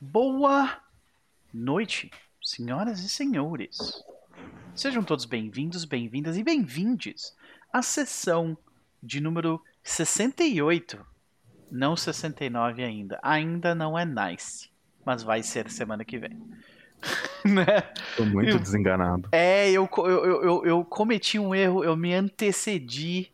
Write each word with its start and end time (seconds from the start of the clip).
Boa 0.00 0.78
noite, 1.52 2.10
senhoras 2.40 3.00
e 3.00 3.08
senhores. 3.08 3.76
Sejam 4.74 5.02
todos 5.02 5.24
bem-vindos, 5.24 5.84
bem-vindas 5.84 6.36
e 6.36 6.44
bem-vindes 6.44 7.34
à 7.72 7.82
sessão 7.82 8.56
de 9.02 9.20
número 9.20 9.60
68. 9.82 11.04
Não 11.70 11.96
69 11.96 12.84
ainda. 12.84 13.18
Ainda 13.22 13.74
não 13.74 13.98
é 13.98 14.04
nice, 14.04 14.70
mas 15.04 15.24
vai 15.24 15.42
ser 15.42 15.68
semana 15.68 16.04
que 16.04 16.16
vem. 16.16 16.40
né? 17.44 17.80
Tô 18.16 18.24
muito 18.24 18.50
Eu- 18.50 18.58
desenganado. 18.60 19.28
É, 19.32 19.68
eu, 19.70 19.88
eu, 19.96 20.42
eu, 20.42 20.64
eu 20.64 20.84
cometi 20.84 21.40
um 21.40 21.52
erro, 21.52 21.82
eu 21.82 21.96
me 21.96 22.14
antecedi 22.14 23.32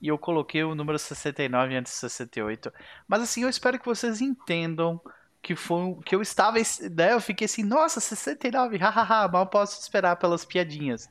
e 0.00 0.06
eu 0.06 0.16
coloquei 0.16 0.62
o 0.62 0.76
número 0.76 0.96
69 0.98 1.74
antes 1.74 1.92
de 1.92 1.98
68. 1.98 2.72
Mas 3.08 3.22
assim, 3.22 3.42
eu 3.42 3.48
espero 3.48 3.80
que 3.80 3.86
vocês 3.86 4.20
entendam 4.20 5.00
que 5.44 5.54
foi 5.54 5.94
que 6.06 6.14
eu 6.14 6.22
estava, 6.22 6.56
né, 6.90 7.12
eu 7.12 7.20
fiquei 7.20 7.44
assim, 7.44 7.62
nossa, 7.62 8.00
69, 8.00 8.78
hahaha, 8.78 9.28
mal 9.28 9.46
posso 9.46 9.78
esperar 9.78 10.16
pelas 10.16 10.42
piadinhas. 10.42 11.08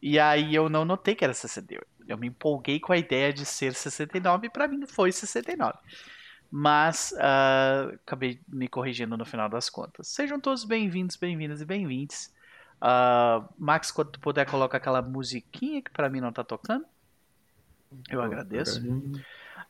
E 0.00 0.18
aí 0.18 0.54
eu 0.54 0.70
não 0.70 0.86
notei 0.86 1.14
que 1.14 1.22
era 1.22 1.34
68. 1.34 1.86
Eu 2.08 2.16
me 2.16 2.28
empolguei 2.28 2.80
com 2.80 2.94
a 2.94 2.96
ideia 2.96 3.30
de 3.30 3.44
ser 3.44 3.74
69 3.74 4.46
e 4.46 4.50
pra 4.50 4.66
mim 4.66 4.86
foi 4.86 5.12
69. 5.12 5.78
Mas 6.50 7.14
ah, 7.18 7.90
acabei 8.06 8.40
me 8.48 8.68
corrigindo 8.68 9.18
no 9.18 9.24
final 9.26 9.50
das 9.50 9.68
contas. 9.68 10.08
Sejam 10.08 10.40
todos 10.40 10.64
bem-vindos, 10.64 11.16
bem-vindas 11.16 11.60
e 11.60 11.66
bem-vindes. 11.66 12.32
Ah, 12.80 13.46
Max, 13.58 13.90
quando 13.90 14.12
tu 14.12 14.20
puder, 14.20 14.46
coloca 14.46 14.78
aquela 14.78 15.02
musiquinha 15.02 15.82
que 15.82 15.90
pra 15.90 16.08
mim 16.08 16.20
não 16.20 16.32
tá 16.32 16.42
tocando. 16.42 16.86
Eu 18.08 18.22
agradeço. 18.22 18.82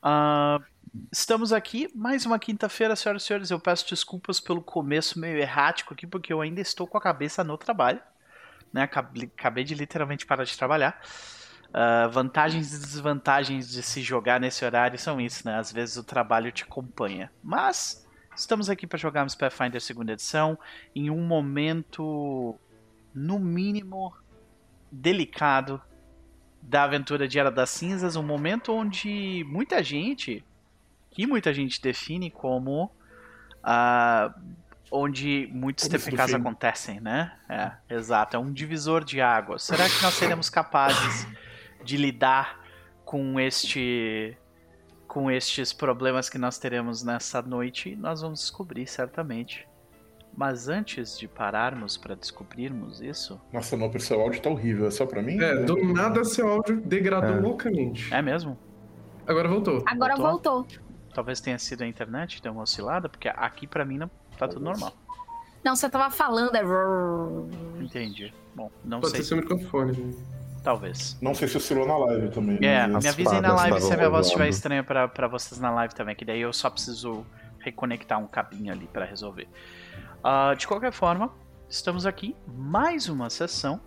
Ah, 0.01 0.61
estamos 1.11 1.53
aqui, 1.53 1.91
mais 1.95 2.25
uma 2.27 2.39
quinta-feira, 2.39 2.97
senhoras 2.97 3.23
e 3.23 3.27
senhores. 3.27 3.51
Eu 3.51 3.61
peço 3.61 3.89
desculpas 3.89 4.41
pelo 4.41 4.63
começo 4.63 5.19
meio 5.19 5.39
errático 5.39 5.95
aqui, 5.95 6.07
porque 6.07 6.33
eu 6.33 6.41
ainda 6.41 6.61
estou 6.61 6.87
com 6.87 6.99
a 6.99 7.01
cabeça 7.01 7.43
no 7.45 7.59
trabalho. 7.59 8.01
Né? 8.73 8.83
Acabei, 8.83 9.65
de 9.65 9.75
literalmente 9.75 10.27
parar 10.27 10.45
de 10.45 10.57
trabalhar. 10.57 11.01
Ah, 11.77 12.07
vantagens 12.07 12.73
e 12.73 12.79
desvantagens 12.79 13.69
de 13.69 13.83
se 13.83 14.01
jogar 14.01 14.39
nesse 14.39 14.65
horário 14.65 14.97
são 14.97 15.21
isso, 15.21 15.45
né? 15.45 15.59
Às 15.59 15.73
vezes 15.73 15.97
o 15.97 16.05
trabalho 16.05 16.53
te 16.53 16.63
acompanha. 16.63 17.33
Mas 17.43 18.07
estamos 18.37 18.71
aqui 18.71 18.87
para 18.87 18.97
jogarmos 18.97 19.35
Pathfinder 19.35 19.81
segunda 19.81 20.13
edição 20.13 20.57
em 20.95 21.11
um 21.11 21.27
momento, 21.27 22.57
no 23.13 23.41
mínimo, 23.41 24.15
delicado 24.91 25.83
da 26.63 26.85
aventura 26.85 27.27
de 27.27 27.41
Era 27.41 27.51
das 27.51 27.71
Cinzas, 27.71 28.15
um 28.15 28.23
momento 28.23 28.73
onde 28.73 29.45
muita 29.49 29.83
gente, 29.83 30.45
que 31.15 31.27
muita 31.27 31.55
gente 31.55 31.81
define 31.81 32.31
como 32.31 32.91
ah, 33.63 34.35
onde 34.91 35.49
muitos 35.53 35.89
TPKs 35.89 36.35
acontecem, 36.35 37.01
né? 37.01 37.33
É, 37.49 37.95
exato, 37.95 38.37
é 38.37 38.39
um 38.39 38.53
divisor 38.53 39.03
de 39.05 39.21
águas. 39.21 39.63
Será 39.63 39.89
que 39.89 40.03
nós 40.03 40.15
seremos 40.15 40.51
capazes 40.51 41.27
de 41.83 41.97
lidar 41.97 42.61
com 43.05 43.41
este 43.41 44.37
com 45.07 45.31
estes 45.31 45.73
problemas 45.73 46.29
que 46.29 46.37
nós 46.39 46.59
teremos 46.59 47.03
nessa 47.05 47.41
noite? 47.41 47.95
Nós 47.97 48.21
vamos 48.21 48.41
descobrir 48.41 48.87
certamente. 48.87 49.67
Mas 50.37 50.69
antes 50.69 51.17
de 51.17 51.29
pararmos 51.29 51.97
para 51.97 52.17
descobrirmos 52.17 53.01
isso, 53.01 53.41
Nossa, 53.53 53.77
não, 53.77 53.93
seu 54.01 54.21
áudio 54.21 54.43
tá 54.43 54.51
horrível. 54.51 54.89
É 54.89 54.91
só 54.91 55.07
pra 55.07 55.23
mim? 55.23 55.41
É, 55.41 55.63
do 55.63 55.77
nada 55.93 56.25
seu 56.25 56.49
áudio 56.49 56.81
degradou 56.81 57.37
É. 57.37 57.41
loucamente. 57.41 58.13
é 58.13 58.21
mesmo? 58.21 58.59
Agora 59.25 59.49
voltou. 59.49 59.85
Agora 59.87 60.17
Voltou? 60.17 60.65
voltou. 60.65 60.85
Talvez 61.15 61.41
tenha 61.41 61.59
sido 61.59 61.83
a 61.83 61.87
internet, 61.87 62.43
deu 62.43 62.53
uma 62.53 62.63
oscilada, 62.63 63.09
porque 63.09 63.29
aqui 63.29 63.67
pra 63.67 63.85
mim 63.85 63.97
não 63.97 64.11
tá 64.37 64.49
tudo 64.49 64.65
normal. 64.65 64.93
Não, 65.63 65.75
você 65.75 65.89
tava 65.89 66.11
falando, 66.11 66.55
é. 66.57 66.63
Entendi. 67.83 68.35
Bom, 68.55 68.71
não 68.85 69.01
Pode 69.01 69.13
sei. 69.13 69.23
ser 69.23 69.29
seu 69.29 69.37
microfone. 69.39 70.15
Talvez. 70.63 71.17
Não 71.21 71.35
sei 71.35 71.47
se 71.47 71.57
oscilou 71.57 71.87
na 71.87 71.97
live 71.97 72.31
também. 72.31 72.57
É, 72.57 72.87
né? 72.87 72.99
me 72.99 73.09
avisem 73.09 73.41
na 73.41 73.55
live 73.55 73.81
se 73.81 73.93
a 73.93 73.97
minha 73.97 74.11
voz 74.11 74.27
estiver 74.27 74.49
estranha 74.49 74.83
pra, 74.83 75.07
pra 75.07 75.29
vocês 75.29 75.61
na 75.61 75.71
live 75.71 75.95
também, 75.95 76.17
que 76.17 76.25
daí 76.25 76.41
eu 76.41 76.53
só 76.53 76.69
preciso 76.69 77.25
reconectar 77.59 78.19
um 78.19 78.27
cabinho 78.27 78.73
ali 78.73 78.87
pra 78.87 79.05
resolver. 79.05 79.47
Ah, 80.23 80.55
de 80.57 80.67
qualquer 80.67 80.93
forma, 80.93 81.31
estamos 81.69 82.07
aqui, 82.07 82.35
mais 82.47 83.09
uma 83.09 83.29
sessão. 83.31 83.81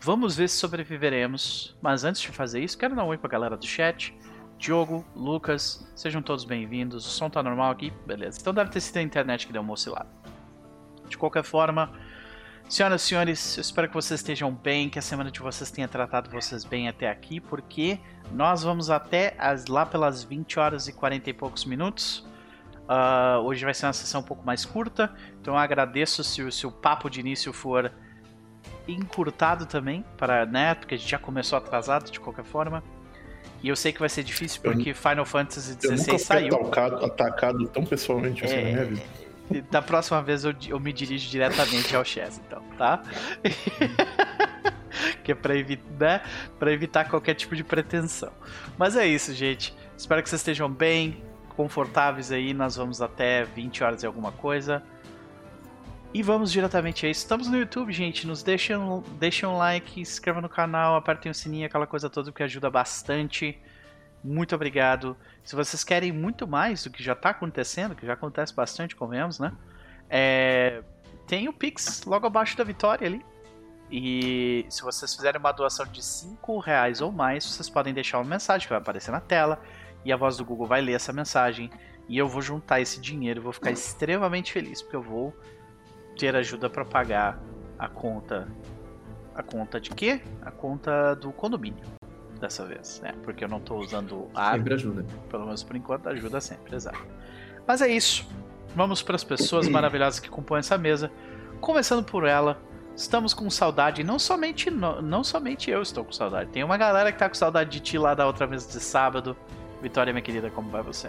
Vamos 0.00 0.36
ver 0.36 0.48
se 0.48 0.56
sobreviveremos. 0.56 1.76
Mas 1.82 2.04
antes 2.04 2.20
de 2.20 2.28
fazer 2.28 2.60
isso, 2.60 2.78
quero 2.78 2.94
dar 2.94 3.04
um 3.04 3.08
oi 3.08 3.18
pra 3.18 3.28
galera 3.28 3.56
do 3.56 3.66
chat. 3.66 4.16
Diogo, 4.58 5.04
Lucas, 5.14 5.86
sejam 5.94 6.22
todos 6.22 6.44
bem-vindos. 6.44 7.06
O 7.06 7.10
som 7.10 7.28
tá 7.28 7.42
normal 7.42 7.70
aqui? 7.70 7.92
Beleza. 8.06 8.38
Então 8.40 8.54
deve 8.54 8.70
ter 8.70 8.80
sido 8.80 8.96
a 8.96 9.02
internet 9.02 9.46
que 9.46 9.52
deu 9.52 9.62
uma 9.62 9.72
oscilada. 9.74 10.08
De 11.08 11.16
qualquer 11.18 11.44
forma, 11.44 11.92
senhoras 12.68 13.02
e 13.02 13.04
senhores, 13.06 13.56
eu 13.56 13.60
espero 13.60 13.86
que 13.88 13.94
vocês 13.94 14.18
estejam 14.20 14.50
bem, 14.52 14.88
que 14.88 14.98
a 14.98 15.02
semana 15.02 15.30
de 15.30 15.40
vocês 15.40 15.70
tenha 15.70 15.86
tratado 15.86 16.30
vocês 16.30 16.64
bem 16.64 16.88
até 16.88 17.08
aqui, 17.10 17.38
porque 17.38 18.00
nós 18.32 18.62
vamos 18.62 18.90
até 18.90 19.34
as, 19.38 19.66
lá 19.66 19.84
pelas 19.84 20.24
20 20.24 20.58
horas 20.58 20.88
e 20.88 20.92
40 20.92 21.30
e 21.30 21.32
poucos 21.34 21.64
minutos. 21.64 22.26
Ah, 22.88 23.38
hoje 23.42 23.64
vai 23.64 23.74
ser 23.74 23.86
uma 23.86 23.92
sessão 23.92 24.20
um 24.20 24.24
pouco 24.24 24.44
mais 24.44 24.64
curta, 24.64 25.14
então 25.40 25.54
eu 25.54 25.58
agradeço 25.58 26.24
se, 26.24 26.42
o- 26.42 26.50
se 26.50 26.66
o 26.66 26.72
papo 26.72 27.10
de 27.10 27.20
início 27.20 27.52
for 27.52 27.92
encurtado 28.88 29.66
também, 29.66 30.04
para, 30.16 30.46
né, 30.46 30.74
porque 30.74 30.94
a 30.94 30.98
gente 30.98 31.10
já 31.10 31.18
começou 31.18 31.58
atrasado 31.58 32.10
de 32.10 32.18
qualquer 32.20 32.44
forma. 32.44 32.82
E 33.62 33.68
eu 33.68 33.76
sei 33.76 33.92
que 33.92 33.98
vai 34.00 34.08
ser 34.08 34.22
difícil 34.22 34.60
Eu- 34.64 34.72
porque 34.72 34.92
Final 34.94 35.24
Fantasy 35.24 35.76
Eu 35.82 35.90
nunca 35.92 36.02
XVI 36.04 36.18
saiu. 36.18 36.54
atacado, 36.54 37.04
atacado 37.04 37.66
tão 37.68 37.84
pessoalmente 37.84 38.44
assim 38.44 38.54
É. 38.54 38.62
na 38.62 38.70
minha 38.70 38.84
vida. 38.84 39.02
E 39.50 39.60
Da 39.60 39.80
próxima 39.80 40.20
vez 40.22 40.44
eu, 40.44 40.52
eu 40.68 40.80
me 40.80 40.92
dirijo 40.92 41.28
diretamente 41.30 41.94
ao 41.94 42.04
Chess, 42.04 42.40
então, 42.44 42.62
tá? 42.76 43.02
que 45.22 45.32
é 45.32 45.34
pra, 45.34 45.54
evi 45.56 45.80
né? 45.98 46.20
pra 46.58 46.72
evitar 46.72 47.04
qualquer 47.08 47.34
tipo 47.34 47.54
de 47.54 47.62
pretensão. 47.64 48.32
Mas 48.78 48.96
é 48.96 49.06
isso, 49.06 49.32
gente. 49.34 49.74
Espero 49.96 50.22
que 50.22 50.28
vocês 50.28 50.40
estejam 50.40 50.70
bem, 50.70 51.22
confortáveis 51.56 52.30
aí. 52.32 52.52
Nós 52.54 52.76
vamos 52.76 53.00
até 53.00 53.44
20 53.44 53.82
horas 53.84 54.02
e 54.02 54.06
alguma 54.06 54.32
coisa. 54.32 54.82
E 56.16 56.22
vamos 56.22 56.50
diretamente 56.50 57.04
a 57.04 57.10
isso. 57.10 57.20
Estamos 57.20 57.46
no 57.46 57.58
YouTube, 57.58 57.92
gente. 57.92 58.26
Nos 58.26 58.42
deixem, 58.42 58.74
deixem 59.18 59.46
um 59.46 59.58
like, 59.58 60.00
inscrevam 60.00 60.40
no 60.40 60.48
canal, 60.48 60.96
apertem 60.96 61.30
o 61.30 61.34
sininho, 61.34 61.66
aquela 61.66 61.86
coisa 61.86 62.08
toda 62.08 62.32
que 62.32 62.42
ajuda 62.42 62.70
bastante. 62.70 63.60
Muito 64.24 64.54
obrigado. 64.54 65.14
Se 65.44 65.54
vocês 65.54 65.84
querem 65.84 66.12
muito 66.12 66.48
mais 66.48 66.84
do 66.84 66.88
que 66.88 67.02
já 67.02 67.12
está 67.12 67.28
acontecendo, 67.28 67.94
que 67.94 68.06
já 68.06 68.14
acontece 68.14 68.54
bastante, 68.54 68.96
convenhamos, 68.96 69.38
né? 69.38 69.52
É, 70.08 70.82
tem 71.26 71.50
o 71.50 71.52
Pix 71.52 72.04
logo 72.06 72.26
abaixo 72.26 72.56
da 72.56 72.64
vitória 72.64 73.06
ali. 73.06 73.22
E 73.90 74.64
se 74.70 74.80
vocês 74.80 75.14
fizerem 75.14 75.38
uma 75.38 75.52
doação 75.52 75.84
de 75.84 76.02
5 76.02 76.58
reais 76.60 77.02
ou 77.02 77.12
mais, 77.12 77.44
vocês 77.44 77.68
podem 77.68 77.92
deixar 77.92 78.20
uma 78.20 78.30
mensagem 78.30 78.66
que 78.66 78.72
vai 78.72 78.80
aparecer 78.80 79.10
na 79.10 79.20
tela. 79.20 79.60
E 80.02 80.10
a 80.10 80.16
voz 80.16 80.38
do 80.38 80.46
Google 80.46 80.66
vai 80.66 80.80
ler 80.80 80.94
essa 80.94 81.12
mensagem. 81.12 81.70
E 82.08 82.16
eu 82.16 82.26
vou 82.26 82.40
juntar 82.40 82.80
esse 82.80 82.98
dinheiro. 83.02 83.40
e 83.40 83.42
Vou 83.42 83.52
ficar 83.52 83.70
extremamente 83.70 84.50
feliz, 84.50 84.80
porque 84.80 84.96
eu 84.96 85.02
vou 85.02 85.36
ter 86.16 86.34
ajuda 86.36 86.68
para 86.70 86.84
pagar 86.84 87.38
a 87.78 87.88
conta. 87.88 88.48
A 89.34 89.42
conta 89.42 89.78
de 89.80 89.90
quê? 89.90 90.20
A 90.42 90.50
conta 90.50 91.14
do 91.14 91.30
condomínio. 91.32 91.84
Dessa 92.40 92.64
vez, 92.64 93.00
né? 93.02 93.14
Porque 93.22 93.44
eu 93.44 93.48
não 93.48 93.60
tô 93.60 93.76
usando 93.76 94.28
a 94.34 94.52
Sempre 94.52 94.74
ajuda. 94.74 95.06
pelo 95.30 95.44
menos 95.44 95.62
por 95.62 95.74
enquanto, 95.76 96.08
ajuda 96.08 96.40
sempre, 96.40 96.74
exato. 96.76 97.02
Mas 97.66 97.80
é 97.80 97.88
isso. 97.88 98.26
Vamos 98.74 99.02
para 99.02 99.16
as 99.16 99.24
pessoas 99.24 99.68
maravilhosas 99.68 100.20
que 100.20 100.28
compõem 100.28 100.58
essa 100.60 100.76
mesa. 100.76 101.10
Começando 101.60 102.04
por 102.04 102.26
ela, 102.26 102.60
estamos 102.94 103.32
com 103.32 103.48
saudade. 103.48 104.04
Não 104.04 104.18
somente, 104.18 104.70
no- 104.70 105.00
não 105.00 105.24
somente 105.24 105.70
eu 105.70 105.80
estou 105.80 106.04
com 106.04 106.12
saudade. 106.12 106.50
Tem 106.50 106.62
uma 106.62 106.76
galera 106.76 107.10
que 107.10 107.18
tá 107.18 107.26
com 107.28 107.34
saudade 107.34 107.70
de 107.70 107.80
ti 107.80 107.96
lá 107.98 108.14
da 108.14 108.26
outra 108.26 108.46
vez 108.46 108.66
de 108.68 108.78
sábado. 108.80 109.34
Vitória, 109.80 110.12
minha 110.12 110.22
querida, 110.22 110.50
como 110.50 110.68
vai 110.68 110.82
você? 110.82 111.08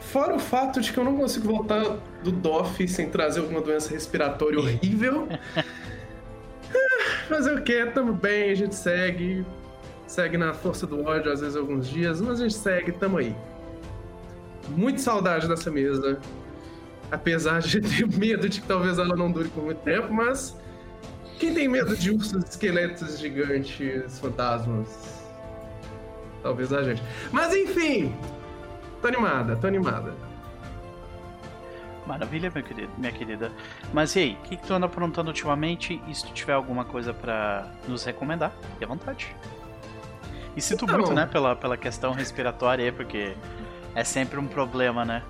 Fora 0.00 0.34
o 0.34 0.38
fato 0.38 0.80
de 0.80 0.92
que 0.92 0.98
eu 0.98 1.04
não 1.04 1.16
consigo 1.16 1.46
voltar 1.46 1.82
do 2.22 2.32
DOF 2.32 2.86
sem 2.88 3.08
trazer 3.10 3.40
alguma 3.40 3.60
doença 3.60 3.90
respiratória 3.90 4.58
horrível. 4.58 5.28
Ah, 6.72 7.26
Fazer 7.28 7.58
o 7.58 7.62
quê? 7.62 7.84
Tamo 7.92 8.12
bem, 8.12 8.52
a 8.52 8.54
gente 8.54 8.76
segue. 8.76 9.44
Segue 10.06 10.36
na 10.36 10.54
força 10.54 10.86
do 10.86 11.04
ódio, 11.04 11.32
às 11.32 11.40
vezes 11.40 11.56
alguns 11.56 11.88
dias, 11.88 12.20
mas 12.20 12.40
a 12.40 12.44
gente 12.44 12.54
segue, 12.54 12.92
tamo 12.92 13.18
aí. 13.18 13.34
Muito 14.68 15.00
saudade 15.00 15.48
dessa 15.48 15.68
mesa. 15.68 16.20
Apesar 17.10 17.60
de 17.60 17.80
ter 17.80 18.06
medo 18.16 18.48
de 18.48 18.60
que 18.60 18.66
talvez 18.68 18.98
ela 18.98 19.16
não 19.16 19.32
dure 19.32 19.48
por 19.48 19.64
muito 19.64 19.80
tempo, 19.82 20.12
mas. 20.12 20.56
Quem 21.40 21.54
tem 21.54 21.66
medo 21.66 21.96
de 21.96 22.12
ursos, 22.12 22.44
esqueletos 22.44 23.18
gigantes, 23.18 24.18
fantasmas? 24.20 25.24
Talvez 26.42 26.72
a 26.72 26.84
gente. 26.84 27.02
Mas 27.32 27.52
enfim! 27.52 28.14
Tô 29.00 29.08
animada, 29.08 29.56
tô 29.56 29.66
animada. 29.66 30.14
Maravilha, 32.06 32.50
meu 32.52 32.62
querido, 32.62 32.90
minha 32.98 33.12
querida. 33.12 33.52
Mas 33.92 34.16
e 34.16 34.18
aí, 34.20 34.32
o 34.32 34.48
que, 34.48 34.56
que 34.56 34.66
tu 34.66 34.74
anda 34.74 34.86
aprontando 34.86 35.28
ultimamente? 35.28 36.02
E 36.08 36.14
se 36.14 36.26
tu 36.26 36.32
tiver 36.32 36.54
alguma 36.54 36.84
coisa 36.84 37.12
pra 37.14 37.66
nos 37.86 38.04
recomendar, 38.04 38.52
fique 38.72 38.84
à 38.84 38.86
vontade. 38.86 39.34
E 40.56 40.60
sinto 40.60 40.84
Então. 40.84 40.96
muito, 40.98 41.12
né, 41.12 41.26
pela, 41.26 41.54
pela 41.54 41.76
questão 41.76 42.12
respiratória 42.12 42.84
aí, 42.84 42.92
porque 42.92 43.34
é 43.94 44.02
sempre 44.02 44.38
um 44.40 44.46
problema, 44.46 45.04
né? 45.04 45.22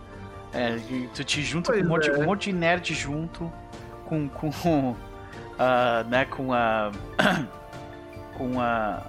É, 0.52 0.76
tu 1.14 1.22
te 1.22 1.42
junta 1.42 1.70
Pois 1.72 1.80
com 1.82 1.86
um 1.86 1.90
monte, 1.90 2.10
é. 2.10 2.18
um 2.18 2.24
monte 2.24 2.50
de 2.50 2.56
nerd 2.56 2.94
junto 2.94 3.52
com. 4.06 4.28
com. 4.28 4.96
ah, 5.58 6.04
né, 6.08 6.24
com 6.24 6.52
a. 6.52 6.90
com 8.36 8.60
a, 8.60 9.02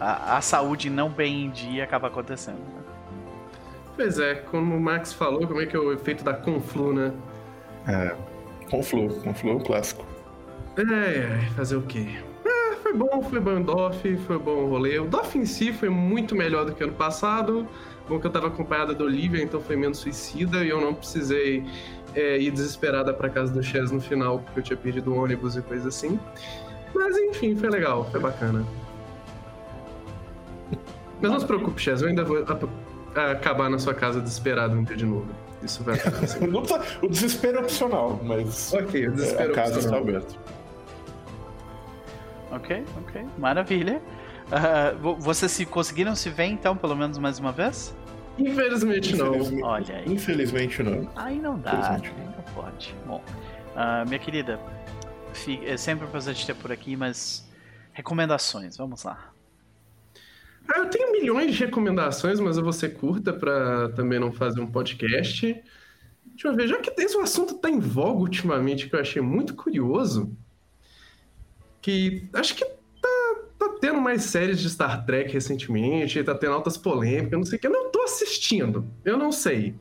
a. 0.00 0.36
a 0.36 0.40
saúde 0.40 0.90
não 0.90 1.08
bem 1.08 1.44
em 1.44 1.50
dia 1.50 1.84
acaba 1.84 2.08
acontecendo. 2.08 2.58
né? 2.58 2.83
Pois 3.96 4.18
é, 4.18 4.34
como 4.34 4.76
o 4.76 4.80
Max 4.80 5.12
falou, 5.12 5.46
como 5.46 5.60
é 5.60 5.66
que 5.66 5.76
é 5.76 5.78
o 5.78 5.92
efeito 5.92 6.24
da 6.24 6.34
Conflu, 6.34 6.92
né? 6.92 7.12
Conflu, 8.70 9.08
Conflu 9.20 9.50
é 9.50 9.54
o 9.54 9.60
clássico. 9.60 10.04
É, 10.76 10.82
é, 10.82 11.50
fazer 11.56 11.76
o 11.76 11.82
quê? 11.82 12.18
É, 12.44 12.76
foi 12.76 12.92
bom, 12.92 13.22
foi 13.22 13.38
bom 13.38 13.60
o 13.60 13.64
DOF, 13.64 14.16
foi 14.26 14.38
bom 14.38 14.64
o 14.64 14.70
rolê. 14.70 14.98
O 14.98 15.06
DOF 15.06 15.38
em 15.38 15.46
si 15.46 15.72
foi 15.72 15.88
muito 15.88 16.34
melhor 16.34 16.64
do 16.64 16.74
que 16.74 16.82
ano 16.82 16.94
passado. 16.94 17.66
Bom 18.08 18.18
que 18.18 18.26
eu 18.26 18.30
tava 18.30 18.48
acompanhada 18.48 18.94
da 18.94 19.04
Olivia, 19.04 19.42
então 19.42 19.60
foi 19.60 19.76
menos 19.76 19.98
suicida 19.98 20.64
e 20.64 20.68
eu 20.68 20.80
não 20.80 20.92
precisei 20.92 21.64
é, 22.14 22.38
ir 22.38 22.50
desesperada 22.50 23.14
pra 23.14 23.28
casa 23.30 23.52
do 23.52 23.62
Chess 23.62 23.90
no 23.92 24.00
final, 24.00 24.40
porque 24.40 24.60
eu 24.60 24.64
tinha 24.64 24.76
perdido 24.76 25.12
o 25.12 25.16
ônibus 25.16 25.56
e 25.56 25.62
coisa 25.62 25.88
assim. 25.88 26.18
Mas 26.94 27.16
enfim, 27.16 27.56
foi 27.56 27.70
legal, 27.70 28.08
foi 28.10 28.20
bacana. 28.20 28.64
Mas 31.22 31.30
não 31.30 31.40
se 31.40 31.46
preocupe, 31.46 31.80
Chess, 31.80 32.02
eu 32.02 32.08
ainda 32.08 32.24
vou 32.24 32.44
acabar 33.14 33.68
na 33.70 33.78
sua 33.78 33.94
casa 33.94 34.20
desesperado 34.20 34.74
um 34.76 34.84
dia 34.84 34.96
de 34.96 35.06
novo. 35.06 35.26
Isso 35.62 35.82
vai 35.82 35.94
acontecer. 35.98 36.44
Não 36.46 36.62
precisa- 36.62 36.84
o 37.02 37.08
desespero 37.08 37.58
é 37.58 37.60
opcional, 37.60 38.20
mas 38.22 38.72
ok, 38.74 39.06
o 39.06 39.08
é, 39.08 39.14
desespero 39.14 39.52
a 39.52 39.54
casa 39.54 39.78
está 39.78 39.96
opcional. 39.96 40.00
aberta. 40.18 40.34
Ok, 42.50 42.84
ok. 42.98 43.26
Maravilha. 43.38 44.00
Ah, 44.52 44.92
vo- 45.00 45.16
vocês 45.16 45.50
se 45.52 45.64
conseguiram 45.66 46.14
se 46.14 46.28
ver 46.30 46.44
então, 46.46 46.76
pelo 46.76 46.94
menos 46.94 47.18
mais 47.18 47.38
uma 47.38 47.50
vez? 47.50 47.94
Infelizmente 48.38 49.16
não. 49.16 49.28
Infelizmente, 49.36 49.62
Olha 49.64 49.96
aí. 49.96 50.12
infelizmente 50.12 50.82
não. 50.82 51.08
Aí 51.16 51.38
não 51.40 51.58
dá, 51.58 51.72
Infelizmente. 51.72 52.12
aí 52.20 52.26
não 52.26 52.54
pode. 52.54 52.94
Bom, 53.06 53.22
ah, 53.74 54.04
minha 54.04 54.18
querida, 54.18 54.60
fi- 55.32 55.64
é 55.66 55.76
sempre 55.76 56.06
um 56.06 56.10
prazer 56.10 56.34
te 56.34 56.44
ter 56.46 56.54
por 56.54 56.70
aqui, 56.70 56.96
mas 56.96 57.48
recomendações, 57.92 58.76
vamos 58.76 59.02
lá. 59.04 59.30
Ah, 60.68 60.78
eu 60.78 60.90
tenho 60.90 61.12
milhões 61.12 61.54
de 61.54 61.64
recomendações, 61.64 62.40
mas 62.40 62.56
eu 62.56 62.62
vou 62.62 62.72
ser 62.72 62.94
curta 62.94 63.32
pra 63.32 63.90
também 63.90 64.18
não 64.18 64.32
fazer 64.32 64.60
um 64.60 64.70
podcast. 64.70 65.62
Deixa 66.34 66.48
eu 66.48 66.56
ver, 66.56 66.66
já 66.66 66.80
que 66.80 66.92
esse 67.00 67.16
assunto 67.18 67.54
tá 67.54 67.70
em 67.70 67.78
voga 67.78 68.20
ultimamente, 68.20 68.88
que 68.88 68.96
eu 68.96 69.00
achei 69.00 69.22
muito 69.22 69.54
curioso, 69.54 70.36
que 71.80 72.28
acho 72.32 72.56
que 72.56 72.64
tá, 72.64 73.36
tá 73.58 73.68
tendo 73.80 74.00
mais 74.00 74.22
séries 74.24 74.58
de 74.58 74.68
Star 74.68 75.04
Trek 75.04 75.32
recentemente, 75.32 76.24
tá 76.24 76.34
tendo 76.34 76.54
altas 76.54 76.76
polêmicas, 76.76 77.38
não 77.38 77.44
sei 77.44 77.58
o 77.58 77.60
que. 77.60 77.66
Eu 77.66 77.72
não 77.72 77.90
tô 77.90 78.02
assistindo, 78.02 78.90
eu 79.04 79.16
não 79.16 79.30
sei. 79.30 79.74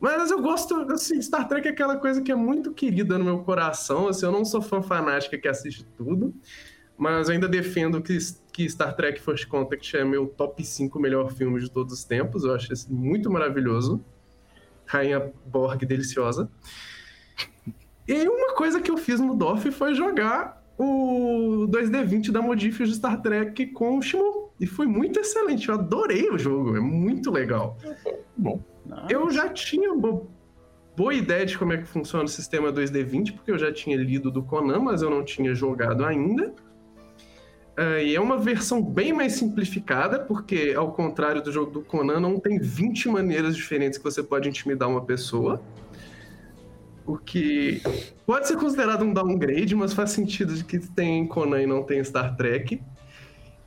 Mas 0.00 0.30
eu 0.30 0.40
gosto, 0.40 0.74
assim, 0.90 1.20
Star 1.20 1.46
Trek 1.46 1.68
é 1.68 1.70
aquela 1.70 1.96
coisa 1.96 2.22
que 2.22 2.32
é 2.32 2.34
muito 2.34 2.72
querida 2.72 3.18
no 3.18 3.24
meu 3.24 3.40
coração, 3.40 4.08
assim, 4.08 4.24
eu 4.24 4.32
não 4.32 4.44
sou 4.44 4.62
fã 4.62 4.80
fanática 4.80 5.36
que 5.36 5.46
assiste 5.46 5.84
tudo, 5.96 6.34
mas 7.00 7.30
ainda 7.30 7.48
defendo 7.48 8.02
que, 8.02 8.18
que 8.52 8.68
Star 8.68 8.94
Trek 8.94 9.20
First 9.22 9.46
Contact 9.48 9.96
é 9.96 10.04
meu 10.04 10.26
top 10.26 10.62
5 10.62 11.00
melhor 11.00 11.32
filme 11.32 11.58
de 11.58 11.70
todos 11.70 11.94
os 11.94 12.04
tempos, 12.04 12.44
eu 12.44 12.54
acho 12.54 12.70
esse 12.72 12.92
muito 12.92 13.30
maravilhoso. 13.30 14.04
Rainha 14.84 15.32
Borg 15.46 15.82
deliciosa. 15.86 16.50
E 18.06 18.28
uma 18.28 18.54
coisa 18.54 18.80
que 18.82 18.90
eu 18.90 18.98
fiz 18.98 19.18
no 19.20 19.34
DOF 19.34 19.70
foi 19.70 19.94
jogar 19.94 20.62
o 20.76 21.66
2D20 21.70 22.32
da 22.32 22.42
Modifius 22.42 22.88
de 22.90 22.96
Star 22.96 23.22
Trek 23.22 23.66
com 23.68 23.96
o 23.98 24.02
Shimon. 24.02 24.48
E 24.60 24.66
foi 24.66 24.86
muito 24.86 25.18
excelente, 25.20 25.68
eu 25.68 25.76
adorei 25.76 26.28
o 26.28 26.36
jogo, 26.38 26.76
é 26.76 26.80
muito 26.80 27.30
legal. 27.30 27.78
Bom? 28.36 28.60
Eu 29.08 29.30
já 29.30 29.48
tinha 29.48 29.94
bo- 29.94 30.28
boa 30.96 31.14
ideia 31.14 31.46
de 31.46 31.56
como 31.56 31.72
é 31.72 31.78
que 31.78 31.84
funciona 31.86 32.24
o 32.24 32.28
sistema 32.28 32.70
2D20, 32.72 33.32
porque 33.36 33.52
eu 33.52 33.58
já 33.58 33.72
tinha 33.72 33.96
lido 33.96 34.30
do 34.30 34.42
Conan, 34.42 34.80
mas 34.80 35.00
eu 35.02 35.08
não 35.08 35.24
tinha 35.24 35.54
jogado 35.54 36.04
ainda. 36.04 36.52
Ah, 37.76 38.02
e 38.02 38.14
é 38.14 38.20
uma 38.20 38.36
versão 38.36 38.82
bem 38.82 39.12
mais 39.12 39.32
simplificada, 39.32 40.18
porque 40.18 40.74
ao 40.76 40.92
contrário 40.92 41.42
do 41.42 41.50
jogo 41.50 41.70
do 41.70 41.82
Conan, 41.82 42.20
não 42.20 42.38
tem 42.38 42.58
20 42.58 43.08
maneiras 43.08 43.56
diferentes 43.56 43.98
que 43.98 44.04
você 44.04 44.22
pode 44.22 44.48
intimidar 44.48 44.88
uma 44.88 45.04
pessoa. 45.04 45.62
O 47.06 47.16
que 47.16 47.82
pode 48.26 48.46
ser 48.46 48.56
considerado 48.56 49.02
um 49.02 49.12
downgrade, 49.12 49.74
mas 49.74 49.92
faz 49.92 50.10
sentido 50.10 50.54
de 50.54 50.62
que 50.62 50.78
tem 50.78 51.26
Conan 51.26 51.62
e 51.62 51.66
não 51.66 51.82
tem 51.82 52.02
Star 52.04 52.36
Trek. 52.36 52.80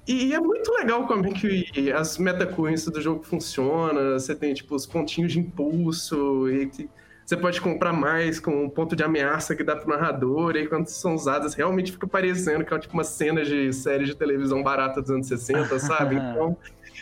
E 0.07 0.33
é 0.33 0.39
muito 0.39 0.71
legal 0.73 1.07
como 1.07 1.25
é 1.25 1.31
que 1.31 1.91
as 1.91 2.17
metacurrencies 2.17 2.91
do 2.91 3.01
jogo 3.01 3.23
funcionam. 3.23 4.13
Você 4.13 4.35
tem, 4.35 4.53
tipo, 4.53 4.75
os 4.75 4.85
pontinhos 4.85 5.31
de 5.31 5.39
impulso, 5.39 6.49
e 6.49 6.67
que 6.67 6.89
você 7.25 7.37
pode 7.37 7.59
comprar 7.61 7.93
mais 7.93 8.39
com 8.39 8.65
um 8.65 8.69
ponto 8.69 8.95
de 8.95 9.03
ameaça 9.03 9.55
que 9.55 9.63
dá 9.63 9.75
pro 9.75 9.89
narrador, 9.89 10.55
e 10.55 10.59
aí 10.59 10.67
quando 10.67 10.87
são 10.87 11.15
usadas, 11.15 11.53
realmente 11.53 11.91
fica 11.91 12.05
parecendo 12.07 12.65
que 12.65 12.73
é 12.73 12.79
tipo 12.79 12.93
uma 12.93 13.03
cena 13.03 13.43
de 13.43 13.71
série 13.73 14.05
de 14.05 14.15
televisão 14.15 14.61
barata 14.61 15.01
dos 15.01 15.09
anos 15.11 15.27
60, 15.27 15.79
sabe? 15.79 16.15
Então, 16.33 16.57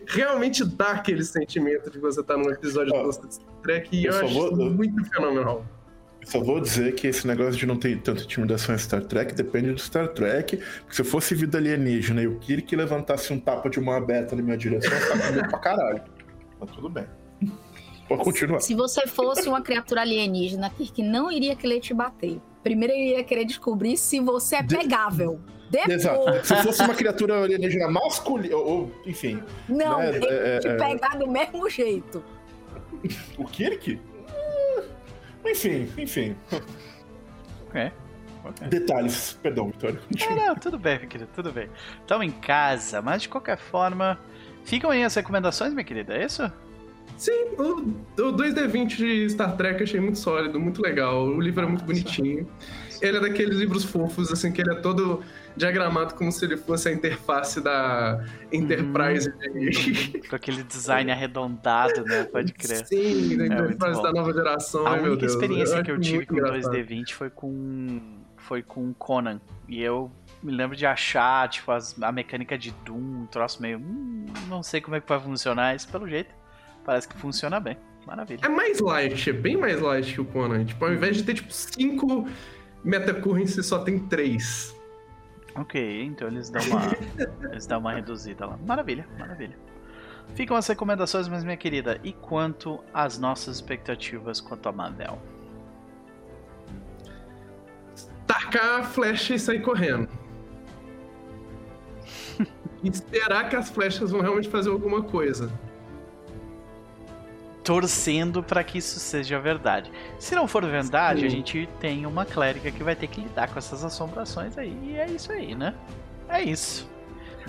realmente 0.08 0.64
dá 0.66 0.92
aquele 0.92 1.24
sentimento 1.24 1.90
de 1.92 2.00
você 2.00 2.22
estar 2.22 2.38
num 2.38 2.50
episódio 2.50 2.94
Ó, 2.94 3.04
do 3.04 3.12
Star 3.14 3.30
Trek, 3.62 3.90
e 3.96 4.06
eu 4.06 4.14
eu, 4.14 4.26
acho 4.26 4.34
vou- 4.34 4.56
muito 4.72 5.04
fenomenal. 5.06 5.66
eu 6.22 6.28
só 6.28 6.40
vou 6.40 6.60
dizer 6.62 6.94
que 6.96 7.08
esse 7.08 7.28
negócio 7.28 7.54
de 7.60 7.66
não 7.66 7.76
ter 7.76 8.00
tanta 8.02 8.22
intimidação 8.24 8.74
em 8.74 8.78
Star 8.78 9.02
Trek 9.04 9.34
depende 9.36 9.72
do 9.74 9.80
Star 9.80 10.08
Trek. 10.10 10.58
Porque 10.58 10.96
se 10.96 11.02
eu 11.02 11.06
fosse 11.06 11.36
vida 11.36 11.58
alienígena 11.58 12.22
e 12.22 12.28
o 12.28 12.38
Kirk 12.40 12.74
levantasse 12.76 13.34
um 13.34 13.40
tapa 13.40 13.70
de 13.70 13.80
mão 13.82 13.94
aberta 13.96 14.36
na 14.36 14.42
minha 14.42 14.58
direção, 14.58 14.92
eu 14.92 15.34
medo 15.34 15.50
pra 15.50 15.60
caralho. 15.60 16.02
Mas 16.60 16.72
tudo 16.72 16.90
bem. 16.90 17.06
Pode 18.18 18.24
continuar. 18.24 18.60
Se 18.60 18.74
você 18.74 19.08
fosse 19.08 19.48
uma 19.48 19.62
criatura 19.62 20.02
alienígena, 20.02 20.70
Kirk 20.70 21.02
não 21.04 21.32
iria 21.32 21.56
querer 21.56 21.80
te 21.80 21.94
bater. 21.94 22.40
Primeiro 22.64 22.94
ele 22.94 23.12
iria 23.12 23.24
querer 23.24 23.46
descobrir 23.46 23.98
se 23.98 24.20
você 24.20 24.58
é 24.58 24.64
De- 24.64 24.78
pegável. 24.78 25.40
Depois, 25.70 25.94
Exato. 25.94 26.46
Se 26.46 26.56
fosse 26.64 26.82
uma 26.84 26.94
criatura 26.94 27.44
alienígena 27.44 27.88
masculina, 27.90 28.56
ou, 28.58 28.68
ou, 28.68 28.92
enfim, 29.06 29.42
não, 29.70 30.00
né, 30.00 30.10
ele 30.16 30.26
é, 30.26 30.54
ia 30.56 30.60
te 30.60 30.68
é, 30.68 30.76
pegar 30.76 31.18
do 31.18 31.28
mesmo 31.28 31.70
jeito. 31.70 32.22
o 33.38 33.46
Kirk? 33.46 34.00
Enfim, 35.46 35.90
enfim. 35.98 36.36
Ok. 37.68 37.92
ok. 38.44 38.68
Detalhes. 38.68 39.40
Perdão, 39.42 39.68
Vitória. 39.68 40.00
Ah, 40.30 40.36
não, 40.36 40.56
tudo 40.56 40.78
bem, 40.78 40.98
minha 40.98 41.08
querida, 41.08 41.30
tudo 41.34 41.52
bem. 41.52 41.70
Estamos 42.02 42.26
em 42.28 42.32
casa, 42.32 43.02
mas 43.02 43.22
de 43.22 43.30
qualquer 43.30 43.58
forma, 43.58 44.20
ficam 44.66 44.90
aí 44.92 45.04
as 45.04 45.16
recomendações, 45.16 45.74
minha 45.74 45.86
querida, 45.86 46.16
é 46.16 46.26
isso? 46.26 46.52
Sim, 47.18 47.56
o, 47.58 48.22
o 48.22 48.34
2D20 48.34 48.88
de 48.96 49.30
Star 49.30 49.56
Trek 49.56 49.80
eu 49.80 49.84
achei 49.84 50.00
muito 50.00 50.18
sólido, 50.20 50.60
muito 50.60 50.82
legal. 50.82 51.26
O 51.28 51.40
livro 51.40 51.64
é 51.64 51.68
muito 51.68 51.84
bonitinho. 51.86 52.48
Ele 53.02 53.18
é 53.18 53.20
daqueles 53.20 53.58
livros 53.58 53.84
fofos, 53.84 54.32
assim, 54.32 54.52
que 54.52 54.62
ele 54.62 54.72
é 54.74 54.76
todo 54.76 55.24
diagramado 55.58 56.14
como 56.16 56.32
se 56.32 56.46
ele 56.46 56.56
fosse 56.56 56.88
a 56.88 56.92
interface 56.92 57.60
da 57.60 58.24
Enterprise. 58.52 59.32
de- 59.54 60.20
Com 60.30 60.36
aquele 60.36 60.64
design 60.64 61.12
arredondado, 61.12 62.04
né? 62.06 62.24
Pode 62.26 62.54
crer. 62.54 62.86
Sim, 62.86 63.38
da 63.38 63.44
É, 63.44 63.48
Enterprise 63.48 63.96
bom. 63.98 64.02
da 64.04 64.12
nova 64.14 64.34
geração. 64.34 64.86
A 64.88 64.94
única 64.94 65.18
Deus, 65.18 65.34
experiência 65.34 65.84
que 65.84 65.92
eu 65.92 66.00
tive 66.00 66.26
com 66.26 66.36
engraçado. 66.36 66.72
2D20 66.74 67.14
foi 67.14 67.30
com 67.30 68.22
foi 68.38 68.62
com 68.64 68.92
Conan. 68.94 69.40
E 69.68 69.82
eu 69.82 70.12
me 70.42 70.52
lembro 70.52 70.76
de 70.76 70.86
achar, 70.86 71.48
tipo, 71.50 71.72
as- 71.72 71.96
a 72.02 72.12
mecânica 72.12 72.58
de 72.58 72.72
Doom, 72.86 73.22
um 73.24 73.26
troço 73.28 73.62
meio. 73.62 73.78
Hum, 73.78 74.26
não 74.50 74.62
sei 74.64 74.82
como 74.82 74.96
é 74.96 75.00
que 75.02 75.08
vai 75.08 75.20
funcionar 75.20 75.76
isso, 75.76 75.88
pelo 75.90 76.08
jeito. 76.08 76.34
Parece 76.84 77.08
que 77.08 77.18
funciona 77.18 77.60
bem. 77.60 77.78
Maravilha. 78.06 78.40
É 78.44 78.50
mais 78.50 78.80
light, 78.80 79.30
é 79.30 79.34
bem 79.34 79.56
mais 79.56 79.80
light 79.80 80.14
que 80.14 80.22
o 80.22 80.26
Conan. 80.26 80.66
Tipo, 80.66 80.86
ao 80.86 80.94
invés 80.94 81.18
de 81.18 81.24
ter, 81.24 81.36
tipo, 81.36 81.54
cinco 81.54 82.28
metacurrencies, 82.84 83.66
só 83.66 83.80
tem 83.80 84.00
três. 84.00 84.76
Ok, 85.56 86.04
então 86.04 86.28
eles 86.28 86.50
dão 86.50 86.64
uma. 86.64 86.82
eles 87.52 87.68
dão 87.68 87.80
uma 87.80 87.94
reduzida 87.94 88.46
lá. 88.46 88.58
Maravilha, 88.66 89.08
maravilha. 89.20 89.58
Ficam 90.34 90.58
as 90.58 90.68
recomendações, 90.68 91.28
mas 91.28 91.44
minha 91.44 91.58
querida, 91.58 92.00
e 92.04 92.14
quanto 92.14 92.80
às 92.94 93.20
nossas 93.20 93.58
expectativas 93.58 94.40
quanto 94.40 94.68
a 94.70 94.72
Marvel? 94.72 95.20
tacar 98.52 98.80
a 98.80 98.84
flecha 98.84 99.36
e 99.36 99.40
sair 99.40 99.62
correndo. 99.62 100.08
e 102.84 102.90
esperar 102.90 103.50
que 103.50 103.56
as 103.56 103.70
flechas 103.70 104.12
vão 104.12 104.22
realmente 104.22 104.50
fazer 104.50 104.70
alguma 104.70 105.04
coisa. 105.04 105.52
Torcendo 107.72 108.44
para 108.44 108.66
que 108.66 108.80
isso 108.80 109.00
seja 109.00 109.40
verdade. 109.40 109.90
Se 110.20 110.36
não 110.36 110.46
for 110.46 110.66
verdade, 110.66 111.22
Sim. 111.22 111.26
a 111.26 111.30
gente 111.30 111.70
tem 111.80 112.06
uma 112.06 112.26
clériga 112.26 112.70
que 112.70 112.84
vai 112.84 112.98
ter 112.98 113.08
que 113.08 113.22
lidar 113.22 113.48
com 113.48 113.58
essas 113.58 113.82
assombrações 113.86 114.58
aí. 114.58 114.78
E 114.84 114.98
é 114.98 115.06
isso 115.08 115.32
aí, 115.32 115.56
né? 115.56 115.74
É 116.28 116.42
isso. 116.42 116.86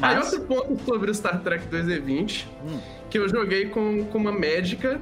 Aí 0.01 0.15
Mas, 0.17 0.33
outro 0.33 0.47
ponto 0.47 0.85
sobre 0.85 1.11
o 1.11 1.15
Star 1.15 1.41
Trek 1.41 1.67
2D20, 1.67 2.47
Hum. 2.65 2.79
que 3.11 3.19
eu 3.19 3.29
joguei 3.29 3.69
com, 3.69 4.05
com 4.05 4.19
uma 4.19 4.31
médica 4.31 5.01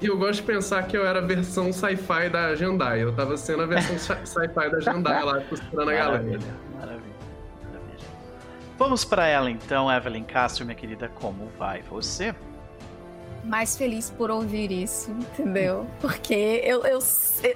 e 0.00 0.06
eu 0.06 0.16
gosto 0.16 0.36
de 0.40 0.42
pensar 0.46 0.82
que 0.84 0.96
eu 0.96 1.06
era 1.06 1.18
a 1.18 1.22
versão 1.22 1.70
sci-fi 1.70 2.30
da 2.30 2.54
Jandai. 2.56 3.02
Eu 3.02 3.14
tava 3.14 3.36
sendo 3.36 3.64
a 3.64 3.66
versão 3.66 3.98
sci- 3.98 4.16
sci-fi 4.26 4.70
da 4.70 4.80
Jandai 4.80 5.22
lá, 5.24 5.40
costurando 5.42 5.90
a 5.90 5.94
galera. 5.94 6.22
maravilha, 6.22 6.54
maravilha. 6.80 7.14
Vamos 8.78 9.04
para 9.04 9.26
ela 9.26 9.50
então, 9.50 9.92
Evelyn 9.92 10.24
Castro, 10.24 10.64
minha 10.64 10.74
querida. 10.74 11.08
Como 11.14 11.48
vai 11.58 11.82
você? 11.82 12.34
Mais 13.44 13.76
feliz 13.76 14.10
por 14.10 14.30
ouvir 14.30 14.70
isso, 14.72 15.10
entendeu? 15.10 15.86
Porque 16.00 16.62
eu, 16.64 16.84
eu, 16.84 16.98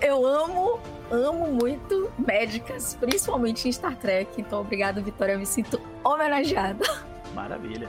eu 0.00 0.26
amo, 0.26 0.78
amo 1.10 1.52
muito 1.52 2.10
médicas, 2.18 2.96
principalmente 3.00 3.68
em 3.68 3.72
Star 3.72 3.96
Trek. 3.96 4.40
Então, 4.40 4.60
obrigado, 4.60 5.02
Vitória. 5.02 5.32
Eu 5.32 5.38
me 5.38 5.46
sinto 5.46 5.80
homenageada. 6.04 6.84
Maravilha. 7.34 7.88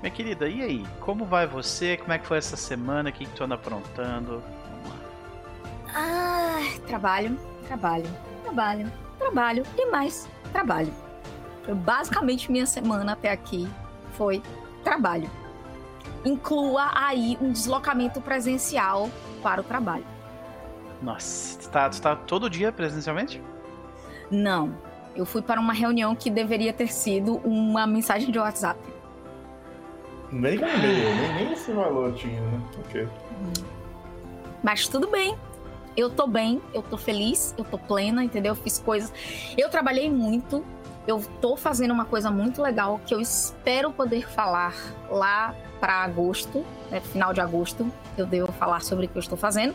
Minha 0.00 0.12
querida, 0.12 0.48
e 0.48 0.62
aí? 0.62 0.86
Como 1.00 1.24
vai 1.24 1.46
você? 1.46 1.96
Como 1.96 2.12
é 2.12 2.18
que 2.18 2.26
foi 2.26 2.38
essa 2.38 2.56
semana? 2.56 3.10
O 3.10 3.12
que, 3.12 3.24
que 3.24 3.32
tu 3.32 3.44
anda 3.44 3.56
aprontando? 3.56 4.42
Vamos 4.70 4.90
lá. 4.90 4.96
Ah, 5.94 6.78
trabalho, 6.86 7.38
trabalho, 7.66 8.08
trabalho, 8.44 8.92
trabalho 9.18 9.64
e 9.76 9.86
mais 9.86 10.28
trabalho. 10.52 10.92
Basicamente, 11.84 12.50
minha 12.50 12.66
semana 12.66 13.12
até 13.12 13.30
aqui 13.30 13.68
foi 14.12 14.42
trabalho. 14.84 15.28
Inclua 16.24 16.90
aí 16.94 17.38
um 17.40 17.52
deslocamento 17.52 18.20
presencial 18.20 19.08
para 19.42 19.60
o 19.60 19.64
trabalho. 19.64 20.04
Nossa, 21.00 21.58
tu 21.58 21.68
tá, 21.70 21.88
tu 21.88 22.02
tá 22.02 22.16
todo 22.16 22.50
dia 22.50 22.72
presencialmente? 22.72 23.42
Não, 24.30 24.74
eu 25.14 25.24
fui 25.24 25.42
para 25.42 25.60
uma 25.60 25.72
reunião 25.72 26.14
que 26.14 26.30
deveria 26.30 26.72
ter 26.72 26.88
sido 26.88 27.36
uma 27.44 27.86
mensagem 27.86 28.30
de 28.30 28.38
WhatsApp. 28.38 28.78
Nem 30.30 30.56
e-mail, 30.56 30.80
nem, 30.80 31.34
nem 31.34 31.52
esse 31.52 31.72
valor 31.72 32.12
tinha, 32.14 32.40
né? 32.40 32.60
Ok. 32.80 33.08
Mas 34.62 34.86
tudo 34.86 35.08
bem. 35.08 35.36
Eu 35.96 36.08
tô 36.08 36.28
bem, 36.28 36.62
eu 36.72 36.80
tô 36.80 36.96
feliz, 36.96 37.52
eu 37.58 37.64
tô 37.64 37.76
plena, 37.76 38.22
entendeu? 38.22 38.52
Eu 38.52 38.56
fiz 38.56 38.78
coisas. 38.78 39.12
Eu 39.56 39.68
trabalhei 39.68 40.08
muito. 40.08 40.64
Eu 41.08 41.22
tô 41.40 41.56
fazendo 41.56 41.90
uma 41.90 42.04
coisa 42.04 42.30
muito 42.30 42.60
legal 42.60 43.00
que 43.06 43.14
eu 43.14 43.20
espero 43.20 43.90
poder 43.90 44.28
falar 44.28 44.74
lá 45.08 45.54
para 45.80 46.04
agosto, 46.04 46.62
né, 46.90 47.00
final 47.00 47.32
de 47.32 47.40
agosto. 47.40 47.90
Eu 48.14 48.26
devo 48.26 48.52
falar 48.52 48.82
sobre 48.82 49.06
o 49.06 49.08
que 49.08 49.16
eu 49.16 49.20
estou 49.20 49.38
fazendo. 49.38 49.74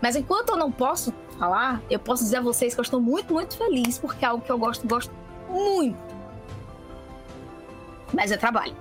Mas 0.00 0.14
enquanto 0.14 0.50
eu 0.50 0.56
não 0.56 0.70
posso 0.70 1.12
falar, 1.36 1.82
eu 1.90 1.98
posso 1.98 2.22
dizer 2.22 2.36
a 2.36 2.40
vocês 2.40 2.72
que 2.72 2.78
eu 2.78 2.84
estou 2.84 3.00
muito, 3.00 3.34
muito 3.34 3.56
feliz 3.58 3.98
porque 3.98 4.24
é 4.24 4.28
algo 4.28 4.44
que 4.44 4.52
eu 4.52 4.56
gosto, 4.56 4.86
gosto 4.86 5.12
muito. 5.48 5.98
Mas 8.12 8.30
é 8.30 8.36
trabalho. 8.36 8.76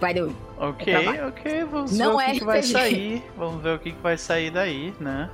By 0.00 0.12
the 0.12 0.22
way. 0.24 0.36
Ok, 0.58 0.92
É 0.92 1.26
ok. 1.26 1.64
Vamos 1.64 1.96
Não 1.96 2.16
ver 2.16 2.16
o 2.16 2.20
é 2.20 2.32
que, 2.32 2.38
que 2.40 2.44
vai 2.44 2.62
sair. 2.64 3.24
Vamos 3.36 3.62
ver 3.62 3.76
o 3.76 3.78
que, 3.78 3.92
que 3.92 4.02
vai 4.02 4.18
sair 4.18 4.50
daí, 4.50 4.92
né? 4.98 5.30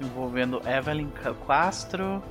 Envolvendo 0.00 0.62
Evelyn 0.66 1.10
Castro. 1.46 2.22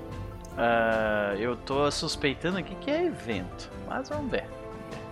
Ah, 0.57 1.35
eu 1.37 1.55
tô 1.55 1.89
suspeitando 1.91 2.57
aqui 2.57 2.75
que 2.75 2.91
é 2.91 3.05
evento. 3.05 3.69
Mas 3.87 4.09
vamos 4.09 4.31
ver. 4.31 4.45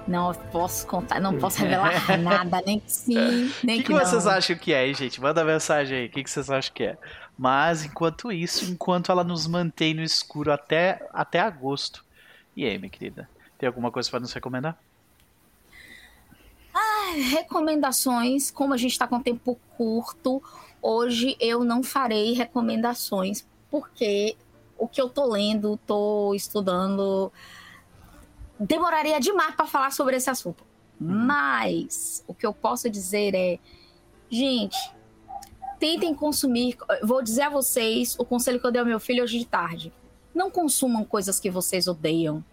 Não 0.08 0.34
posso 0.52 0.88
contar, 0.88 1.20
não 1.20 1.38
posso 1.38 1.60
revelar 1.62 2.18
nada, 2.18 2.62
nem 2.66 2.80
que 2.80 2.92
sim, 2.92 3.52
nem 3.64 3.78
que, 3.78 3.84
que, 3.84 3.94
que 3.94 3.94
vocês 3.94 4.26
não. 4.26 4.32
acham 4.32 4.56
que 4.58 4.74
é, 4.74 4.88
hein, 4.88 4.96
gente? 4.96 5.22
Manda 5.22 5.44
mensagem 5.44 5.98
aí. 5.98 6.06
O 6.08 6.10
que, 6.10 6.24
que 6.24 6.30
vocês 6.30 6.50
acham 6.50 6.74
que 6.74 6.84
é? 6.84 6.98
Mas 7.38 7.86
enquanto 7.86 8.32
isso, 8.32 8.70
enquanto 8.72 9.12
ela 9.12 9.24
nos 9.24 9.48
mantém 9.48 9.94
no 9.94 10.04
escuro 10.04 10.52
até, 10.52 11.08
até 11.14 11.40
agosto. 11.40 12.04
E 12.56 12.66
aí, 12.66 12.78
minha 12.78 12.90
querida? 12.90 13.30
Tem 13.58 13.68
alguma 13.68 13.92
coisa 13.92 14.10
para 14.10 14.20
nos 14.20 14.34
recomendar? 14.34 14.78
Recomendações, 17.16 18.50
como 18.50 18.74
a 18.74 18.78
gente 18.78 18.92
está 18.92 19.08
com 19.08 19.20
tempo 19.22 19.60
curto, 19.76 20.42
hoje 20.82 21.36
eu 21.40 21.64
não 21.64 21.84
farei 21.84 22.34
recomendações, 22.34 23.46
porque 23.70 24.36
o 24.82 24.88
que 24.88 25.00
eu 25.00 25.08
tô 25.08 25.26
lendo, 25.26 25.80
tô 25.86 26.34
estudando, 26.34 27.32
demoraria 28.60 29.20
demais 29.20 29.54
para 29.54 29.68
falar 29.68 29.92
sobre 29.92 30.16
esse 30.16 30.28
assunto. 30.28 30.64
Mas 31.00 32.24
o 32.28 32.34
que 32.34 32.48
eu 32.48 32.52
posso 32.52 32.90
dizer 32.90 33.36
é, 33.36 33.60
gente, 34.28 34.76
tentem 35.80 36.16
consumir. 36.16 36.76
Vou 37.04 37.22
dizer 37.22 37.44
a 37.44 37.50
vocês 37.50 38.16
o 38.18 38.26
conselho 38.26 38.60
que 38.60 38.66
eu 38.66 38.72
dei 38.72 38.80
ao 38.80 38.86
meu 38.86 39.00
filho 39.00 39.24
hoje 39.24 39.38
de 39.38 39.46
tarde. 39.46 39.94
Não 40.34 40.50
consumam 40.50 41.06
coisas 41.06 41.40
que 41.40 41.52
vocês 41.52 41.88
odeiam. 41.88 42.44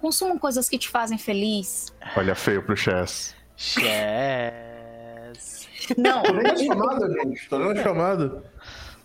Consumam 0.00 0.36
coisas 0.36 0.68
que 0.68 0.78
te 0.78 0.88
fazem 0.88 1.16
feliz. 1.16 1.94
Olha 2.16 2.34
feio 2.34 2.64
pro 2.64 2.76
Chess. 2.76 3.36
Chess. 3.56 4.58
Não, 5.96 6.22
Tô 6.22 6.32
nem 6.32 6.56
chamada, 6.56 7.08
gente. 7.08 7.48
Tô 7.48 7.58
nem 7.58 7.74
na 7.74 7.82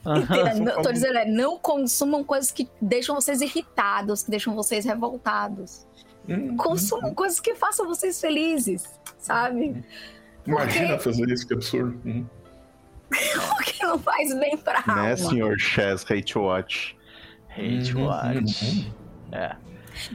chamada. 0.04 0.20
Entenda, 0.52 0.76
não- 0.76 0.82
tô 0.82 0.92
dizendo, 0.92 1.18
é, 1.18 1.26
não 1.26 1.58
consumam 1.58 2.24
coisas 2.24 2.52
que 2.52 2.70
deixam 2.82 3.16
vocês 3.16 3.42
irritados, 3.42 4.24
que 4.24 4.32
deixam 4.32 4.54
vocês 4.56 4.86
revoltados. 4.86 5.86
Hum, 6.28 6.56
Consumam 6.58 7.14
coisas 7.14 7.40
que 7.40 7.54
façam 7.56 7.86
vocês 7.88 8.20
felizes, 8.22 8.84
sabe? 9.20 9.84
Imagina 10.46 10.98
fazer 11.00 11.30
isso, 11.30 11.48
que 11.48 11.54
absurdo. 11.54 12.00
Hum. 12.06 12.26
Porque 13.58 13.86
não 13.86 14.00
faz 14.00 14.34
bem 14.40 14.58
pra 14.58 14.80
Né, 14.88 15.12
alma. 15.12 15.18
senhor 15.18 15.60
Chess 15.60 16.04
Hate 16.10 16.36
Watch? 16.38 16.98
Hate 17.50 17.96
Uhum, 17.96 18.06
Watch. 18.08 18.92
É. 19.32 19.56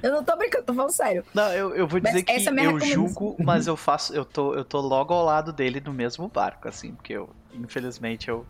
Eu 0.02 0.10
não 0.10 0.24
tô 0.24 0.36
brincando, 0.36 0.64
tô 0.64 0.74
falando 0.74 0.90
sério. 0.90 1.24
Não, 1.32 1.52
eu, 1.52 1.76
eu 1.76 1.86
vou 1.86 2.00
Mas 2.02 2.12
dizer 2.12 2.24
que 2.24 2.32
essa 2.32 2.48
é 2.48 2.50
a 2.50 2.52
minha 2.52 2.70
eu 2.70 2.80
julgo, 2.80 3.36
mas 3.38 3.68
eu 3.68 3.76
faço. 3.76 4.12
Eu 4.12 4.24
tô, 4.24 4.52
eu 4.54 4.64
tô 4.64 4.80
logo 4.80 5.14
ao 5.14 5.24
lado 5.24 5.52
dele 5.52 5.80
no 5.80 5.92
mesmo 5.92 6.26
barco, 6.26 6.66
assim, 6.66 6.92
porque 6.92 7.12
eu, 7.12 7.30
infelizmente, 7.54 8.28
eu. 8.28 8.44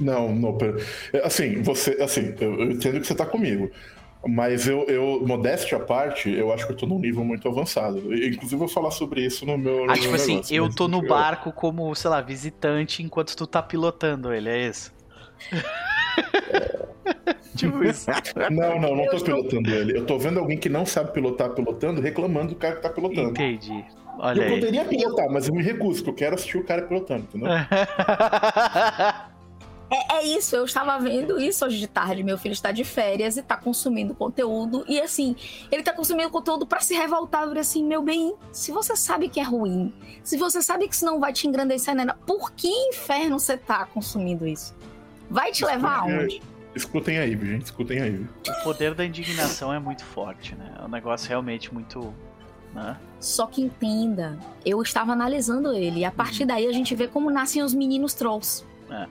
Não, 0.00 0.34
não, 0.34 0.56
pera. 0.58 0.76
É, 1.12 1.24
Assim, 1.26 1.62
você, 1.62 1.90
assim, 2.02 2.34
eu, 2.40 2.54
eu 2.60 2.70
entendo 2.72 3.00
que 3.00 3.06
você 3.06 3.14
tá 3.14 3.24
comigo. 3.26 3.70
Mas 4.26 4.66
eu, 4.66 4.84
eu, 4.84 5.22
modéstia 5.26 5.76
à 5.76 5.80
parte, 5.80 6.30
eu 6.30 6.50
acho 6.50 6.66
que 6.66 6.72
eu 6.72 6.76
tô 6.76 6.86
num 6.86 6.98
nível 6.98 7.22
muito 7.22 7.46
avançado. 7.46 7.98
Inclusive, 8.14 8.54
eu 8.54 8.58
vou 8.58 8.68
falar 8.68 8.90
sobre 8.90 9.20
isso 9.24 9.44
no 9.44 9.58
meu. 9.58 9.84
Ah, 9.84 9.88
no 9.88 9.92
tipo 9.94 10.06
meu 10.06 10.14
assim, 10.14 10.32
negócio, 10.36 10.56
eu 10.56 10.74
tô 10.74 10.88
no 10.88 11.04
eu- 11.04 11.08
barco 11.08 11.52
como, 11.52 11.94
sei 11.94 12.08
lá, 12.08 12.22
visitante 12.22 13.02
enquanto 13.02 13.36
tu 13.36 13.46
tá 13.46 13.62
pilotando 13.62 14.32
ele, 14.32 14.48
é 14.48 14.66
isso? 14.68 14.90
tipo 17.54 17.84
isso. 17.84 18.06
Não, 18.50 18.80
não, 18.80 18.96
não 18.96 19.04
tô 19.10 19.16
estou- 19.16 19.36
pilotando 19.36 19.70
ele. 19.70 19.98
Eu 19.98 20.06
tô 20.06 20.18
vendo 20.18 20.40
alguém 20.40 20.56
que 20.58 20.70
não 20.70 20.86
sabe 20.86 21.12
pilotar 21.12 21.50
pilotando, 21.50 22.00
reclamando 22.00 22.48
do 22.48 22.54
cara 22.56 22.76
que 22.76 22.82
tá 22.82 22.88
pilotando. 22.88 23.28
Entendi. 23.30 23.84
Olha 24.18 24.40
Eu 24.40 24.44
aí. 24.44 24.54
poderia 24.60 24.84
pilotar, 24.86 25.28
mas 25.30 25.48
eu 25.48 25.54
me 25.54 25.62
recuso, 25.62 26.02
porque 26.02 26.10
eu 26.10 26.14
quero 26.28 26.34
assistir 26.36 26.56
o 26.56 26.64
cara 26.64 26.80
pilotando, 26.82 27.24
entendeu? 27.24 27.48
É, 29.90 30.16
é 30.16 30.26
isso, 30.26 30.56
eu 30.56 30.64
estava 30.64 30.98
vendo 30.98 31.40
isso 31.40 31.64
hoje 31.64 31.78
de 31.78 31.86
tarde. 31.86 32.22
Meu 32.22 32.38
filho 32.38 32.52
está 32.52 32.72
de 32.72 32.84
férias 32.84 33.36
e 33.36 33.42
tá 33.42 33.56
consumindo 33.56 34.14
conteúdo. 34.14 34.84
E 34.88 35.00
assim, 35.00 35.36
ele 35.70 35.82
tá 35.82 35.92
consumindo 35.92 36.30
conteúdo 36.30 36.66
pra 36.66 36.80
se 36.80 36.94
revoltar. 36.94 37.44
Eu 37.44 37.58
assim, 37.58 37.84
meu 37.84 38.02
bem, 38.02 38.34
se 38.52 38.72
você 38.72 38.96
sabe 38.96 39.28
que 39.28 39.38
é 39.38 39.42
ruim, 39.42 39.92
se 40.22 40.36
você 40.36 40.62
sabe 40.62 40.88
que 40.88 40.94
isso 40.94 41.04
não 41.04 41.20
vai 41.20 41.32
te 41.32 41.46
engrandecer, 41.46 41.94
né? 41.94 42.06
por 42.26 42.52
que 42.52 42.68
inferno 42.68 43.38
você 43.38 43.56
tá 43.56 43.86
consumindo 43.86 44.46
isso? 44.46 44.74
Vai 45.30 45.52
te 45.52 45.64
levar 45.64 45.98
Escutem 45.98 46.14
aí. 46.14 46.20
aonde? 46.20 46.42
Escutem 46.74 47.18
aí, 47.18 47.36
gente, 47.36 47.64
escutem 47.64 48.00
aí. 48.00 48.26
o 48.48 48.64
poder 48.64 48.94
da 48.94 49.04
indignação 49.04 49.72
é 49.72 49.78
muito 49.78 50.04
forte, 50.04 50.56
né? 50.56 50.74
É 50.80 50.84
um 50.84 50.88
negócio 50.88 51.28
realmente 51.28 51.72
muito. 51.72 52.12
Né? 52.74 52.96
Só 53.20 53.46
que 53.46 53.62
entenda, 53.62 54.36
eu 54.66 54.82
estava 54.82 55.12
analisando 55.12 55.72
ele. 55.72 56.00
E 56.00 56.04
a 56.04 56.10
partir 56.10 56.44
daí 56.44 56.66
a 56.66 56.72
gente 56.72 56.92
vê 56.94 57.06
como 57.06 57.30
nascem 57.30 57.62
os 57.62 57.72
meninos 57.72 58.12
trolls. 58.14 58.66
É. 58.90 59.06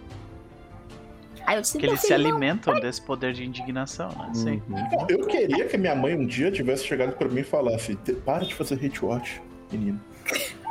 Aí 1.46 1.56
eu 1.58 1.62
disse, 1.62 1.78
Que 1.78 1.86
eles 1.86 2.00
se 2.02 2.08
filho, 2.08 2.20
não, 2.24 2.30
alimentam 2.30 2.80
desse 2.80 3.02
poder 3.02 3.34
de 3.34 3.44
indignação, 3.44 4.10
né? 4.10 4.32
Sim. 4.34 4.62
Uhum. 4.70 5.06
Eu 5.10 5.26
queria 5.28 5.66
que 5.66 5.78
minha 5.78 5.96
mãe 5.96 6.16
um 6.16 6.26
dia 6.26 6.52
tivesse 6.52 6.86
chegado 6.86 7.14
pra 7.14 7.28
mim 7.28 7.42
e 7.42 7.44
falasse: 7.44 7.96
"Te- 7.96 8.14
para 8.14 8.46
de 8.46 8.54
fazer 8.54 8.76
hate 8.76 9.04
watch, 9.04 9.42
menino. 9.72 10.00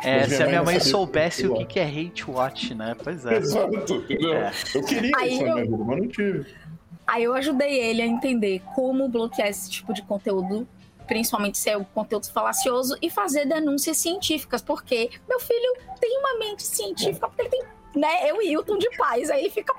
É, 0.02 0.21
Mas 0.21 0.33
se 0.33 0.43
a 0.43 0.47
minha 0.47 0.62
mãe 0.62 0.81
soubesse 0.81 1.47
o 1.47 1.55
que, 1.55 1.64
que 1.67 1.79
é 1.79 1.85
hate 1.85 2.29
watch, 2.31 2.75
né? 2.75 2.97
Pois 3.02 3.25
é. 3.26 3.37
Exato, 3.37 3.95
entendeu? 3.97 4.33
É. 4.35 4.52
Eu 4.75 4.83
queria 4.85 5.12
Aí 5.17 5.35
isso 5.35 5.43
eu- 5.45 5.55
minha 5.55 5.64
vida, 5.64 5.76
mas 5.85 5.99
não 5.99 6.09
tive. 6.09 6.47
Aí 7.07 7.25
eu 7.25 7.35
ajudei 7.35 7.79
ele 7.81 8.00
a 8.00 8.07
entender 8.07 8.62
como 8.75 9.09
bloquear 9.09 9.49
esse 9.49 9.69
tipo 9.71 9.93
de 9.93 10.02
conteúdo, 10.02 10.67
principalmente 11.07 11.59
se 11.59 11.69
é 11.69 11.76
o 11.76 11.85
conteúdo 11.85 12.31
falacioso, 12.33 12.97
e 13.02 13.11
fazer 13.11 13.45
denúncias 13.47 13.99
científicas, 13.99 14.62
porque 14.62 15.11
meu 15.29 15.38
filho 15.41 15.75
tem 16.00 16.19
uma 16.19 16.38
mente 16.38 16.62
científica, 16.62 17.26
porque 17.29 17.43
ele 17.43 17.50
tem, 17.50 17.62
né, 17.97 18.31
eu 18.31 18.41
e 18.41 18.52
Hilton 18.52 18.79
de 18.79 18.88
paz, 18.97 19.29
aí 19.31 19.50
fica 19.50 19.75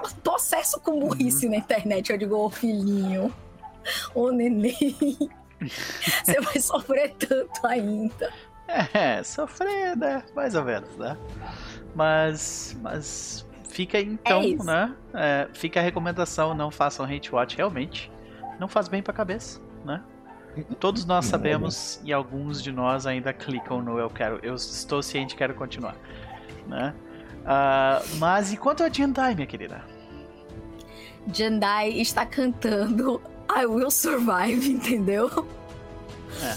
pro- 0.00 0.14
possesso 0.22 0.80
com 0.80 0.98
burrice 0.98 1.48
na 1.48 1.56
internet. 1.56 2.10
Eu 2.10 2.18
digo, 2.18 2.36
ô 2.36 2.50
filhinho, 2.50 3.32
ô 4.14 4.30
neném, 4.30 4.76
você 6.24 6.40
vai 6.40 6.58
sofrer 6.60 7.14
tanto 7.14 7.66
ainda. 7.66 8.32
É, 8.94 9.22
sofrer, 9.22 9.96
né? 9.96 10.22
Mais 10.34 10.54
ou 10.54 10.64
menos, 10.64 10.96
né? 10.96 11.16
Mas. 11.94 12.76
Mas. 12.80 13.46
Fica 13.68 13.98
então, 13.98 14.42
É 14.42 14.64
né? 14.64 14.94
É, 15.14 15.48
fica 15.54 15.80
a 15.80 15.82
recomendação: 15.82 16.54
não 16.54 16.70
façam 16.70 17.04
hate 17.06 17.34
watch, 17.34 17.56
realmente. 17.56 18.10
Não 18.58 18.68
faz 18.68 18.86
bem 18.88 19.02
pra 19.02 19.12
cabeça, 19.12 19.60
né? 19.84 20.02
Todos 20.78 21.06
nós 21.06 21.24
sabemos 21.24 21.98
e 22.04 22.12
alguns 22.12 22.62
de 22.62 22.70
nós 22.70 23.06
ainda 23.06 23.32
clicam 23.32 23.80
no 23.80 23.98
eu 23.98 24.10
quero. 24.10 24.38
Eu 24.42 24.54
estou 24.54 25.02
ciente, 25.02 25.34
quero 25.34 25.54
continuar, 25.54 25.96
né? 26.66 26.94
Ah, 27.44 28.02
mas 28.18 28.52
e 28.52 28.56
quanto 28.56 28.82
a 28.82 28.88
Jandai, 28.88 29.34
minha 29.34 29.46
querida? 29.46 29.82
Jandai 31.32 31.90
está 32.00 32.26
cantando 32.26 33.20
I 33.54 33.66
Will 33.66 33.90
Survive, 33.90 34.72
entendeu? 34.72 35.30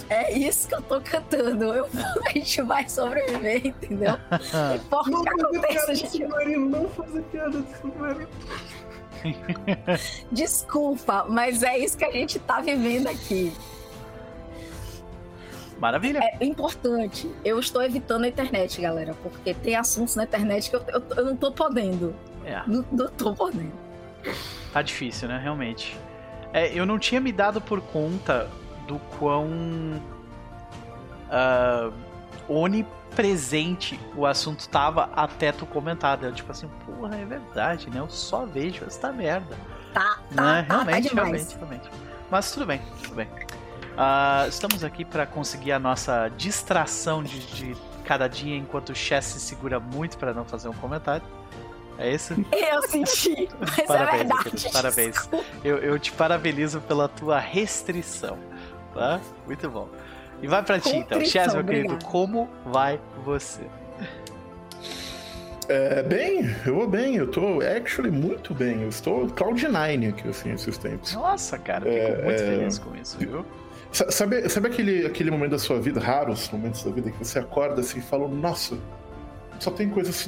É 0.09 0.37
isso 0.37 0.67
que 0.67 0.75
eu 0.75 0.81
tô 0.81 1.01
cantando. 1.01 1.65
Eu, 1.65 1.89
a 2.25 2.29
gente 2.29 2.61
vai 2.61 2.87
sobreviver, 2.87 3.67
entendeu? 3.67 4.17
Não 4.53 4.75
importa 4.75 5.17
o 5.17 5.23
que 5.23 5.29
aconteça, 5.29 5.91
a 5.91 5.93
gente. 5.93 6.11
submarino, 6.11 6.69
não 6.69 6.89
fazer 6.89 7.21
piada 7.23 7.61
de 7.61 7.77
submarino. 7.77 8.29
Desculpa, 10.31 11.25
mas 11.27 11.63
é 11.63 11.77
isso 11.77 11.97
que 11.97 12.05
a 12.05 12.11
gente 12.11 12.39
tá 12.39 12.61
vivendo 12.61 13.07
aqui. 13.07 13.51
Maravilha. 15.79 16.19
É 16.39 16.45
importante. 16.45 17.29
Eu 17.43 17.59
estou 17.59 17.81
evitando 17.83 18.23
a 18.23 18.27
internet, 18.27 18.79
galera, 18.81 19.13
porque 19.21 19.53
tem 19.53 19.75
assuntos 19.75 20.15
na 20.15 20.23
internet 20.23 20.69
que 20.69 20.75
eu, 20.75 20.83
eu, 20.87 21.03
eu 21.17 21.25
não 21.25 21.35
tô 21.35 21.51
podendo. 21.51 22.15
É, 22.45 22.61
Não, 22.67 22.85
não 22.91 23.07
tô 23.09 23.33
podendo. 23.33 23.73
tá 24.71 24.81
difícil, 24.81 25.27
né? 25.27 25.39
Realmente. 25.41 25.97
É, 26.53 26.71
eu 26.73 26.85
não 26.85 26.97
tinha 26.99 27.19
me 27.19 27.31
dado 27.31 27.59
por 27.59 27.81
conta 27.81 28.49
do 28.87 28.99
quão 29.19 30.01
ah, 31.29 31.89
onipresente 32.47 33.99
o 34.15 34.25
assunto 34.25 34.67
tava 34.69 35.09
até 35.15 35.51
tu 35.51 35.65
comentar. 35.65 36.21
Eu, 36.23 36.31
tipo 36.31 36.51
assim, 36.51 36.69
porra, 36.85 37.15
é 37.17 37.25
verdade, 37.25 37.89
né? 37.89 37.99
Eu 37.99 38.09
só 38.09 38.45
vejo 38.45 38.83
essa 38.85 39.11
merda. 39.11 39.57
Tá, 39.93 40.19
Né? 40.31 40.35
tá, 40.35 40.43
tá, 40.43 40.63
tá 40.63 40.73
realmente, 40.83 41.09
demais. 41.09 41.15
realmente, 41.15 41.57
realmente. 41.57 41.89
Mas 42.29 42.51
tudo 42.51 42.65
bem, 42.65 42.81
tudo 43.03 43.15
bem. 43.15 43.27
Ah, 43.97 44.45
estamos 44.47 44.83
aqui 44.83 45.05
para 45.05 45.25
conseguir 45.25 45.71
a 45.71 45.79
nossa 45.79 46.27
distração 46.37 47.23
de, 47.23 47.39
de 47.39 47.77
cada 48.03 48.27
dia 48.27 48.55
enquanto 48.55 48.89
o 48.89 48.95
Chess 48.95 49.25
se 49.25 49.39
segura 49.39 49.79
muito 49.79 50.17
para 50.17 50.33
não 50.33 50.43
fazer 50.45 50.67
um 50.67 50.73
comentário. 50.73 51.25
É 51.97 52.13
isso? 52.13 52.33
Eu 52.51 52.81
senti, 52.89 53.47
mas 53.57 53.79
é 53.79 53.83
Parabéns, 53.83 54.17
verdade. 54.17 54.49
querido, 54.49 54.71
parabéns. 54.73 55.29
Eu, 55.63 55.77
eu 55.77 55.97
te 55.97 56.11
parabenizo 56.11 56.81
pela 56.81 57.07
tua 57.07 57.39
restrição, 57.39 58.37
tá? 58.93 59.21
Muito 59.45 59.69
bom. 59.69 59.87
E 60.41 60.47
vai 60.47 60.61
pra 60.61 60.77
ti 60.77 60.93
então. 60.97 61.23
Chess, 61.23 61.53
meu 61.53 61.63
querido, 61.63 61.93
obrigada. 61.93 62.05
como 62.11 62.49
vai 62.65 62.99
você? 63.23 63.61
É, 65.69 66.03
bem, 66.03 66.53
eu 66.65 66.75
vou 66.75 66.87
bem, 66.87 67.15
eu 67.15 67.31
tô 67.31 67.59
actually 67.61 68.11
muito 68.11 68.53
bem. 68.53 68.81
Eu 68.83 68.89
estou 68.89 69.27
Cloud9 69.27 70.09
aqui, 70.09 70.27
assim, 70.27 70.51
esses 70.51 70.77
tempos. 70.77 71.13
Nossa, 71.15 71.57
cara, 71.57 71.87
eu 71.87 71.93
fico 72.07 72.21
É, 72.21 72.25
muito 72.25 72.41
é. 72.43 72.45
feliz 72.45 72.77
com 72.77 72.95
isso, 72.95 73.17
viu? 73.17 73.45
Sa- 73.95 74.11
Sabe, 74.11 74.49
sabe 74.49 74.67
aquele, 74.67 75.05
aquele 75.05 75.31
momento 75.31 75.51
da 75.51 75.59
sua 75.59 75.79
vida, 75.79 75.99
raros 76.01 76.49
momentos 76.51 76.83
da 76.83 76.91
vida, 76.91 77.09
que 77.11 77.17
você 77.17 77.39
acorda 77.39 77.79
assim 77.79 77.99
e 77.99 78.01
fala, 78.01 78.27
nossa, 78.27 78.77
só 79.57 79.71
tem 79.71 79.89
coisas 79.89 80.27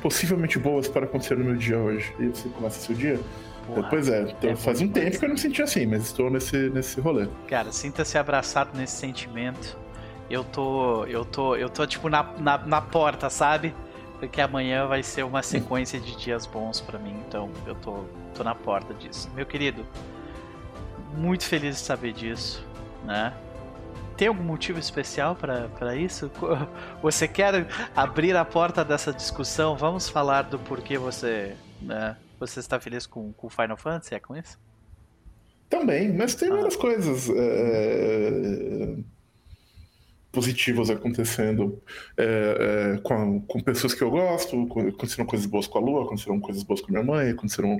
possivelmente 0.00 0.60
boas 0.60 0.86
para 0.86 1.04
acontecer 1.04 1.36
no 1.36 1.44
meu 1.44 1.56
dia 1.56 1.76
hoje. 1.76 2.14
E 2.20 2.28
você 2.28 2.48
começa 2.50 2.78
seu 2.78 2.94
dia? 2.94 3.18
Porra. 3.66 3.88
Pois 3.90 4.08
é, 4.08 4.22
então 4.30 4.50
é 4.50 4.56
faz 4.56 4.80
um 4.80 4.88
tempo 4.88 5.18
que 5.18 5.24
eu 5.24 5.28
não 5.28 5.34
me 5.34 5.40
senti 5.40 5.60
assim, 5.60 5.86
mas 5.86 6.04
estou 6.04 6.30
nesse, 6.30 6.70
nesse 6.70 7.00
rolê. 7.00 7.26
Cara, 7.48 7.72
sinta-se 7.72 8.16
abraçado 8.16 8.70
nesse 8.78 8.94
sentimento. 8.96 9.76
Eu 10.30 10.44
tô. 10.44 11.04
Eu 11.06 11.24
tô. 11.24 11.56
Eu 11.56 11.68
tô 11.68 11.84
tipo 11.86 12.08
na, 12.08 12.22
na, 12.38 12.58
na 12.58 12.80
porta, 12.80 13.28
sabe? 13.28 13.74
Porque 14.20 14.40
amanhã 14.40 14.86
vai 14.86 15.02
ser 15.02 15.24
uma 15.24 15.42
sequência 15.42 15.98
de 15.98 16.16
dias 16.16 16.46
bons 16.46 16.80
pra 16.80 16.98
mim. 16.98 17.14
Então 17.26 17.50
eu 17.66 17.74
tô, 17.74 18.04
tô 18.34 18.44
na 18.44 18.54
porta 18.54 18.94
disso. 18.94 19.28
Meu 19.34 19.44
querido, 19.46 19.84
muito 21.16 21.44
feliz 21.44 21.76
de 21.76 21.82
saber 21.82 22.12
disso, 22.12 22.64
né? 23.08 23.32
Tem 24.16 24.28
algum 24.28 24.42
motivo 24.42 24.78
especial 24.78 25.34
pra 25.34 25.96
isso? 25.96 26.30
Você 27.02 27.26
quer 27.26 27.66
abrir 27.96 28.36
a 28.36 28.44
porta 28.44 28.84
dessa 28.84 29.12
discussão? 29.12 29.76
Vamos 29.76 30.08
falar 30.08 30.42
do 30.42 30.58
porquê 30.58 30.98
você, 30.98 31.56
né, 31.80 32.16
você 32.38 32.60
está 32.60 32.78
feliz 32.78 33.06
com, 33.06 33.32
com 33.32 33.48
Final 33.48 33.76
Fantasy? 33.76 34.14
É 34.14 34.20
com 34.20 34.36
isso? 34.36 34.58
Também, 35.70 36.12
mas 36.12 36.34
tem 36.34 36.50
Ah. 36.50 36.56
várias 36.56 36.76
coisas 36.76 37.30
é, 37.30 38.96
positivas 40.32 40.90
acontecendo 40.90 41.80
é, 42.16 42.94
é, 42.96 42.98
com, 42.98 43.40
com 43.42 43.60
pessoas 43.60 43.94
que 43.94 44.02
eu 44.02 44.10
gosto. 44.10 44.68
Aconteceram 44.88 45.26
coisas 45.26 45.46
boas 45.46 45.66
com 45.66 45.78
a 45.78 45.80
Lua, 45.80 46.04
aconteceram 46.04 46.40
coisas 46.40 46.62
boas 46.62 46.80
com 46.80 46.90
minha 46.90 47.04
mãe, 47.04 47.30
aconteceram 47.30 47.78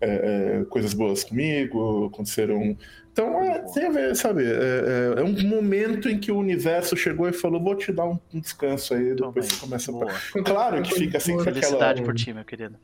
é, 0.00 0.60
é, 0.60 0.64
coisas 0.64 0.94
boas 0.94 1.24
comigo, 1.24 2.06
aconteceram. 2.06 2.76
Então, 3.14 3.40
é, 3.44 3.60
tem 3.72 3.86
a 3.86 3.90
ver, 3.90 4.16
sabe? 4.16 4.42
É, 4.44 5.14
é- 5.16 5.20
é 5.20 5.22
um 5.22 5.40
momento 5.46 6.08
em 6.08 6.18
que 6.18 6.32
o 6.32 6.36
universo 6.36 6.96
chegou 6.96 7.28
e 7.28 7.32
falou: 7.32 7.62
vou 7.62 7.76
te 7.76 7.92
dar 7.92 8.06
um, 8.06 8.18
um 8.34 8.40
descanso 8.40 8.92
aí, 8.92 9.14
depois 9.14 9.46
você 9.46 9.60
começa 9.60 9.92
a. 9.92 9.94
Boa. 9.94 10.12
Claro 10.44 10.82
que 10.82 10.92
fica 10.92 11.18
assim 11.18 11.34
com 11.34 11.40
aquela. 11.42 11.54
Felicidade 11.54 12.02
por 12.02 12.12
ti, 12.12 12.32
meu 12.34 12.44
querido. 12.44 12.76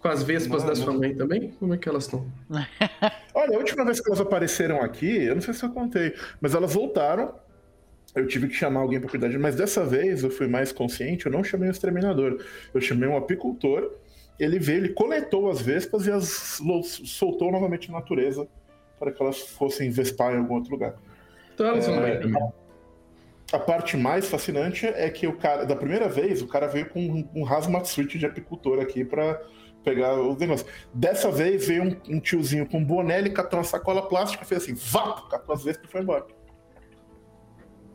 Com 0.00 0.08
as 0.08 0.22
vespas 0.22 0.62
Não, 0.62 0.68
da 0.68 0.76
sua 0.76 0.92
mãe 0.92 1.14
também? 1.14 1.50
Como 1.58 1.72
é 1.72 1.78
que 1.78 1.88
elas 1.88 2.04
estão? 2.04 2.26
Olha, 3.34 3.56
a 3.56 3.58
última 3.58 3.86
vez 3.86 4.00
que 4.00 4.08
elas 4.10 4.20
apareceram 4.20 4.82
aqui, 4.82 5.24
eu 5.24 5.34
não 5.34 5.40
sei 5.40 5.54
se 5.54 5.64
eu 5.64 5.70
contei, 5.70 6.14
mas 6.42 6.54
elas 6.54 6.74
voltaram. 6.74 7.34
Eu 8.14 8.26
tive 8.26 8.48
que 8.48 8.54
chamar 8.54 8.80
alguém 8.80 9.00
para 9.00 9.08
cuidar 9.08 9.28
de, 9.28 9.38
mas 9.38 9.56
dessa 9.56 9.82
vez 9.84 10.22
eu 10.22 10.30
fui 10.30 10.46
mais 10.46 10.72
consciente, 10.72 11.24
eu 11.24 11.32
não 11.32 11.42
chamei 11.42 11.68
um 11.68 11.72
exterminador. 11.72 12.38
Eu 12.74 12.80
chamei 12.82 13.08
um 13.08 13.16
apicultor. 13.16 13.92
Ele 14.38 14.58
veio, 14.58 14.78
ele 14.84 14.88
coletou 14.90 15.50
as 15.50 15.60
vespas 15.62 16.06
e 16.06 16.10
as 16.12 16.60
soltou 17.06 17.50
novamente 17.50 17.90
na 17.90 17.98
natureza 17.98 18.46
para 18.98 19.12
que 19.12 19.22
elas 19.22 19.38
fossem 19.40 19.90
vespar 19.90 20.34
em 20.34 20.38
algum 20.38 20.54
outro 20.54 20.70
lugar. 20.72 20.94
Então 21.54 21.66
elas 21.66 21.86
vão 21.86 21.96
É, 22.04 22.10
bem 22.18 22.20
também. 22.32 22.52
A 23.52 23.58
parte 23.58 23.96
mais 23.96 24.28
fascinante 24.28 24.86
é 24.86 25.08
que 25.08 25.26
o 25.26 25.36
cara, 25.36 25.64
da 25.64 25.74
primeira 25.74 26.08
vez, 26.08 26.42
o 26.42 26.46
cara 26.46 26.66
veio 26.66 26.88
com 26.90 27.00
um, 27.00 27.28
um 27.34 27.46
hazmat 27.46 27.86
suit 27.86 28.18
de 28.18 28.26
apicultor 28.26 28.78
aqui 28.78 29.04
para 29.04 29.40
pegar 29.82 30.20
os 30.20 30.36
negócios. 30.36 30.68
Dessa 30.92 31.30
vez 31.30 31.66
veio 31.66 31.82
um, 31.84 32.16
um 32.16 32.20
tiozinho 32.20 32.66
com 32.66 32.78
um 32.78 32.84
boné, 32.84 33.18
ele 33.18 33.30
catou 33.30 33.58
uma 33.58 33.64
sacola 33.64 34.06
plástica, 34.06 34.44
fez 34.44 34.62
assim, 34.64 34.74
vá, 34.74 35.22
catou 35.30 35.54
as 35.54 35.64
vespas 35.64 35.88
e 35.88 35.92
foi 35.92 36.02
embora. 36.02 36.26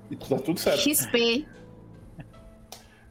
E 0.09 0.15
tá 0.15 0.37
tudo 0.39 0.59
certo. 0.59 0.79
XP. 0.79 1.45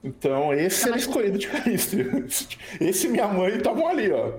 Então, 0.04 0.52
esse 0.52 0.80
Tá, 0.82 0.86
é 0.88 0.90
o 0.90 0.94
mas- 0.94 1.02
escolhido 1.02 1.38
de 1.38 1.46
Calistri. 1.48 2.10
Esse 2.80 3.06
e 3.06 3.10
minha 3.10 3.28
mãe 3.28 3.56
estavam 3.56 3.86
ali, 3.86 4.10
ó. 4.10 4.32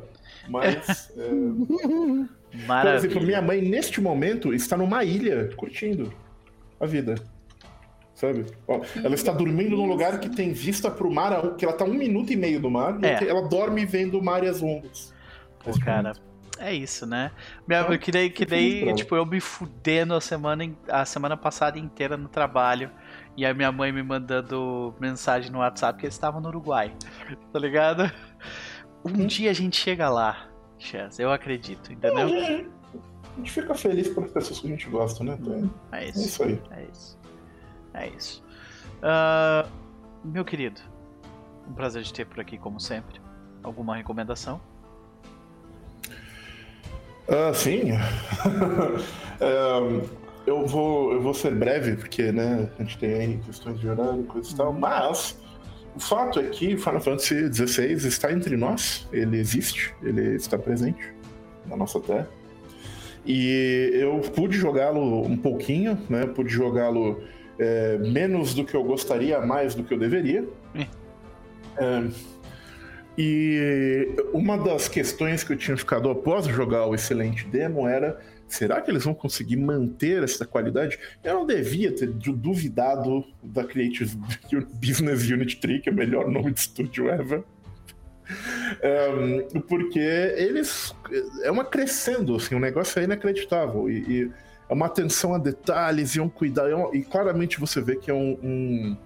Mas, 0.49 1.09
é, 1.17 1.29
por 2.59 2.67
Maravilha. 2.67 2.95
exemplo, 2.97 3.21
minha 3.25 3.41
mãe, 3.41 3.61
neste 3.61 3.99
momento, 3.99 4.53
está 4.53 4.77
numa 4.77 5.03
ilha, 5.03 5.49
curtindo 5.55 6.13
a 6.79 6.85
vida. 6.85 7.15
Sabe? 8.15 8.45
Ó, 8.67 8.81
ela 9.03 9.15
está 9.15 9.31
dormindo 9.31 9.75
num 9.75 9.87
lugar 9.87 10.19
que 10.19 10.29
tem 10.29 10.53
vista 10.53 10.89
pro 10.91 11.11
mar, 11.11 11.33
a- 11.33 11.51
que 11.55 11.65
ela 11.65 11.73
tá 11.73 11.83
um 11.83 11.93
minuto 11.93 12.31
e 12.31 12.35
meio 12.35 12.59
do 12.59 12.69
mar, 12.69 12.97
e 13.01 13.05
É. 13.05 13.27
ela 13.27 13.41
dorme 13.47 13.85
vendo 13.85 14.19
o 14.19 14.23
mar 14.23 14.43
e 14.43 14.47
as 14.47 14.61
ondas. 14.61 15.11
Pô, 15.59 15.71
cara, 15.79 16.13
é 16.59 16.73
isso, 16.73 17.05
né? 17.07 17.31
Minha, 17.67 17.81
Então, 17.81 17.97
que 17.97 18.11
daí, 18.11 18.29
que 18.29 18.43
eu 18.43 18.47
por 18.47 18.51
daí 18.51 18.93
tipo, 18.95 19.15
eu 19.15 19.25
me 19.25 19.39
fudendo 19.41 20.13
a 20.13 20.21
semana, 20.21 20.69
a 20.89 21.03
semana 21.05 21.35
passada 21.35 21.79
inteira 21.79 22.15
no 22.15 22.29
trabalho. 22.29 22.91
E 23.35 23.43
aí 23.45 23.53
minha 23.53 23.71
mãe 23.71 23.91
me 23.91 24.03
mandando 24.03 24.93
mensagem 24.99 25.51
no 25.51 25.57
WhatsApp 25.57 25.97
que 25.99 26.05
eles 26.05 26.13
estavam 26.13 26.39
no 26.39 26.49
Uruguai. 26.49 26.93
Tá 27.51 27.57
ligado? 27.57 28.11
Um 29.03 29.25
dia 29.25 29.49
a 29.49 29.53
gente 29.53 29.75
chega 29.75 30.07
lá, 30.07 30.45
Chess, 30.83 31.19
eu 31.19 31.31
acredito, 31.31 31.91
entendeu? 31.93 32.27
A 32.27 33.37
gente 33.37 33.51
fica 33.51 33.73
feliz 33.73 34.09
pelas 34.09 34.31
pessoas 34.31 34.59
que 34.59 34.67
a 34.67 34.69
gente 34.69 34.89
gosta, 34.89 35.23
né? 35.23 35.37
Então, 35.39 35.69
É 35.91 36.05
É 36.05 36.09
isso. 36.09 36.19
isso 36.19 36.43
aí. 36.43 36.61
É 36.71 36.83
isso. 36.91 37.17
É 37.93 38.07
isso. 38.09 38.43
Ah, 39.01 39.65
meu 40.23 40.43
querido, 40.45 40.81
um 41.67 41.73
prazer 41.73 42.03
te 42.03 42.13
ter 42.13 42.25
por 42.25 42.39
aqui, 42.39 42.57
como 42.57 42.79
sempre. 42.79 43.19
Alguma 43.63 43.95
recomendação? 43.95 44.59
Ah, 47.27 47.53
sim. 47.53 47.91
É, 49.39 50.11
eu, 50.45 50.65
vou, 50.65 51.11
eu 51.11 51.21
vou 51.21 51.33
ser 51.33 51.53
breve, 51.55 51.97
porque 51.97 52.31
né, 52.31 52.69
a 52.79 52.83
gente 52.83 52.97
tem 52.97 53.13
aí 53.13 53.37
questões 53.39 53.77
de 53.79 53.89
horário 53.89 54.21
e 54.21 54.23
coisa 54.25 54.49
e 54.49 54.55
tal, 54.55 54.71
mas 54.71 55.37
o 55.95 55.99
fato 55.99 56.39
é 56.39 56.43
que 56.43 56.77
Final 56.77 57.01
Fantasy 57.01 57.51
XVI 57.53 58.07
está 58.07 58.31
entre 58.31 58.57
nós, 58.57 59.07
ele 59.11 59.37
existe, 59.37 59.93
ele 60.01 60.35
está 60.35 60.57
presente 60.57 61.13
na 61.65 61.77
nossa 61.77 61.99
terra. 61.99 62.29
E 63.25 63.91
eu 63.93 64.19
pude 64.19 64.57
jogá-lo 64.57 65.25
um 65.25 65.37
pouquinho, 65.37 65.97
né? 66.09 66.25
Pude 66.25 66.49
jogá-lo 66.51 67.23
é, 67.57 67.97
menos 67.99 68.53
do 68.53 68.65
que 68.65 68.75
eu 68.75 68.83
gostaria, 68.83 69.39
mais 69.39 69.75
do 69.75 69.83
que 69.83 69.93
eu 69.93 69.97
deveria. 69.97 70.45
É. 70.75 70.87
É, 71.77 72.03
e 73.17 74.15
uma 74.33 74.57
das 74.57 74.87
questões 74.87 75.43
que 75.43 75.53
eu 75.53 75.57
tinha 75.57 75.77
ficado 75.77 76.09
após 76.09 76.45
jogar 76.47 76.85
o 76.87 76.95
excelente 76.95 77.45
demo 77.47 77.87
era: 77.87 78.19
será 78.53 78.81
que 78.81 78.89
eles 78.91 79.03
vão 79.03 79.13
conseguir 79.13 79.57
manter 79.57 80.23
essa 80.23 80.45
qualidade? 80.45 80.97
Eu 81.23 81.33
não 81.35 81.45
devia 81.45 81.91
ter 81.91 82.07
du- 82.07 82.33
duvidado 82.33 83.25
da 83.41 83.63
Creative 83.63 84.15
Business 84.79 85.27
Unit 85.29 85.57
3, 85.57 85.81
que 85.81 85.89
é 85.89 85.91
o 85.91 85.95
melhor 85.95 86.29
nome 86.29 86.51
de 86.51 86.59
estúdio 86.59 87.09
ever. 87.09 87.43
Um, 89.53 89.59
porque 89.61 89.99
eles. 89.99 90.95
É 91.43 91.51
uma 91.51 91.65
crescendo, 91.65 92.35
assim, 92.35 92.55
o 92.55 92.59
negócio 92.59 92.99
é 92.99 93.03
inacreditável. 93.03 93.89
E, 93.89 93.97
e 94.23 94.31
é 94.69 94.73
uma 94.73 94.85
atenção 94.85 95.33
a 95.33 95.37
detalhes 95.37 96.15
e 96.15 96.21
um 96.21 96.29
cuidado. 96.29 96.69
é 96.69 96.75
um- 96.75 96.93
e 96.95 97.03
claramente 97.03 97.59
você 97.59 97.81
vê 97.81 97.95
que 97.95 98.09
é 98.09 98.13
um. 98.13 98.37
um 98.43 98.97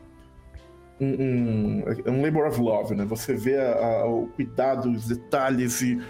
um, 0.99 1.05
um, 1.05 1.83
é 2.05 2.09
um 2.09 2.23
labor 2.23 2.47
of 2.47 2.59
love, 2.59 2.95
né? 2.95 3.05
Você 3.05 3.35
vê 3.35 3.55
a- 3.57 3.75
a- 3.75 4.05
o 4.07 4.25
cuidado, 4.35 4.91
os 4.91 5.07
detalhes 5.07 5.79
e 5.83 6.01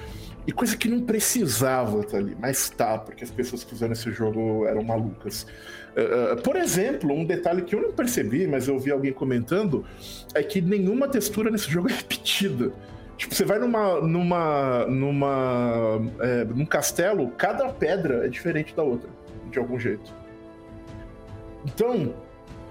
E 0.48 0.52
coisa 0.54 0.78
que 0.78 0.88
não 0.88 1.02
precisava 1.02 2.00
estar 2.00 2.18
ali, 2.18 2.36
mas 2.40 2.70
tá, 2.70 2.98
porque 2.98 3.22
as 3.22 3.30
pessoas 3.30 3.66
que 3.66 3.72
fizeram 3.72 3.92
esse 3.92 4.10
jogo 4.14 4.66
eram 4.66 4.82
malucas. 4.82 5.46
Uh, 5.92 6.42
por 6.42 6.56
exemplo, 6.56 7.14
um 7.14 7.26
detalhe 7.26 7.64
que 7.64 7.76
eu 7.76 7.82
não 7.82 7.92
percebi, 7.92 8.48
mas 8.48 8.70
eu 8.70 8.80
vi 8.80 8.92
alguém 8.92 9.12
comentando, 9.12 9.86
é 10.34 10.42
que 10.42 10.62
nenhuma 10.62 11.10
textura 11.10 11.52
nesse 11.52 11.70
jogo 11.70 11.90
é 11.90 11.92
repetida. 11.98 12.72
Tipo, 13.18 13.36
você 13.36 13.44
vai 13.44 13.60
numa. 13.60 14.00
numa. 14.00 14.86
numa. 14.86 16.00
É, 16.22 16.46
num 16.46 16.66
castelo, 16.66 17.30
cada 17.32 17.68
pedra 17.70 18.26
é 18.26 18.30
diferente 18.30 18.74
da 18.74 18.84
outra, 18.84 19.10
de 19.52 19.60
algum 19.60 19.78
jeito. 19.78 20.14
Então, 21.66 22.14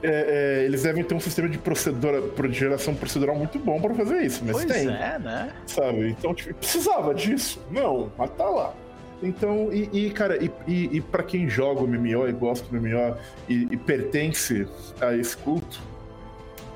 é, 0.03 0.61
é, 0.61 0.65
eles 0.65 0.83
devem 0.83 1.03
ter 1.03 1.15
um 1.15 1.21
sistema 1.21 1.49
de, 1.49 1.59
procedura, 1.59 2.21
de 2.21 2.53
geração 2.53 2.95
procedural 2.95 3.37
muito 3.37 3.59
bom 3.59 3.81
para 3.81 3.95
fazer 3.95 4.23
isso, 4.23 4.43
mas 4.45 4.57
pois 4.57 4.67
tem. 4.67 4.89
é, 4.89 5.19
né? 5.19 5.53
Sabe? 5.67 6.11
Então, 6.11 6.35
tipo, 6.35 6.55
precisava 6.55 7.15
disso? 7.15 7.61
Não, 7.71 8.13
mas 8.17 8.31
tá 8.31 8.45
lá. 8.45 8.75
Então, 9.23 9.73
e, 9.73 9.89
e 9.93 10.11
cara, 10.11 10.43
e, 10.43 10.51
e, 10.67 10.97
e 10.99 11.01
para 11.01 11.23
quem 11.23 11.49
joga 11.49 11.81
o 11.81 11.87
MMO 11.87 12.29
e 12.29 12.33
gosta 12.33 12.69
do 12.69 12.81
MMO 12.81 13.17
e, 13.49 13.67
e 13.71 13.77
pertence 13.77 14.69
a 15.01 15.17
esse 15.17 15.37
culto, 15.37 15.81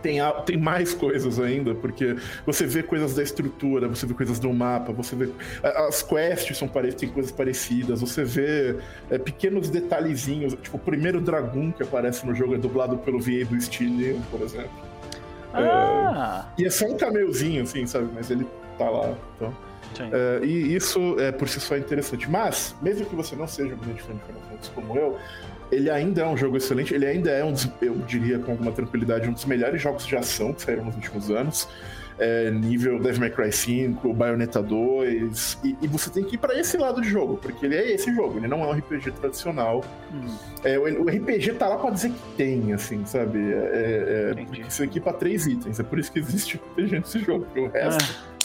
tem, 0.03 0.19
tem 0.47 0.57
mais 0.57 0.95
coisas 0.95 1.39
ainda, 1.39 1.75
porque 1.75 2.17
você 2.47 2.67
vê 2.67 2.83
coisas 2.83 3.15
da 3.15 3.23
estrutura, 3.23 3.89
você 3.89 4.07
vê 4.07 4.15
coisas 4.15 4.39
do 4.39 4.53
mapa, 4.53 4.93
você 4.93 5.15
vê. 5.15 5.31
As 5.63 6.03
quests 6.03 6.57
são 6.57 6.69
tem 6.69 7.09
coisas 7.09 7.33
parecidas, 7.33 8.01
você 8.01 8.25
vê 8.25 8.77
é, 9.11 9.19
pequenos 9.19 9.69
detalhezinhos, 9.69 10.55
tipo 10.55 10.77
o 10.77 10.81
primeiro 10.81 11.21
dragão 11.21 11.71
que 11.71 11.83
aparece 11.83 12.27
no 12.27 12.35
jogo 12.35 12.55
é 12.55 12.59
dublado 12.59 12.99
pelo 12.99 13.21
VA 13.21 13.45
do 13.45 13.61
Steel, 13.61 14.21
por 14.31 14.41
exemplo. 14.41 14.71
Ah. 15.53 16.47
É, 16.57 16.63
e 16.63 16.67
é 16.67 16.71
só 16.71 16.87
um 16.87 16.97
cameozinho, 16.97 17.63
assim, 17.63 17.87
sabe? 17.87 18.09
Mas 18.15 18.31
ele 18.31 18.47
tá 18.79 18.89
lá. 18.89 19.15
Então. 19.37 19.55
É, 19.99 20.45
e 20.45 20.75
isso 20.75 21.19
é 21.19 21.33
por 21.33 21.49
si 21.49 21.61
só 21.61 21.75
é 21.75 21.79
interessante. 21.79 22.31
Mas, 22.31 22.75
mesmo 22.81 23.05
que 23.07 23.15
você 23.15 23.35
não 23.35 23.47
seja 23.47 23.75
um 23.75 23.79
grande 23.79 24.01
fã 24.03 24.15
de 24.15 24.21
Final 24.23 24.43
Fantasy 24.49 24.71
como 24.75 24.97
eu, 24.97 25.19
ele 25.71 25.91
ainda 25.91 26.23
é 26.23 26.27
um 26.27 26.37
jogo 26.37 26.57
excelente, 26.57 26.95
ele 26.95 27.07
ainda 27.07 27.31
é 27.31 27.45
um 27.45 27.53
dos, 27.53 27.71
eu 27.81 27.95
diria 27.99 28.39
com 28.39 28.53
alguma 28.53 28.73
tranquilidade, 28.73 29.29
um 29.29 29.33
dos 29.33 29.45
melhores 29.45 29.81
jogos 29.81 30.07
de 30.07 30.17
ação 30.17 30.53
que 30.53 30.63
saíram 30.63 30.85
nos 30.85 30.95
últimos 30.95 31.31
anos. 31.31 31.69
É, 32.19 32.51
nível 32.51 32.99
Devil 32.99 33.19
May 33.19 33.31
Cry 33.31 33.51
5, 33.51 34.13
Bayonetta 34.13 34.63
2, 34.63 35.59
e, 35.65 35.77
e 35.81 35.89
você 35.89 36.11
tem 36.11 36.23
que 36.23 36.35
ir 36.35 36.39
para 36.39 36.59
esse 36.59 36.77
lado 36.77 37.01
de 37.01 37.09
jogo, 37.09 37.39
porque 37.39 37.65
ele 37.65 37.75
é 37.75 37.93
esse 37.93 38.15
jogo, 38.15 38.39
ele 38.39 38.47
não 38.47 38.63
é 38.63 38.67
um 38.67 38.73
RPG 38.73 39.13
tradicional. 39.13 39.83
Hum. 40.13 40.27
É, 40.63 40.79
o, 40.79 40.83
o, 41.03 41.09
RPG 41.09 41.55
tá 41.55 41.67
lá 41.67 41.79
pra 41.79 41.89
dizer 41.89 42.11
que 42.11 42.37
tem, 42.37 42.75
assim, 42.75 43.07
sabe? 43.07 43.39
É, 43.39 44.35
é, 44.37 44.65
você 44.69 44.85
equipa 44.85 45.15
três 45.15 45.47
itens, 45.47 45.81
é 45.81 45.83
por 45.83 45.99
isso 45.99 46.13
que 46.13 46.19
existe 46.19 46.61
RPG 46.77 46.99
nesse 46.99 47.21
jogo, 47.21 47.47
porque 47.47 47.61
o 47.61 47.69
resto. 47.69 48.05
Ah 48.27 48.40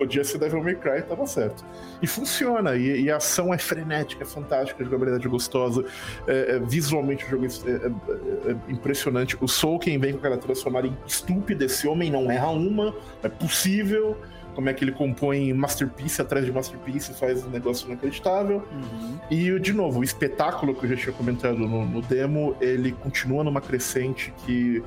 podia 0.00 0.24
ser 0.24 0.38
Devil 0.38 0.64
May 0.64 0.74
Cry, 0.76 1.02
tava 1.02 1.26
certo. 1.26 1.62
E 2.00 2.06
funciona, 2.06 2.74
e, 2.74 3.02
e 3.02 3.10
a 3.10 3.18
ação 3.18 3.52
é 3.52 3.58
frenética, 3.58 4.22
é 4.22 4.26
fantástica, 4.26 4.82
a 4.82 4.84
jogabilidade 4.84 5.26
é 5.26 5.28
gostosa, 5.28 5.84
é, 6.26 6.56
é, 6.56 6.58
visualmente 6.58 7.26
o 7.26 7.28
jogo 7.28 7.44
é, 7.44 7.70
é, 7.70 8.50
é, 8.50 8.56
impressionante. 8.72 9.36
O 9.42 9.46
Soul, 9.46 9.78
quem 9.78 9.98
vem 9.98 10.12
com 10.12 10.18
aquela 10.18 10.38
trilha 10.38 10.54
sonora 10.54 10.90
estúpida, 11.06 11.66
esse 11.66 11.86
homem 11.86 12.10
não 12.10 12.30
erra 12.30 12.48
uma, 12.48 12.94
é 13.22 13.28
possível. 13.28 14.16
Como 14.54 14.68
é 14.68 14.74
que 14.74 14.82
ele 14.82 14.92
compõe 14.92 15.52
masterpiece 15.52 16.20
atrás 16.20 16.44
de 16.44 16.50
masterpiece, 16.50 17.14
faz 17.14 17.44
um 17.44 17.50
negócio 17.50 17.86
inacreditável. 17.86 18.64
Uhum. 18.72 19.18
E, 19.30 19.60
de 19.60 19.72
novo, 19.72 20.00
o 20.00 20.04
espetáculo 20.04 20.74
que 20.74 20.84
eu 20.84 20.90
já 20.90 20.96
tinha 20.96 21.12
comentado 21.12 21.56
no, 21.56 21.86
no 21.86 22.02
demo, 22.02 22.56
ele 22.60 22.92
continua 22.92 23.44
numa 23.44 23.60
crescente 23.60 24.34
que 24.44 24.82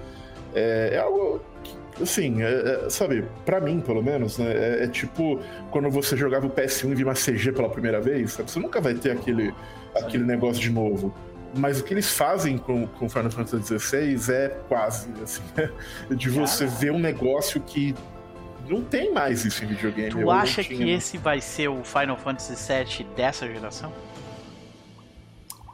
é, 0.54 0.92
é 0.94 1.00
algo 1.00 1.40
que 1.64 1.83
assim, 2.02 2.42
é, 2.42 2.86
é, 2.86 2.90
sabe, 2.90 3.26
para 3.46 3.60
mim, 3.60 3.80
pelo 3.80 4.02
menos, 4.02 4.38
né, 4.38 4.52
é, 4.52 4.84
é, 4.84 4.88
tipo 4.88 5.40
quando 5.70 5.90
você 5.90 6.16
jogava 6.18 6.48
o 6.48 6.50
PS1 6.50 6.92
e 6.92 6.96
via 6.96 7.06
uma 7.06 7.14
CG 7.14 7.52
pela 7.52 7.70
primeira 7.70 8.02
vez, 8.02 8.34
sabe? 8.34 8.50
Você 8.50 8.60
nunca 8.60 8.82
vai 8.82 8.94
ter 8.94 9.12
aquele, 9.12 9.54
aquele 9.96 10.24
negócio 10.24 10.62
de 10.62 10.70
novo. 10.70 11.14
Mas 11.56 11.80
o 11.80 11.84
que 11.84 11.94
eles 11.94 12.10
fazem 12.10 12.58
com, 12.58 12.88
com 12.88 13.08
Final 13.08 13.30
Fantasy 13.30 13.80
XVI 13.80 14.34
é 14.34 14.50
quase, 14.68 15.08
assim, 15.22 15.44
de 16.16 16.30
você 16.30 16.66
ver 16.66 16.92
um 16.92 17.00
negócio 17.00 17.62
que 17.62 17.94
não 18.68 18.82
tem 18.82 19.14
mais 19.14 19.46
isso 19.46 19.64
em 19.64 19.68
videogame. 19.68 20.10
Tu 20.10 20.32
acha 20.32 20.64
que 20.64 20.90
esse 20.90 21.18
vai 21.18 21.40
ser 21.42 21.68
o 21.68 21.84
Final 21.84 22.18
Fantasy 22.18 22.56
VII 22.56 23.08
dessa 23.16 23.46
geração? 23.46 23.94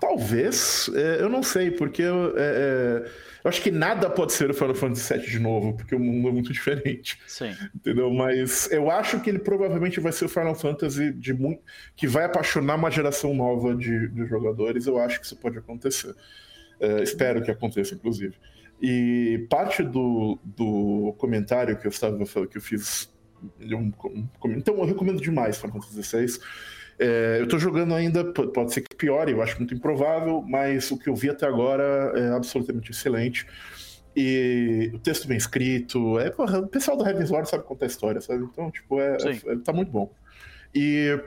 Talvez, 0.02 0.90
é, 0.94 1.22
eu 1.22 1.30
não 1.30 1.44
sei, 1.44 1.72
porque 1.72 2.04
é, 2.04 2.08
é 2.38 3.29
eu 3.44 3.50
acho 3.50 3.62
que 3.62 3.72
nada 3.72 4.10
pode 4.10 4.34
ser 4.34 4.50
o 4.50 4.54
Final 4.54 4.76
Fantasy 4.76 5.14
VII 5.14 5.28
de 5.28 5.40
novo, 5.40 5.74
porque 5.74 5.96
o 5.96 6.00
mundo 6.00 6.28
é 6.28 6.32
muito 6.32 6.52
diferente. 6.52 7.20
Sim. 7.26 7.56
Entendeu? 7.74 8.12
Mas 8.12 8.70
eu 8.72 8.92
acho 8.92 9.20
que 9.22 9.30
ele 9.30 9.40
provavelmente 9.40 10.00
vai 10.00 10.12
ser 10.12 10.26
o 10.26 10.30
Final 10.30 10.56
Fantasy 10.56 11.12
de 11.14 11.34
muito, 11.34 11.62
que 11.96 12.08
vai 12.08 12.26
apaixonar 12.26 12.76
uma 12.76 12.92
geração 12.92 13.34
nova 13.34 13.76
de, 13.76 14.10
de 14.10 14.26
jogadores. 14.26 14.88
Eu 14.88 15.00
acho 15.00 15.20
que 15.20 15.26
isso 15.26 15.38
pode 15.38 15.58
acontecer. 15.58 16.14
É, 16.80 17.02
espero 17.02 17.42
que 17.42 17.52
aconteça, 17.52 17.96
inclusive. 17.96 18.36
E 18.82 19.46
parte 19.50 19.84
do, 19.84 20.40
do 20.44 21.14
comentário 21.18 21.78
que 21.78 21.86
eu 21.86 21.92
estava 21.92 22.26
falando, 22.26 22.50
que 22.50 22.58
eu 22.58 22.62
fiz. 22.62 23.14
Um, 23.62 23.92
um, 24.06 24.28
então 24.52 24.78
eu 24.78 24.86
recomendo 24.86 25.22
demais 25.22 25.58
Final 25.58 25.82
Fantasy 25.82 26.04
XVI. 26.04 26.40
É, 27.00 27.38
eu 27.40 27.46
estou 27.46 27.58
jogando 27.58 27.96
ainda, 27.96 28.26
pode 28.26 28.74
ser 28.74 28.82
que 28.82 28.94
piore, 28.96 29.32
eu 29.32 29.42
acho 29.42 29.58
muito 29.58 29.74
improvável, 29.74 30.44
mas 30.46 30.92
o 30.92 30.98
que 30.98 31.08
eu 31.08 31.16
vi 31.16 31.30
até 31.30 31.48
agora 31.48 32.12
é 32.16 32.36
absolutamente 32.36 32.92
excelente. 32.92 33.48
E 34.16 34.92
o 34.94 35.00
texto 35.00 35.28
bem 35.28 35.38
escrito, 35.38 36.20
é, 36.20 36.30
porra, 36.30 36.60
o 36.60 36.68
pessoal 36.68 36.98
do 36.98 37.08
Heaven's 37.08 37.30
Ward 37.30 37.50
sabe 37.50 37.64
contar 37.64 37.86
história, 37.86 38.20
sabe? 38.20 38.44
Então, 38.44 38.70
tipo, 38.70 39.00
é, 39.00 39.16
é, 39.16 39.56
tá 39.64 39.72
muito 39.72 39.90
bom. 39.90 40.12
E 40.76 41.18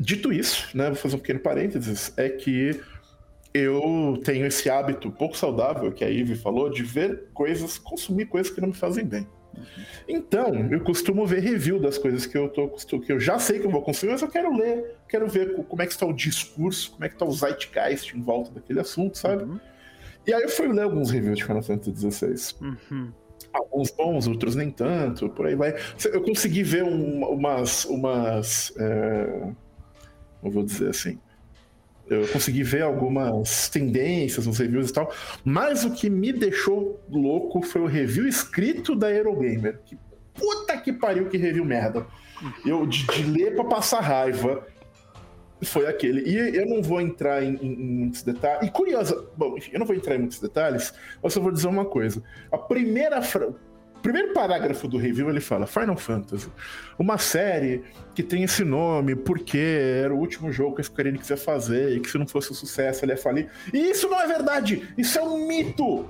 dito 0.00 0.32
isso, 0.32 0.76
né, 0.76 0.86
vou 0.86 0.96
fazer 0.96 1.14
um 1.14 1.20
pequeno 1.20 1.38
parênteses, 1.38 2.12
é 2.16 2.28
que 2.28 2.80
eu 3.52 4.20
tenho 4.24 4.44
esse 4.44 4.68
hábito 4.68 5.12
pouco 5.12 5.36
saudável 5.36 5.92
que 5.92 6.04
a 6.04 6.08
Ivy 6.08 6.34
falou 6.34 6.68
de 6.68 6.82
ver 6.82 7.28
coisas, 7.32 7.78
consumir 7.78 8.26
coisas 8.26 8.52
que 8.52 8.60
não 8.60 8.68
me 8.68 8.74
fazem 8.74 9.04
bem. 9.04 9.28
Então, 10.08 10.54
eu 10.70 10.80
costumo 10.80 11.26
ver 11.26 11.40
review 11.40 11.78
das 11.78 11.98
coisas 11.98 12.26
que 12.26 12.36
eu 12.36 12.48
tô 12.48 12.68
que 12.68 13.12
eu 13.12 13.20
já 13.20 13.38
sei 13.38 13.58
que 13.58 13.66
eu 13.66 13.70
vou 13.70 13.82
consumir, 13.82 14.12
mas 14.12 14.22
eu 14.22 14.28
quero 14.28 14.56
ler, 14.56 14.96
quero 15.08 15.28
ver 15.28 15.54
como 15.64 15.82
é 15.82 15.86
que 15.86 15.92
está 15.92 16.06
o 16.06 16.12
discurso, 16.12 16.92
como 16.92 17.04
é 17.04 17.08
que 17.08 17.14
está 17.14 17.24
o 17.24 17.32
zeitgeist 17.32 18.16
em 18.16 18.20
volta 18.20 18.50
daquele 18.52 18.80
assunto, 18.80 19.18
sabe? 19.18 19.44
Uhum. 19.44 19.60
E 20.26 20.32
aí 20.32 20.42
eu 20.42 20.48
fui 20.48 20.68
ler 20.68 20.82
alguns 20.82 21.10
reviews 21.10 21.38
de 21.38 21.44
Final 21.44 21.62
Fantasy 21.62 22.10
XVI. 22.10 22.54
Uhum. 22.60 23.12
Alguns 23.52 23.90
bons, 23.90 24.26
outros 24.26 24.54
nem 24.56 24.70
tanto, 24.70 25.28
por 25.28 25.46
aí 25.46 25.54
vai. 25.54 25.74
Eu 26.04 26.22
consegui 26.22 26.62
ver 26.62 26.82
um, 26.82 27.24
umas. 27.24 27.84
umas 27.84 28.72
é... 28.78 29.52
Não 30.42 30.50
vou 30.50 30.62
dizer 30.62 30.90
assim 30.90 31.18
eu 32.08 32.28
consegui 32.28 32.62
ver 32.62 32.82
algumas 32.82 33.68
tendências 33.68 34.46
nos 34.46 34.58
reviews 34.58 34.90
e 34.90 34.92
tal, 34.92 35.12
mas 35.44 35.84
o 35.84 35.90
que 35.90 36.10
me 36.10 36.32
deixou 36.32 37.00
louco 37.10 37.62
foi 37.62 37.80
o 37.80 37.86
review 37.86 38.26
escrito 38.26 38.94
da 38.94 39.10
Eurogamer. 39.10 39.80
Que 39.84 39.96
puta 40.34 40.76
que 40.76 40.92
pariu 40.92 41.28
que 41.28 41.36
review 41.36 41.64
merda. 41.64 42.06
Eu, 42.64 42.86
de, 42.86 43.06
de 43.06 43.22
ler 43.24 43.54
pra 43.54 43.64
passar 43.64 44.00
raiva, 44.00 44.66
foi 45.62 45.86
aquele. 45.86 46.28
E 46.28 46.56
eu 46.56 46.66
não 46.66 46.82
vou 46.82 47.00
entrar 47.00 47.42
em, 47.42 47.56
em, 47.56 47.72
em 47.72 47.94
muitos 48.00 48.22
detalhes. 48.22 48.68
E 48.68 48.70
curiosa, 48.70 49.26
bom, 49.36 49.56
eu 49.72 49.78
não 49.78 49.86
vou 49.86 49.96
entrar 49.96 50.16
em 50.16 50.18
muitos 50.18 50.40
detalhes, 50.40 50.92
mas 51.22 51.32
só 51.32 51.40
vou 51.40 51.52
dizer 51.52 51.68
uma 51.68 51.84
coisa. 51.84 52.22
A 52.52 52.58
primeira 52.58 53.22
frase 53.22 53.54
primeiro 54.04 54.34
parágrafo 54.34 54.86
do 54.86 54.98
review 54.98 55.30
ele 55.30 55.40
fala: 55.40 55.66
Final 55.66 55.96
Fantasy, 55.96 56.52
uma 56.98 57.16
série 57.16 57.82
que 58.14 58.22
tem 58.22 58.44
esse 58.44 58.62
nome 58.62 59.16
porque 59.16 59.58
era 59.58 60.14
o 60.14 60.18
último 60.18 60.52
jogo 60.52 60.76
que 60.76 60.82
a 60.82 60.84
Square 60.84 61.08
Enix 61.08 61.30
ia 61.30 61.36
fazer 61.38 61.96
e 61.96 62.00
que 62.00 62.10
se 62.10 62.18
não 62.18 62.26
fosse 62.26 62.52
um 62.52 62.54
sucesso 62.54 63.04
ele 63.04 63.12
ia 63.12 63.16
falir. 63.16 63.50
E 63.72 63.78
isso 63.78 64.06
não 64.08 64.20
é 64.20 64.26
verdade! 64.26 64.86
Isso 64.96 65.18
é 65.18 65.22
um 65.22 65.48
mito! 65.48 66.06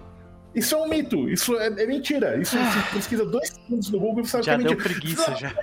Isso 0.52 0.74
é 0.74 0.78
um 0.78 0.88
mito, 0.88 1.28
isso 1.28 1.56
é, 1.56 1.66
é 1.66 1.86
mentira. 1.86 2.36
Isso 2.36 2.56
você 2.56 2.94
pesquisa 2.96 3.24
dois 3.24 3.48
segundos 3.48 3.90
no 3.90 3.98
Google 3.98 4.22
e 4.22 4.26
sabe 4.26 4.44
já 4.44 4.56
que 4.56 4.64
é 4.64 4.68
mentira. 4.68 4.82
Preguiça, 4.82 5.30
não, 5.30 5.36
já. 5.36 5.54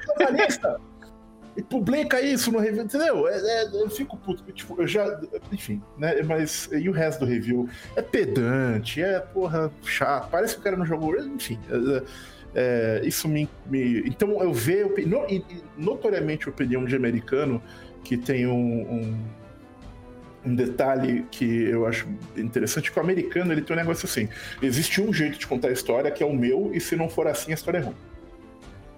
É 1.55 1.59
e 1.59 1.63
publica 1.63 2.21
isso 2.21 2.51
no 2.51 2.59
review, 2.59 2.83
entendeu? 2.83 3.27
É, 3.27 3.37
é, 3.37 3.69
eu 3.73 3.89
fico 3.89 4.17
puto, 4.17 4.43
tipo, 4.51 4.81
eu 4.81 4.87
já. 4.87 5.19
Enfim, 5.51 5.81
né? 5.97 6.21
Mas. 6.23 6.69
E 6.71 6.87
o 6.89 6.91
resto 6.91 7.25
do 7.25 7.25
review? 7.25 7.69
É 7.95 8.01
pedante, 8.01 9.01
é, 9.01 9.19
porra, 9.19 9.71
chato. 9.83 10.29
Parece 10.29 10.55
que 10.55 10.61
o 10.61 10.63
cara 10.63 10.77
não 10.77 10.85
jogou. 10.85 11.17
Enfim. 11.17 11.59
É, 11.69 12.03
é, 12.53 13.01
isso 13.05 13.27
me, 13.27 13.49
me, 13.65 13.99
Então 14.07 14.41
eu 14.41 14.53
vejo. 14.53 14.93
No, 15.05 15.25
notoriamente 15.77 16.47
a 16.47 16.51
opinião 16.51 16.85
de 16.85 16.95
americano, 16.95 17.61
que 18.03 18.17
tem 18.17 18.47
um, 18.47 18.53
um, 18.53 19.25
um, 20.45 20.55
detalhe 20.55 21.25
que 21.31 21.45
eu 21.45 21.85
acho 21.85 22.07
interessante, 22.35 22.91
que 22.91 22.97
o 22.97 23.01
americano 23.01 23.51
ele 23.53 23.61
tem 23.61 23.75
um 23.75 23.79
negócio 23.79 24.05
assim: 24.05 24.27
existe 24.61 25.01
um 25.01 25.13
jeito 25.13 25.37
de 25.37 25.47
contar 25.47 25.69
a 25.69 25.71
história 25.71 26.11
que 26.11 26.23
é 26.23 26.25
o 26.25 26.33
meu, 26.33 26.71
e 26.73 26.79
se 26.79 26.95
não 26.95 27.09
for 27.09 27.27
assim, 27.27 27.51
a 27.51 27.55
história 27.55 27.79
é 27.79 27.81
ruim 27.81 28.10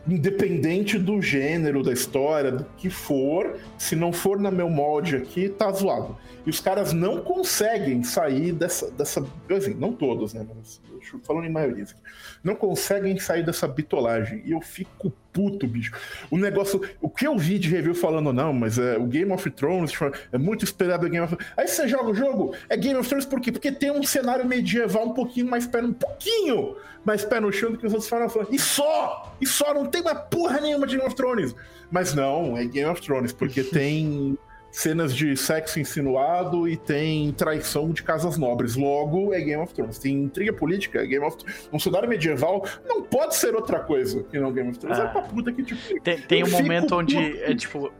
independente 0.07 0.97
do 0.97 1.21
gênero 1.21 1.81
da 1.81 1.93
história, 1.93 2.51
do 2.51 2.65
que 2.77 2.89
for, 2.89 3.57
se 3.77 3.95
não 3.95 4.11
for 4.11 4.39
na 4.39 4.51
meu 4.51 4.69
molde 4.69 5.15
aqui, 5.15 5.49
tá 5.49 5.71
zoado. 5.71 6.17
E 6.45 6.49
os 6.49 6.59
caras 6.59 6.91
não 6.91 7.21
conseguem 7.21 8.03
sair 8.03 8.51
dessa. 8.51 8.91
dessa 8.91 9.25
assim, 9.49 9.73
não 9.73 9.93
todos, 9.93 10.33
né? 10.33 10.45
Mas 10.55 10.81
falando 11.23 11.45
em 11.45 11.51
maioria, 11.51 11.85
não 12.43 12.55
conseguem 12.55 13.17
sair 13.17 13.45
dessa 13.45 13.67
bitolagem. 13.67 14.41
E 14.45 14.51
eu 14.51 14.61
fico 14.61 15.13
puto, 15.33 15.67
bicho. 15.67 15.91
O 16.29 16.37
negócio. 16.37 16.81
O 17.01 17.09
que 17.09 17.27
eu 17.27 17.37
vi 17.37 17.57
de 17.59 17.67
review 17.67 17.95
falando, 17.95 18.31
não, 18.31 18.53
mas 18.53 18.77
é 18.77 18.97
o 18.97 19.05
Game 19.05 19.31
of 19.31 19.49
Thrones 19.51 19.91
é 20.31 20.37
muito 20.37 20.63
esperado 20.63 21.09
Game 21.09 21.25
of 21.25 21.35
Thrones. 21.35 21.53
Aí 21.57 21.67
você 21.67 21.87
joga 21.87 22.11
o 22.11 22.13
jogo, 22.13 22.55
é 22.69 22.77
Game 22.77 22.97
of 22.97 23.09
Thrones 23.09 23.25
por 23.25 23.41
quê? 23.41 23.51
Porque 23.51 23.71
tem 23.71 23.91
um 23.91 24.03
cenário 24.03 24.45
medieval 24.45 25.07
um 25.07 25.13
pouquinho 25.13 25.47
mais 25.47 25.65
pé, 25.65 25.81
um 25.81 25.91
pouquinho 25.91 26.75
mais 27.03 27.25
pé 27.25 27.39
no 27.39 27.51
chão 27.51 27.71
do 27.71 27.77
que 27.77 27.85
os 27.85 27.93
outros 27.93 28.09
Final 28.09 28.29
Fantasy. 28.29 28.55
E 28.55 28.59
só! 28.59 29.35
E 29.41 29.47
só, 29.47 29.73
não 29.73 29.87
tem 29.87 30.01
uma 30.01 30.15
porra 30.15 30.61
nenhuma 30.61 30.85
de 30.85 30.95
Game 30.95 31.07
of 31.07 31.15
Thrones. 31.15 31.55
Mas 31.91 32.13
não, 32.13 32.57
é 32.57 32.65
Game 32.65 32.89
of 32.89 33.01
Thrones, 33.01 33.33
porque 33.33 33.63
tem 33.65 34.37
cenas 34.73 35.15
de 35.15 35.37
sexo 35.37 35.79
insinuado 35.79 36.67
e 36.67 36.75
tem 36.75 37.31
traição 37.31 37.91
de 37.91 38.01
casas 38.01 38.37
nobres. 38.37 38.75
Logo, 38.75 39.31
é 39.33 39.39
Game 39.39 39.61
of 39.61 39.73
Thrones. 39.73 39.99
Tem 39.99 40.13
intriga 40.13 40.51
política, 40.51 41.01
é 41.01 41.05
Game 41.05 41.23
of 41.23 41.37
Thrones. 41.37 41.69
Um 41.71 41.77
cenário 41.77 42.09
medieval 42.09 42.65
não 42.85 43.03
pode 43.03 43.35
ser 43.35 43.55
outra 43.55 43.79
coisa 43.79 44.23
que 44.23 44.39
não 44.39 44.51
Game 44.51 44.71
of 44.71 44.79
Thrones. 44.79 44.99
Ah. 44.99 45.03
É 45.03 45.07
pra 45.07 45.21
puta 45.21 45.51
que, 45.53 45.63
tipo... 45.63 46.01
Tem, 46.01 46.19
tem 46.19 46.43
um 46.43 46.49
momento 46.49 46.95
onde, 46.95 47.17
é, 47.17 47.55
tipo... 47.55 47.93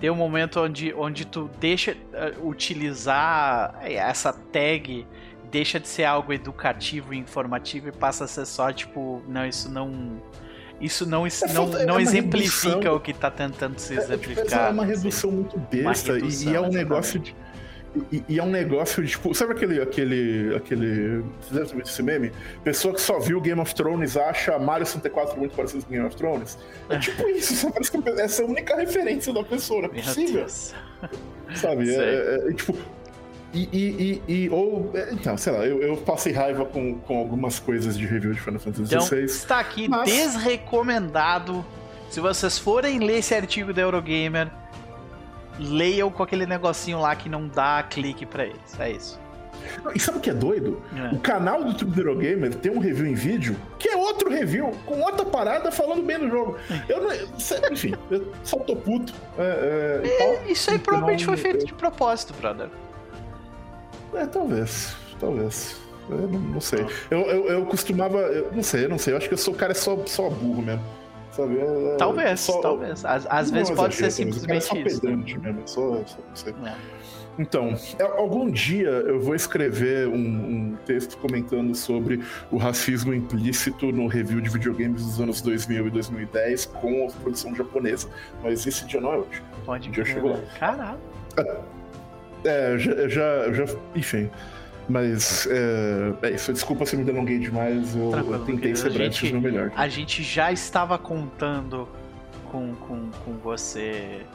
Tem 0.00 0.10
um 0.10 0.16
momento 0.16 0.60
onde, 0.60 0.94
onde 0.94 1.26
tu 1.26 1.50
deixa 1.60 1.92
uh, 1.92 2.48
utilizar 2.48 3.78
essa 3.82 4.32
tag 4.32 5.06
deixa 5.50 5.78
de 5.78 5.86
ser 5.86 6.04
algo 6.04 6.32
educativo 6.32 7.12
e 7.12 7.18
informativo 7.18 7.88
e 7.88 7.92
passa 7.92 8.24
a 8.24 8.26
ser 8.26 8.46
só, 8.46 8.72
tipo, 8.72 9.22
não, 9.28 9.46
isso 9.46 9.70
não 9.70 10.22
isso 10.82 11.06
não, 11.06 11.26
isso 11.26 11.44
é, 11.44 11.52
não, 11.52 11.66
não 11.66 11.98
é 11.98 12.02
exemplifica 12.02 12.74
redução, 12.74 12.96
o 12.96 13.00
que 13.00 13.12
está 13.12 13.30
tentando 13.30 13.78
se 13.78 13.94
exemplificar. 13.94 14.66
É, 14.66 14.68
é 14.68 14.72
uma 14.72 14.84
redução 14.84 15.30
assim. 15.30 15.38
muito 15.38 15.58
besta 15.58 16.14
redução, 16.14 16.52
e, 16.52 16.56
é 16.56 16.60
um 16.60 16.68
negócio 16.68 17.20
de. 17.20 17.34
E, 18.10 18.24
e, 18.26 18.38
é 18.38 18.42
um 18.42 18.50
negócio, 18.50 19.06
tipo, 19.06 19.34
sabe 19.34 19.52
aquele. 19.52 19.80
aquele. 19.80 20.56
aquele. 20.56 21.24
Você 21.40 21.54
deve 21.54 21.82
esse 21.82 22.02
meme? 22.02 22.32
Pessoa 22.64 22.92
que 22.94 23.00
só 23.00 23.20
viu 23.20 23.40
Game 23.40 23.60
of 23.60 23.74
Thrones 23.74 24.16
acha 24.16 24.58
Mario 24.58 24.86
64 24.86 25.38
muito 25.38 25.54
parecido 25.54 25.84
com 25.84 25.92
Game 25.92 26.06
of 26.06 26.16
Thrones? 26.16 26.58
É 26.88 26.98
tipo 26.98 27.28
isso, 27.30 27.54
só 27.54 27.70
parece 27.70 27.92
que 27.92 28.08
essa 28.20 28.42
é 28.42 28.44
a 28.44 28.48
única 28.48 28.76
referência 28.76 29.32
da 29.32 29.44
pessoa, 29.44 29.82
não 29.82 29.88
é 29.88 30.02
possível. 30.02 30.46
Sabe? 31.54 31.94
É, 31.94 31.98
é, 31.98 32.48
é, 32.48 32.52
tipo, 32.54 32.74
e, 33.52 33.68
e, 33.72 34.22
e, 34.28 34.32
e, 34.44 34.50
ou. 34.50 34.92
Então, 35.10 35.36
sei 35.36 35.52
lá, 35.52 35.66
eu, 35.66 35.82
eu, 35.82 35.96
passei 35.98 36.32
raiva 36.32 36.64
com, 36.64 36.98
com 37.00 37.18
algumas 37.18 37.58
coisas 37.58 37.96
de 37.98 38.06
review 38.06 38.32
de 38.32 38.40
Final 38.40 38.60
Fantasy 38.60 38.86
XVI. 38.86 38.96
Então, 38.96 39.18
está 39.18 39.60
aqui 39.60 39.88
mas... 39.88 40.10
desrecomendado. 40.10 41.64
Se 42.10 42.20
vocês 42.20 42.58
forem 42.58 42.98
ler 42.98 43.18
esse 43.18 43.34
artigo 43.34 43.72
da 43.72 43.82
Eurogamer, 43.82 44.50
leiam 45.58 46.10
com 46.10 46.22
aquele 46.22 46.46
negocinho 46.46 47.00
lá 47.00 47.14
que 47.14 47.28
não 47.28 47.48
dá 47.48 47.82
clique 47.82 48.24
para 48.24 48.44
eles. 48.44 48.78
É 48.78 48.90
isso. 48.90 49.20
E 49.94 50.00
sabe 50.00 50.18
o 50.18 50.20
que 50.20 50.30
é 50.30 50.34
doido? 50.34 50.82
É. 50.96 51.14
O 51.14 51.20
canal 51.20 51.62
do 51.62 51.70
YouTube 51.70 51.92
do 51.92 52.00
Eurogamer 52.00 52.54
tem 52.54 52.72
um 52.72 52.78
review 52.78 53.06
em 53.06 53.14
vídeo 53.14 53.56
que 53.78 53.88
é 53.88 53.96
outro 53.96 54.28
review, 54.30 54.72
com 54.84 55.00
outra 55.00 55.24
parada 55.24 55.70
falando 55.70 56.02
bem 56.02 56.18
do 56.18 56.28
jogo. 56.28 56.56
Eu 56.88 57.02
não, 57.02 57.10
enfim, 57.70 57.94
eu 58.10 58.32
só 58.42 58.58
tô 58.58 58.74
puto. 58.76 59.12
É, 59.38 60.00
é, 60.46 60.50
isso 60.50 60.70
aí 60.70 60.78
provavelmente 60.78 61.24
foi 61.24 61.36
feito 61.36 61.64
de 61.64 61.72
propósito, 61.74 62.34
brother. 62.34 62.68
É, 64.14 64.26
talvez. 64.26 64.96
Talvez. 65.18 65.80
Eu 66.08 66.28
não, 66.28 66.38
não 66.40 66.60
sei. 66.60 66.86
Eu, 67.10 67.20
eu, 67.20 67.48
eu 67.48 67.66
costumava. 67.66 68.18
Eu 68.18 68.52
não 68.52 68.62
sei, 68.62 68.84
eu 68.84 68.88
não 68.88 68.98
sei. 68.98 69.14
Eu 69.14 69.18
acho 69.18 69.28
que 69.28 69.34
eu 69.34 69.38
sou 69.38 69.54
o 69.54 69.56
cara 69.56 69.74
só, 69.74 69.96
só 70.06 70.28
burro 70.28 70.62
mesmo. 70.62 70.84
Sabe? 71.30 71.58
É, 71.58 71.96
talvez, 71.96 72.40
só, 72.40 72.60
talvez. 72.60 73.04
Às, 73.04 73.26
às 73.26 73.50
vezes 73.50 73.74
pode 73.74 73.94
ser 73.94 74.10
simplesmente 74.10 74.64
só 74.64 74.76
isso. 74.76 75.00
Pedante 75.00 75.38
mesmo. 75.38 75.62
Só, 75.66 76.02
só, 76.04 76.18
não 76.28 76.36
sei. 76.36 76.54
É. 76.64 76.74
Então, 77.38 77.74
algum 78.18 78.50
dia 78.50 78.90
eu 78.90 79.18
vou 79.18 79.34
escrever 79.34 80.06
um, 80.06 80.14
um, 80.14 80.76
texto 80.84 81.16
comentando 81.16 81.74
sobre 81.74 82.22
o 82.50 82.58
racismo 82.58 83.14
implícito 83.14 83.90
no 83.90 84.06
review 84.06 84.38
de 84.42 84.50
videogames 84.50 85.02
dos 85.02 85.18
anos 85.18 85.40
2000 85.40 85.86
e 85.86 85.90
2010 85.90 86.66
com 86.66 87.06
a 87.08 87.22
produção 87.22 87.54
japonesa. 87.54 88.08
Mas 88.42 88.66
esse 88.66 88.84
dia 88.84 89.00
não 89.00 89.14
é 89.14 89.16
hoje. 89.16 89.42
Pode. 89.64 89.88
Um 89.88 89.92
dia 89.92 90.02
eu 90.02 90.06
chego 90.06 90.28
lá. 90.28 90.38
Caralho. 90.58 90.98
É. 92.44 92.48
É, 92.48 92.72
eu 92.72 92.78
já, 92.78 93.08
já, 93.08 93.52
já 93.52 93.64
enfim. 93.94 94.30
Mas 94.88 95.46
é, 95.46 96.26
é, 96.26 96.30
isso, 96.32 96.52
desculpa 96.52 96.84
se 96.84 96.96
me 96.96 97.04
delonguei 97.04 97.38
demais, 97.38 97.94
eu, 97.94 98.12
eu 98.12 98.44
tentei 98.44 98.74
ser 98.74 98.92
breve 98.92 99.32
no 99.32 99.40
melhor. 99.40 99.72
A 99.76 99.88
gente 99.88 100.22
já 100.22 100.50
estava 100.50 100.98
contando 100.98 101.88
com, 102.50 102.74
com, 102.74 103.10
com 103.24 103.32
você, 103.38 104.26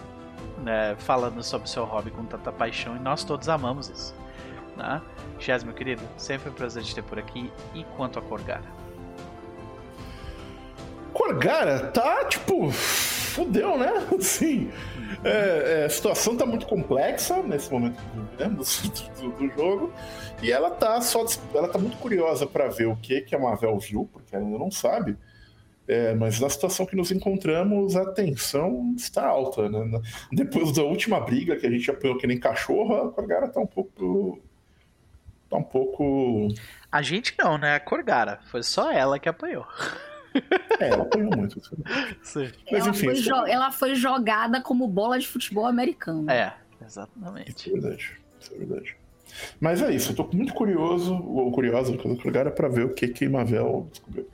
né, 0.63 0.96
falando 0.98 1.43
sobre 1.43 1.67
o 1.67 1.70
seu 1.70 1.84
hobby 1.84 2.12
com 2.12 2.26
tanta 2.26 2.52
paixão, 2.52 2.96
e 2.96 3.00
nós 3.00 3.24
todos 3.24 3.50
amamos 3.50 3.89
isso. 3.89 4.15
Né? 4.78 5.02
Chaz, 5.39 5.63
meu 5.63 5.74
querido, 5.74 6.02
sempre 6.15 6.50
um 6.50 6.54
prazer 6.54 6.84
te 6.84 6.96
ter 6.96 7.04
por 7.04 7.20
aqui. 7.20 7.52
E 7.76 7.84
quanto 7.96 8.17
a 8.17 8.22
Corgara? 8.22 8.78
Corgara 11.13 11.88
tá, 11.88 12.26
tipo, 12.26 12.72
fudeu, 12.72 13.78
né? 13.78 13.91
Assim, 14.17 14.72
é, 15.23 15.82
é, 15.82 15.86
a 15.86 15.89
situação 15.89 16.36
tá 16.36 16.45
muito 16.45 16.65
complexa 16.65 17.41
nesse 17.43 17.71
momento 17.71 18.01
né, 18.39 18.47
do, 19.19 19.32
do, 19.32 19.49
jogo. 19.56 19.93
E 20.41 20.51
ela 20.51 20.69
tá 20.69 21.01
só. 21.01 21.25
Ela 21.53 21.67
tá 21.67 21.80
muito 21.80 21.97
curiosa 21.97 22.45
para 22.45 22.67
ver 22.67 22.88
o 22.88 22.95
que, 22.95 23.21
que 23.21 23.36
a 23.36 23.39
Marvel 23.39 23.77
viu, 23.80 24.10
porque 24.12 24.36
ela 24.36 24.45
ainda 24.45 24.58
não 24.58 24.71
sabe. 24.71 25.17
É, 25.88 26.13
mas 26.13 26.39
na 26.39 26.49
situação 26.49 26.86
que 26.86 26.97
nos 26.97 27.12
encontramos, 27.12 27.95
a 27.95 28.12
tensão 28.12 28.93
está 28.95 29.25
alta. 29.25 29.69
Né? 29.69 30.01
Depois 30.32 30.73
da 30.73 30.84
última 30.84 31.19
briga 31.19 31.56
que 31.56 31.65
a 31.65 31.71
gente 31.71 31.89
apanhou 31.89 32.17
que 32.17 32.27
nem 32.27 32.38
cachorro, 32.38 32.95
a 32.95 33.12
Corgara 33.12 33.47
tá 33.47 33.60
um 33.60 33.67
pouco. 33.67 34.39
Tá 35.49 35.56
um 35.56 35.63
pouco. 35.63 36.49
A 36.91 37.01
gente 37.01 37.34
não, 37.39 37.58
né? 37.58 37.75
A 37.75 37.80
Corgara. 37.80 38.39
Foi 38.51 38.62
só 38.62 38.91
ela 38.91 39.17
que 39.17 39.30
apanhou. 39.30 39.65
É, 40.80 40.90
ela 40.90 41.04
apanhou 41.04 41.36
muito. 41.36 41.60
Sim. 42.22 42.52
Mas, 42.72 42.82
ela, 42.82 42.90
enfim, 42.90 43.16
foi 43.16 43.52
ela 43.52 43.72
foi 43.72 43.96
jogada 43.96 44.62
como 44.62 44.88
bola 44.88 45.18
de 45.18 45.28
futebol 45.28 45.66
americano. 45.66 46.30
É, 46.30 46.56
exatamente. 46.86 47.50
Isso 47.50 47.70
é 47.70 47.72
verdade. 47.74 48.22
Isso 48.40 48.54
é 48.54 48.58
verdade. 48.58 48.98
Mas 49.60 49.82
é 49.82 49.92
isso, 49.92 50.12
eu 50.12 50.16
tô 50.16 50.30
muito 50.32 50.54
curioso, 50.54 51.16
ou 51.16 51.52
curiosa 51.52 51.92
no 51.92 51.98
caso 51.98 52.20
lugar, 52.24 52.52
para 52.52 52.68
ver 52.68 52.86
o 52.86 52.94
que 52.94 53.08
que 53.08 53.28
Mavel 53.28 53.88
descobriu. 53.92 54.30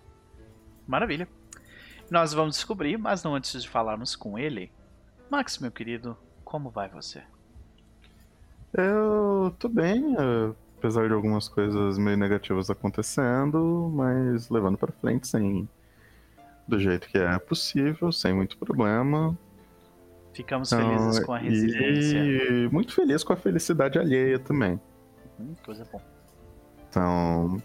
Maravilha. 0.85 1.27
Nós 2.11 2.33
vamos 2.33 2.55
descobrir, 2.55 2.97
mas 2.97 3.23
não 3.23 3.35
antes 3.35 3.61
de 3.61 3.69
falarmos 3.69 4.15
com 4.15 4.37
ele. 4.37 4.71
Max, 5.29 5.57
meu 5.57 5.71
querido, 5.71 6.17
como 6.43 6.69
vai 6.69 6.89
você? 6.89 7.23
Eu 8.73 9.55
tô 9.57 9.69
bem, 9.69 10.15
apesar 10.77 11.07
de 11.07 11.13
algumas 11.13 11.47
coisas 11.47 11.97
meio 11.97 12.17
negativas 12.17 12.69
acontecendo, 12.69 13.91
mas 13.93 14.49
levando 14.49 14.77
para 14.77 14.91
frente 14.91 15.27
sem 15.27 15.67
do 16.67 16.79
jeito 16.79 17.07
que 17.07 17.17
é 17.17 17.37
possível, 17.39 18.11
sem 18.11 18.33
muito 18.33 18.57
problema. 18.57 19.37
Ficamos 20.33 20.71
então, 20.71 20.97
felizes 20.97 21.23
com 21.23 21.33
a 21.33 21.37
resiliência. 21.37 22.17
E 22.17 22.69
muito 22.71 22.93
feliz 22.93 23.23
com 23.23 23.33
a 23.33 23.35
felicidade 23.35 23.99
alheia 23.99 24.39
também. 24.39 24.79
Hum, 25.39 25.53
coisa 25.63 25.87
bom. 25.91 26.01
Então, 26.89 27.61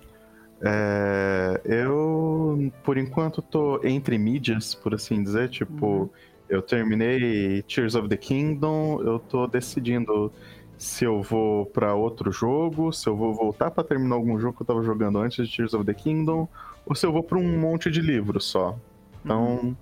é, 0.60 1.60
eu, 1.64 2.72
por 2.82 2.98
enquanto, 2.98 3.40
tô 3.40 3.80
entre 3.84 4.18
mídias, 4.18 4.74
por 4.74 4.94
assim 4.94 5.22
dizer. 5.22 5.48
Tipo, 5.48 5.86
uhum. 5.86 6.10
eu 6.48 6.60
terminei 6.60 7.62
Tears 7.62 7.94
of 7.94 8.08
the 8.08 8.16
Kingdom, 8.16 9.00
eu 9.02 9.18
tô 9.18 9.46
decidindo 9.46 10.32
se 10.78 11.04
eu 11.04 11.20
vou 11.20 11.66
para 11.66 11.94
outro 11.94 12.30
jogo, 12.30 12.92
se 12.92 13.08
eu 13.08 13.16
vou 13.16 13.34
voltar 13.34 13.70
para 13.70 13.82
terminar 13.82 14.14
algum 14.14 14.38
jogo 14.38 14.56
que 14.56 14.62
eu 14.62 14.66
tava 14.66 14.82
jogando 14.82 15.18
antes 15.18 15.48
de 15.48 15.56
Tears 15.56 15.74
of 15.74 15.84
the 15.84 15.92
Kingdom, 15.92 16.48
ou 16.86 16.94
se 16.94 17.04
eu 17.04 17.12
vou 17.12 17.22
para 17.22 17.36
um 17.36 17.58
monte 17.58 17.90
de 17.90 18.00
livros 18.00 18.44
só. 18.44 18.78
Então, 19.24 19.56
uhum. 19.56 19.76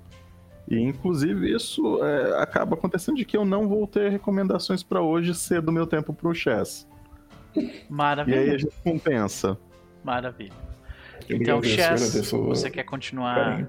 e 0.66 0.80
inclusive 0.80 1.54
isso 1.54 2.02
é, 2.02 2.42
acaba 2.42 2.74
acontecendo 2.74 3.16
de 3.16 3.24
que 3.26 3.36
eu 3.36 3.44
não 3.44 3.68
vou 3.68 3.86
ter 3.86 4.10
recomendações 4.10 4.82
para 4.82 5.02
hoje 5.02 5.34
ser 5.34 5.60
do 5.60 5.70
meu 5.70 5.86
tempo 5.86 6.14
pro 6.14 6.34
chess. 6.34 6.88
Maravilha. 7.88 8.36
E 8.36 8.38
aí 8.38 8.50
a 8.54 8.58
gente 8.58 8.74
compensa. 8.82 9.58
Maravilha. 10.02 10.52
Então, 11.28 11.62
Chess, 11.62 12.30
você 12.30 12.70
quer 12.70 12.84
continuar 12.84 13.34
carinho. 13.34 13.68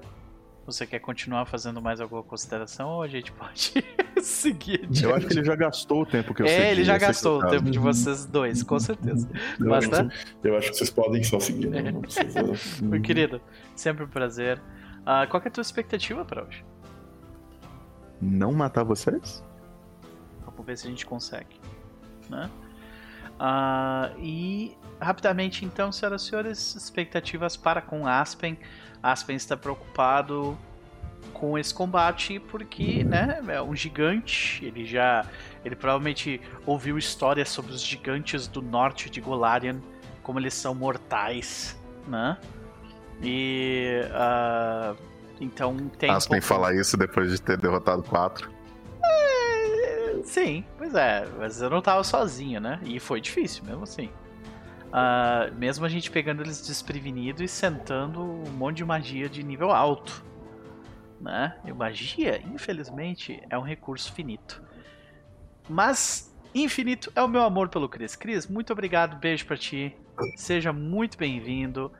Você 0.68 0.86
quer 0.86 0.98
continuar 0.98 1.46
fazendo 1.46 1.80
mais 1.80 1.98
alguma 1.98 2.22
consideração 2.22 2.90
ou 2.90 3.02
a 3.02 3.08
gente 3.08 3.32
pode 3.32 3.72
seguir? 4.20 4.84
Adiante? 4.84 5.02
Eu 5.02 5.14
acho 5.14 5.26
que 5.26 5.32
ele 5.32 5.44
já 5.44 5.56
gastou 5.56 6.02
o 6.02 6.06
tempo 6.06 6.34
que 6.34 6.42
eu 6.42 6.46
É, 6.46 6.72
ele 6.72 6.84
já 6.84 6.98
gastou 6.98 7.40
o 7.40 7.48
tempo 7.48 7.70
de 7.70 7.78
vocês 7.78 8.26
dois, 8.26 8.62
com 8.62 8.78
certeza. 8.78 9.26
Eu, 9.58 9.66
Mas, 9.66 9.90
acho, 9.90 9.90
tá? 9.90 10.14
eu 10.44 10.58
acho 10.58 10.70
que 10.70 10.76
vocês 10.76 10.90
podem 10.90 11.24
só 11.24 11.40
seguir. 11.40 11.68
Né? 11.68 11.90
Não 11.90 12.02
precisa... 12.02 12.42
Meu 12.84 13.00
querido, 13.00 13.40
sempre 13.74 14.04
um 14.04 14.08
prazer. 14.08 14.58
Uh, 14.58 15.26
qual 15.30 15.42
é 15.42 15.48
a 15.48 15.50
tua 15.50 15.62
expectativa 15.62 16.22
para 16.22 16.44
hoje? 16.44 16.62
Não 18.20 18.52
matar 18.52 18.84
vocês? 18.84 19.42
Vamos 20.44 20.66
ver 20.66 20.76
se 20.76 20.86
a 20.86 20.90
gente 20.90 21.06
consegue. 21.06 21.58
Né? 22.28 22.50
Uh, 23.40 24.20
e 24.20 24.76
rapidamente, 25.00 25.64
então, 25.64 25.90
senhoras 25.90 26.22
e 26.22 26.26
senhores, 26.26 26.74
expectativas 26.74 27.56
para 27.56 27.80
com 27.80 28.06
Aspen. 28.06 28.58
Aspen 29.02 29.36
está 29.36 29.56
preocupado 29.56 30.56
com 31.32 31.56
esse 31.58 31.72
combate 31.72 32.40
porque, 32.40 33.04
né, 33.04 33.40
é 33.48 33.62
um 33.62 33.74
gigante. 33.74 34.64
Ele 34.64 34.84
já, 34.84 35.24
ele 35.64 35.76
provavelmente 35.76 36.40
ouviu 36.66 36.98
histórias 36.98 37.48
sobre 37.48 37.72
os 37.72 37.82
gigantes 37.82 38.46
do 38.48 38.60
norte 38.62 39.08
de 39.10 39.20
Golarion, 39.20 39.76
como 40.22 40.38
eles 40.38 40.54
são 40.54 40.74
mortais, 40.74 41.78
né? 42.06 42.36
E 43.22 44.00
uh, 44.10 44.96
Então 45.40 45.76
tem. 45.98 46.10
um 46.10 46.14
Aspen 46.14 46.40
pouco- 46.40 46.46
falar 46.54 46.74
isso 46.74 46.96
depois 46.96 47.30
de 47.30 47.40
ter 47.40 47.56
derrotado 47.56 48.02
quatro. 48.02 48.50
Sim, 50.24 50.64
pois 50.76 50.94
é, 50.94 51.26
mas 51.38 51.62
eu 51.62 51.70
não 51.70 51.80
tava 51.80 52.04
sozinho, 52.04 52.60
né? 52.60 52.78
E 52.84 53.00
foi 53.00 53.20
difícil, 53.20 53.64
mesmo 53.64 53.84
assim. 53.84 54.10
Ah, 54.92 55.50
mesmo 55.56 55.84
a 55.84 55.88
gente 55.88 56.10
pegando 56.10 56.42
eles 56.42 56.66
desprevenidos 56.66 57.42
e 57.42 57.48
sentando 57.48 58.20
um 58.22 58.50
monte 58.50 58.78
de 58.78 58.84
magia 58.84 59.28
de 59.28 59.42
nível 59.42 59.70
alto. 59.70 60.24
Né? 61.20 61.56
E 61.64 61.72
magia, 61.72 62.40
infelizmente, 62.46 63.42
é 63.50 63.58
um 63.58 63.62
recurso 63.62 64.12
finito. 64.12 64.62
Mas 65.68 66.34
infinito 66.54 67.12
é 67.14 67.22
o 67.22 67.28
meu 67.28 67.42
amor 67.42 67.68
pelo 67.68 67.88
Cris. 67.88 68.16
Cris, 68.16 68.46
muito 68.46 68.72
obrigado, 68.72 69.18
beijo 69.18 69.44
pra 69.44 69.56
ti. 69.56 69.94
Seja 70.36 70.72
muito 70.72 71.18
bem-vindo. 71.18 71.92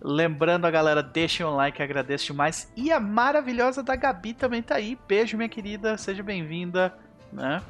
Lembrando 0.00 0.66
a 0.66 0.70
galera, 0.70 1.02
deixem 1.02 1.46
um 1.46 1.54
like, 1.54 1.80
agradeço 1.80 2.26
demais. 2.26 2.72
E 2.76 2.90
a 2.90 2.98
maravilhosa 2.98 3.82
da 3.82 3.94
Gabi 3.94 4.34
também 4.34 4.60
tá 4.62 4.74
aí. 4.74 4.98
Beijo, 5.06 5.36
minha 5.36 5.48
querida, 5.48 5.96
seja 5.96 6.22
bem-vinda 6.22 6.92
né? 7.32 7.62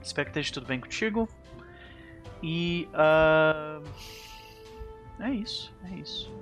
Espero 0.00 0.26
que 0.26 0.30
esteja 0.30 0.54
tudo 0.54 0.66
bem 0.66 0.80
contigo. 0.80 1.28
E 2.42 2.88
ah, 2.94 3.80
é 5.20 5.30
isso, 5.30 5.74
é 5.90 5.94
isso. 5.96 6.32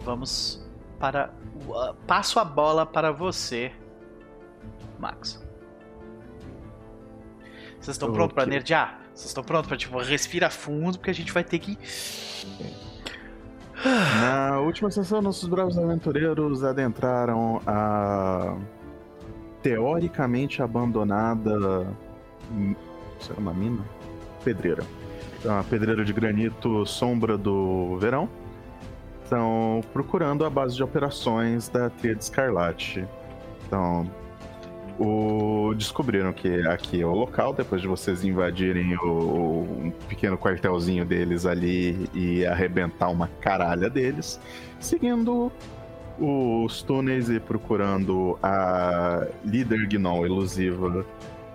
Vamos 0.00 0.64
para 0.98 1.32
ah, 1.74 1.94
passo 2.06 2.38
a 2.38 2.44
bola 2.44 2.86
para 2.86 3.12
você, 3.12 3.72
Max. 4.98 5.42
Vocês 7.80 7.96
estão 7.96 8.12
prontos 8.12 8.34
para 8.34 8.46
nerdear? 8.46 9.00
Vocês 9.14 9.26
estão 9.26 9.44
prontos 9.44 9.68
para 9.68 9.76
tipo 9.76 9.98
respira 9.98 10.48
fundo 10.48 10.98
porque 10.98 11.10
a 11.10 11.14
gente 11.14 11.32
vai 11.32 11.44
ter 11.44 11.58
que 11.58 11.78
Na 13.84 14.58
última 14.60 14.90
sessão, 14.90 15.20
nossos 15.20 15.48
bravos 15.48 15.76
aventureiros 15.76 16.64
adentraram 16.64 17.60
a 17.66 18.56
teoricamente 19.62 20.62
abandonada. 20.62 21.86
Será 23.20 23.38
uma 23.38 23.52
mina? 23.52 23.84
Pedreira. 24.42 24.84
A 25.48 25.62
pedreira 25.62 26.04
de 26.04 26.12
granito 26.12 26.86
Sombra 26.86 27.36
do 27.36 27.98
Verão. 27.98 28.28
Estão 29.22 29.82
procurando 29.92 30.44
a 30.44 30.50
base 30.50 30.74
de 30.76 30.82
operações 30.82 31.68
da 31.68 31.90
Tríade 31.90 32.24
Escarlate. 32.24 33.06
Então, 33.66 34.10
o... 34.98 35.74
descobriram 35.74 36.32
que 36.32 36.66
aqui 36.66 37.02
é 37.02 37.06
o 37.06 37.12
local, 37.12 37.52
depois 37.52 37.82
de 37.82 37.88
vocês 37.88 38.24
invadirem 38.24 38.96
o, 38.96 39.66
um 39.84 39.92
pequeno 40.08 40.38
quartelzinho 40.38 41.04
deles 41.04 41.44
ali 41.44 42.08
e 42.14 42.46
arrebentar 42.46 43.10
uma 43.10 43.28
caralha 43.40 43.90
deles, 43.90 44.40
seguindo 44.80 45.52
os 46.18 46.82
túneis 46.82 47.28
e 47.28 47.40
procurando 47.40 48.38
a 48.42 49.26
líder 49.44 49.86
Gnoll 49.88 50.24
elusiva 50.26 51.04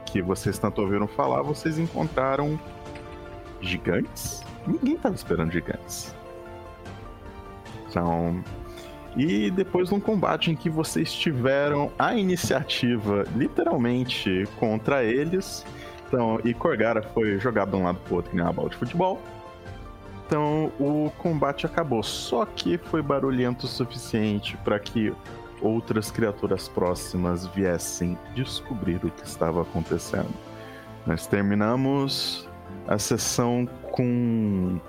que 0.06 0.22
vocês 0.22 0.58
tanto 0.58 0.82
ouviram 0.82 1.08
falar, 1.08 1.42
vocês 1.44 1.78
encontraram 1.78 2.60
gigantes? 3.62 4.44
Ninguém 4.66 4.96
estava 4.96 5.16
esperando 5.16 5.52
gigantes. 5.52 6.16
Então, 7.88 8.44
e 9.16 9.50
depois 9.50 9.90
de 9.90 9.96
um 9.96 10.00
combate 10.00 10.52
em 10.52 10.56
que 10.56 10.70
vocês 10.70 11.12
tiveram 11.14 11.92
a 11.98 12.16
iniciativa 12.16 13.26
literalmente 13.36 14.48
contra 14.60 15.04
eles, 15.04 15.66
então, 16.08 16.40
e 16.44 16.54
Corgara 16.54 17.02
foi 17.02 17.40
jogado 17.40 17.72
de 17.72 17.78
um 17.78 17.84
lado 17.84 18.00
pro 18.00 18.16
outro 18.16 18.32
que 18.32 18.36
nem 18.36 18.46
uma 18.46 18.52
bola 18.54 18.70
de 18.70 18.78
futebol. 18.78 19.22
Então 20.26 20.72
o 20.80 21.12
combate 21.18 21.66
acabou, 21.66 22.04
só 22.04 22.46
que 22.46 22.78
foi 22.78 23.02
barulhento 23.02 23.66
o 23.66 23.70
suficiente 23.70 24.58
para 24.58 24.80
que 24.80 25.14
outras 25.62 26.12
criaturas 26.12 26.68
próximas 26.68 27.46
viessem 27.48 28.18
descobrir 28.36 29.04
o 29.04 29.12
que 29.12 29.26
estava 29.26 29.62
acontecendo. 29.62 30.34
Nós 31.06 31.28
terminamos 31.28 32.49
a 32.90 32.98
sessão 32.98 33.68
com 33.92 34.80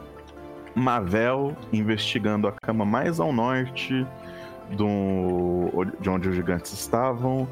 Mavel 0.75 1.55
investigando 1.71 2.49
a 2.49 2.53
cama 2.53 2.85
mais 2.85 3.21
ao 3.21 3.31
norte 3.31 4.07
do, 4.71 5.85
de 6.01 6.09
onde 6.09 6.29
os 6.31 6.35
gigantes 6.35 6.73
estavam 6.73 7.47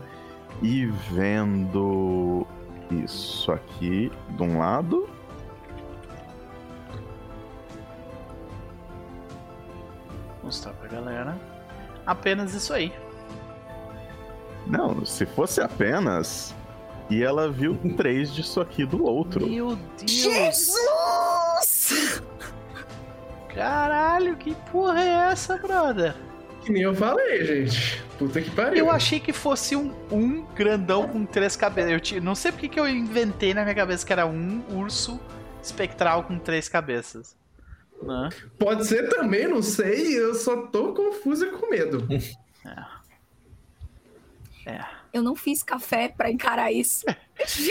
e 0.62 0.86
vendo 1.12 2.46
isso 2.90 3.52
aqui 3.52 4.10
de 4.30 4.42
um 4.42 4.58
lado. 4.58 5.08
mostrar 10.42 10.72
pra 10.72 10.88
galera. 10.88 11.38
Apenas 12.06 12.54
isso 12.54 12.72
aí. 12.72 12.90
Não, 14.66 15.04
se 15.04 15.26
fosse 15.26 15.60
apenas. 15.60 16.54
E 17.10 17.22
ela 17.22 17.50
viu 17.50 17.78
três 17.96 18.32
disso 18.34 18.60
aqui 18.60 18.84
do 18.84 19.04
outro. 19.04 19.46
Meu 19.48 19.76
Deus! 19.98 20.10
Jesus! 20.10 22.22
Caralho, 23.54 24.36
que 24.36 24.54
porra 24.70 25.02
é 25.02 25.08
essa, 25.32 25.56
brother? 25.56 26.14
Que 26.62 26.70
nem 26.72 26.82
eu 26.82 26.94
falei, 26.94 27.44
gente. 27.44 28.02
Puta 28.18 28.40
que 28.42 28.50
pariu. 28.50 28.76
Eu 28.78 28.90
achei 28.90 29.18
que 29.18 29.32
fosse 29.32 29.74
um, 29.74 29.92
um 30.12 30.44
grandão 30.54 31.08
com 31.08 31.24
três 31.24 31.56
cabeças. 31.56 31.90
Eu 31.90 32.00
ti- 32.00 32.20
não 32.20 32.34
sei 32.34 32.52
porque 32.52 32.68
que 32.68 32.78
eu 32.78 32.86
inventei 32.88 33.54
na 33.54 33.62
minha 33.62 33.74
cabeça 33.74 34.06
que 34.06 34.12
era 34.12 34.26
um 34.26 34.62
urso 34.70 35.18
espectral 35.62 36.24
com 36.24 36.38
três 36.38 36.68
cabeças. 36.68 37.34
Né? 38.02 38.28
Pode 38.58 38.86
ser 38.86 39.08
também, 39.08 39.48
não 39.48 39.62
sei. 39.62 40.18
Eu 40.18 40.34
só 40.34 40.66
tô 40.66 40.92
confuso 40.92 41.46
e 41.46 41.50
com 41.52 41.70
medo. 41.70 42.06
É. 44.66 44.97
Eu 45.12 45.22
não 45.22 45.34
fiz 45.34 45.62
café 45.62 46.08
pra 46.08 46.30
encarar 46.30 46.72
isso. 46.72 47.04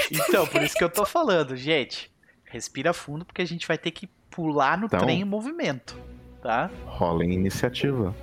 Então, 0.09 0.47
por 0.47 0.61
isso 0.63 0.75
que 0.75 0.83
eu 0.83 0.89
tô 0.89 1.05
falando, 1.05 1.55
gente. 1.57 2.09
Respira 2.45 2.93
fundo 2.93 3.25
porque 3.25 3.41
a 3.41 3.45
gente 3.45 3.67
vai 3.67 3.77
ter 3.77 3.91
que 3.91 4.07
pular 4.29 4.77
no 4.77 4.85
Então. 4.85 4.99
trem 5.01 5.19
em 5.21 5.25
movimento, 5.25 5.99
tá? 6.41 6.71
Rola 6.85 7.25
em 7.25 7.33
iniciativa. 7.33 8.15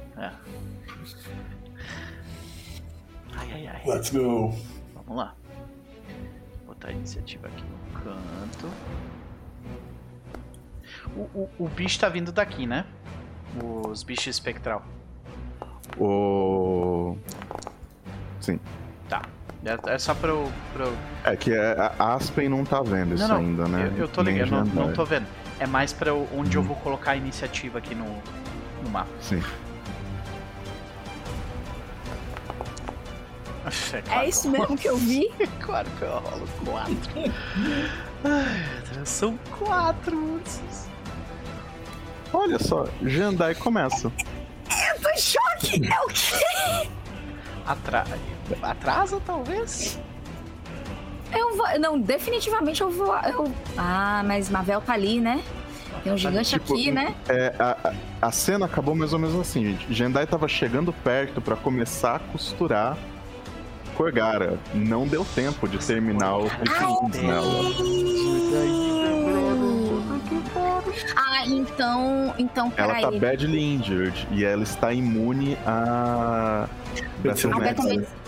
Ai, 3.36 3.52
ai, 3.52 3.66
ai. 3.66 3.82
Let's 3.86 4.08
go. 4.10 4.54
Vamos 4.94 5.16
lá. 5.16 5.34
Vou 6.64 6.74
botar 6.74 6.88
a 6.88 6.92
iniciativa 6.92 7.46
aqui 7.48 7.62
no 7.62 8.00
canto. 8.00 8.70
O, 11.14 11.20
o, 11.38 11.50
o 11.58 11.68
bicho 11.68 11.98
tá 12.00 12.08
vindo 12.08 12.32
daqui, 12.32 12.66
né? 12.66 12.86
Os 13.62 14.02
bichos 14.02 14.26
espectral. 14.28 14.82
O. 15.98 17.18
Tá. 19.08 19.22
É, 19.64 19.94
é 19.94 19.98
só 19.98 20.14
pra 20.14 20.28
eu. 20.30 20.52
Pra 20.72 20.84
eu... 20.86 20.96
É 21.24 21.36
que 21.36 21.52
a 21.56 21.92
a 21.98 22.14
Aspen 22.14 22.48
não 22.48 22.64
tá 22.64 22.82
vendo 22.82 23.14
isso 23.14 23.26
não, 23.28 23.40
não. 23.42 23.48
ainda, 23.48 23.68
né? 23.68 23.90
Eu, 23.96 24.02
eu 24.02 24.08
tô 24.08 24.22
ligado, 24.22 24.50
não, 24.50 24.64
não 24.64 24.92
tô 24.92 25.04
vendo. 25.04 25.26
É 25.58 25.66
mais 25.66 25.92
pra 25.92 26.10
eu- 26.10 26.28
onde 26.36 26.56
eu 26.56 26.62
Uhum. 26.62 26.68
vou 26.68 26.76
colocar 26.76 27.12
a 27.12 27.16
iniciativa 27.16 27.78
aqui 27.78 27.94
no, 27.94 28.04
no 28.82 28.90
mapa. 28.90 29.08
Sim. 29.20 29.42
É, 33.94 33.96
É 33.98 34.02
claro 34.02 34.28
isso 34.28 34.42
que 34.42 34.48
eu 34.48 34.60
mesmo 34.60 34.76
que 34.76 34.88
eu 34.88 34.96
vi? 34.96 35.28
rolo- 35.38 35.50
Claro 35.60 35.88
que 35.98 36.02
eu 36.02 36.10
rolo 36.18 36.48
quatro. 36.66 37.32
Ai, 38.24 39.04
são 39.06 39.38
quatro 39.58 40.16
ursos. 40.34 40.86
Olha 42.32 42.58
só, 42.58 42.86
Jandai 43.02 43.54
começa. 43.54 44.08
Eu 44.68 45.00
tô 45.00 45.08
em 45.08 45.18
choque! 45.18 45.80
É 45.90 46.00
o 46.00 46.08
quê? 46.08 46.90
Atra... 47.66 48.04
Atrasa, 48.62 49.20
talvez? 49.24 49.98
Eu 51.34 51.56
vou. 51.56 51.66
Não, 51.80 51.98
definitivamente 51.98 52.80
eu 52.80 52.90
vou. 52.90 53.16
Eu... 53.18 53.52
Ah, 53.76 54.22
mas 54.24 54.48
Mavel 54.50 54.80
tá 54.80 54.92
ali, 54.92 55.20
né? 55.20 55.42
Tem 56.02 56.12
um 56.12 56.16
gigante 56.18 56.50
Tipo, 56.50 56.74
aqui, 56.74 56.90
né? 56.92 57.14
É, 57.28 57.54
a, 57.58 57.92
a- 58.20 58.30
cena 58.32 58.66
acabou 58.66 58.94
mais 58.94 59.12
ou 59.12 59.18
menos 59.18 59.34
assim, 59.40 59.64
gente. 59.64 59.92
Jandai 59.92 60.26
tava 60.26 60.46
chegando 60.46 60.92
perto 60.92 61.40
pra 61.40 61.56
começar 61.56 62.16
a 62.16 62.18
costurar 62.18 62.96
Corgara. 63.96 64.58
Não 64.74 65.06
deu 65.06 65.24
tempo 65.34 65.66
de 65.68 65.78
terminar 65.78 66.36
o 66.38 66.50
piquenique 66.50 67.18
dela. 67.26 68.83
Ah, 71.16 71.46
então. 71.46 72.34
Então, 72.38 72.72
Ela 72.76 72.94
tá 72.94 73.10
peraí. 73.10 73.20
badly 73.20 73.62
injured 73.74 74.28
e 74.30 74.44
ela 74.44 74.62
está 74.62 74.92
imune 74.92 75.56
a. 75.66 76.68
A 77.24 77.34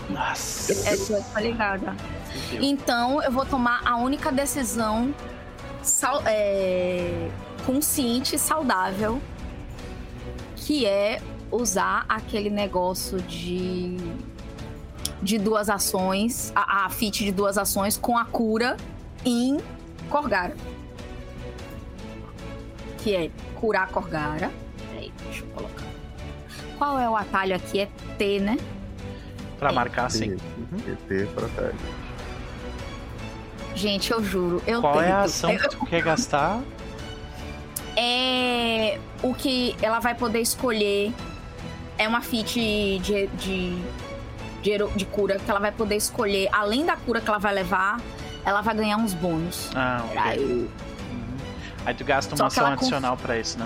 Nossa. 0.09 0.89
É, 0.89 0.93
eu 0.93 1.23
tô 1.33 1.39
ligada. 1.39 1.95
Então 2.61 3.21
eu 3.21 3.31
vou 3.31 3.45
tomar 3.45 3.81
a 3.85 3.95
única 3.97 4.31
decisão 4.31 5.13
sal- 5.81 6.23
é, 6.25 7.29
consciente 7.65 8.35
e 8.35 8.39
saudável, 8.39 9.21
que 10.55 10.85
é 10.85 11.21
usar 11.51 12.05
aquele 12.09 12.49
negócio 12.49 13.21
de 13.21 13.97
de 15.21 15.37
duas 15.39 15.67
ações, 15.69 16.51
a, 16.55 16.85
a 16.85 16.89
feat 16.89 17.23
de 17.25 17.31
duas 17.31 17.57
ações 17.57 17.97
com 17.97 18.17
a 18.17 18.23
cura 18.25 18.77
em 19.25 19.57
Corgara. 20.09 20.55
Que 23.07 23.15
é 23.15 23.31
curar 23.55 23.87
Corgara. 23.87 24.51
Peraí, 24.89 25.13
deixa 25.23 25.45
eu 25.45 25.47
colocar. 25.51 25.85
Qual 26.77 26.99
é 26.99 27.09
o 27.09 27.15
atalho 27.15 27.55
aqui? 27.55 27.79
É 27.79 27.87
T, 28.17 28.39
né? 28.41 28.57
Pra 29.57 29.71
marcar 29.71 30.11
sim. 30.11 30.35
ET 30.85 31.27
pra. 31.29 31.71
Gente, 33.73 34.11
eu 34.11 34.21
juro, 34.21 34.61
eu 34.67 34.81
Qual 34.81 35.01
é 35.01 35.09
a 35.09 35.21
tento. 35.21 35.25
ação 35.25 35.57
que 35.57 35.69
tu 35.69 35.85
quer 35.85 36.03
gastar? 36.03 36.61
É 37.95 38.99
o 39.23 39.33
que 39.33 39.73
ela 39.81 39.99
vai 39.99 40.13
poder 40.13 40.41
escolher. 40.41 41.13
É 41.97 42.09
uma 42.09 42.19
feat 42.19 42.99
de, 42.99 43.27
de, 43.27 43.77
de, 44.97 45.05
cura 45.05 45.39
que 45.39 45.49
ela 45.49 45.61
vai 45.61 45.71
poder 45.71 45.95
escolher. 45.95 46.49
Além 46.51 46.85
da 46.85 46.97
cura 46.97 47.21
que 47.21 47.29
ela 47.29 47.39
vai 47.39 47.53
levar, 47.53 48.01
ela 48.43 48.59
vai 48.59 48.75
ganhar 48.75 48.97
uns 48.97 49.13
bônus. 49.13 49.69
Ah, 49.73 50.03
ok. 50.03 50.17
Aí, 50.19 50.39
Uhum. 50.39 50.96
Aí 51.87 51.93
tu 51.93 52.03
gasta 52.03 52.35
uma 52.35 52.47
ação 52.47 52.65
ela 52.65 52.71
conf- 52.75 52.81
adicional 52.81 53.15
pra 53.15 53.39
isso, 53.39 53.57
né? 53.57 53.65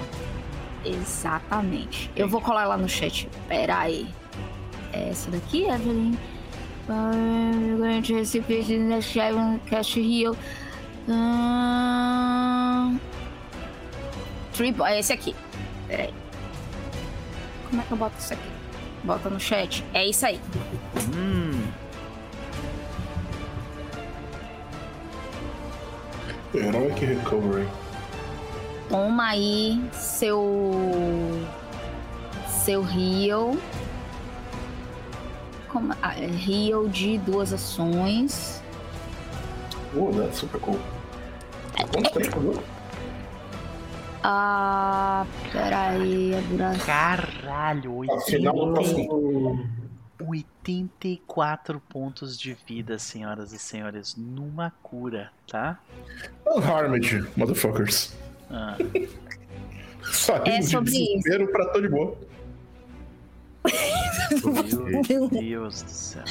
exatamente. 0.86 2.11
Eu 2.15 2.30
vou 2.30 2.39
colar 2.39 2.65
lá 2.65 2.78
no 2.78 2.88
chat. 2.88 3.28
Pera 3.47 3.80
aí. 3.80 4.07
É 4.93 5.09
Essa 5.09 5.32
daqui, 5.32 5.63
Evelyn. 5.63 6.15
Grande 7.80 8.13
recipiente 8.13 8.67
de 8.78 9.59
Cash 9.67 9.97
Heal. 9.97 10.38
Ahn, 11.09 12.99
Triple. 14.53 14.84
É 14.84 14.99
esse 14.99 15.11
aqui. 15.13 15.36
Pera 15.88 16.03
aí. 16.03 16.13
Como 17.72 17.82
é 17.82 17.86
que 17.86 17.91
eu 17.91 17.97
boto 17.97 18.19
isso 18.19 18.34
aqui? 18.34 18.49
Bota 19.03 19.30
no 19.32 19.39
chat. 19.39 19.84
É 19.95 20.05
isso 20.05 20.28
aí. 20.28 20.39
Hum. 21.15 21.59
Heroic 26.53 27.03
Recovery. 27.03 27.67
Toma 28.91 29.29
aí 29.29 29.81
seu. 29.93 30.41
Seu 32.49 32.83
heal. 32.83 33.57
Como, 35.69 35.93
ah, 36.01 36.13
é 36.19 36.25
heal 36.25 36.89
de 36.89 37.17
duas 37.19 37.53
ações. 37.53 38.61
Oh, 39.95 40.11
that's 40.11 40.39
super 40.39 40.59
cool. 40.59 40.79
Quanto 41.93 42.11
tempo, 42.11 42.39
viu? 42.41 42.63
Ah. 44.23 45.25
Peraí, 45.53 46.35
a 46.35 46.41
duração. 46.41 46.85
Caralho, 46.85 48.11
Afinal, 48.11 48.55
80, 48.55 48.81
assim, 48.81 49.07
84 50.27 51.79
pontos 51.89 52.37
de 52.37 52.57
vida, 52.67 52.99
senhoras 52.99 53.53
e 53.53 53.57
senhores, 53.57 54.15
numa 54.17 54.71
cura, 54.83 55.31
tá? 55.47 55.79
Unharmed, 56.45 57.25
motherfuckers. 57.37 58.13
Ah, 58.52 58.76
Saindo 60.04 60.49
É 60.49 60.60
de 60.60 60.68
sobre 60.68 60.91
desespero 60.91 61.47
pra 61.52 61.66
tô 61.70 61.82
de 61.82 61.88
boa. 61.89 62.18
meu 65.10 65.28
Deus 65.30 65.82
do 65.84 65.89
céu. 65.89 66.24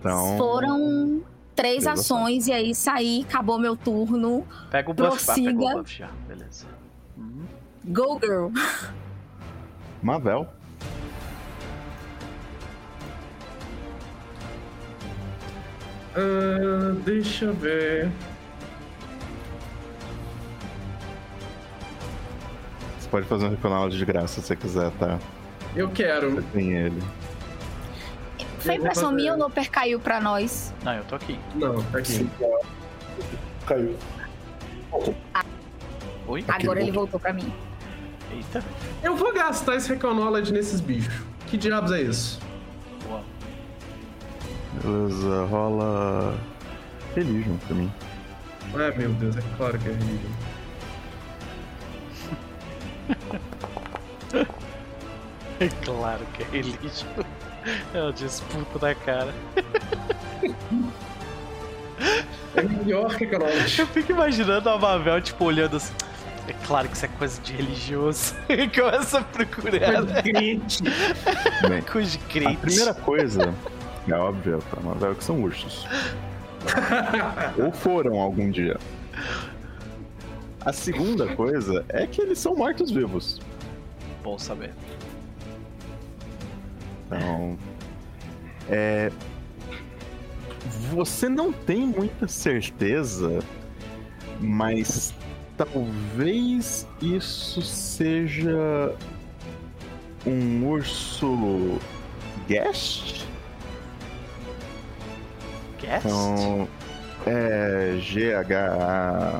Então. 0.00 0.36
Foram 0.36 1.22
três 1.54 1.84
Três 1.84 1.86
ações 1.86 2.46
e 2.46 2.52
aí 2.52 2.74
saí, 2.74 3.24
acabou 3.28 3.58
meu 3.58 3.76
turno. 3.76 4.46
Pega 4.70 4.90
o 4.90 4.94
buff, 4.94 5.30
ah, 5.30 5.34
pegou 5.34 5.52
o 5.52 5.56
Prossiga. 5.56 5.76
buff 5.82 5.98
já, 5.98 6.10
beleza. 6.26 6.66
Uhum. 7.16 7.44
Go, 7.84 8.18
girl! 8.22 8.48
Mavel. 10.02 10.48
Ah, 16.14 16.94
deixa 17.04 17.46
eu 17.46 17.54
ver. 17.54 18.10
Pode 23.12 23.26
fazer 23.26 23.44
um 23.44 23.50
reconhecimento 23.50 23.94
de 23.94 24.04
graça 24.06 24.40
se 24.40 24.46
você 24.46 24.56
quiser, 24.56 24.90
tá? 24.92 25.18
Eu 25.76 25.90
quero. 25.90 26.42
Tem 26.44 26.72
ele. 26.72 27.02
Foi 28.58 28.76
impressão 28.76 29.10
fazer. 29.10 29.16
minha 29.16 29.32
ou 29.32 29.38
não 29.38 29.50
caiu 29.50 30.00
pra 30.00 30.18
nós? 30.18 30.72
Não, 30.82 30.94
eu 30.94 31.04
tô 31.04 31.16
aqui. 31.16 31.38
Não, 31.54 31.82
tá 31.84 31.98
aqui. 31.98 32.28
Caiu. 33.66 33.96
Oi? 36.26 36.44
Aqui 36.48 36.62
Agora 36.64 36.80
ele 36.80 36.90
voltou 36.90 37.20
pra 37.20 37.34
mim. 37.34 37.52
Eita. 38.30 38.64
Eu 39.02 39.14
vou 39.14 39.32
gastar 39.34 39.76
esse 39.76 39.90
Reconology 39.90 40.50
nesses 40.50 40.80
bichos. 40.80 41.14
Que 41.48 41.58
diabos 41.58 41.92
é 41.92 42.00
isso? 42.00 42.40
Boa. 43.06 43.22
Beleza, 44.82 45.44
rola. 45.44 46.34
Religion 47.14 47.56
pra 47.66 47.76
mim. 47.76 47.92
Ah, 48.74 48.96
meu 48.96 49.10
Deus, 49.10 49.36
é 49.36 49.42
claro 49.58 49.78
que 49.78 49.88
é 49.88 49.92
religião. 49.92 50.32
É 55.60 55.68
claro 55.84 56.20
que 56.34 56.42
é 56.42 56.46
relígio. 56.46 57.06
É 57.94 58.02
uma 58.02 58.12
disputa 58.12 58.78
da 58.78 58.94
cara. 58.94 59.32
É 62.56 62.62
melhor 62.62 63.10
Reconology. 63.10 63.80
Eu 63.80 63.86
fico 63.86 64.12
imaginando 64.12 64.68
a 64.68 64.78
Mavel, 64.78 65.20
tipo, 65.20 65.44
olhando 65.44 65.76
assim. 65.76 65.92
É 66.48 66.52
claro 66.66 66.88
que 66.88 66.96
isso 66.96 67.04
é 67.04 67.08
coisa 67.08 67.40
de 67.40 67.52
religioso. 67.52 68.34
Começa 68.74 69.18
a 69.18 69.22
procurar 69.22 70.02
né? 70.02 70.22
Crente. 70.22 70.82
Bem, 71.68 71.82
coisa 71.82 72.10
de 72.10 72.18
a 72.18 72.28
crente. 72.28 72.56
primeira 72.56 72.94
coisa 72.94 73.54
é 74.08 74.14
óbvia 74.14 74.58
pra 74.58 74.80
Mavel 74.80 75.14
que 75.14 75.22
são 75.22 75.40
ursos. 75.40 75.86
Ou 77.56 77.70
foram 77.72 78.18
algum 78.18 78.50
dia. 78.50 78.76
A 80.64 80.72
segunda 80.72 81.34
coisa 81.34 81.84
é 81.88 82.06
que 82.06 82.20
eles 82.20 82.38
são 82.38 82.54
mortos-vivos. 82.54 83.40
Bom 84.22 84.38
saber. 84.38 84.72
Então. 87.06 87.58
É. 88.68 89.10
Você 90.92 91.28
não 91.28 91.52
tem 91.52 91.84
muita 91.84 92.28
certeza, 92.28 93.40
mas 94.40 95.12
talvez 95.56 96.86
isso 97.00 97.60
seja 97.60 98.94
um 100.24 100.64
urso 100.68 101.80
guest? 102.46 103.26
Guest? 105.80 106.06
Então, 106.06 106.68
é 107.26 107.96
G-H-A-S-T. 107.98 109.32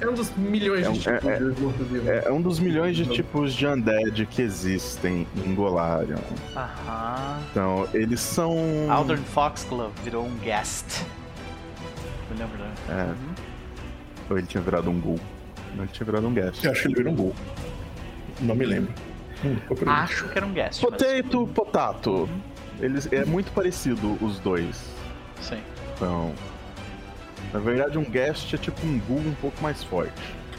É 0.00 0.06
um 0.08 0.14
dos 0.14 0.30
milhões 0.36 0.86
É 0.86 0.88
um- 0.88 0.92
de 0.92 1.00
tipos 1.00 1.24
é- 1.24 1.38
de 1.38 1.60
morto-vivo. 1.60 2.08
É 2.10 2.22
é 2.26 2.32
um 2.32 2.40
dos 2.40 2.58
milhões 2.60 2.96
de 2.96 3.06
tipos 3.06 3.52
de 3.52 3.66
undead 3.66 4.26
que 4.26 4.42
existem 4.42 5.26
em 5.44 5.54
Golarion. 5.54 6.18
Aham. 6.56 7.38
Então, 7.50 7.88
eles 7.92 8.20
são. 8.20 8.56
Aldern 8.90 9.22
Foxglove 9.22 9.92
virou 10.04 10.24
um 10.24 10.34
guest. 10.38 11.02
Eu 12.30 12.36
lembro, 12.38 12.58
né? 12.58 12.72
É. 12.88 13.02
Uhum. 13.04 13.34
Ou 14.30 14.38
ele 14.38 14.46
tinha 14.46 14.62
virado 14.62 14.90
um 14.90 15.00
ghoul. 15.00 15.18
Não, 15.74 15.84
ele 15.84 15.92
tinha 15.92 16.04
virado 16.06 16.26
um 16.28 16.32
guest. 16.34 16.62
Eu 16.64 16.70
acho 16.72 16.82
que 16.82 16.88
ele 16.88 16.94
virou 16.94 17.12
um 17.12 17.16
gol. 17.16 17.34
Não 18.40 18.54
me 18.54 18.64
lembro. 18.66 18.92
Hum. 19.44 19.56
Acho 19.86 20.28
que 20.28 20.36
era 20.38 20.46
um 20.46 20.52
guest. 20.52 20.82
mas- 20.82 20.90
Potato, 21.02 21.46
potato. 21.54 22.28
Eles, 22.80 23.08
é 23.12 23.24
muito 23.24 23.50
parecido 23.52 24.16
os 24.24 24.38
dois. 24.40 24.76
Sim. 25.40 25.58
Então. 25.96 26.32
Na 27.52 27.58
verdade, 27.60 27.96
um 27.98 28.04
guest 28.04 28.52
é 28.54 28.58
tipo 28.58 28.86
um 28.86 28.98
ghoul 29.00 29.20
um 29.20 29.34
pouco 29.40 29.60
mais 29.62 29.82
forte. 29.82 30.12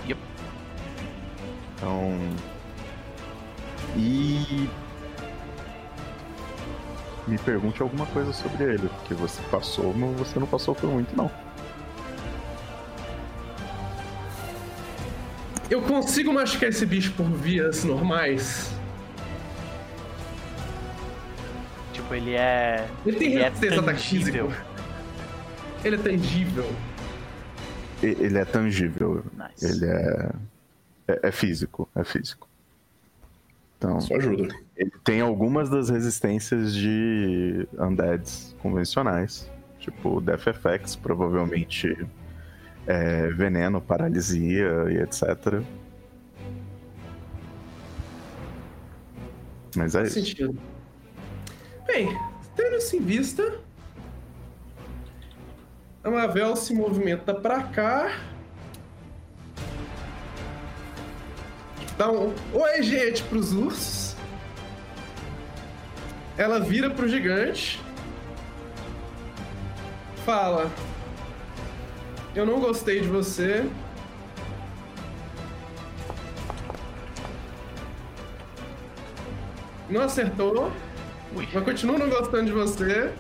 Yep. 0.08 0.20
Então. 1.76 2.18
E. 3.96 4.70
Me 7.28 7.38
pergunte 7.38 7.80
alguma 7.82 8.08
coisa 8.08 8.34
sobre 8.34 8.64
ele, 8.64 8.90
porque 8.90 9.14
você 9.14 9.40
passou, 9.52 9.94
mas 9.94 10.18
você 10.18 10.40
não 10.40 10.48
passou 10.48 10.74
por 10.74 10.90
muito, 10.90 11.16
não. 11.16 11.30
Eu 15.70 15.84
consigo 15.84 16.34
machucar 16.34 16.70
esse 16.70 16.84
bicho 16.88 17.12
por 17.12 17.30
vias 17.30 17.84
normais? 17.84 18.72
Tipo, 21.94 22.16
ele 22.16 22.34
é. 22.34 22.88
Ele 23.06 23.18
tem 23.18 23.32
Ele 23.34 23.42
é 23.42 23.44
resistência 23.50 23.80
ataque 23.80 23.98
tangível. 24.00 24.50
físico? 24.50 24.69
Ele 25.84 25.96
é 25.96 26.00
tangível. 26.00 26.66
Ele 28.02 28.38
é 28.38 28.46
tangível. 28.46 29.24
Nice. 29.38 29.66
Ele 29.66 29.86
é, 29.86 30.32
é. 31.08 31.20
é 31.24 31.32
físico. 31.32 31.88
É 31.96 32.04
físico. 32.04 32.48
Então. 33.78 34.00
Só 34.02 34.16
ajuda. 34.16 34.54
Ele 34.76 34.92
tem 35.04 35.22
algumas 35.22 35.70
das 35.70 35.90
resistências 35.90 36.74
de 36.74 37.68
undeads 37.78 38.56
convencionais, 38.62 39.50
tipo 39.80 40.20
Death 40.20 40.48
Effects, 40.48 40.96
provavelmente 40.96 42.08
é, 42.86 43.28
veneno, 43.30 43.82
paralisia 43.82 44.86
e 44.90 44.98
etc. 44.98 45.62
Mas 49.76 49.96
é 49.96 50.00
Faz 50.00 50.16
isso. 50.16 50.28
sentido. 50.28 50.58
Bem, 51.88 52.18
tendo 52.56 52.76
isso 52.76 52.96
em 52.96 53.02
vista, 53.02 53.60
a 56.04 56.10
Mavel 56.10 56.56
se 56.56 56.74
movimenta 56.74 57.34
pra 57.34 57.64
cá. 57.64 58.20
Dá 61.98 62.10
um 62.10 62.34
oi, 62.54 62.82
gente, 62.82 63.24
pros 63.24 63.54
ursos. 63.54 64.16
ela 66.38 66.60
vira 66.60 66.90
pro 66.90 67.08
gigante. 67.08 67.82
Fala. 70.26 70.72
Eu 72.34 72.46
não 72.46 72.62
gostei 72.62 73.02
de 73.02 73.08
você. 73.08 73.70
Não 79.90 80.02
acertou, 80.02 80.72
Ui. 81.36 81.50
mas 81.52 81.64
continua 81.64 81.98
não 81.98 82.10
gostando 82.10 82.46
de 82.46 82.52
você. 82.52 83.12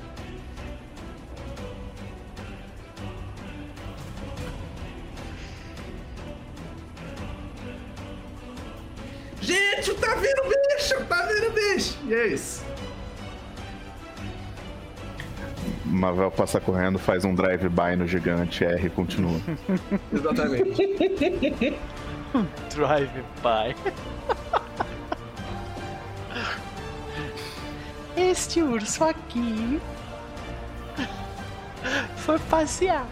Gente, 9.49 9.95
tá 9.95 10.13
vindo 10.13 10.43
bicho! 10.43 11.03
Tá 11.05 11.25
vindo 11.25 11.51
bicho! 11.51 11.97
E 12.07 12.13
é 12.13 12.27
isso. 12.27 12.63
Mavel 15.85 16.29
passa 16.29 16.59
correndo, 16.59 16.99
faz 16.99 17.25
um 17.25 17.33
drive-by 17.33 17.95
no 17.97 18.05
gigante, 18.05 18.63
R 18.63 18.85
e 18.85 18.89
continua. 18.91 19.41
Exatamente. 20.13 20.85
Drive 22.75 23.23
by. 23.41 23.75
Este 28.15 28.61
urso 28.61 29.03
aqui 29.03 29.81
foi 32.17 32.37
passear. 32.37 33.07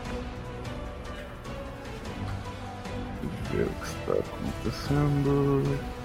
ver 3.51 3.63
o 3.63 3.69
que 3.69 3.87
está 3.87 4.13
acontecendo. 4.13 5.96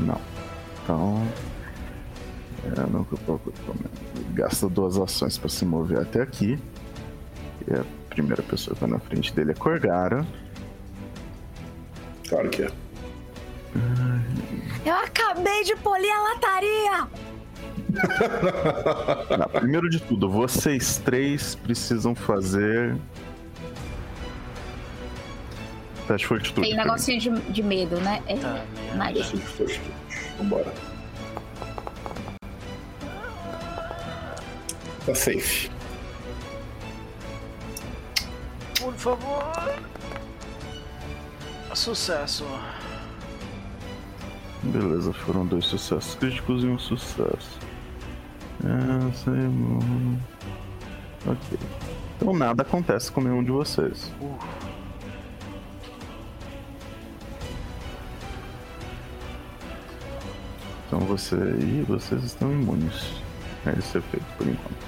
Não. 0.00 0.20
Então. 0.88 1.28
É, 2.64 2.90
nunca 2.90 3.16
pouco 3.18 3.52
Gasta 4.32 4.68
duas 4.68 4.96
ações 4.96 5.36
para 5.36 5.48
se 5.48 5.64
mover 5.66 6.00
até 6.00 6.22
aqui. 6.22 6.58
E 7.66 7.74
a 7.74 7.84
primeira 8.08 8.42
pessoa 8.42 8.74
que 8.74 8.80
vai 8.80 8.90
na 8.90 8.98
frente 8.98 9.34
dele 9.34 9.52
é 9.52 9.54
Corgara. 9.54 10.26
Claro 12.28 12.48
que 12.48 12.62
é. 12.62 12.70
Eu 14.84 14.94
acabei 14.94 15.64
de 15.64 15.76
polir 15.76 16.10
a 16.10 16.22
lataria! 16.22 17.08
Não, 19.38 19.48
primeiro 19.48 19.88
de 19.90 20.00
tudo, 20.00 20.28
vocês 20.28 20.98
três 20.98 21.54
precisam 21.54 22.14
fazer. 22.14 22.96
Teste 26.08 26.22
de 26.22 26.26
fortitude. 26.26 26.66
Tem 26.66 26.74
negocinho 26.74 27.20
de, 27.20 27.30
de 27.52 27.62
medo, 27.62 28.00
né? 28.00 28.22
É, 28.26 28.34
Tá, 28.36 29.12
de 29.12 29.22
fortitude. 29.22 29.80
Vambora. 30.38 30.72
Tá 35.04 35.14
safe. 35.14 35.70
Por 38.80 38.94
favor. 38.94 39.52
Sucesso. 41.74 42.46
Beleza, 44.62 45.12
foram 45.12 45.44
dois 45.46 45.66
sucessos 45.66 46.14
críticos 46.14 46.64
e 46.64 46.68
um 46.68 46.78
sucesso. 46.78 47.58
É, 48.64 49.12
sei, 49.12 49.32
hum, 49.34 50.18
Ok. 51.26 51.58
Então 52.16 52.32
nada 52.32 52.62
acontece 52.62 53.12
com 53.12 53.20
nenhum 53.20 53.44
de 53.44 53.50
vocês. 53.50 54.10
Então 60.88 61.00
você 61.00 61.36
e 61.36 61.84
vocês 61.86 62.24
estão 62.24 62.50
imunes 62.50 63.22
a 63.66 63.72
esse 63.72 63.98
efeito 63.98 64.24
por 64.38 64.48
enquanto. 64.48 64.86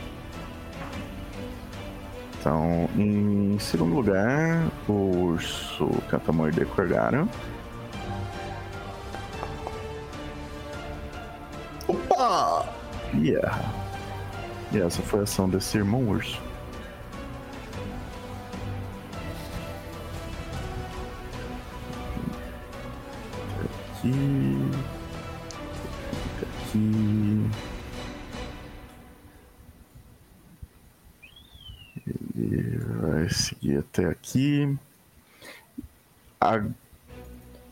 Então, 2.39 2.89
em 2.97 3.59
segundo 3.59 3.97
lugar, 3.97 4.67
o 4.89 4.93
urso 4.93 5.91
tenta 6.09 6.33
morder 6.33 6.67
Corgara. 6.69 7.29
Opa! 11.87 12.67
Erra. 13.13 13.75
E 14.73 14.81
essa 14.81 15.03
foi 15.03 15.21
a 15.21 15.23
ação 15.25 15.51
desse 15.51 15.77
irmão 15.77 16.09
urso. 16.09 16.41
Aqui. 23.99 24.90
Aqui. 26.71 27.51
Ele 32.37 32.79
vai 32.79 33.29
seguir 33.29 33.79
até 33.79 34.07
aqui. 34.07 34.79
A- 36.41 36.65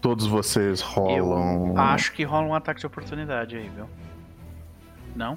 Todos 0.00 0.26
vocês 0.26 0.80
rolam. 0.80 1.68
Eu 1.74 1.78
acho 1.78 2.12
que 2.12 2.22
rola 2.22 2.46
um 2.46 2.54
ataque 2.54 2.78
de 2.80 2.86
oportunidade 2.86 3.56
aí, 3.56 3.68
viu? 3.68 3.88
Não? 5.16 5.36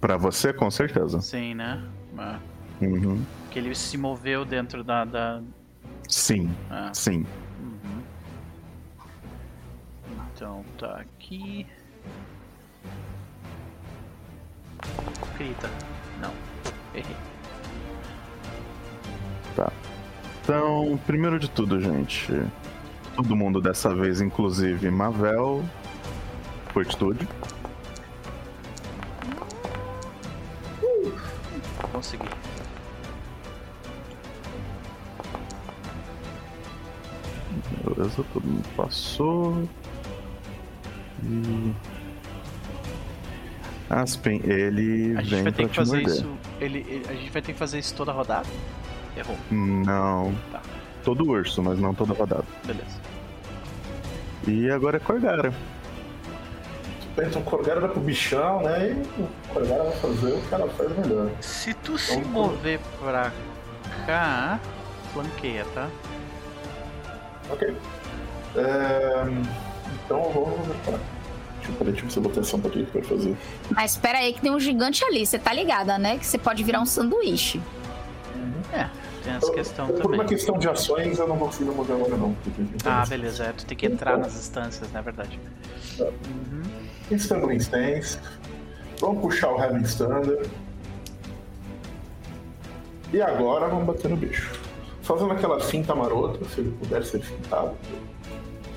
Pra 0.00 0.16
você, 0.16 0.54
com 0.54 0.70
certeza. 0.70 1.20
Sim, 1.20 1.54
né? 1.54 1.82
Ah, 2.16 2.38
Uhum. 2.80 3.22
Que 3.50 3.58
ele 3.58 3.74
se 3.74 3.96
moveu 3.98 4.44
dentro 4.44 4.82
da. 4.82 5.04
da... 5.04 5.42
Sim, 6.08 6.50
Ah, 6.70 6.90
sim. 6.94 7.26
uhum. 7.60 8.02
Então 10.34 10.64
tá 10.78 10.96
aqui. 10.96 11.66
Crita. 15.36 15.70
Não. 16.20 16.32
Errei. 16.94 17.16
Tá. 19.56 19.72
Então, 20.42 20.98
primeiro 21.06 21.38
de 21.38 21.48
tudo, 21.48 21.80
gente. 21.80 22.32
Todo 23.16 23.36
mundo 23.36 23.60
dessa 23.60 23.94
vez, 23.94 24.20
inclusive 24.20 24.90
Mavel. 24.90 25.64
Fortitude. 26.72 27.28
Consegui. 31.92 32.28
Beleza, 37.84 38.24
todo 38.32 38.44
mundo 38.44 38.68
passou. 38.76 39.68
E. 41.22 41.93
Aspen, 44.02 44.40
ele 44.44 45.14
A 45.16 45.22
gente 45.22 45.30
vem 45.34 45.42
vai 45.44 45.52
ter 45.52 45.62
pra 45.62 45.64
que 45.66 45.72
te 45.72 45.76
fazer 45.76 45.96
morder. 45.98 46.14
isso. 46.16 46.28
Ele, 46.60 46.78
ele- 46.88 47.06
a 47.08 47.12
gente 47.14 47.30
vai 47.30 47.42
ter 47.42 47.52
que 47.52 47.58
fazer 47.58 47.78
isso 47.78 47.94
toda 47.94 48.12
rodada? 48.12 48.46
Errou. 49.16 49.36
Não. 49.50 50.34
Tá. 50.50 50.60
Todo 51.04 51.28
urso, 51.28 51.62
mas 51.62 51.78
não 51.78 51.94
toda 51.94 52.12
rodada. 52.14 52.44
Beleza. 52.64 53.00
E 54.48 54.70
agora 54.70 54.96
é 54.96 55.00
Corgara. 55.00 55.52
Pensa 57.14 57.38
um 57.38 57.42
Corgara 57.42 57.78
era 57.80 57.88
pro 57.88 58.00
bichão, 58.00 58.62
né? 58.62 58.88
E 58.90 59.20
o 59.22 59.28
Corgara 59.52 59.84
vai 59.84 59.92
fazer 59.92 60.32
o 60.32 60.40
que 60.42 60.54
ela 60.54 60.68
faz 60.70 60.98
melhor. 60.98 61.30
Se 61.40 61.72
tu 61.74 61.96
se 61.96 62.14
Vamos 62.14 62.28
mover 62.28 62.80
pra 63.00 63.30
cá, 64.06 64.58
flanqueia, 65.12 65.64
tá? 65.74 65.88
Ok. 67.50 67.76
É... 68.56 69.24
Então 70.04 70.22
eu 70.24 70.30
vou. 70.32 70.58
Tá. 70.84 70.98
Peraí, 71.72 71.92
deixa 71.92 72.06
eu 72.06 72.16
eu 72.16 72.22
botar 72.22 72.40
essa 72.40 72.58
pouquinho 72.58 72.86
que 72.86 72.92
vai 72.98 73.02
fazer. 73.02 73.36
Mas 73.70 73.92
espera 73.92 74.18
aí 74.18 74.32
que 74.32 74.40
tem 74.40 74.50
um 74.50 74.60
gigante 74.60 75.04
ali, 75.04 75.24
você 75.26 75.38
tá 75.38 75.52
ligada, 75.52 75.98
né? 75.98 76.18
Que 76.18 76.26
você 76.26 76.38
pode 76.38 76.62
virar 76.62 76.80
um 76.80 76.86
sanduíche. 76.86 77.60
É, 78.72 78.88
tem 79.22 79.34
essa 79.34 79.52
questão 79.52 79.86
Por 79.86 79.96
uma 80.06 80.10
também. 80.10 80.26
questão 80.26 80.58
de 80.58 80.68
ações, 80.68 81.18
eu 81.18 81.28
não 81.28 81.38
consigo 81.38 81.72
mover 81.74 81.96
agora, 81.96 82.16
não. 82.16 82.36
Ah, 82.84 83.04
beleza. 83.06 83.44
É, 83.44 83.52
tu 83.52 83.64
tem 83.66 83.76
que 83.76 83.86
entrar 83.86 84.18
nas 84.18 84.34
instâncias, 84.34 84.90
não 84.92 85.00
é 85.00 85.02
verdade? 85.02 85.38
Tá. 85.96 86.04
Uhum. 86.04 87.18
Stumbling 87.18 87.56
Stance. 87.58 88.18
Vamos 89.00 89.22
puxar 89.22 89.52
o 89.52 89.62
Heaven 89.62 89.82
Standard. 89.82 90.48
E 93.12 93.22
agora 93.22 93.68
vamos 93.68 93.86
bater 93.86 94.10
no 94.10 94.16
bicho. 94.16 94.50
Fazendo 95.02 95.32
aquela 95.32 95.60
finta 95.60 95.94
marota, 95.94 96.44
se 96.48 96.60
ele 96.60 96.70
puder 96.72 97.04
ser 97.04 97.20
fintado. 97.20 97.72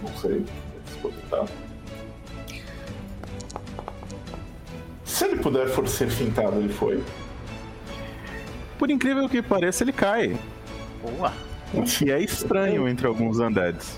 Não 0.03 0.15
sei 0.17 0.45
se 0.85 0.99
for 1.01 1.11
fintado. 1.11 1.49
Ele 5.27 5.39
puder 5.41 5.67
for 5.67 5.87
ser 5.87 6.09
fintado, 6.09 6.59
ele 6.59 6.73
foi. 6.73 7.03
Por 8.77 8.89
incrível 8.91 9.27
que 9.27 9.41
pareça, 9.41 9.83
ele 9.83 9.91
cai. 9.93 10.37
Boa. 11.01 11.33
O 11.73 11.83
que 11.83 12.11
é 12.11 12.19
estranho 12.21 12.87
entre 12.87 13.07
alguns 13.07 13.39
undeads. 13.39 13.97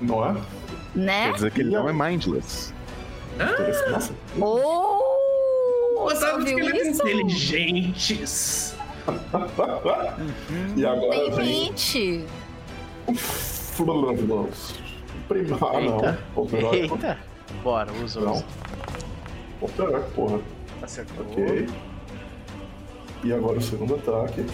Não 0.00 0.24
é? 0.24 0.36
Né? 0.94 1.26
Quer 1.26 1.34
dizer 1.34 1.50
que 1.50 1.60
ele 1.60 1.70
não 1.70 1.88
é 1.88 1.92
mindless. 1.92 2.72
Nossa, 3.90 4.12
Oh! 4.40 4.98
Você 6.04 6.14
Botaram 6.14 6.38
ouviu 6.38 6.58
esqueletos 6.58 6.88
isso? 6.88 7.02
inteligentes. 7.02 8.74
E 10.76 10.86
agora 10.86 11.10
Tem 11.10 11.30
vem. 11.32 11.72
20. 11.72 12.24
Florvlos. 13.16 14.74
Prima... 15.28 15.58
Ah, 15.60 15.80
não. 15.80 15.96
Eita. 16.76 16.76
Eita. 16.76 17.18
Bora, 17.62 17.92
usa, 18.04 18.20
Não. 18.20 18.44
Usa. 19.60 19.84
Opa, 19.84 20.00
porra. 20.14 20.40
Acertou. 20.82 21.26
Ok. 21.26 21.68
E 23.24 23.32
agora 23.32 23.58
o 23.58 23.62
segundo 23.62 23.94
ataque. 23.96 24.46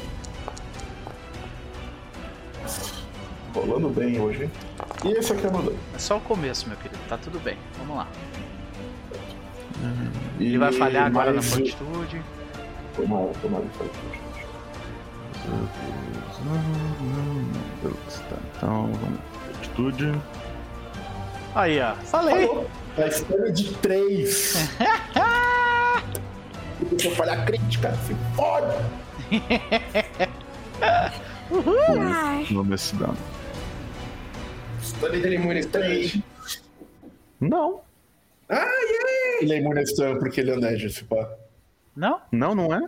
Rolando 3.54 3.88
bem 3.88 4.20
hoje, 4.20 4.44
hein? 4.44 4.50
E 5.04 5.12
esse 5.12 5.32
aqui 5.32 5.46
é 5.46 5.50
meu 5.50 5.62
dano. 5.62 5.78
É 5.94 5.98
só 5.98 6.16
o 6.16 6.20
começo, 6.20 6.68
meu 6.68 6.76
querido. 6.76 6.98
Tá 7.08 7.16
tudo 7.16 7.38
bem. 7.38 7.56
Vamos 7.78 7.96
lá. 7.96 8.08
E 10.38 10.46
Ele 10.46 10.58
vai 10.58 10.72
falhar 10.72 11.06
agora 11.06 11.32
na 11.32 11.42
fortitude. 11.42 12.22
Tomara, 12.96 13.32
tomara. 13.42 13.64
Beleza, 17.82 18.22
tá. 18.30 18.36
Então, 18.56 18.90
vamos. 18.92 19.20
Atitude. 19.58 20.12
Aí, 21.54 21.80
ó. 21.80 21.94
Falei. 21.96 22.48
A 22.96 23.06
história 23.08 23.52
de 23.52 23.74
3. 23.78 24.54
e 26.80 26.84
deixa 26.94 27.08
eu 27.08 27.14
falhar 27.16 27.44
crítica. 27.44 27.92
Se 28.06 28.14
fode! 28.36 28.76
Vamos 32.52 32.80
esse 32.82 32.96
dano. 32.96 33.16
História 34.80 35.16
Ele 35.16 35.36
é 35.36 35.38
imune 35.40 35.64
3. 35.64 36.18
Não. 37.40 37.80
Ele 39.40 39.54
é 39.54 39.58
imune 39.58 39.82
porque 40.20 40.40
ele 40.40 40.52
é 40.52 40.56
nerd, 40.56 40.86
esse 40.86 41.04
pá. 41.04 41.28
Não? 41.96 42.20
Não, 42.30 42.54
não 42.54 42.74
é? 42.74 42.80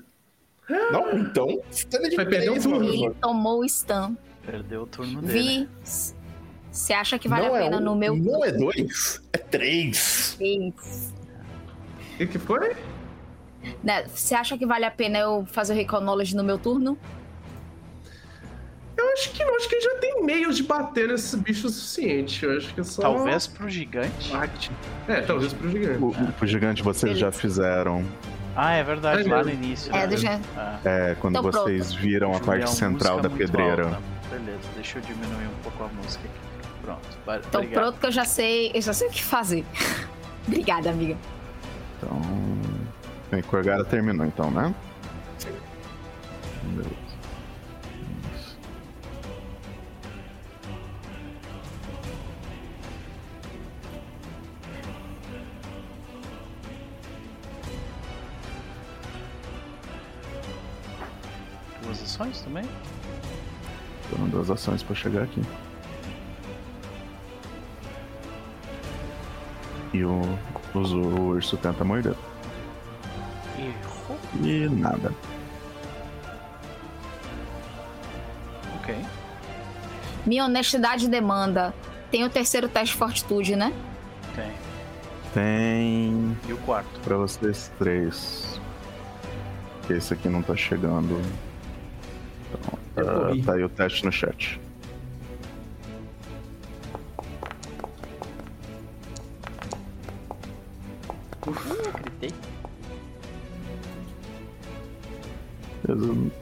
Não, 0.68 1.18
então. 1.18 1.46
De 1.46 2.16
Vai 2.16 2.26
perder 2.26 2.50
um 2.50 2.54
3, 2.54 2.64
turno. 2.64 3.14
tomou 3.20 3.60
o 3.60 3.68
stun. 3.68 4.16
Perdeu 4.44 4.82
o 4.82 4.86
turno 4.86 5.22
dele. 5.22 5.68
Vi. 5.84 6.15
Você 6.76 6.92
acha 6.92 7.18
que 7.18 7.26
vale 7.26 7.48
não 7.48 7.54
a 7.54 7.58
pena 7.58 7.76
é 7.76 7.78
um, 7.78 7.82
no 7.82 7.96
meu 7.96 8.14
Não 8.14 8.44
é 8.44 8.52
2, 8.52 9.22
é 9.32 9.38
3. 9.38 10.34
Três. 10.36 11.14
O 12.20 12.26
que, 12.26 12.38
foi? 12.38 12.76
Né, 13.82 14.06
Você 14.14 14.34
acha 14.34 14.58
que 14.58 14.66
vale 14.66 14.84
a 14.84 14.90
pena 14.90 15.18
eu 15.18 15.46
fazer 15.46 15.86
o 15.90 16.00
Knowledge 16.00 16.36
no 16.36 16.44
meu 16.44 16.58
turno? 16.58 16.98
Eu 18.94 19.12
acho 19.12 19.30
que 19.32 19.42
não, 19.44 19.56
acho 19.56 19.68
que 19.68 19.80
já 19.80 19.94
tem 19.96 20.22
meios 20.22 20.56
de 20.56 20.62
bater 20.64 21.08
nesses 21.08 21.34
bichos 21.34 21.64
o 21.64 21.74
suficiente. 21.74 22.44
Eu 22.44 22.56
acho 22.58 22.74
que 22.74 22.80
é 22.80 22.84
só. 22.84 23.02
Talvez 23.02 23.46
pro 23.46 23.68
gigante. 23.70 24.30
Bate. 24.30 24.70
É, 25.08 25.20
talvez 25.22 25.54
pro 25.54 25.70
gigante. 25.70 26.02
O, 26.02 26.14
o 26.42 26.46
gigante 26.46 26.82
vocês 26.82 27.18
já 27.18 27.32
fizeram. 27.32 28.04
Ah, 28.54 28.74
é 28.74 28.82
verdade, 28.82 29.28
É 29.28 29.34
lá 29.34 29.42
no 29.42 29.50
início. 29.50 29.90
É, 29.94 30.00
né? 30.00 30.06
deixa. 30.06 30.40
Ah, 30.56 30.78
É, 30.84 31.14
quando 31.20 31.38
Então, 31.38 31.50
vocês 31.52 31.92
viram 31.94 32.34
a 32.34 32.40
parte 32.40 32.70
central 32.70 33.20
da 33.20 33.30
pedreira. 33.30 33.86
alta. 33.86 34.02
Beleza, 34.30 34.68
deixa 34.74 34.98
eu 34.98 35.02
diminuir 35.02 35.46
um 35.46 35.62
pouco 35.62 35.84
a 35.84 35.88
música 35.88 36.24
aqui. 36.24 36.45
Pronto. 36.86 37.18
vai- 37.26 37.38
Então 37.40 37.60
obrigado. 37.60 37.82
pronto 37.82 37.98
que 38.00 38.06
eu 38.06 38.12
já 38.12 38.24
sei, 38.24 38.70
eu 38.72 38.80
já 38.80 38.92
sei 38.92 39.08
o 39.08 39.10
que 39.10 39.22
fazer. 39.22 39.64
Obrigada, 40.46 40.88
amiga. 40.90 41.16
Então. 41.98 42.20
Bem, 43.32 43.42
Corgara 43.42 43.84
terminou 43.84 44.24
então, 44.24 44.48
né? 44.52 44.72
Beleza. 46.62 46.94
Isso. 48.36 48.56
Duas 61.82 62.02
ações 62.02 62.40
também? 62.42 62.64
Foram 64.10 64.28
duas 64.28 64.50
ações 64.50 64.82
pra 64.82 64.94
chegar 64.94 65.22
aqui. 65.24 65.42
E 69.96 70.04
o, 70.04 70.20
o, 70.74 70.78
o 70.78 71.26
urso 71.28 71.56
tenta 71.56 71.82
morder. 71.82 72.14
Errou. 73.58 74.18
E 74.42 74.68
nada. 74.68 75.10
Ok. 78.76 78.94
Minha 80.26 80.44
honestidade 80.44 81.08
demanda. 81.08 81.72
Tem 82.10 82.24
o 82.24 82.28
terceiro 82.30 82.68
teste 82.68 82.92
de 82.92 82.98
fortitude, 82.98 83.56
né? 83.56 83.72
Tem. 84.34 84.52
Tem 85.32 86.36
E 86.46 86.52
o 86.52 86.58
quarto? 86.58 87.00
pra 87.00 87.16
vocês 87.16 87.72
três. 87.78 88.60
Que 89.86 89.94
esse 89.94 90.12
aqui 90.12 90.28
não 90.28 90.42
tá 90.42 90.54
chegando. 90.54 91.18
Então, 92.92 93.04
tá, 93.04 93.44
tá 93.46 93.52
aí 93.54 93.64
o 93.64 93.68
teste 93.70 94.04
no 94.04 94.12
chat. 94.12 94.60
Gritei. 101.52 102.32
Beleza. 105.84 106.32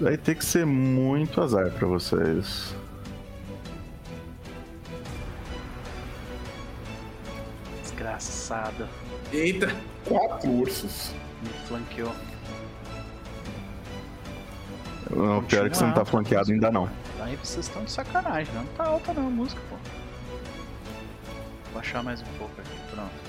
Vai 0.00 0.16
ter 0.16 0.36
que 0.36 0.44
ser 0.44 0.64
muito 0.64 1.40
azar 1.40 1.70
pra 1.72 1.86
vocês. 1.88 2.74
Desgraçada. 7.82 8.88
Eita! 9.32 9.74
Quatro 10.06 10.50
ursos. 10.50 11.12
Me 11.42 11.50
flanqueou. 11.66 12.14
O 15.10 15.42
pior 15.42 15.66
é 15.66 15.70
que 15.70 15.76
você 15.76 15.84
não 15.84 15.94
tá 15.94 16.04
flanqueado 16.04 16.52
ainda 16.52 16.70
não. 16.70 16.88
Aí 17.20 17.34
vocês 17.36 17.66
estão 17.66 17.82
de 17.84 17.90
sacanagem, 17.90 18.54
não 18.54 18.64
tá 18.66 18.84
alta 18.84 19.12
não 19.12 19.26
a 19.26 19.30
música, 19.30 19.60
pô. 19.68 19.76
Vou 21.64 21.74
baixar 21.74 22.02
mais 22.02 22.20
um 22.22 22.38
pouco 22.38 22.60
aqui, 22.60 22.77
pronto. 22.98 23.28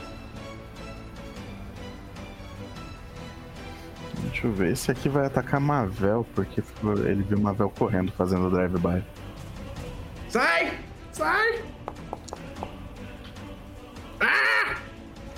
Deixa 4.24 4.48
eu 4.48 4.54
ver. 4.54 4.72
Esse 4.72 4.92
aqui 4.92 5.08
vai 5.08 5.26
atacar 5.26 5.60
Mavel, 5.60 6.26
porque 6.36 6.64
ele 7.06 7.24
viu 7.24 7.40
Mavel 7.40 7.70
correndo 7.70 8.12
fazendo 8.12 8.50
drive-by. 8.50 9.04
Sai! 10.28 10.80
Sai! 11.12 11.64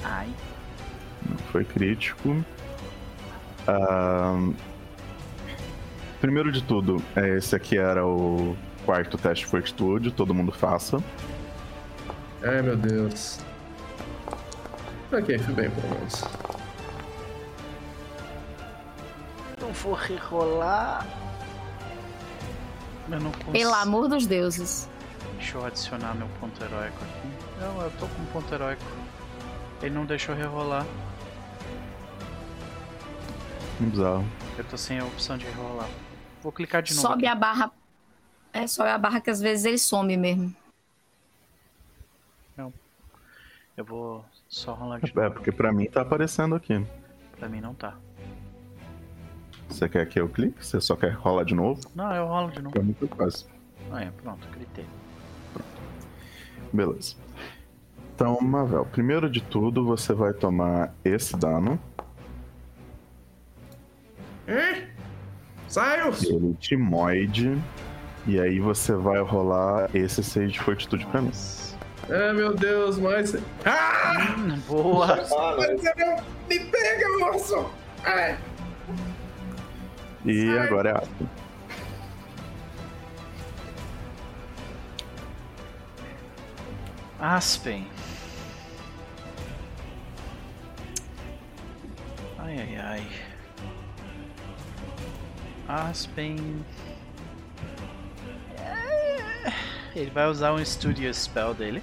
Ai. 0.03 0.29
Não 1.29 1.37
foi 1.51 1.63
crítico. 1.63 2.43
Primeiro 6.19 6.51
de 6.51 6.63
tudo, 6.63 7.01
é, 7.15 7.37
esse 7.37 7.55
aqui 7.55 7.77
era 7.77 8.05
o 8.05 8.55
quarto 8.85 9.17
teste 9.17 9.45
de 9.45 9.49
fortitude, 9.49 10.11
todo 10.11 10.33
mundo 10.33 10.51
faça. 10.51 11.01
Ai, 12.43 12.61
meu 12.61 12.75
Deus. 12.75 13.39
Ok, 15.11 15.37
fui 15.39 15.53
bem, 15.53 15.69
pelo 15.69 15.89
menos. 15.89 16.23
Eu 19.59 19.71
vou 19.73 19.93
rerolar. 19.93 21.05
Eu 23.09 23.19
não 23.19 23.31
consigo. 23.31 23.51
Pelo 23.51 23.73
amor 23.73 24.07
dos 24.07 24.25
deuses. 24.25 24.87
Deixa 25.35 25.57
eu 25.57 25.65
adicionar 25.65 26.15
meu 26.15 26.27
ponto 26.39 26.63
heróico 26.63 26.97
aqui. 27.03 27.59
Não, 27.59 27.81
eu 27.81 27.91
tô 27.91 28.07
com 28.07 28.25
ponto 28.31 28.53
heróico. 28.53 28.83
Ele 29.81 29.93
não 29.93 30.05
deixou 30.05 30.33
rerolar. 30.33 30.85
Bizarro. 33.79 34.25
Eu 34.57 34.63
tô 34.63 34.77
sem 34.77 34.99
a 34.99 35.05
opção 35.05 35.37
de 35.37 35.45
rerolar. 35.45 35.89
Vou 36.41 36.51
clicar 36.51 36.81
de 36.81 36.93
novo. 36.93 37.07
Sobe 37.07 37.25
aqui. 37.25 37.35
a 37.35 37.35
barra. 37.35 37.71
É, 38.53 38.67
sobe 38.67 38.89
a 38.89 38.97
barra 38.97 39.19
que 39.19 39.29
às 39.29 39.41
vezes 39.41 39.65
ele 39.65 39.77
some 39.77 40.15
mesmo. 40.15 40.55
Eu 43.77 43.85
vou 43.85 44.25
só 44.51 44.73
rolar 44.73 44.99
de 44.99 45.15
novo. 45.15 45.27
É, 45.27 45.29
porque 45.29 45.51
pra 45.51 45.71
mim 45.71 45.85
tá 45.85 46.01
aparecendo 46.01 46.53
aqui. 46.53 46.85
Pra 47.39 47.47
mim 47.47 47.61
não 47.61 47.73
tá. 47.73 47.95
Você 49.69 49.87
quer 49.87 50.05
que 50.07 50.19
eu 50.19 50.27
clique? 50.27 50.63
Você 50.63 50.81
só 50.81 50.95
quer 50.95 51.13
rolar 51.13 51.45
de 51.45 51.55
novo? 51.55 51.81
Não, 51.95 52.13
eu 52.13 52.27
rolo 52.27 52.51
de 52.51 52.61
novo. 52.61 52.83
Mim 52.83 52.93
foi 52.93 53.07
fácil. 53.07 53.47
Ah, 53.89 54.01
é, 54.01 54.11
pronto, 54.21 54.45
gritei. 54.49 54.85
Beleza. 56.71 57.15
Então, 58.13 58.39
Mavel, 58.41 58.85
primeiro 58.85 59.29
de 59.29 59.41
tudo 59.41 59.85
você 59.85 60.13
vai 60.13 60.33
tomar 60.33 60.93
esse 61.03 61.35
dano. 61.37 61.79
Hein? 64.47 64.87
Sai, 65.67 66.05
urso! 66.05 66.35
Ele 66.35 66.53
te 66.55 66.75
moide. 66.75 67.57
E 68.27 68.39
aí 68.39 68.59
você 68.59 68.93
vai 68.93 69.19
rolar 69.21 69.89
esse 69.95 70.21
6 70.21 70.51
de 70.51 70.59
fortitude 70.59 71.05
pra 71.07 71.21
mim. 71.21 71.31
Ai, 72.11 72.33
meu 72.33 72.53
Deus, 72.53 72.97
mas. 72.97 73.35
Ah! 73.65 74.35
Hum, 74.37 74.59
boa! 74.67 75.07
Mas 75.57 75.85
é. 75.85 76.23
Me 76.49 76.59
pega, 76.59 77.07
urso! 77.25 77.69
Ai! 78.03 78.37
E 80.25 80.45
Sai. 80.47 80.59
agora 80.59 80.89
é 80.89 80.97
Aspen. 80.97 81.29
Aspen. 87.19 87.87
Ai, 92.39 92.57
ai, 92.59 92.75
ai. 92.77 93.07
Aspen. 95.67 96.65
É, 98.57 99.53
Ele 99.95 100.09
vai 100.11 100.27
usar 100.27 100.51
um 100.53 100.65
Studio 100.65 101.13
Spell 101.13 101.53
dele. 101.53 101.81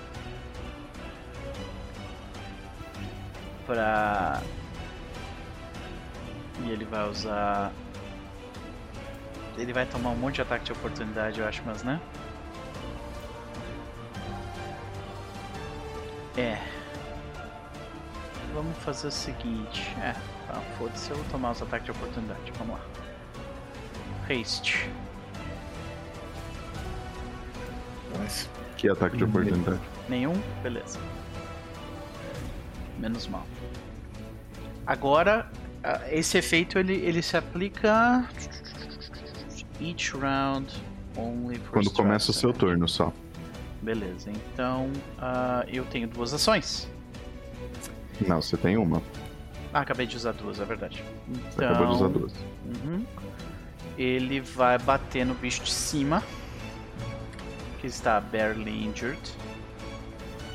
Pra. 3.68 4.42
E 6.64 6.70
ele 6.70 6.84
vai 6.86 7.08
usar. 7.08 7.70
Ele 9.56 9.72
vai 9.72 9.86
tomar 9.86 10.10
um 10.10 10.16
monte 10.16 10.36
de 10.36 10.42
ataque 10.42 10.64
de 10.64 10.72
oportunidade, 10.72 11.40
eu 11.40 11.46
acho, 11.46 11.62
mas 11.66 11.82
né? 11.82 12.00
É. 16.36 16.58
Vamos 18.54 18.76
fazer 18.78 19.08
o 19.08 19.10
seguinte. 19.10 19.94
É, 20.00 20.14
tá, 20.46 20.60
foda-se, 20.78 21.10
eu 21.10 21.16
vou 21.16 21.26
tomar 21.26 21.50
os 21.50 21.62
ataques 21.62 21.84
de 21.84 21.90
oportunidade. 21.90 22.52
Vamos 22.58 22.78
lá. 22.78 22.84
Haste. 24.30 24.88
Mas, 28.16 28.48
Que 28.76 28.88
ataque 28.88 29.16
de 29.16 29.24
oportunidade. 29.24 29.80
Nenhum? 30.08 30.40
Beleza. 30.62 30.98
Menos 32.98 33.26
mal. 33.26 33.46
Agora, 34.86 35.50
esse 36.10 36.38
efeito 36.38 36.78
ele, 36.78 36.94
ele 36.94 37.22
se 37.22 37.36
aplica. 37.36 38.28
Each 39.80 40.16
round 40.16 40.74
only 41.16 41.58
for 41.58 41.70
Quando 41.72 41.90
começa 41.92 42.30
o 42.30 42.34
seu 42.34 42.50
strikes. 42.50 42.58
turno 42.70 42.88
só. 42.88 43.12
Beleza, 43.80 44.30
então 44.32 44.90
ah, 45.20 45.64
eu 45.68 45.84
tenho 45.84 46.08
duas 46.08 46.34
ações. 46.34 46.88
Não, 48.26 48.42
você 48.42 48.56
tem 48.56 48.76
uma. 48.76 49.00
Ah, 49.72 49.80
acabei 49.80 50.06
de 50.06 50.16
usar 50.16 50.32
duas, 50.32 50.58
é 50.58 50.64
verdade. 50.64 51.04
Você 51.28 51.40
Então, 51.54 51.68
acabou 51.68 51.86
de 51.86 51.92
usar 51.92 52.08
duas. 52.08 52.32
Uhum. 52.64 53.04
Ele 53.96 54.40
vai 54.40 54.78
bater 54.78 55.24
no 55.24 55.34
bicho 55.34 55.62
de 55.62 55.70
cima. 55.70 56.22
Que 57.80 57.86
está 57.86 58.20
barely 58.20 58.86
injured. 58.86 59.20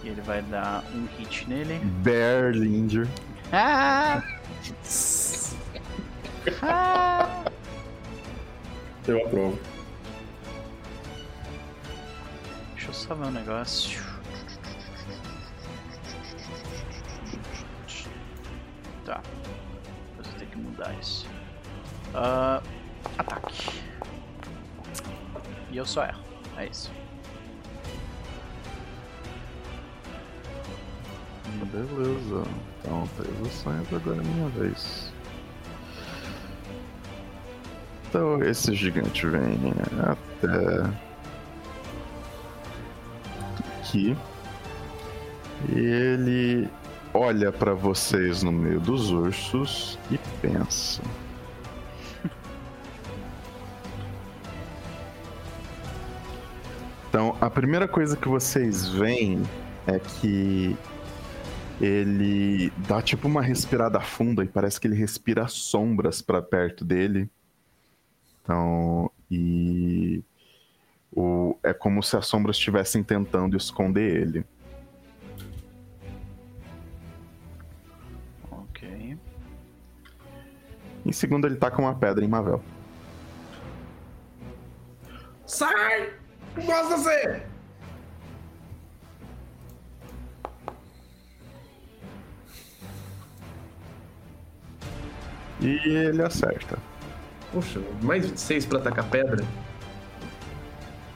E 0.03 0.09
ele 0.09 0.21
vai 0.21 0.41
dar 0.41 0.83
um 0.93 1.05
hit 1.17 1.47
nele. 1.47 1.79
Barely 2.03 2.75
injured. 2.75 3.09
Ah! 3.51 4.21
Ah! 6.61 7.45
eu 9.07 9.25
aprovo. 9.25 9.57
Deixa 12.73 12.89
eu 12.89 12.93
só 12.93 13.15
ver 13.15 13.27
um 13.27 13.31
negócio. 13.31 14.03
Tá. 19.05 19.21
Depois 20.17 20.27
eu 20.27 20.39
tenho 20.39 20.51
que 20.51 20.57
mudar 20.57 20.93
isso. 20.99 21.25
Ah, 22.13 22.61
ataque. 23.17 23.69
E 25.71 25.77
eu 25.77 25.85
só 25.85 26.03
erro. 26.03 26.23
É 26.57 26.67
isso. 26.67 26.91
Beleza. 31.71 32.43
Então, 32.79 33.09
três 33.17 33.41
ações, 33.47 33.93
agora 33.93 34.21
é 34.21 34.23
minha 34.23 34.49
vez. 34.49 35.11
Então, 38.09 38.43
esse 38.43 38.73
gigante 38.75 39.25
vem 39.27 39.73
até 39.99 40.89
aqui. 43.79 44.15
E 45.69 45.79
ele 45.79 46.69
olha 47.13 47.51
pra 47.51 47.73
vocês 47.73 48.43
no 48.43 48.51
meio 48.51 48.79
dos 48.79 49.11
ursos 49.11 49.97
e 50.11 50.17
pensa. 50.41 51.01
Então, 57.09 57.37
a 57.39 57.49
primeira 57.49 57.87
coisa 57.87 58.17
que 58.17 58.27
vocês 58.27 58.89
veem 58.89 59.43
é 59.85 59.99
que 59.99 60.75
ele 61.81 62.71
dá 62.87 63.01
tipo 63.01 63.27
uma 63.27 63.41
respirada 63.41 63.99
funda 63.99 64.43
e 64.43 64.47
parece 64.47 64.79
que 64.79 64.87
ele 64.87 64.95
respira 64.95 65.47
sombras 65.47 66.21
pra 66.21 66.41
perto 66.41 66.85
dele. 66.85 67.29
Então, 68.41 69.09
e 69.31 70.23
o, 71.11 71.57
é 71.63 71.73
como 71.73 72.03
se 72.03 72.17
as 72.17 72.27
sombras 72.27 72.57
estivessem 72.57 73.03
tentando 73.03 73.55
esconder 73.55 74.15
ele. 74.15 74.45
Ok. 78.51 79.17
Em 81.05 81.11
segundo, 81.11 81.47
ele 81.47 81.55
taca 81.55 81.81
uma 81.81 81.95
pedra 81.95 82.23
em 82.23 82.27
Mavel. 82.27 82.63
Sai! 85.45 86.13
Não 86.55 86.65
gosto 86.65 86.95
de 86.95 87.03
você! 87.03 87.52
E 95.63 95.79
ele 95.87 96.21
acerta. 96.21 96.77
Puxa, 97.51 97.79
mais 98.01 98.25
26 98.27 98.65
pra 98.65 98.79
atacar 98.79 99.05
pedra. 99.09 99.43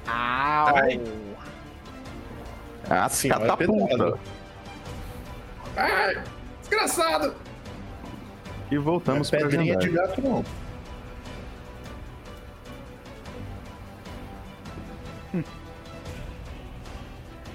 Au! 0.08 0.76
Ai. 0.78 1.02
Ah, 2.90 3.10
Sim, 3.10 3.30
vai 3.30 3.40
catapulta. 3.42 3.88
pedrada. 3.88 4.20
Ai! 5.76 6.24
Desgraçado! 6.62 7.36
E 8.72 8.78
voltamos 8.78 9.30
Não 9.32 9.38
é 9.38 9.42
para 9.42 9.50
pedrinha 9.50 9.78
de 9.78 9.90
gato, 9.90 10.22
não. 10.22 10.44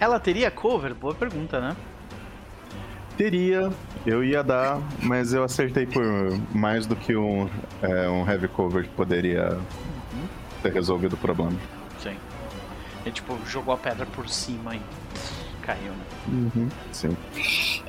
Ela 0.00 0.18
teria 0.18 0.50
cover? 0.50 0.94
Boa 0.94 1.14
pergunta, 1.14 1.60
né? 1.60 1.76
Teria, 3.22 3.70
eu 4.04 4.24
ia 4.24 4.42
dar, 4.42 4.82
mas 5.00 5.32
eu 5.32 5.44
acertei 5.44 5.86
por 5.86 6.02
mais 6.52 6.86
do 6.86 6.96
que 6.96 7.14
um, 7.14 7.48
é, 7.80 8.08
um 8.08 8.28
heavy 8.28 8.48
cover 8.48 8.82
que 8.82 8.88
poderia 8.88 9.56
ter 10.60 10.72
resolvido 10.72 11.12
o 11.12 11.16
problema. 11.16 11.56
Sim. 12.02 12.16
Ele, 13.04 13.14
tipo, 13.14 13.38
jogou 13.46 13.74
a 13.74 13.76
pedra 13.76 14.06
por 14.06 14.28
cima 14.28 14.74
e 14.74 14.80
caiu, 15.62 15.92
né? 15.92 16.04
Uhum, 16.26 16.68
sim. 16.90 17.16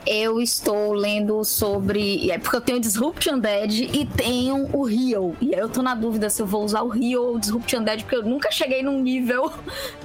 Eu 0.06 0.40
estou 0.40 0.94
lendo 0.94 1.44
sobre. 1.44 2.30
É 2.30 2.38
porque 2.38 2.58
eu 2.58 2.62
tenho 2.62 2.80
Disrupt 2.80 3.28
Undead 3.28 3.90
e 3.92 4.06
tenho 4.06 4.70
o 4.72 4.88
Heal. 4.88 5.36
E 5.42 5.56
aí 5.56 5.62
eu 5.62 5.70
tô 5.70 5.82
na 5.82 5.96
dúvida 5.96 6.30
se 6.30 6.44
eu 6.44 6.46
vou 6.46 6.64
usar 6.64 6.84
o 6.84 6.94
Heal 6.94 7.24
ou 7.24 7.36
o 7.38 7.40
Disrupt 7.40 7.76
Undead, 7.76 8.04
porque 8.04 8.18
eu 8.18 8.24
nunca 8.24 8.52
cheguei 8.52 8.84
num 8.84 9.02
nível 9.02 9.52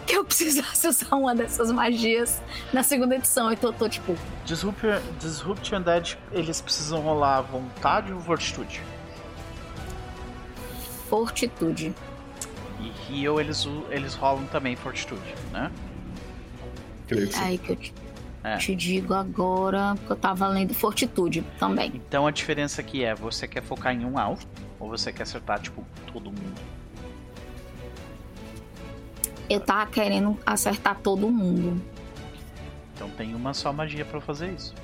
que 0.09 0.15
eu 0.17 0.25
precisasse 0.25 0.89
usar 0.89 1.15
uma 1.15 1.35
dessas 1.35 1.71
magias 1.71 2.43
na 2.73 2.83
segunda 2.83 3.15
edição. 3.15 3.53
Então 3.53 3.71
eu 3.71 3.77
tô 3.77 3.89
tipo. 3.89 4.17
Disrupt, 4.47 4.87
Disrupt 5.21 5.75
Undead, 5.75 6.19
eles 6.33 6.61
precisam 6.63 7.01
rolar 7.03 7.43
vontade 7.43 8.11
ou 8.13 8.19
fortitude? 8.21 8.81
Fortitude. 11.09 11.95
E 12.81 13.25
Heal, 13.25 13.41
eles, 13.41 13.67
eles 13.91 14.15
rolam 14.15 14.47
também 14.47 14.77
fortitude, 14.77 15.35
né? 15.53 15.71
Creio 17.07 17.29
que. 17.29 17.37
Aí 17.39 17.59
que 17.59 17.71
eu 17.73 17.77
te, 17.77 17.95
É. 18.45 18.57
te 18.57 18.75
digo 18.75 19.13
agora, 19.15 19.95
porque 19.97 20.13
eu 20.13 20.17
tava 20.17 20.47
lendo 20.49 20.73
Fortitude 20.75 21.43
também. 21.59 21.93
Então 21.95 22.27
a 22.27 22.31
diferença 22.31 22.81
aqui 22.81 23.05
é, 23.05 23.15
você 23.15 23.47
quer 23.49 23.63
focar 23.63 23.95
em 23.95 24.05
um 24.05 24.19
alvo 24.19 24.47
ou 24.79 24.89
você 24.89 25.13
quer 25.13 25.25
acertar, 25.25 25.61
tipo, 25.61 25.85
todo 26.13 26.27
mundo? 26.27 26.78
Eu 29.49 29.61
tava 29.61 29.91
querendo 29.91 30.39
acertar 30.45 30.97
todo 31.03 31.29
mundo. 31.31 31.81
Então 32.95 33.09
tem 33.11 33.35
uma 33.35 33.55
só 33.55 33.73
magia 33.73 34.05
pra 34.05 34.21
fazer 34.21 34.53
isso. 34.53 34.75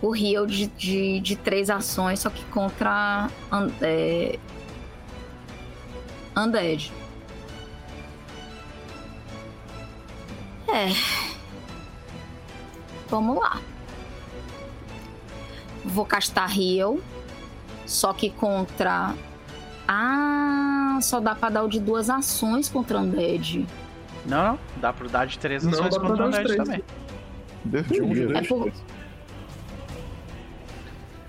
O 0.00 0.16
Heal 0.16 0.46
de, 0.46 0.66
de, 0.68 1.20
de 1.20 1.36
três 1.36 1.68
ações, 1.68 2.20
só 2.20 2.30
que 2.30 2.42
contra 2.46 3.28
un- 3.52 3.70
é, 3.82 4.38
Undead. 6.36 6.90
É. 10.68 10.88
Vamos 13.08 13.36
lá. 13.38 13.60
Vou 15.84 16.06
castar 16.06 16.50
Heal. 16.56 16.98
Só 17.86 18.12
que 18.12 18.30
contra. 18.30 19.14
Ah, 19.88 20.79
só 21.00 21.20
dá 21.20 21.34
pra 21.34 21.48
dar 21.48 21.62
o 21.64 21.68
de 21.68 21.80
duas 21.80 22.08
ações 22.10 22.68
contra 22.68 22.98
Undead. 22.98 23.66
Não, 24.26 24.44
não, 24.52 24.58
dá 24.80 24.92
pra 24.92 25.08
dar 25.08 25.26
de 25.26 25.38
três 25.38 25.64
Não, 25.64 25.72
ações 25.72 25.96
contra 25.98 26.24
o 26.24 26.26
Undead 26.28 26.44
três. 26.44 26.56
também. 26.56 26.82
De 27.64 28.02
um, 28.02 28.36
É 28.36 28.42
por- 28.42 28.62
três. 28.62 28.82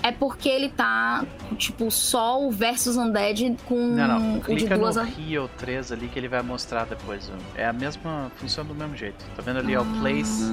É 0.03 0.11
porque 0.11 0.49
ele 0.49 0.67
tá, 0.69 1.23
tipo, 1.57 1.91
só 1.91 2.41
o 2.43 2.49
versus 2.51 2.97
Undead 2.97 3.55
com 3.67 3.75
Não, 3.93 4.07
não, 4.07 4.33
o 4.37 4.39
de 4.39 4.45
clica 4.45 4.75
duas 4.75 4.95
no. 4.95 5.03
Heal 5.03 5.47
3 5.59 5.91
ali 5.91 6.07
que 6.07 6.17
ele 6.17 6.27
vai 6.27 6.41
mostrar 6.41 6.85
depois. 6.85 7.31
É 7.55 7.67
a 7.67 7.73
mesma, 7.73 8.31
funciona 8.37 8.67
do 8.67 8.73
mesmo 8.73 8.95
jeito. 8.97 9.23
Tá 9.35 9.43
vendo 9.43 9.59
ali, 9.59 9.77
ó, 9.77 9.83
place... 10.01 10.43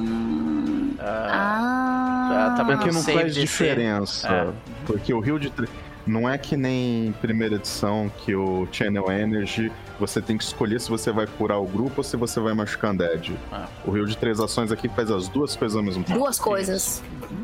ah, 1.01 2.51
Ah, 2.51 2.55
tá 2.59 2.63
vendo? 2.63 2.79
Porque 2.81 2.93
não 2.95 3.03
faz 3.03 3.35
DC. 3.35 3.41
diferença. 3.41 4.29
É. 4.29 4.53
Porque 4.85 5.15
o 5.15 5.21
rio 5.21 5.39
de. 5.39 5.49
tre- 5.49 5.69
Não 6.09 6.27
é 6.27 6.39
que 6.39 6.57
nem 6.57 7.13
primeira 7.21 7.57
edição 7.57 8.11
que 8.25 8.35
o 8.35 8.67
Channel 8.73 9.13
Energy 9.13 9.71
você 10.01 10.23
tem 10.23 10.39
que 10.39 10.45
escolher 10.45 10.81
se 10.81 10.89
você 10.89 11.13
vai 11.13 11.27
curar 11.27 11.61
o 11.61 11.67
grupo 11.67 11.97
ou 11.99 12.03
se 12.03 12.17
você 12.17 12.41
vai 12.41 12.55
machucar 12.55 12.93
Undead. 12.93 13.39
Ah. 13.53 13.69
O 13.85 13.91
Rio 13.91 14.07
de 14.07 14.17
Três 14.17 14.41
Ações 14.41 14.73
aqui 14.73 14.89
faz 14.89 15.11
as 15.11 15.29
duas 15.29 15.55
coisas 15.55 15.77
ao 15.77 15.83
mesmo 15.83 16.03
tempo. 16.03 16.19
Duas 16.19 16.39
coisas. 16.39 17.03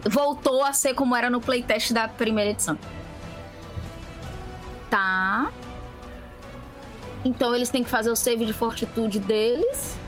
Voltou 0.09 0.65
a 0.65 0.73
ser 0.73 0.95
como 0.95 1.15
era 1.15 1.29
no 1.29 1.43
playtest 1.43 1.93
da 1.93 2.09
primeira 2.09 2.53
edição. 2.53 2.79
Tá. 4.89 5.53
Então 7.23 7.55
eles 7.55 7.69
têm 7.69 7.85
que 7.85 7.91
fazer 7.91 8.11
o 8.11 8.17
save 8.17 8.47
de 8.47 8.55
fortitude 8.55 9.19
deles. 9.19 9.99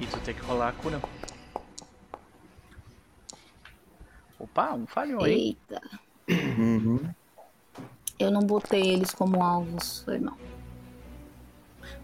E 0.00 0.06
tu 0.06 0.18
tem 0.20 0.34
que 0.34 0.40
rolar 0.40 0.68
a 0.68 0.72
cura. 0.72 0.98
Opa, 4.38 4.72
um 4.72 4.86
falhou, 4.86 5.26
hein? 5.26 5.58
Eita. 5.68 5.82
Uhum. 6.58 7.00
Eu 8.24 8.30
não 8.30 8.40
botei 8.40 8.80
eles 8.80 9.12
como 9.12 9.42
alvos, 9.42 10.00
foi 10.02 10.18
mal. 10.18 10.36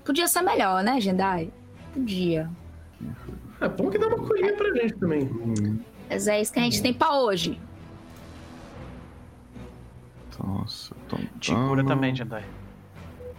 Podia 0.04 0.28
ser 0.28 0.42
melhor, 0.42 0.82
né, 0.84 1.00
Jendai? 1.00 1.50
Podia. 1.94 2.50
É 3.60 3.68
bom 3.68 3.90
que 3.90 3.98
dá 3.98 4.06
uma 4.06 4.18
colhinha 4.18 4.54
pra 4.54 4.70
gente 4.74 4.94
também. 4.94 5.30
Mas 6.08 6.26
é 6.28 6.40
isso 6.40 6.52
que 6.52 6.58
a 6.58 6.62
gente 6.62 6.82
tem 6.82 6.92
pra 6.92 7.18
hoje. 7.20 7.58
Nossa, 10.42 10.94
tô 11.08 11.16
Te 11.38 11.54
cura 11.54 11.84
também, 11.84 12.14
Jedi. 12.14 12.44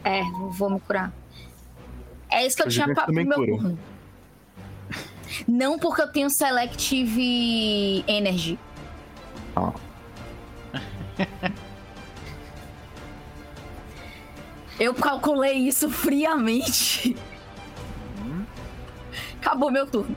É, 0.03 0.21
vou 0.51 0.69
me 0.69 0.79
curar. 0.79 1.11
É 2.29 2.45
isso 2.45 2.55
que 2.55 2.63
eu 2.63 2.67
O 2.67 2.69
tinha 2.69 2.93
pra, 2.93 3.05
pro 3.05 3.13
meu 3.13 3.25
cura. 3.25 3.51
turno. 3.57 3.79
Não 5.47 5.79
porque 5.79 6.01
eu 6.01 6.11
tenho 6.11 6.29
Selective 6.29 8.03
Energy. 8.07 8.59
Ah, 9.55 9.73
Eu 14.81 14.95
calculei 14.95 15.53
isso 15.53 15.91
friamente. 15.91 17.15
Acabou 19.39 19.69
meu 19.69 19.85
turno. 19.85 20.15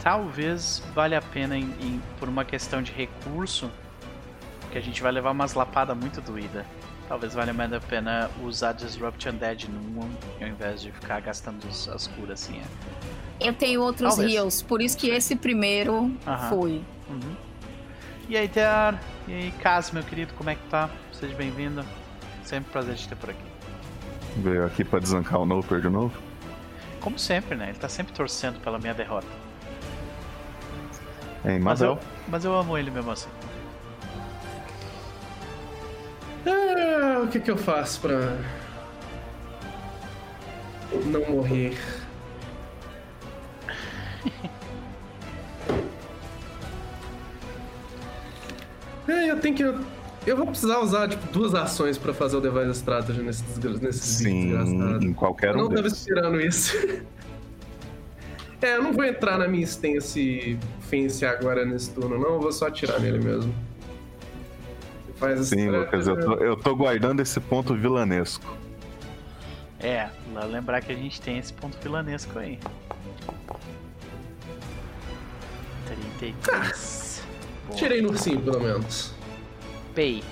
Talvez 0.00 0.80
valha 0.94 1.18
a 1.18 1.22
pena, 1.22 1.58
em- 1.58 1.74
em- 1.80 2.02
por 2.20 2.28
uma 2.28 2.44
questão 2.44 2.80
de 2.80 2.92
recurso, 2.92 3.68
que 4.70 4.78
a 4.78 4.80
gente 4.80 5.02
vai 5.02 5.10
levar 5.10 5.32
umas 5.32 5.54
lapadas 5.54 5.96
muito 5.96 6.20
doída. 6.20 6.64
Talvez 7.08 7.34
valha 7.34 7.52
mais 7.52 7.72
a 7.72 7.80
pena 7.80 8.30
usar 8.44 8.72
Disrupt 8.74 9.28
Undead 9.28 9.68
num, 9.68 10.08
ao 10.40 10.46
invés 10.46 10.80
de 10.80 10.92
ficar 10.92 11.20
gastando 11.20 11.66
as 11.92 12.06
curas 12.06 12.42
assim. 12.44 12.60
É. 13.40 13.48
Eu 13.48 13.52
tenho 13.52 13.82
outros 13.82 14.14
Talvez. 14.14 14.34
heals, 14.34 14.62
por 14.62 14.80
isso 14.80 14.96
que 14.96 15.08
esse 15.08 15.34
primeiro 15.34 16.14
Aham. 16.24 16.48
foi. 16.48 16.84
Uhum. 17.10 17.36
E 18.28 18.36
aí, 18.36 18.46
Tear? 18.48 19.00
E 19.26 19.32
aí, 19.34 19.50
Cas, 19.60 19.90
meu 19.90 20.04
querido, 20.04 20.32
como 20.34 20.48
é 20.48 20.54
que 20.54 20.62
tá? 20.70 20.88
Seja 21.12 21.34
bem-vindo. 21.34 21.84
Sempre 22.46 22.68
um 22.68 22.72
prazer 22.72 22.94
te 22.94 23.08
ter 23.08 23.16
por 23.16 23.30
aqui. 23.30 23.44
veio 24.36 24.64
aqui 24.64 24.84
pra 24.84 24.98
desancar 25.00 25.40
o 25.40 25.44
Noper 25.44 25.80
de 25.80 25.88
novo. 25.88 26.16
Como 27.00 27.18
sempre, 27.18 27.56
né? 27.56 27.70
Ele 27.70 27.78
tá 27.78 27.88
sempre 27.88 28.12
torcendo 28.12 28.60
pela 28.60 28.78
minha 28.78 28.94
derrota. 28.94 29.26
Hein, 31.44 31.58
Mas 31.60 31.80
eu, 31.80 31.98
mas 32.28 32.44
eu 32.44 32.54
amo 32.54 32.78
ele 32.78 32.90
mesmo 32.90 33.10
assim. 33.10 33.28
Ah, 36.46 37.20
o 37.22 37.28
que 37.28 37.40
que 37.40 37.50
eu 37.50 37.56
faço 37.56 38.00
pra 38.00 38.36
não 41.04 41.28
morrer? 41.30 41.76
É, 49.08 49.30
eu 49.30 49.40
tenho 49.40 49.54
que. 49.54 49.62
Eu 50.26 50.36
vou 50.36 50.46
precisar 50.46 50.80
usar, 50.80 51.08
tipo, 51.08 51.24
duas 51.32 51.54
ações 51.54 51.96
pra 51.96 52.12
fazer 52.12 52.36
o 52.36 52.40
Device 52.40 52.78
Strategy 52.78 53.22
nesse, 53.22 53.44
desgra... 53.44 53.86
nesse 53.86 54.00
Sim, 54.00 54.48
desgraçado. 54.48 55.04
em 55.04 55.12
qualquer 55.12 55.50
Eu 55.50 55.54
um 55.54 55.58
não 55.58 55.68
tava 55.68 55.82
deles. 55.82 55.98
esperando 55.98 56.40
isso. 56.40 56.76
é, 58.60 58.76
eu 58.76 58.82
não 58.82 58.92
vou 58.92 59.04
entrar 59.04 59.38
na 59.38 59.46
minha 59.46 59.64
stance 59.64 60.58
Fence 60.80 61.24
agora 61.24 61.64
nesse 61.64 61.90
turno, 61.92 62.18
não. 62.18 62.34
Eu 62.34 62.40
vou 62.40 62.50
só 62.52 62.66
atirar 62.66 62.98
nele 63.00 63.20
mesmo. 63.20 63.54
Faz 65.16 65.46
Sim, 65.46 65.70
Lucas, 65.70 66.06
eu 66.06 66.18
tô, 66.20 66.34
eu 66.34 66.56
tô 66.56 66.74
guardando 66.76 67.20
esse 67.20 67.40
ponto 67.40 67.74
vilanesco. 67.74 68.54
É, 69.78 70.08
lá 70.34 70.44
lembrar 70.44 70.80
que 70.82 70.90
a 70.92 70.94
gente 70.94 71.20
tem 71.20 71.38
esse 71.38 71.52
ponto 71.52 71.78
vilanesco 71.80 72.38
aí. 72.38 72.58
33. 75.86 77.22
Boa. 77.66 77.78
Tirei 77.78 78.02
no 78.02 78.08
ursinho, 78.10 78.40
pelo 78.40 78.60
menos. 78.60 79.15
Pay. 79.96 80.22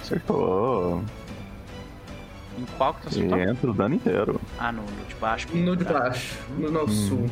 Acertou. 0.00 1.02
Em 2.58 2.64
qual 2.78 2.94
que 2.94 3.02
tu 3.02 3.08
acertou? 3.08 3.38
entra 3.40 3.70
o 3.70 3.74
dano 3.74 3.94
inteiro. 3.96 4.40
Ah, 4.58 4.70
no, 4.72 4.82
no 4.82 5.04
de 5.06 5.14
baixo. 5.16 5.48
No 5.54 5.76
de 5.76 5.84
Tá. 5.84 5.92
baixo, 5.98 6.38
no 6.56 6.70
nosso 6.70 6.94
sul. 7.08 7.30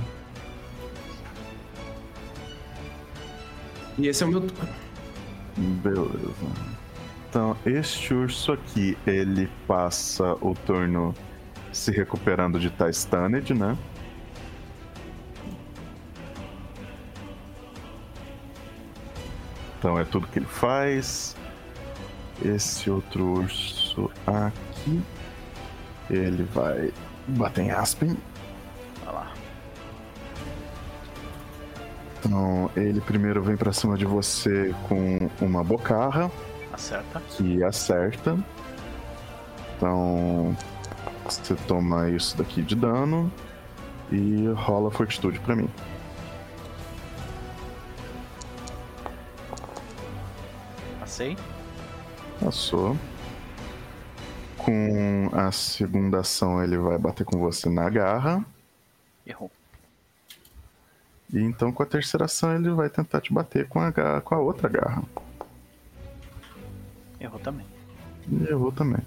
E 3.98 4.08
esse 4.08 4.22
é 4.22 4.26
o 4.26 4.30
meu 4.30 4.40
turno. 4.40 4.68
Beleza. 5.56 6.70
Então, 7.28 7.56
este 7.64 8.12
urso 8.12 8.52
aqui, 8.52 8.96
ele 9.06 9.48
passa 9.68 10.32
o 10.40 10.54
turno 10.66 11.14
se 11.72 11.92
recuperando 11.92 12.58
de 12.58 12.66
estar 12.68 12.92
stunned, 12.92 13.54
né? 13.54 13.76
Então 19.80 19.98
é 19.98 20.04
tudo 20.04 20.26
que 20.26 20.38
ele 20.38 20.46
faz. 20.46 21.34
Esse 22.44 22.90
outro 22.90 23.24
urso 23.24 24.10
aqui, 24.26 25.02
ele 26.10 26.42
vai 26.54 26.92
bater 27.26 27.64
em 27.64 27.70
Aspen. 27.70 28.14
Vai 29.02 29.14
lá. 29.14 29.32
Então, 32.18 32.70
ele 32.76 33.00
primeiro 33.00 33.42
vem 33.42 33.56
pra 33.56 33.72
cima 33.72 33.96
de 33.96 34.04
você 34.04 34.74
com 34.86 35.30
uma 35.40 35.64
bocarra. 35.64 36.30
Acerta. 36.70 37.20
que 37.30 37.64
acerta. 37.64 38.38
Então 39.76 40.54
você 41.24 41.54
toma 41.66 42.10
isso 42.10 42.36
daqui 42.36 42.60
de 42.60 42.74
dano 42.74 43.32
e 44.12 44.46
rola 44.54 44.90
fortitude 44.90 45.40
pra 45.40 45.56
mim. 45.56 45.68
Passei. 51.20 51.36
Passou. 52.42 52.96
Com 54.56 55.28
a 55.34 55.52
segunda 55.52 56.20
ação 56.20 56.62
ele 56.64 56.78
vai 56.78 56.96
bater 56.96 57.24
com 57.26 57.38
você 57.38 57.68
na 57.68 57.90
garra. 57.90 58.42
Errou. 59.26 59.50
E 61.32 61.38
então 61.40 61.70
com 61.72 61.82
a 61.82 61.86
terceira 61.86 62.24
ação 62.24 62.54
ele 62.56 62.70
vai 62.70 62.88
tentar 62.88 63.20
te 63.20 63.32
bater 63.34 63.68
com 63.68 63.80
a, 63.80 63.90
ga- 63.90 64.20
com 64.22 64.34
a 64.34 64.38
outra 64.38 64.68
garra. 64.70 65.02
Errou 67.20 67.38
também. 67.38 67.66
Errou 68.48 68.72
também. 68.72 69.02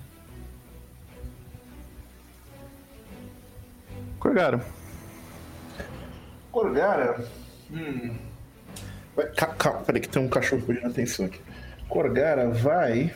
Corgara. 4.19 4.63
Corgara. 6.51 7.27
Hum. 7.71 8.15
Vai, 9.15 9.25
ca- 9.31 9.47
calma, 9.55 9.79
peraí 9.81 9.99
que 10.01 10.07
tem 10.09 10.21
um 10.23 10.29
cachorro 10.29 10.61
pedindo 10.61 10.87
atenção 10.87 11.25
aqui. 11.25 11.41
Corgara 11.93 12.49
vai. 12.49 13.13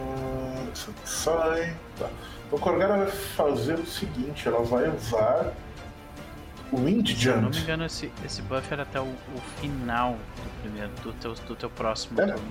Hum, 0.00 0.68
sai. 1.04 1.74
Tá. 1.98 2.08
O 2.50 2.58
Corgara 2.58 2.96
vai 2.98 3.06
fazer 3.10 3.74
o 3.78 3.86
seguinte: 3.86 4.46
ela 4.48 4.62
vai 4.62 4.88
usar 4.88 5.52
o 6.70 6.76
Wind 6.84 7.08
Se 7.16 7.28
eu 7.28 7.36
não 7.36 7.42
me 7.48 7.52
Jump. 7.54 7.64
engano, 7.64 7.84
esse, 7.84 8.10
esse 8.24 8.42
buff 8.42 8.72
era 8.72 8.82
até 8.82 9.00
o, 9.00 9.04
o 9.04 9.40
final 9.60 10.12
do 10.14 10.62
primeiro, 10.62 10.90
do 11.02 11.12
teu, 11.14 11.34
do 11.34 11.56
teu 11.56 11.70
próximo 11.70 12.20
É. 12.20 12.26
turno. 12.26 12.48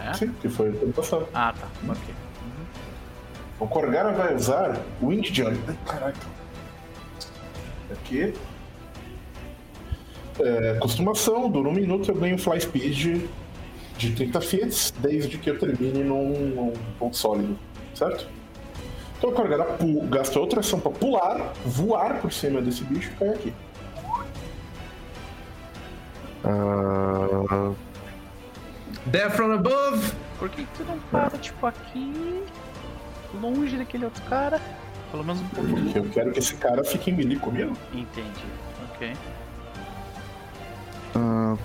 É? 0.00 0.14
Sim, 0.14 0.32
que 0.40 0.48
foi 0.48 0.68
ano 0.68 0.92
passado. 0.92 1.28
Ah, 1.34 1.52
tá. 1.58 1.66
Ok. 1.88 2.14
O 3.58 3.66
Corgara 3.68 4.12
vai 4.12 4.34
usar 4.34 4.80
o 5.02 5.08
Wind 5.08 5.26
Jump. 5.30 5.58
Ai, 5.68 5.76
caraca. 5.86 6.18
Aqui. 7.92 8.34
É, 10.42 10.78
costumação, 10.80 11.50
dura 11.50 11.68
um 11.68 11.72
minuto, 11.72 12.10
eu 12.10 12.14
ganho 12.14 12.38
Fly 12.38 12.60
Speed 12.60 13.28
de 13.98 14.10
30 14.12 14.40
feet, 14.40 14.92
desde 14.98 15.36
que 15.36 15.50
eu 15.50 15.58
termine 15.58 16.02
num, 16.02 16.30
num 16.54 16.72
ponto 16.98 17.16
sólido, 17.16 17.58
certo? 17.94 18.26
Então 19.18 19.28
o 19.30 19.32
Corgara 19.34 19.64
pu- 19.64 20.00
gasta 20.08 20.40
outra 20.40 20.60
ação 20.60 20.80
pra 20.80 20.90
pular, 20.90 21.52
voar 21.66 22.20
por 22.20 22.32
cima 22.32 22.62
desse 22.62 22.82
bicho 22.84 23.10
e 23.12 23.14
cair 23.16 23.34
aqui. 23.34 23.52
Ah, 26.42 27.72
Death 29.06 29.32
from 29.32 29.52
above! 29.52 30.12
Por 30.38 30.48
que, 30.48 30.64
que 30.64 30.68
tu 30.78 30.84
não 30.84 30.98
para, 31.10 31.36
tipo, 31.36 31.66
aqui, 31.66 32.42
longe 33.42 33.76
daquele 33.76 34.06
outro 34.06 34.22
cara? 34.24 34.58
Pelo 35.10 35.22
menos 35.24 35.42
um 35.42 35.48
pouquinho. 35.48 35.82
Porque 35.84 35.98
eu 35.98 36.04
quero 36.10 36.32
que 36.32 36.38
esse 36.38 36.54
cara 36.54 36.82
fique 36.84 37.10
em 37.10 37.14
melee 37.14 37.36
comigo. 37.38 37.76
Entendi. 37.92 38.44
Ok. 38.94 39.12
Ah, 41.14 41.56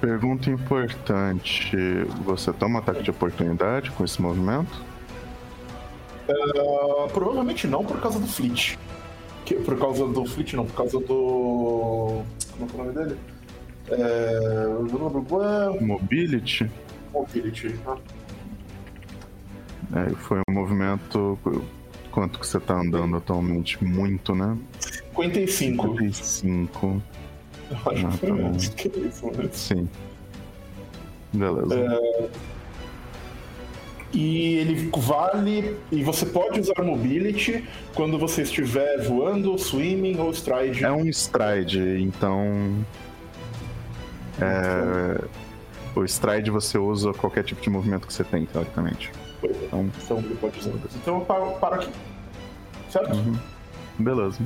pergunta 0.00 0.50
importante. 0.50 1.76
Você 2.24 2.52
toma 2.52 2.78
ataque 2.80 3.02
de 3.02 3.10
oportunidade 3.10 3.90
com 3.92 4.04
esse 4.04 4.20
movimento? 4.20 4.82
Ah, 6.28 7.08
provavelmente 7.12 7.66
não 7.66 7.84
por 7.84 8.00
causa 8.00 8.18
do 8.18 8.26
Fleet. 8.26 8.78
Que- 9.44 9.56
por 9.56 9.78
causa 9.78 10.06
do 10.06 10.24
Fleet, 10.26 10.54
não, 10.56 10.64
por 10.64 10.74
causa 10.74 10.98
do. 10.98 12.22
Como 12.56 12.60
é 12.60 12.66
é 12.68 12.74
o 12.74 12.78
nome 12.78 12.92
dele? 12.92 13.18
É. 13.90 14.68
Mobility? 15.82 16.70
Mobility. 17.12 17.74
Ah, 17.86 17.96
É, 19.96 20.10
foi 20.10 20.40
um 20.48 20.52
movimento. 20.52 21.38
Quanto 22.10 22.38
que 22.38 22.46
você 22.46 22.58
tá 22.58 22.74
andando 22.80 23.16
atualmente? 23.16 23.82
Muito, 23.84 24.34
né? 24.34 24.56
55. 25.14 25.96
55. 26.00 27.02
Eu 27.86 27.92
acho 27.92 28.06
Ah, 28.06 28.10
que 28.10 28.16
foi 28.18 28.28
tá 28.28 28.34
menos 28.34 28.68
que 28.68 28.88
isso, 28.88 29.26
né? 29.26 29.48
Sim. 29.52 29.88
Beleza. 31.32 32.00
E 34.12 34.54
ele 34.58 34.90
vale. 34.96 35.76
E 35.90 36.04
você 36.04 36.24
pode 36.24 36.60
usar 36.60 36.80
mobility 36.82 37.64
quando 37.94 38.16
você 38.16 38.42
estiver 38.42 39.02
voando, 39.02 39.58
swimming 39.58 40.18
ou 40.20 40.30
stride. 40.30 40.84
É 40.84 40.92
um 40.92 41.06
stride, 41.06 42.00
então. 42.00 42.84
É, 44.40 45.24
o 45.96 46.04
stride 46.04 46.50
você 46.50 46.78
usa 46.78 47.12
qualquer 47.12 47.42
tipo 47.42 47.60
de 47.60 47.68
movimento 47.70 48.06
que 48.06 48.12
você 48.12 48.22
tem, 48.22 48.46
teoricamente. 48.46 49.10
Então, 49.42 49.90
Então 50.02 50.18
ele 50.18 50.36
pode 50.36 50.60
usar. 50.60 50.70
Então 50.94 51.18
eu 51.18 51.20
paro, 51.22 51.50
paro 51.60 51.74
aqui. 51.74 51.90
Certo? 52.88 53.14
uhum. 53.16 53.36
beleza. 53.98 54.38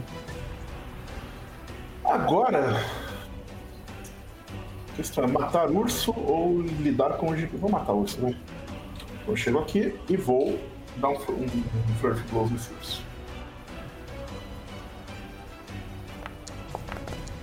Agora. 2.05 2.83
Questão 4.99 5.23
é 5.23 5.27
matar 5.29 5.71
urso 5.71 6.13
ou 6.13 6.61
lidar 6.61 7.19
com 7.19 7.31
o 7.31 7.37
GP. 7.37 7.57
Vou 7.57 7.71
matar 7.71 7.93
urso, 7.93 8.21
né? 8.21 8.35
Eu 9.29 9.37
chego 9.37 9.61
aqui 9.61 9.95
e 10.09 10.17
vou 10.17 10.59
dar 10.97 11.11
um, 11.11 11.13
um, 11.13 11.45
um 11.45 11.95
Flirt 12.01 12.19
Blows 12.33 12.51
nesse 12.51 12.73
urso. 12.73 13.03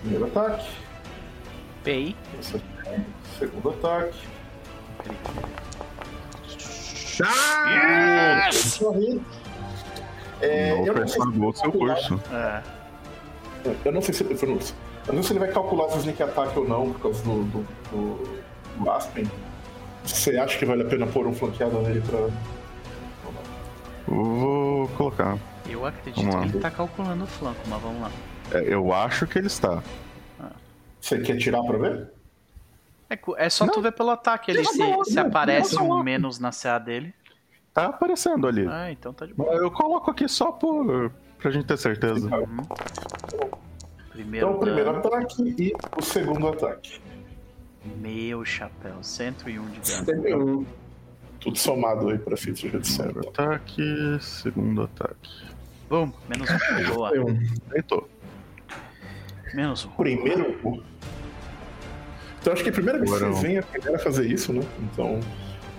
Primeiro 0.02 0.26
ataque. 0.26 0.70
Pei. 1.82 2.14
aqui, 2.38 3.02
Segundo 3.40 3.70
ataque. 3.70 4.20
Ah! 7.24 8.50
Sorri. 8.52 9.22
É, 10.42 10.76
Não 10.76 10.88
eu, 10.88 10.94
não 10.94 11.08
sei 11.08 11.22
se 11.22 11.40
o 11.40 11.54
seu 11.54 11.72
curso. 11.72 12.22
É. 12.34 12.64
eu 13.86 13.92
não 13.94 14.02
sei 14.02 14.14
se 14.14 14.36
foi 14.36 14.50
no 14.50 14.56
urso. 14.56 14.76
Eu 15.08 15.14
não 15.14 15.22
sei 15.22 15.24
se 15.24 15.34
ele 15.34 15.40
vai 15.40 15.52
calcular 15.52 15.90
se 15.90 16.00
sneak 16.00 16.22
attack 16.24 16.58
ou 16.58 16.68
não 16.68 16.92
por 16.92 17.02
causa 17.02 17.24
do, 17.24 17.44
do, 17.44 17.68
do, 17.92 18.40
do 18.80 18.92
Aspen. 18.92 19.30
Você 20.04 20.38
acha 20.38 20.58
que 20.58 20.66
vale 20.66 20.84
a 20.84 20.86
pena 20.86 21.08
pôr 21.08 21.28
um 21.28 21.34
flanqueado 21.34 21.80
nele 21.82 22.02
pra. 22.02 22.30
Vou 24.08 24.88
colocar. 24.90 25.38
Eu 25.68 25.86
acredito 25.86 26.30
que 26.30 26.48
ele 26.48 26.60
tá 26.60 26.70
calculando 26.70 27.24
o 27.24 27.28
flanco, 27.28 27.60
mas 27.68 27.82
vamos 27.82 28.02
lá. 28.02 28.12
É, 28.52 28.74
eu 28.74 28.94
acho 28.94 29.26
que 29.26 29.40
ele 29.40 29.48
está. 29.48 29.82
Você 31.02 31.20
quer 31.20 31.38
tirar 31.38 31.62
pra 31.64 31.78
ver? 31.78 32.10
É, 33.10 33.46
é 33.46 33.50
só 33.50 33.68
tu 33.68 33.82
ver 33.82 33.92
pelo 33.92 34.10
ataque 34.10 34.52
ali 34.52 34.66
se, 34.66 35.04
se 35.06 35.20
aparece 35.20 35.78
um 35.78 36.02
menos 36.02 36.40
na 36.40 36.52
CA 36.52 36.80
dele. 36.80 37.14
Tá 37.74 37.88
aparecendo 37.88 38.48
ali. 38.48 38.66
Ah, 38.68 38.92
então 38.92 39.14
tá 39.14 39.26
de 39.26 39.34
boa. 39.34 39.54
Eu 39.54 39.70
coloco 39.70 40.10
aqui 40.10 40.28
só 40.28 40.52
por, 40.52 41.12
pra 41.38 41.52
gente 41.52 41.66
ter 41.66 41.78
certeza. 41.78 42.30
Primeiro 44.16 44.48
Então 44.48 44.58
o 44.58 44.60
primeiro 44.62 44.94
dano. 44.94 45.08
ataque 45.08 45.56
e 45.60 45.74
o 45.98 46.02
segundo 46.02 46.48
ataque. 46.48 47.02
Meu 47.98 48.46
chapéu, 48.46 49.04
101 49.04 49.66
de 49.68 50.06
dano. 50.06 50.24
Tem 50.24 50.36
um. 50.36 50.66
Tudo 51.42 51.58
somado 51.58 52.10
aí 52.10 52.18
pra 52.18 52.38
já 52.38 52.80
disseram. 52.80 53.12
Primeiro 53.12 53.30
ataque, 53.30 54.18
segundo 54.22 54.84
ataque. 54.84 55.32
Bum, 55.90 56.12
menos 56.30 56.50
um. 56.50 56.56
Boa. 56.96 57.12
Um. 57.12 57.40
Deitou. 57.70 58.10
Menos 59.54 59.86
um. 59.86 59.90
Primeiro. 59.90 60.82
Então 62.40 62.54
acho 62.54 62.64
que 62.64 62.70
a 62.70 62.74
primeira 62.74 63.00
vez 63.00 63.12
que 63.12 63.20
vocês 63.20 63.36
não. 63.36 63.42
veem 63.42 63.58
a 63.58 63.64
primeira 63.64 63.98
a 63.98 64.00
fazer 64.00 64.32
isso, 64.32 64.54
né? 64.54 64.62
Então. 64.80 65.20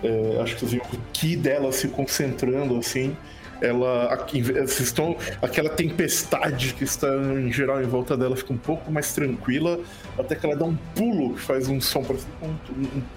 é, 0.03 0.39
acho 0.41 0.53
que 0.53 0.59
vocês 0.59 0.71
viram 0.73 0.85
o 0.85 0.97
ki 1.11 1.35
dela 1.35 1.71
se 1.71 1.87
concentrando 1.87 2.77
assim. 2.77 3.17
Ela. 3.61 4.25
Estão. 4.65 5.15
Aquela 5.41 5.69
tempestade 5.69 6.73
que 6.73 6.83
está 6.83 7.07
em 7.15 7.51
geral 7.51 7.81
em 7.81 7.85
volta 7.87 8.15
dela 8.15 8.35
fica 8.35 8.53
um 8.53 8.57
pouco 8.57 8.91
mais 8.91 9.13
tranquila. 9.13 9.79
Até 10.17 10.35
que 10.35 10.45
ela 10.45 10.55
dá 10.55 10.65
um 10.65 10.75
pulo 10.95 11.33
que 11.33 11.41
faz 11.41 11.67
um 11.67 11.81
som 11.81 12.03
parecido 12.03 12.31
com 12.39 12.47
um, 12.47 12.53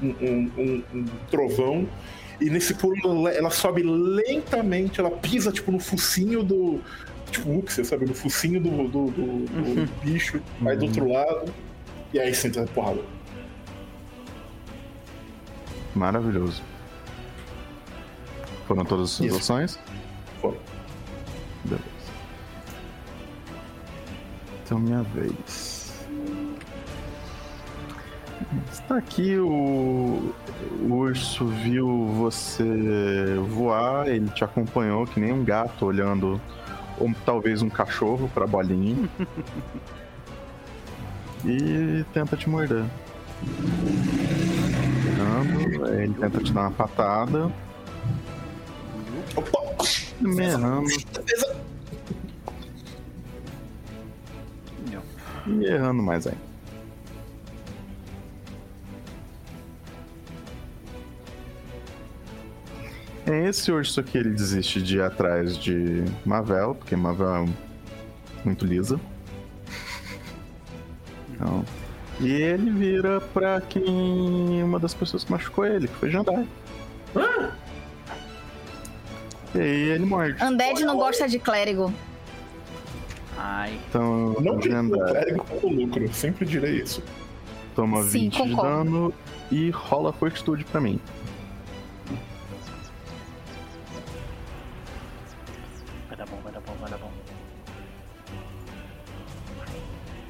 um, 0.03 0.15
um, 0.21 0.51
um- 0.59 0.85
um 0.95 1.05
trovão. 1.31 1.87
E 2.41 2.49
nesse 2.49 2.73
pulo 2.75 3.29
ela, 3.29 3.51
sobe 3.51 3.83
lentamente, 3.83 4.99
ela 4.99 5.11
pisa 5.11 5.53
tipo 5.53 5.71
no 5.71 5.79
focinho 5.79 6.43
do. 6.43 6.81
Tipo, 7.31 7.59
Uxia, 7.59 7.85
sabe? 7.85 8.07
No 8.07 8.15
focinho 8.15 8.61
do, 8.61 8.71
do, 8.89 9.11
do- 9.11 9.45
do 9.47 9.93
bicho, 10.03 10.41
vai 10.61 10.77
do 10.77 10.87
outro 10.87 11.07
lado. 11.13 11.53
E 12.13 12.19
aí 12.19 12.35
senta 12.35 12.63
a 12.63 12.67
porrada. 12.67 13.01
Maravilhoso. 15.95 16.63
Foram 18.67 18.85
todas 18.85 19.05
as 19.07 19.11
suas 19.11 19.35
ações? 19.37 19.79
Beleza. 21.65 21.85
Então, 24.65 24.79
minha 24.79 25.03
vez. 25.03 26.07
Está 28.71 28.97
aqui 28.97 29.37
o... 29.37 30.33
o 30.83 30.93
urso 30.93 31.47
viu 31.47 32.07
você 32.17 33.35
voar, 33.49 34.09
ele 34.09 34.29
te 34.31 34.43
acompanhou 34.45 35.07
que 35.07 35.21
nem 35.21 35.33
um 35.33 35.45
gato 35.45 35.87
olhando, 35.87 36.41
ou 36.99 37.11
talvez 37.25 37.63
um 37.63 37.69
cachorro 37.69 38.31
para 38.33 38.47
bolinha. 38.47 39.09
e 41.45 42.05
tenta 42.13 42.37
te 42.37 42.49
morder. 42.49 42.85
Ele 45.99 46.15
tenta 46.15 46.39
te 46.41 46.53
dar 46.53 46.63
uma 46.63 46.71
patada. 46.71 47.51
Opa! 49.37 49.70
Me 50.21 50.45
errando. 50.45 50.89
Meu. 54.89 55.03
E 55.47 55.65
errando 55.65 56.03
mais 56.03 56.27
aí. 56.27 56.35
É 63.27 63.49
esse 63.49 63.71
urso 63.71 64.01
aqui, 64.01 64.19
ele 64.19 64.31
desiste 64.31 64.83
de 64.83 64.97
ir 64.97 65.03
atrás 65.03 65.57
de 65.57 66.05
Mavel, 66.25 66.75
porque 66.75 66.97
Mavel 66.97 67.29
é 67.29 67.49
muito 68.45 68.67
lisa. 68.67 68.99
Então, 71.33 71.65
e 72.19 72.33
ele 72.33 72.71
vira 72.71 73.21
pra 73.21 73.61
quem. 73.61 74.63
uma 74.63 74.79
das 74.79 74.93
pessoas 74.95 75.23
que 75.23 75.31
machucou 75.31 75.65
ele, 75.65 75.87
que 75.87 75.95
foi 75.95 76.11
Jandai. 76.11 76.47
E 79.55 79.59
aí 79.61 79.89
ele 79.91 80.05
morde. 80.07 80.43
Undead 80.43 80.85
não 80.85 80.97
gosta 80.97 81.29
de 81.29 81.39
clérigo. 81.39 81.93
Ai, 83.37 83.79
Então, 83.89 84.35
Não 84.41 84.61
Jandai 84.61 85.01
clérigo 85.11 85.45
como 85.45 85.75
lucro, 85.75 86.13
sempre 86.13 86.45
direi 86.45 86.77
isso. 86.83 87.03
toma 87.75 88.03
Sim, 88.03 88.29
20 88.29 88.33
de 88.33 88.39
concordo. 88.51 88.63
dano 88.85 89.15
e 89.51 89.71
rola 89.71 90.13
fortitude 90.13 90.65
pra 90.65 90.81
mim. 90.81 91.01
vai 96.09 96.17
dar 96.17 96.27
bom, 96.27 96.37
vai 96.43 96.53
dar 96.53 96.61
bom, 96.61 96.75
vai 96.81 96.91
dar 96.91 96.99
bom. 96.99 97.11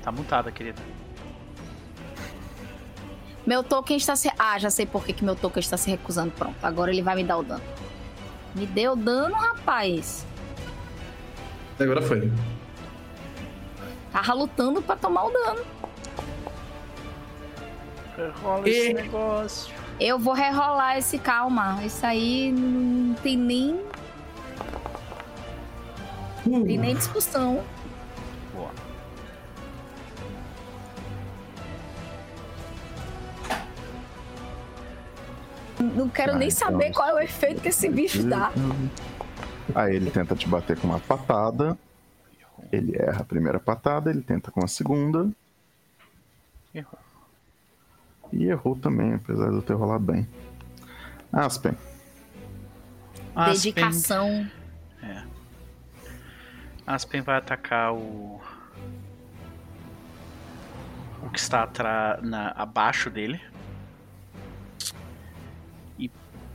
Tá 0.02 0.12
mutada, 0.12 0.50
querida. 0.52 0.80
Meu 3.46 3.62
token 3.64 3.96
está 3.96 4.14
se. 4.14 4.30
Ah, 4.38 4.58
já 4.58 4.70
sei 4.70 4.86
por 4.86 5.04
que, 5.04 5.12
que 5.12 5.24
meu 5.24 5.34
token 5.34 5.60
está 5.60 5.76
se 5.76 5.90
recusando. 5.90 6.30
Pronto, 6.30 6.56
agora 6.62 6.90
ele 6.92 7.02
vai 7.02 7.16
me 7.16 7.24
dar 7.24 7.38
o 7.38 7.42
dano. 7.42 7.62
Me 8.54 8.66
deu 8.66 8.96
dano, 8.96 9.34
rapaz. 9.34 10.26
Agora 11.78 12.02
foi. 12.02 12.30
Tava 14.12 14.34
lutando 14.34 14.82
pra 14.82 14.96
tomar 14.96 15.24
o 15.26 15.30
dano. 15.30 15.64
Rola 18.42 18.68
E- 18.68 18.70
esse 18.72 18.92
negócio. 18.94 19.74
Eu 19.98 20.18
vou 20.18 20.34
rerolar 20.34 20.98
esse 20.98 21.18
calma. 21.18 21.78
Isso 21.84 22.04
aí 22.04 22.52
não 22.52 23.14
tem 23.14 23.36
nem, 23.36 23.80
tem 26.44 26.78
nem 26.78 26.94
discussão. 26.94 27.62
Não 35.80 36.08
quero 36.08 36.32
Ah, 36.32 36.36
nem 36.36 36.48
então. 36.48 36.68
saber 36.68 36.92
qual 36.92 37.08
é 37.08 37.14
o 37.14 37.18
efeito 37.20 37.60
que 37.62 37.68
esse 37.68 37.88
bicho 37.88 38.22
dá. 38.22 38.50
Aí 39.74 39.96
ele 39.96 40.10
tenta 40.10 40.34
te 40.34 40.46
bater 40.48 40.78
com 40.78 40.88
uma 40.88 41.00
patada. 41.00 41.78
Ele 42.70 42.96
erra 42.96 43.20
a 43.20 43.24
primeira 43.24 43.58
patada, 43.58 44.10
ele 44.10 44.22
tenta 44.22 44.50
com 44.50 44.62
a 44.64 44.68
segunda. 44.68 45.28
Errou. 46.74 46.98
E 48.32 48.46
errou 48.46 48.76
também, 48.76 49.14
apesar 49.14 49.48
de 49.48 49.56
eu 49.56 49.62
ter 49.62 49.72
rolado 49.74 50.04
bem. 50.04 50.28
Aspen. 51.32 51.72
Aspen, 53.34 53.72
Dedicação. 53.72 54.50
Aspen 56.86 57.22
vai 57.22 57.36
atacar 57.38 57.92
o. 57.94 58.40
O 61.22 61.30
que 61.30 61.38
está 61.38 61.62
atra... 61.62 62.18
na... 62.22 62.50
abaixo 62.56 63.10
dele. 63.10 63.40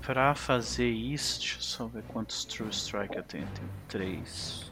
Pra 0.06 0.36
fazer 0.36 0.90
isso, 0.90 1.40
deixa 1.40 1.58
eu 1.58 1.62
só 1.62 1.88
ver 1.88 2.04
quantos 2.04 2.46
True 2.46 2.70
Strike 2.70 3.18
eu 3.18 3.24
tenho. 3.24 3.48
Tenho 3.48 3.70
três. 3.88 4.72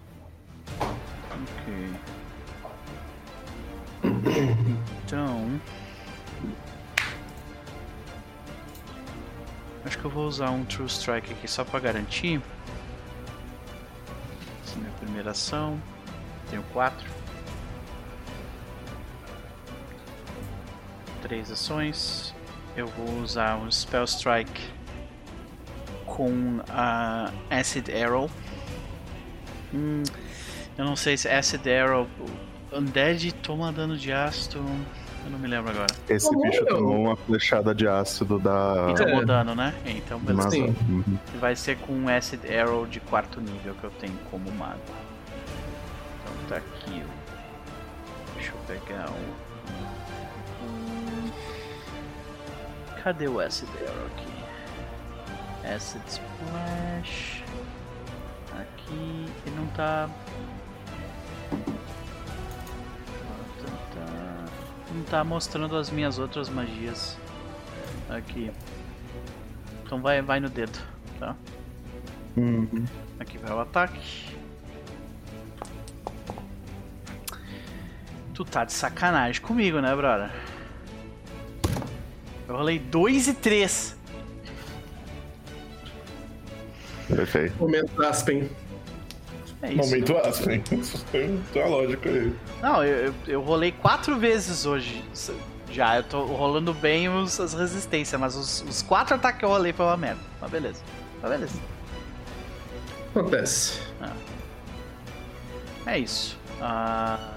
Ok. 0.79 1.93
Então. 5.03 5.59
Acho 9.83 9.97
que 9.97 10.05
eu 10.05 10.11
vou 10.11 10.27
usar 10.27 10.51
um 10.51 10.63
True 10.65 10.87
Strike 10.87 11.33
aqui 11.33 11.47
só 11.47 11.63
pra 11.65 11.79
garantir. 11.79 12.39
Essa 14.63 14.75
é 14.75 14.77
a 14.77 14.81
minha 14.81 14.91
primeira 14.99 15.31
ação. 15.31 15.81
Tenho 16.49 16.63
quatro. 16.71 17.09
Três 21.23 21.51
ações. 21.51 22.35
Eu 22.77 22.87
vou 22.87 23.21
usar 23.21 23.57
um 23.57 23.71
Spell 23.71 24.03
Strike 24.03 24.72
com 26.05 26.59
a 26.69 27.31
Acid 27.49 27.89
Arrow. 27.89 28.29
Hum, 29.73 30.03
eu 30.77 30.85
não 30.85 30.95
sei 30.95 31.17
se 31.17 31.27
Acid 31.27 31.67
Arrow. 31.67 32.07
Undead 32.71 33.31
toma 33.35 33.71
dano 33.71 33.95
de 33.95 34.11
ácido. 34.11 34.59
Eu 35.25 35.31
não 35.31 35.39
me 35.39 35.47
lembro 35.47 35.71
agora. 35.71 35.87
Esse 36.09 36.27
Tomou, 36.27 36.43
bicho 36.43 36.65
tomou 36.65 36.99
uma 36.99 37.15
flechada 37.15 37.73
de 37.73 37.87
ácido 37.87 38.37
da. 38.39 38.89
E 38.91 38.95
tomou 38.95 39.25
dano, 39.25 39.55
né? 39.55 39.73
Então, 39.85 40.19
beleza. 40.19 40.49
Sim. 40.49 40.75
Uhum. 40.89 41.17
Vai 41.39 41.55
ser 41.55 41.77
com 41.77 41.93
um 41.93 42.09
Acid 42.09 42.41
Arrow 42.45 42.85
de 42.85 42.99
quarto 42.99 43.39
nível 43.39 43.73
que 43.75 43.83
eu 43.85 43.91
tenho 43.91 44.17
como 44.29 44.51
mago. 44.51 44.79
Então 46.21 46.33
tá 46.49 46.57
aqui. 46.57 47.03
Deixa 48.35 48.51
eu 48.51 48.57
pegar 48.67 49.09
o. 49.09 49.43
Cadê 53.01 53.27
o 53.27 53.39
Acid 53.39 53.69
Arrow 53.69 54.07
aqui? 54.07 54.32
Acid 55.63 56.01
Splash. 56.07 57.43
Aqui. 58.51 59.25
Ele 59.45 59.55
não 59.55 59.67
tá. 59.67 60.09
Não 64.93 65.03
tá 65.05 65.23
mostrando 65.23 65.75
as 65.75 65.89
minhas 65.89 66.19
outras 66.19 66.49
magias. 66.49 67.17
Aqui. 68.09 68.51
Então 69.83 70.01
vai, 70.01 70.21
vai 70.21 70.39
no 70.39 70.49
dedo, 70.49 70.77
tá? 71.19 71.35
Uhum. 72.35 72.85
Aqui 73.19 73.37
vai 73.37 73.51
o 73.51 73.59
ataque. 73.59 74.33
Tu 78.33 78.43
tá 78.45 78.65
de 78.65 78.73
sacanagem 78.73 79.41
comigo, 79.41 79.79
né, 79.79 79.95
brother? 79.95 80.31
Eu 82.47 82.55
rolei 82.55 82.79
2 82.79 83.27
e 83.27 83.33
3. 83.35 83.92
Perfeito. 87.15 87.55
Momento 87.57 88.03
Aspen. 88.03 88.49
É 89.61 89.73
isso. 89.73 89.77
Momento 89.77 90.17
Aspen. 90.17 90.61
Tem 91.11 91.39
uma 91.55 91.67
lógica 91.67 92.09
aí. 92.09 92.33
Não, 92.61 92.83
eu, 92.83 93.05
eu, 93.07 93.13
eu 93.27 93.41
rolei 93.41 93.71
4 93.71 94.17
vezes 94.17 94.65
hoje. 94.65 95.03
Já, 95.71 95.97
eu 95.97 96.03
tô 96.03 96.23
rolando 96.25 96.73
bem 96.73 97.09
os, 97.09 97.39
as 97.39 97.53
resistências, 97.53 98.19
mas 98.19 98.35
os, 98.35 98.61
os 98.67 98.81
4 98.81 99.15
ataques 99.15 99.39
que 99.39 99.45
eu 99.45 99.49
rolei 99.49 99.73
foi 99.73 99.85
uma 99.85 99.97
merda. 99.97 100.21
Mas 100.41 100.51
beleza. 100.51 100.81
Mas 101.21 101.31
beleza. 101.31 101.59
Acontece. 103.15 103.79
É 105.85 105.99
isso. 105.99 106.37
Ah, 106.61 107.33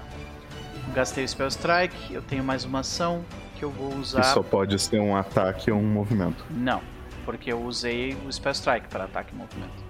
gastei 0.93 1.23
o 1.23 1.27
Spell 1.27 1.47
Strike, 1.47 2.13
eu 2.13 2.21
tenho 2.21 2.43
mais 2.43 2.63
uma 2.63 2.79
ação 2.79 3.23
que 3.55 3.63
eu 3.63 3.71
vou 3.71 3.93
usar. 3.95 4.21
E 4.21 4.23
só 4.25 4.41
pode 4.41 4.77
ser 4.79 4.99
um 4.99 5.15
ataque 5.15 5.69
ou 5.71 5.79
um 5.79 5.85
movimento. 5.85 6.45
Não, 6.49 6.81
porque 7.27 7.51
eu 7.51 7.61
usei 7.61 8.17
o 8.25 8.31
Spell 8.31 8.53
Strike 8.53 8.87
para 8.87 9.03
ataque 9.03 9.33
e 9.33 9.37
movimento. 9.37 9.83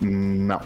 Não. 0.00 0.60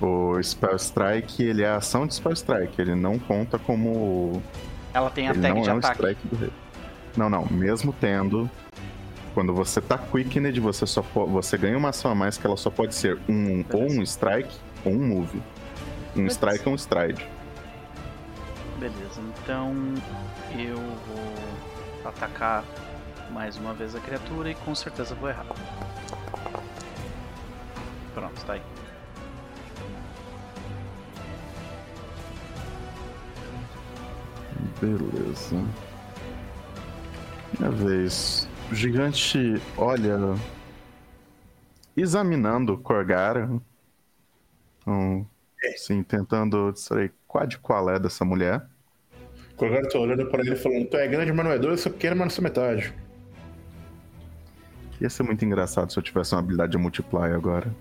O 0.00 0.42
Spell 0.42 0.74
Strike, 0.74 1.40
ele 1.44 1.62
é 1.62 1.68
a 1.68 1.76
ação 1.76 2.04
de 2.04 2.14
Spell 2.14 2.32
Strike. 2.32 2.80
Ele 2.80 2.96
não 2.96 3.16
conta 3.16 3.58
como. 3.60 4.42
Ela 4.92 5.08
tem 5.08 5.28
a 5.28 5.30
ele 5.30 5.40
tag 5.40 5.54
não 5.54 5.62
de 5.62 5.70
é 5.70 5.74
um 5.74 5.78
ataque. 5.78 5.94
strike 5.94 6.26
do 6.26 6.36
rei. 6.36 6.50
Não, 7.16 7.30
não. 7.30 7.46
Mesmo 7.46 7.92
tendo. 7.92 8.50
Quando 9.34 9.54
você 9.54 9.80
tá 9.80 9.96
quickened, 9.96 10.58
você 10.58 10.84
só 10.84 11.00
po- 11.02 11.26
você 11.26 11.56
ganha 11.56 11.78
uma 11.78 11.90
ação 11.90 12.10
a 12.10 12.14
mais 12.16 12.36
que 12.36 12.44
ela 12.44 12.56
só 12.56 12.68
pode 12.70 12.94
ser 12.96 13.16
um 13.28 13.64
ou 13.72 13.84
um 13.84 14.02
strike 14.02 14.52
ou 14.84 14.92
um 14.92 15.06
move. 15.06 15.38
Um 16.16 16.22
Beleza. 16.22 16.32
strike 16.34 16.66
ou 16.66 16.72
um 16.72 16.76
stride. 16.76 17.24
Beleza, 18.80 19.20
então 19.44 19.72
eu 20.58 20.74
vou 20.76 22.08
atacar 22.10 22.64
mais 23.30 23.56
uma 23.56 23.72
vez 23.72 23.94
a 23.94 24.00
criatura 24.00 24.50
e 24.50 24.54
com 24.54 24.74
certeza 24.74 25.14
vou 25.14 25.28
errar. 25.28 25.46
Pronto, 28.14 28.44
tá 28.44 28.54
aí. 28.54 28.62
Beleza. 34.80 35.56
Minha 37.58 37.70
vez. 37.70 38.48
O 38.70 38.74
gigante 38.74 39.60
olha. 39.76 40.18
Examinando 41.96 42.74
o 42.74 42.78
Korgara. 42.78 43.50
Então, 44.80 45.26
assim, 45.74 46.02
tentando 46.02 46.72
distrair 46.72 47.12
qual 47.26 47.46
de 47.46 47.58
qual 47.58 47.90
é 47.90 47.98
dessa 47.98 48.24
mulher. 48.24 48.66
O 49.52 49.56
Corgara 49.56 49.88
tá 49.88 49.98
olhando 49.98 50.26
pra 50.26 50.40
ele 50.40 50.56
falando: 50.56 50.86
Tu 50.88 50.96
é 50.96 51.06
grande, 51.06 51.32
mas 51.32 51.44
não 51.44 51.52
é 51.52 51.58
doido, 51.58 51.74
eu 51.74 51.78
sou 51.78 51.92
pequeno, 51.92 52.16
mas 52.16 52.26
não 52.26 52.30
sou 52.30 52.44
metade. 52.44 52.94
Ia 55.00 55.08
ser 55.08 55.22
muito 55.22 55.44
engraçado 55.44 55.90
se 55.90 55.98
eu 55.98 56.02
tivesse 56.02 56.34
uma 56.34 56.40
habilidade 56.40 56.72
de 56.72 56.78
multiply 56.78 57.32
agora. 57.32 57.74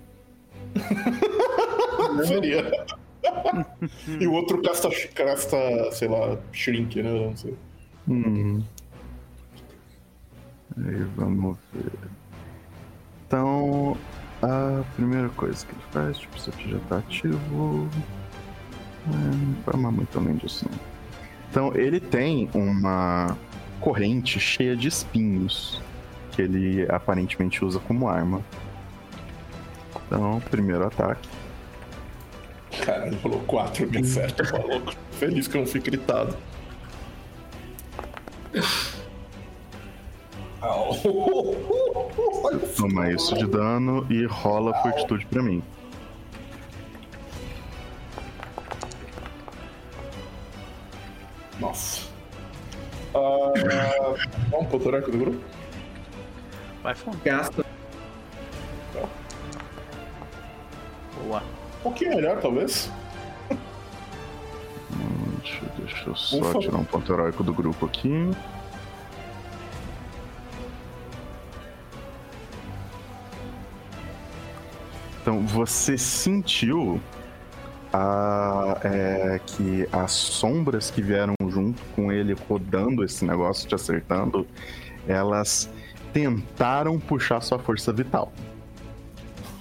Seria. 2.26 2.86
e 4.20 4.26
o 4.26 4.34
outro 4.34 4.62
casta, 4.62 4.90
casta, 5.14 5.58
sei 5.92 6.08
lá, 6.08 6.38
shrink, 6.54 7.02
né? 7.02 7.12
Não 7.12 7.36
sei. 7.36 7.56
Hum. 8.08 8.64
Aí 10.78 11.04
vamos 11.16 11.58
ver. 11.74 11.92
Então, 13.28 13.98
a 14.42 14.82
primeira 14.96 15.30
coisa 15.30 15.66
que 15.66 15.74
ele 15.74 15.82
faz, 15.92 16.18
tipo, 16.18 16.38
isso 16.38 16.50
aqui 16.50 16.72
já 16.72 16.80
tá 16.88 16.98
ativo. 17.00 17.90
É, 19.08 19.12
não 19.12 19.56
vai 19.66 19.76
amar 19.76 19.92
muito 19.92 20.18
além 20.18 20.36
disso, 20.38 20.66
não. 20.70 20.80
Então, 21.52 21.76
ele 21.76 22.00
tem 22.00 22.50
uma 22.54 23.38
corrente 23.82 24.40
cheia 24.40 24.76
de 24.76 24.88
espinhos 24.88 25.82
que 26.40 26.44
ele 26.44 26.86
aparentemente 26.90 27.66
usa 27.66 27.80
como 27.80 28.08
arma. 28.08 28.42
Então, 30.08 30.40
primeiro 30.50 30.88
ataque. 30.88 31.28
Caralho, 32.86 33.18
rolou 33.18 33.42
4 33.42 33.88
de 33.88 34.08
certo, 34.08 34.44
maluco. 34.54 34.94
Feliz 35.12 35.50
que 35.50 35.58
eu 35.58 35.62
não 35.62 35.68
fui 35.68 35.82
gritado. 35.82 36.38
Toma 42.78 43.12
isso 43.12 43.36
de 43.36 43.46
dano 43.46 44.08
e 44.10 44.26
rola 44.26 44.74
fortitude 44.82 45.26
pra 45.26 45.44
mim. 45.44 45.62
Nossa. 51.60 52.08
Ah, 53.14 53.52
vamos 54.50 54.68
pro 54.68 54.80
do 54.80 55.18
grupo? 55.18 55.59
Vai 56.84 56.96
fundo. 56.96 57.18
Gasta. 57.24 57.66
Boa. 61.24 61.44
Um 61.80 61.84
pouquinho 61.84 62.16
melhor, 62.16 62.40
talvez. 62.40 62.92
Hum, 64.92 65.38
Deixa, 65.42 65.66
deixa 65.78 66.10
eu 66.10 66.16
só 66.16 66.38
Ufa. 66.38 66.60
tirar 66.60 66.78
um 66.78 66.86
ponto 66.86 67.12
heróico 67.12 67.44
do 67.44 67.54
grupo 67.54 67.86
aqui. 67.86 68.32
Então, 75.22 75.46
você 75.46 75.98
sentiu 75.98 77.00
a, 77.94 78.80
é, 78.84 79.40
que 79.46 79.88
as 79.92 80.12
sombras 80.12 80.90
que 80.90 81.02
vieram 81.02 81.36
junto 81.50 81.82
com 81.96 82.12
ele 82.12 82.34
rodando 82.48 83.04
esse 83.04 83.26
negócio, 83.26 83.68
te 83.68 83.76
acertando, 83.76 84.48
elas 85.08 85.70
tentaram 86.14 87.00
puxar 87.00 87.42
sua 87.42 87.60
força 87.60 87.92
vital. 87.94 88.32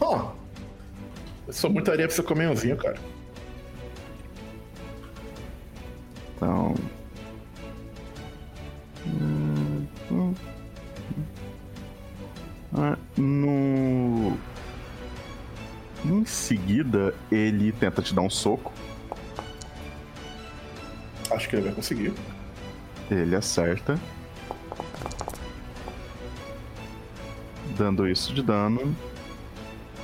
Oh, 0.00 0.30
eu 1.46 1.52
sou 1.52 1.70
muito 1.70 1.90
areia 1.90 2.06
pra 2.06 2.14
seu 2.14 2.24
caminhãozinho, 2.24 2.76
cara. 2.76 2.98
Então. 6.36 6.74
Ah, 12.74 12.96
no. 13.16 14.38
Em 16.04 16.24
seguida, 16.24 17.12
ele 17.30 17.72
tenta 17.72 18.00
te 18.00 18.14
dar 18.14 18.22
um 18.22 18.30
soco. 18.30 18.72
Acho 21.30 21.48
que 21.48 21.56
ele 21.56 21.64
vai 21.64 21.74
conseguir. 21.74 22.12
Ele 23.10 23.34
acerta. 23.34 23.98
Dando 27.78 28.08
isso 28.08 28.34
de 28.34 28.42
dano. 28.42 28.94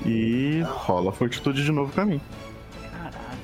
E 0.07 0.63
rola 0.67 1.11
fortitude 1.13 1.65
de 1.65 1.73
novo 1.73 1.93
pra 1.93 2.07
mim. 2.07 2.21
Caralho. 2.93 3.39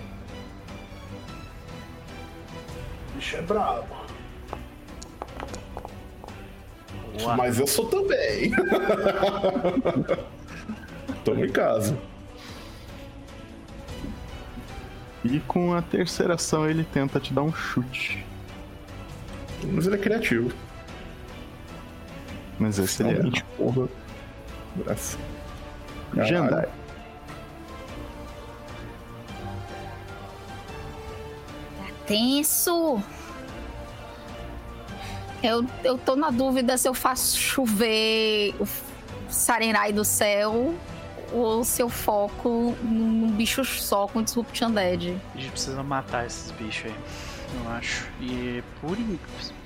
O 3.09 3.17
bicho 3.17 3.37
é 3.37 3.43
brabo. 3.43 4.01
Boa. 7.19 7.37
Mas 7.37 7.59
eu 7.59 7.67
sou 7.67 7.87
também. 7.87 8.53
Tamo 11.25 11.45
em 11.45 11.51
casa. 11.51 11.99
E 15.25 15.41
com 15.41 15.75
a 15.75 15.83
terceira 15.83 16.35
ação 16.35 16.69
ele 16.69 16.85
tenta 16.85 17.19
te 17.19 17.33
dar 17.35 17.43
um 17.43 17.53
chute. 17.53 18.25
Mas 19.65 19.87
ele 19.87 19.97
é 19.97 19.99
criativo. 19.99 20.51
Mas 22.59 22.79
esse 22.79 23.03
ele 23.03 23.39
é. 23.39 23.43
Porra. 23.57 23.89
Graça. 24.77 25.19
Caralho. 26.15 26.29
Jandai. 26.29 26.69
Tenso. 32.07 33.03
Eu, 35.43 35.65
eu 35.85 35.97
tô 35.97 36.17
na 36.17 36.31
dúvida 36.31 36.77
se 36.77 36.89
eu 36.89 36.93
faço 36.93 37.39
chover 37.39 38.55
o 38.61 38.67
Sarenai 39.29 39.93
do 39.93 40.05
céu 40.05 40.75
ou 41.33 41.65
se 41.65 41.81
eu 41.81 41.89
foco 41.89 42.77
num 42.83 43.31
bicho 43.31 43.65
só 43.65 44.07
com 44.07 44.23
Disrupt 44.23 44.65
Undead. 44.65 45.17
A 45.35 45.39
gente 45.39 45.53
precisa 45.53 45.83
matar 45.83 46.27
esses 46.27 46.51
bichos 46.53 46.87
aí, 46.87 46.97
eu 47.65 47.71
acho. 47.71 48.09
E 48.21 48.63
por, 48.81 48.99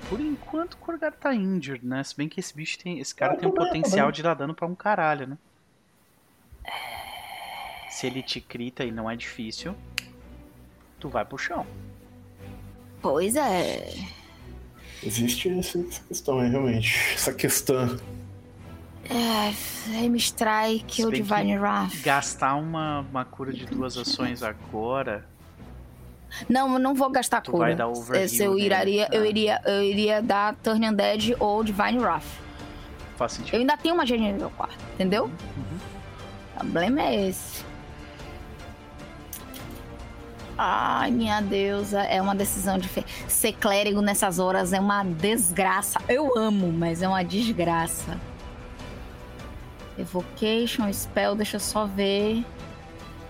por 0.08 0.20
enquanto 0.20 0.74
o 0.74 0.76
Corgar 0.78 1.12
tá 1.12 1.34
injured, 1.34 1.84
né? 1.84 2.02
Se 2.02 2.16
bem 2.16 2.28
que 2.28 2.40
esse 2.40 2.54
bicho 2.54 2.78
tem. 2.78 2.98
Esse 3.00 3.14
cara 3.14 3.36
tem 3.36 3.48
o 3.48 3.52
bem, 3.52 3.64
potencial 3.64 4.10
de 4.10 4.22
dar 4.22 4.34
dano 4.34 4.54
pra 4.54 4.66
um 4.66 4.74
caralho, 4.74 5.26
né? 5.26 5.38
Se 7.90 8.06
ele 8.06 8.22
te 8.22 8.40
crita 8.40 8.84
e 8.84 8.90
não 8.90 9.10
é 9.10 9.16
difícil, 9.16 9.74
tu 10.98 11.08
vai 11.08 11.24
pro 11.24 11.38
chão. 11.38 11.66
Pois 13.00 13.36
é. 13.36 13.94
Existe 15.02 15.50
essa 15.50 15.78
questão 16.08 16.40
aí, 16.40 16.50
realmente. 16.50 17.14
Essa 17.14 17.32
questão. 17.32 18.00
É, 19.10 19.52
Strike 20.16 21.04
ou 21.04 21.10
que 21.10 21.20
Divine 21.20 21.58
Wrath. 21.58 22.00
Gastar 22.02 22.54
uma, 22.56 23.00
uma 23.00 23.24
cura 23.24 23.52
de 23.52 23.66
duas 23.66 23.98
ações 23.98 24.42
agora. 24.42 25.28
Não, 26.48 26.72
eu 26.74 26.78
não 26.78 26.94
vou 26.94 27.10
gastar 27.10 27.40
Tu 27.40 27.50
cura. 27.50 27.66
vai 27.66 27.74
dar 27.74 27.88
overheal 27.88 28.28
eu 28.48 28.54
nele, 28.54 28.66
iraria, 28.66 29.08
eu 29.12 29.22
né? 29.22 29.28
iria, 29.28 29.60
eu 29.64 29.82
iria 29.82 30.22
dar 30.22 30.54
Turn 30.56 30.88
Undead 30.88 31.36
ou 31.38 31.62
Divine 31.62 31.98
Wrath. 31.98 32.24
Faz 33.16 33.32
sentido. 33.32 33.54
Eu 33.54 33.60
ainda 33.60 33.76
tenho 33.76 33.94
uma 33.94 34.04
GG 34.04 34.18
nível 34.18 34.50
4, 34.56 34.76
entendeu? 34.94 35.24
Uhum. 35.24 35.78
O 36.56 36.58
problema 36.58 37.02
é 37.02 37.28
esse. 37.28 37.64
Ai, 40.56 41.10
minha 41.10 41.40
deusa, 41.40 42.02
é 42.02 42.22
uma 42.22 42.34
decisão 42.34 42.78
de 42.78 42.88
fe... 42.88 43.04
ser 43.26 43.52
clérigo 43.54 44.00
nessas 44.00 44.38
horas 44.38 44.72
é 44.72 44.78
uma 44.78 45.02
desgraça. 45.02 46.00
Eu 46.08 46.38
amo, 46.38 46.72
mas 46.72 47.02
é 47.02 47.08
uma 47.08 47.24
desgraça. 47.24 48.16
Evocation, 49.98 50.92
spell, 50.92 51.34
deixa 51.34 51.56
eu 51.56 51.60
só 51.60 51.86
ver. 51.86 52.44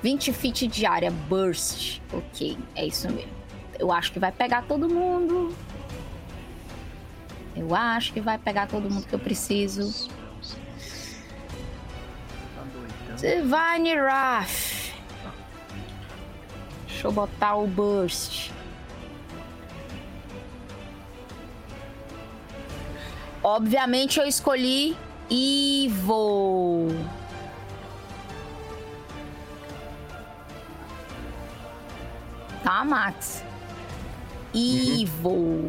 20 0.05 0.35
feet 0.35 0.67
de 0.67 0.85
área, 0.85 1.11
burst. 1.11 2.03
Ok, 2.13 2.59
é 2.77 2.85
isso 2.85 3.11
mesmo. 3.11 3.33
Eu 3.79 3.91
acho 3.91 4.13
que 4.13 4.19
vai 4.19 4.31
pegar 4.31 4.61
todo 4.65 4.87
mundo. 4.87 5.57
Eu 7.57 7.75
acho 7.75 8.13
que 8.13 8.21
vai 8.21 8.37
pegar 8.37 8.67
todo 8.67 8.91
mundo 8.91 9.07
que 9.07 9.15
eu 9.15 9.19
preciso. 9.19 10.11
Divine 13.17 13.99
Wrath. 13.99 14.93
Deixa 16.87 17.07
eu 17.07 17.11
botar 17.11 17.55
o 17.57 17.67
Burst. 17.67 18.51
Obviamente 23.43 24.21
eu 24.21 24.27
escolhi 24.27 24.95
Evil. 25.31 26.89
Tá, 32.65 32.85
Max? 32.85 33.45
Evil. 34.55 35.69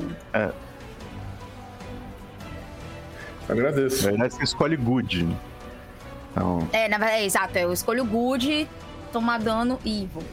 Agradeço. 3.50 4.04
Na 4.06 4.12
verdade, 4.12 4.34
você 4.34 4.44
escolhe 4.44 4.76
good. 4.76 5.38
Então, 6.32 6.68
É, 6.74 6.88
na 6.88 6.98
verdade, 6.98 7.22
é 7.22 7.26
exato. 7.26 7.58
Eu 7.58 7.72
escolho 7.72 8.04
o 8.04 8.08
Good, 8.08 8.68
tomar 9.12 9.40
dano 9.40 9.80
Evil. 9.86 10.24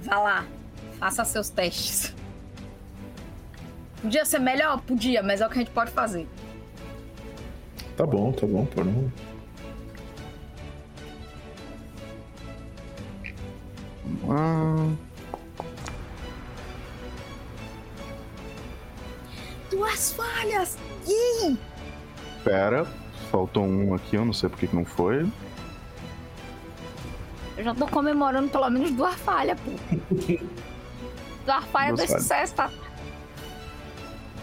Vá 0.00 0.18
lá, 0.18 0.46
faça 0.98 1.24
seus 1.24 1.48
testes. 1.48 2.14
Podia 4.00 4.24
ser 4.24 4.40
melhor? 4.40 4.80
Podia, 4.80 5.22
mas 5.22 5.40
é 5.40 5.46
o 5.46 5.50
que 5.50 5.56
a 5.56 5.58
gente 5.58 5.70
pode 5.70 5.90
fazer. 5.90 6.26
Tá 7.96 8.04
bom, 8.04 8.32
tá 8.32 8.46
bom, 8.46 8.66
pô. 8.66 8.82
Não... 8.82 9.12
ah, 14.28 14.88
Duas 19.70 20.12
falhas! 20.12 20.78
pera, 22.44 22.84
faltou 23.30 23.64
um 23.64 23.94
aqui, 23.94 24.16
eu 24.16 24.24
não 24.24 24.32
sei 24.32 24.48
porque 24.48 24.66
que 24.66 24.74
não 24.74 24.84
foi. 24.84 25.26
Eu 27.56 27.64
já 27.64 27.74
tô 27.74 27.86
comemorando 27.86 28.48
pelo 28.48 28.68
menos 28.70 28.90
duas 28.90 29.14
falhas, 29.16 29.58
pô. 29.60 29.70
Duas 31.44 31.64
falhas, 31.66 32.00
falhas. 32.00 32.22
sucessos, 32.22 32.54
tá? 32.54 32.70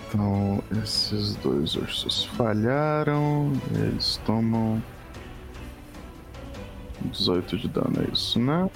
Então, 0.07 0.61
esses 0.83 1.35
dois 1.35 1.75
ursos 1.75 2.25
falharam. 2.25 3.53
Eles 3.73 4.19
tomam 4.25 4.83
18 7.01 7.57
de 7.57 7.67
dano, 7.69 7.93
é 8.05 8.11
isso, 8.11 8.39
né? 8.39 8.69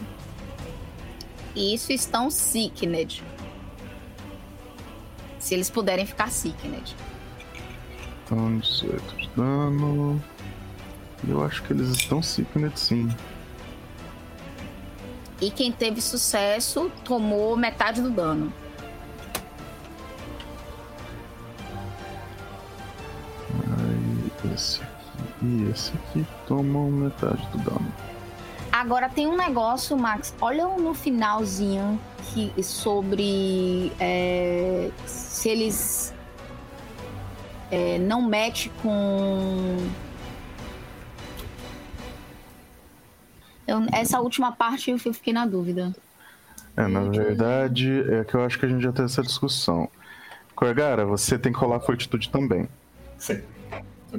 Isso 1.55 1.91
estão 1.91 2.29
Sickned. 2.29 3.23
Se 5.39 5.53
eles 5.53 5.69
puderem 5.69 6.05
ficar 6.05 6.31
Sickned. 6.31 6.95
Então, 8.25 8.57
18 8.57 9.17
de 9.17 9.29
dano. 9.35 10.21
Eu 11.27 11.43
acho 11.43 11.63
que 11.63 11.73
eles 11.73 11.89
estão 11.89 12.21
Sicknet 12.21 12.77
sim. 12.79 13.09
E 15.39 15.51
quem 15.51 15.71
teve 15.71 16.01
sucesso 16.01 16.91
tomou 17.03 17.55
metade 17.57 18.01
do 18.01 18.09
dano. 18.09 18.51
Aí, 23.77 24.53
esse 24.53 24.81
aqui 24.81 25.45
e 25.45 25.69
esse 25.69 25.91
aqui 25.93 26.25
tomam 26.47 26.89
metade 26.89 27.45
do 27.47 27.57
dano. 27.57 27.93
Agora 28.73 29.07
tem 29.07 29.27
um 29.27 29.37
negócio, 29.37 29.95
Max. 29.95 30.33
Olha 30.41 30.65
no 30.65 30.95
finalzinho 30.95 32.01
que, 32.33 32.63
sobre 32.63 33.91
é, 33.99 34.89
se 35.05 35.47
eles 35.47 36.11
é, 37.69 37.99
não 37.99 38.23
mete 38.23 38.71
com. 38.81 39.77
Eu- 43.67 43.85
essa 43.93 44.19
última 44.19 44.51
parte 44.51 44.89
eu 44.89 44.97
fiquei 44.97 45.31
na 45.31 45.45
dúvida. 45.45 45.95
É, 46.75 46.87
na 46.87 47.03
verdade, 47.03 48.03
é 48.11 48.23
que 48.23 48.33
eu 48.33 48.43
acho 48.43 48.57
que 48.57 48.65
a 48.65 48.69
gente 48.69 48.81
já 48.81 48.91
teve 48.91 49.05
essa 49.05 49.21
discussão. 49.21 49.87
Corgara, 50.55 51.05
você 51.05 51.37
tem 51.37 51.53
que 51.53 51.59
rolar 51.59 51.79
fortitude 51.79 52.27
também. 52.29 52.67
Sim. 53.19 53.39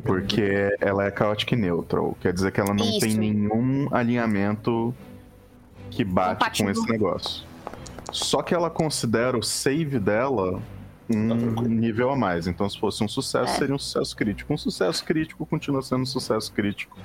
Porque 0.02 0.76
ela 0.80 1.04
é 1.04 1.10
chaotic 1.16 1.52
neutral. 1.52 2.16
Quer 2.20 2.32
dizer 2.32 2.50
que 2.52 2.60
ela 2.60 2.74
não 2.74 2.84
tem 2.84 2.98
Isso. 2.98 3.18
nenhum 3.18 3.88
alinhamento 3.92 4.94
que 5.90 6.04
bate 6.04 6.62
com 6.62 6.70
esse 6.70 6.88
negócio. 6.88 7.44
Só 8.12 8.42
que 8.42 8.54
ela 8.54 8.70
considera 8.70 9.36
o 9.38 9.42
save 9.42 9.98
dela 9.98 10.60
um 11.08 11.54
Tá 11.54 11.62
nível 11.62 12.10
a 12.10 12.16
mais. 12.16 12.46
Então, 12.46 12.68
se 12.68 12.78
fosse 12.78 13.04
um 13.04 13.08
sucesso, 13.08 13.52
É. 13.52 13.56
seria 13.58 13.74
um 13.74 13.78
sucesso 13.78 14.16
crítico. 14.16 14.52
Um 14.52 14.56
sucesso 14.56 15.04
crítico 15.04 15.44
continua 15.46 15.82
sendo 15.82 16.02
um 16.02 16.06
sucesso 16.06 16.52
crítico. 16.52 16.96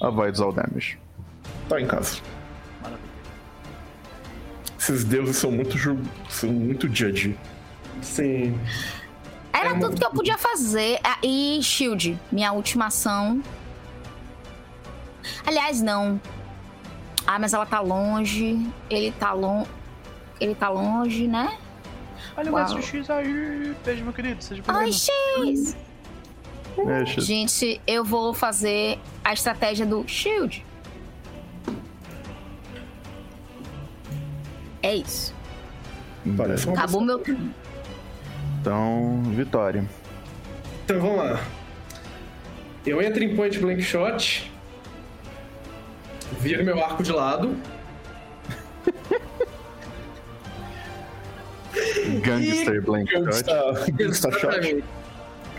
Avoids 0.00 0.40
all 0.40 0.52
damage. 0.52 0.98
Tá 1.68 1.80
em 1.80 1.86
casa. 1.86 2.18
Maravilha. 2.82 3.08
Esses 4.78 5.04
deuses 5.04 5.36
são 5.36 5.50
muito 5.52 5.76
ju... 5.78 5.96
são 6.28 6.50
muito 6.50 6.88
judge. 6.92 7.36
Sim. 8.00 8.58
Era 9.52 9.70
É 9.70 9.78
tudo 9.78 9.96
que 9.96 10.04
eu 10.04 10.10
podia 10.10 10.38
fazer. 10.38 10.98
Ah, 11.04 11.18
E 11.22 11.60
Shield, 11.62 12.18
minha 12.30 12.52
última 12.52 12.86
ação. 12.86 13.42
Aliás, 15.46 15.80
não. 15.80 16.20
Ah, 17.26 17.38
mas 17.38 17.52
ela 17.54 17.66
tá 17.66 17.80
longe. 17.80 18.58
Ele 18.90 19.12
tá 19.12 19.32
longe. 19.32 19.68
Ele 20.40 20.54
tá 20.54 20.68
longe, 20.68 21.28
né? 21.28 21.56
Olha 22.36 22.50
o 22.50 22.54
Uau. 22.54 22.82
X 22.82 23.10
aí. 23.10 23.76
Beijo, 23.84 24.04
meu 24.04 24.12
querido. 24.12 24.42
Seja 24.42 24.62
bem-vindo. 24.62 24.92
X! 24.92 25.76
É, 26.78 27.06
X. 27.06 27.24
Gente, 27.26 27.80
eu 27.86 28.04
vou 28.04 28.32
fazer 28.32 28.98
a 29.22 29.32
estratégia 29.32 29.84
do 29.84 30.06
Shield. 30.08 30.64
É 34.82 34.96
isso. 34.96 35.34
Parece 36.36 36.68
Acabou 36.70 37.00
meu 37.00 37.18
turno. 37.18 37.54
Então, 38.62 39.20
vitória. 39.34 39.84
Então 40.84 41.00
vamos 41.00 41.16
lá. 41.16 41.40
Eu 42.86 43.02
entro 43.02 43.24
em 43.24 43.34
point 43.34 43.58
blank 43.58 43.82
shot. 43.82 44.48
Viro 46.38 46.64
meu 46.64 46.78
arco 46.78 47.02
de 47.02 47.10
lado. 47.10 47.56
Gangster 52.22 52.80
Blank 52.82 53.10
Shot. 53.10 53.90
Gangsta, 53.90 54.30
shot. 54.30 54.46
Exatamente. 54.46 54.84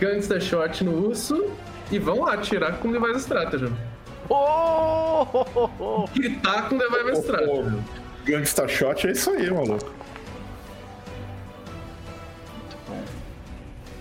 Gangsta 0.00 0.40
shot 0.40 0.82
no 0.82 1.08
urso. 1.08 1.50
E 1.92 1.98
vão 1.98 2.22
lá 2.22 2.32
atirar 2.32 2.78
com 2.78 2.90
device 2.90 3.20
strategy. 3.20 3.70
Oh. 4.30 6.08
Gritar 6.14 6.70
com 6.70 6.78
device 6.78 7.20
strategy. 7.28 7.76
Gangsta 8.24 8.66
shot 8.66 9.06
é 9.06 9.12
isso 9.12 9.28
aí, 9.28 9.50
maluco. 9.50 9.92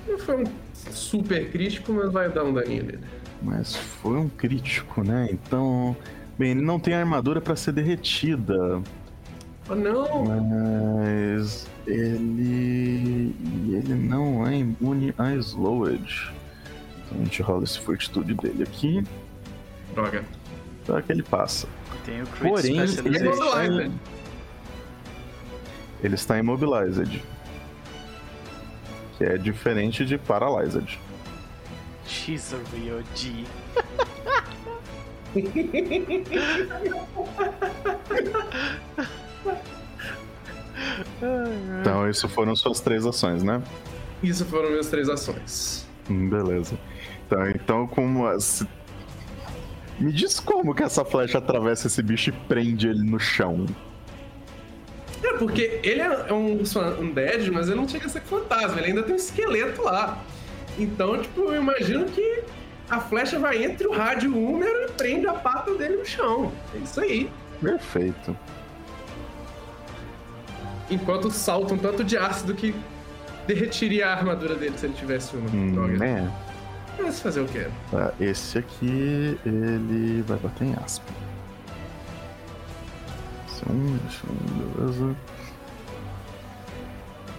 Não 0.07 0.17
foi 0.17 0.43
um 0.43 0.47
super 0.91 1.49
crítico, 1.51 1.93
mas 1.93 2.11
vai 2.11 2.29
dar 2.29 2.43
um 2.43 2.53
daninho 2.53 2.83
nele. 2.83 3.03
Mas 3.41 3.75
foi 3.75 4.17
um 4.17 4.29
crítico, 4.29 5.03
né? 5.03 5.29
Então. 5.31 5.95
Bem, 6.37 6.51
ele 6.51 6.61
não 6.61 6.79
tem 6.79 6.93
armadura 6.93 7.39
pra 7.39 7.55
ser 7.55 7.73
derretida. 7.73 8.81
Oh 9.69 9.75
não! 9.75 10.25
Mas. 10.25 11.67
Ele. 11.85 13.35
Ele 13.69 13.93
não 13.93 14.47
é 14.47 14.57
imune 14.57 15.13
a 15.17 15.33
Slowed. 15.35 16.33
Então 17.05 17.19
a 17.19 17.23
gente 17.23 17.41
rola 17.41 17.63
esse 17.63 17.79
fortitude 17.79 18.33
dele 18.33 18.63
aqui. 18.63 19.03
Droga. 19.93 20.23
Pra 20.85 21.01
que 21.01 21.11
ele 21.11 21.23
passa. 21.23 21.67
Tem 22.05 22.21
o 22.21 22.27
Crit 22.27 22.49
Porém, 22.49 22.79
ele. 22.79 23.19
Vamos 23.19 23.39
lá, 23.39 23.65
está, 23.65 23.91
ele 26.03 26.15
está 26.15 26.39
immobilized. 26.39 27.21
Que 29.23 29.29
é 29.29 29.37
diferente 29.37 30.03
de 30.05 30.17
paralyzed. 30.17 30.99
She's 32.05 32.53
a 32.53 32.57
real 32.75 33.01
G. 33.15 33.45
Então, 41.79 42.09
isso 42.09 42.27
foram 42.27 42.55
suas 42.55 42.79
três 42.81 43.05
ações, 43.05 43.43
né? 43.43 43.61
Isso 44.21 44.45
foram 44.45 44.69
minhas 44.69 44.87
três 44.87 45.09
ações. 45.09 45.85
Hum, 46.09 46.29
Beleza. 46.29 46.77
Então, 47.27 47.49
então 47.49 47.87
como. 47.87 48.25
as- 48.27 48.65
Me 49.99 50.11
diz 50.11 50.39
como 50.39 50.73
que 50.73 50.83
essa 50.83 51.05
flecha 51.05 51.37
atravessa 51.37 51.87
esse 51.87 52.01
bicho 52.01 52.29
e 52.29 52.33
prende 52.33 52.87
ele 52.87 53.03
no 53.03 53.19
chão. 53.19 53.65
É, 55.23 55.37
porque 55.37 55.79
ele 55.83 56.01
é 56.01 56.33
um 56.33 56.59
undead, 56.99 57.49
mas 57.51 57.67
ele 57.67 57.77
não 57.77 57.87
chega 57.87 58.05
a 58.05 58.09
ser 58.09 58.21
fantasma, 58.21 58.77
ele 58.79 58.87
ainda 58.87 59.03
tem 59.03 59.13
um 59.13 59.17
esqueleto 59.17 59.81
lá. 59.81 60.21
Então, 60.77 61.21
tipo, 61.21 61.41
eu 61.41 61.61
imagino 61.61 62.05
que 62.05 62.43
a 62.89 62.99
flecha 62.99 63.39
vai 63.39 63.63
entre 63.63 63.87
o 63.87 63.91
rádio 63.93 64.35
húmero 64.35 64.85
e 64.85 64.91
prende 64.91 65.27
a 65.27 65.33
pata 65.33 65.73
dele 65.75 65.97
no 65.97 66.05
chão. 66.05 66.51
É 66.75 66.77
isso 66.79 66.99
aí. 66.99 67.29
Perfeito. 67.61 68.35
Enquanto 70.89 71.31
salta 71.31 71.73
um 71.73 71.77
tanto 71.77 72.03
de 72.03 72.17
ácido 72.17 72.53
que 72.53 72.75
derretiria 73.47 74.07
a 74.07 74.13
armadura 74.13 74.55
dele 74.55 74.77
se 74.77 74.85
ele 74.85 74.93
tivesse 74.93 75.35
uma. 75.35 75.49
Hum, 75.49 75.73
Droga. 75.73 75.97
né? 75.97 76.31
Mas 77.01 77.19
fazer 77.19 77.41
o 77.41 77.45
quê? 77.45 77.67
Tá, 77.89 78.13
esse 78.19 78.57
aqui, 78.57 79.37
ele 79.45 80.21
vai 80.27 80.37
bater 80.37 80.65
em 80.65 80.75
aspa. 80.83 81.11
Esse 83.63 83.69
é 83.69 83.73
um, 83.73 83.97
deixa 83.97 84.27
eu 84.27 84.75
beleza. 84.75 85.15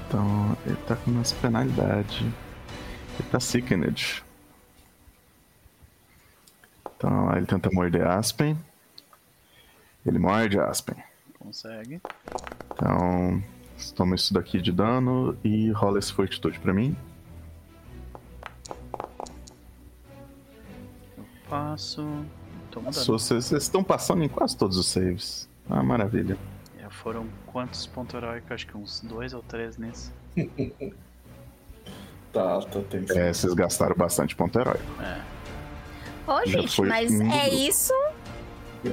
Então, 0.08 0.56
ele 0.64 0.76
tá 0.86 0.96
com 0.96 1.10
umas 1.10 1.32
penalidades. 1.32 2.20
Ele 2.20 3.28
tá 3.30 3.40
sickened. 3.40 4.24
Então, 6.96 7.28
aí 7.28 7.38
ele 7.38 7.46
tenta 7.46 7.70
morder 7.72 8.06
Aspen. 8.06 8.58
Ele 10.06 10.18
morde 10.18 10.58
Aspen. 10.58 10.96
Consegue. 11.38 12.00
Então, 12.72 13.42
toma 13.94 14.14
isso 14.14 14.32
daqui 14.32 14.60
de 14.60 14.72
dano 14.72 15.36
e 15.44 15.70
rola 15.72 15.98
esse 15.98 16.12
fortitude 16.12 16.58
pra 16.58 16.72
mim. 16.72 16.96
Passo. 21.48 22.24
Nossa, 22.82 23.04
Vocês 23.04 23.44
vocês 23.44 23.62
estão 23.62 23.84
passando 23.84 24.24
em 24.24 24.28
quase 24.28 24.56
todos 24.56 24.76
os 24.76 24.86
saves. 24.88 25.48
Ah, 25.68 25.82
maravilha. 25.82 26.36
É, 26.78 26.88
foram 26.90 27.26
quantos 27.46 27.86
pontos 27.86 28.14
heróicos? 28.14 28.50
Acho 28.52 28.66
que 28.66 28.76
uns 28.76 29.00
dois 29.00 29.32
ou 29.32 29.42
três 29.42 29.76
nisso. 29.78 30.12
Tá, 32.32 32.60
tá 32.62 32.80
tenso. 32.90 33.16
É, 33.16 33.32
vocês 33.32 33.54
gastaram 33.54 33.94
bastante 33.94 34.34
ponto 34.34 34.58
heróico. 34.58 34.82
Ô, 36.26 36.38
Já 36.44 36.46
gente, 36.46 36.74
foi 36.74 36.88
mas 36.88 37.08
um 37.12 37.30
é 37.30 37.42
grupo. 37.48 37.56
isso, 37.56 37.92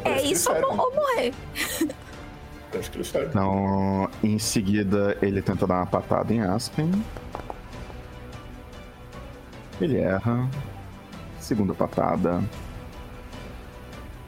é 0.06 0.22
isso 0.22 0.52
ou, 0.52 0.78
ou 0.80 0.94
morrer. 0.96 1.34
Parece 2.72 2.92
que 2.92 2.98
ele 2.98 3.04
serve. 3.04 3.28
Então, 3.30 4.08
em 4.24 4.38
seguida, 4.38 5.18
ele 5.24 5.42
tenta 5.42 5.66
dar 5.66 5.78
uma 5.78 5.86
patada 5.88 6.32
em 6.32 6.40
Aspen. 6.42 6.92
Ele 9.82 9.98
erra. 9.98 10.48
Segunda 11.40 11.74
patada. 11.74 12.44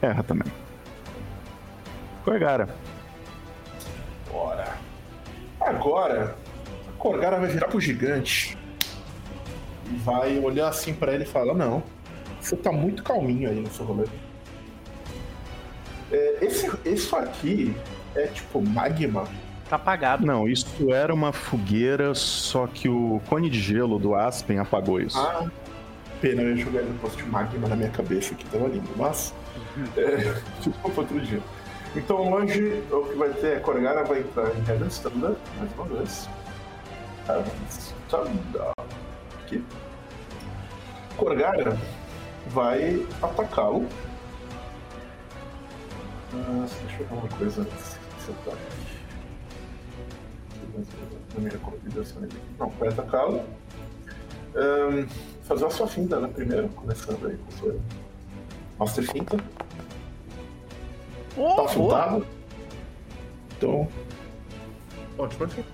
Erra 0.02 0.24
também. 0.24 0.52
Corgara. 2.24 2.68
Bora. 4.30 4.76
Agora, 5.60 6.36
a 6.88 6.92
Corgara 6.98 7.38
vai 7.38 7.48
virar 7.48 7.68
pro 7.68 7.80
gigante. 7.80 8.56
E 9.90 9.96
vai 9.96 10.38
olhar 10.38 10.68
assim 10.68 10.94
pra 10.94 11.12
ele 11.12 11.24
e 11.24 11.26
falar: 11.26 11.54
Não, 11.54 11.82
você 12.40 12.56
tá 12.56 12.72
muito 12.72 13.02
calminho 13.02 13.48
aí 13.50 13.60
no 13.60 13.70
seu 13.70 13.84
rolê. 13.84 14.06
É, 16.10 16.38
esse, 16.44 16.70
isso 16.84 17.14
aqui 17.16 17.76
é 18.14 18.26
tipo 18.26 18.60
magma. 18.62 19.26
Tá 19.68 19.76
apagado. 19.76 20.24
Não, 20.24 20.48
isso 20.48 20.92
era 20.92 21.12
uma 21.12 21.32
fogueira, 21.32 22.14
só 22.14 22.66
que 22.66 22.88
o 22.88 23.20
cone 23.28 23.48
de 23.48 23.60
gelo 23.60 23.98
do 23.98 24.14
Aspen 24.14 24.58
apagou 24.58 25.00
isso. 25.00 25.18
Ah, 25.18 25.48
pena, 26.20 26.42
eu 26.42 26.56
ia 26.56 26.64
jogar 26.64 26.80
ele 26.80 26.98
posto 27.00 27.16
de 27.16 27.28
magma 27.28 27.68
na 27.68 27.76
minha 27.76 27.90
cabeça 27.90 28.34
que 28.34 28.44
tava 28.46 28.68
lindo, 28.68 28.88
mas. 28.96 29.34
É, 29.96 30.34
fica 30.62 30.78
pra 30.78 31.00
outro 31.00 31.20
dia. 31.20 31.40
Então 31.96 32.32
hoje 32.32 32.82
o 32.90 33.04
que 33.04 33.14
vai 33.14 33.30
ter 33.30 33.46
é 33.46 33.56
a 33.56 33.60
Corgara 33.60 34.02
vai 34.02 34.20
entrar 34.20 34.48
em 34.56 34.68
Heaven 34.68 34.88
Standard 34.88 35.36
mais 35.58 35.72
uma 35.74 35.84
vez. 35.84 36.28
Aqui. 39.44 39.64
Corgara 41.16 41.78
vai 42.48 43.06
atacá-lo. 43.22 43.86
Ah, 46.32 46.66
deixa 46.66 47.02
eu 47.02 47.06
ver 47.06 47.14
uma 47.14 47.28
coisa 47.28 47.62
antes 47.62 47.98
desse 48.16 48.30
ataque. 48.30 48.60
Na 51.34 51.40
minha 51.40 51.52
aqui. 52.24 52.38
Não, 52.58 52.70
vai 52.70 52.88
atacá-lo. 52.88 53.44
Ahn, 54.56 55.06
fazer 55.44 55.66
a 55.66 55.70
sua 55.70 55.86
finta, 55.86 56.18
né? 56.18 56.28
Primeiro, 56.34 56.68
começando 56.70 57.24
aí 57.28 57.36
com 57.36 57.48
o 57.48 57.52
seu 57.52 57.80
Master 58.78 59.04
Finta. 59.12 59.36
Oh, 61.36 61.54
Tá 61.54 61.62
boa. 61.62 61.68
fintado. 61.68 62.26
Então, 63.56 63.88
Ótimo 65.18 65.44
aqui. 65.44 65.64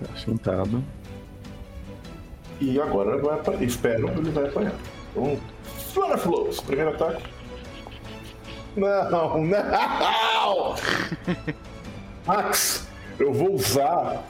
Tá 0.00 0.16
chintado. 0.16 0.84
e 2.60 2.80
agora 2.80 3.12
ele 3.14 3.22
vai 3.22 3.34
apanhar. 3.38 3.62
Espero 3.62 4.08
que 4.12 4.18
ele 4.18 4.30
vai 4.30 4.46
apanhar. 4.48 4.74
Então, 5.12 5.38
Flora 5.92 6.18
Flows, 6.18 6.60
primeiro 6.60 6.90
ataque. 6.90 7.22
Não, 8.76 9.38
não! 9.42 10.74
Max, 12.26 12.86
eu 13.18 13.32
vou 13.32 13.54
usar 13.54 14.22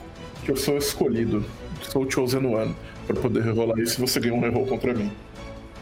que 0.45 0.51
eu 0.51 0.55
sou 0.55 0.77
escolhido. 0.77 1.43
Sou 1.83 2.03
o 2.05 2.11
Chosen 2.11 2.45
One. 2.45 2.75
Pra 3.07 3.19
poder 3.19 3.43
rerolar 3.43 3.77
isso 3.79 3.99
e 4.01 4.07
você 4.07 4.19
ganha 4.19 4.33
um 4.33 4.39
reroll 4.39 4.65
contra 4.67 4.93
mim. 4.93 5.11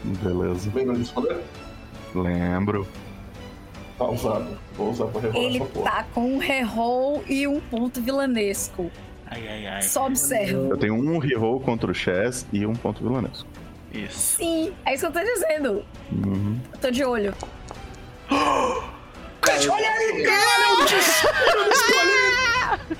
Beleza. 0.04 0.70
Lembra 0.74 0.96
disso, 0.96 1.12
Roberto? 1.14 1.44
Lembro. 2.14 2.86
Tá 3.98 4.04
usado. 4.06 4.58
Vou 4.74 4.90
usar 4.90 5.06
pra 5.06 5.20
rerolar 5.20 5.42
Ele 5.44 5.56
essa 5.58 5.66
porra. 5.66 5.90
tá 5.90 6.04
com 6.14 6.34
um 6.34 6.38
reroll 6.38 7.24
e 7.28 7.46
um 7.48 7.60
ponto 7.60 8.00
vilanesco. 8.00 8.90
Ai, 9.26 9.46
ai, 9.48 9.66
ai. 9.66 9.82
Só 9.82 10.06
observa. 10.06 10.68
Eu 10.68 10.76
tenho 10.78 10.94
um 10.94 11.18
reroll 11.18 11.60
contra 11.60 11.90
o 11.90 11.94
Chess 11.94 12.46
e 12.52 12.64
um 12.64 12.74
ponto 12.74 13.02
vilanesco. 13.02 13.48
Isso. 13.92 14.36
Sim, 14.36 14.72
é 14.86 14.94
isso 14.94 15.10
que 15.10 15.18
eu 15.18 15.22
tô 15.24 15.28
dizendo. 15.28 15.84
Uhum. 16.12 16.58
Eu 16.72 16.78
tô 16.78 16.90
de 16.90 17.04
olho. 17.04 17.34
Olha 18.30 19.90
aí, 19.90 20.22
cara! 20.24 20.68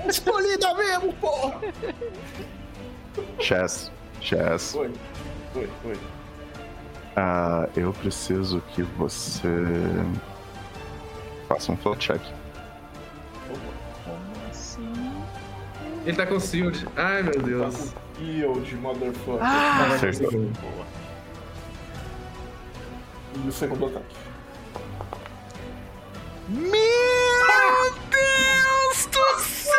Escolhida 0.09 0.75
mesmo, 0.75 1.13
porra! 1.15 1.61
Chess. 3.39 3.91
Chess. 4.21 4.75
Oi, 4.75 4.91
oi, 5.55 5.69
oi. 5.85 5.97
Ah, 7.17 7.69
eu 7.77 7.93
preciso 7.93 8.63
que 8.75 8.83
você 8.83 9.49
faça 11.49 11.73
um 11.73 11.77
float 11.77 12.07
check. 12.07 12.21
Como 14.05 14.51
assim? 14.51 14.93
Ele 16.05 16.17
tá 16.17 16.27
com 16.27 16.39
shield. 16.39 16.87
Ai, 16.97 17.23
meu 17.23 17.41
Deus. 17.43 17.95
Yield, 18.21 18.77
motherfucker. 18.77 19.43
Ah! 19.43 19.87
Acertou. 19.95 20.31
Boa. 20.31 20.87
E 23.45 23.49
o 23.49 23.53
segundo 23.53 23.87
ataque. 23.87 24.17
Meu 26.49 27.93
Deus 28.11 29.07
do 29.07 29.41
céu! 29.41 29.75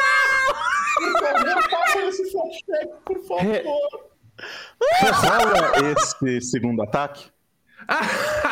Por 0.95 1.19
favor, 1.19 1.69
faça 1.69 1.99
esse 2.01 2.31
flash 2.31 2.57
check, 2.65 2.89
por 3.05 3.19
favor. 3.27 4.09
Rola 5.01 5.91
esse 5.91 6.41
segundo 6.41 6.81
ataque. 6.81 7.31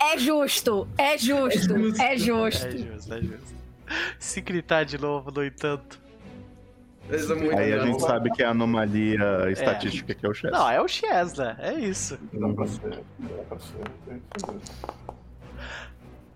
É 0.00 0.18
justo, 0.18 0.88
é 0.96 1.18
justo, 1.18 1.74
é 2.00 2.16
justo. 2.16 2.66
É 2.66 2.76
justo, 2.76 3.14
é 3.14 3.20
justo. 3.20 3.54
Se 4.18 4.40
gritar 4.40 4.84
de 4.84 4.98
novo, 4.98 5.30
no 5.30 5.44
entanto. 5.44 6.00
Isso 7.10 7.32
é 7.32 7.36
muito 7.36 7.56
Aí 7.58 7.72
a 7.72 7.86
gente 7.86 8.02
sabe 8.02 8.30
que 8.30 8.42
é 8.42 8.46
a 8.46 8.50
anomalia 8.50 9.50
estatística 9.50 10.14
que 10.14 10.26
é 10.26 10.28
o 10.28 10.34
Chess. 10.34 10.52
Não, 10.52 10.68
é 10.70 10.80
o 10.80 10.86
Chess, 10.86 11.34
né? 11.38 11.56
É 11.58 11.72
isso. 11.72 12.18
Pra 12.54 12.66
ser, 12.66 13.02
dá 13.18 13.28
pra 13.48 13.58
ser. 13.58 14.60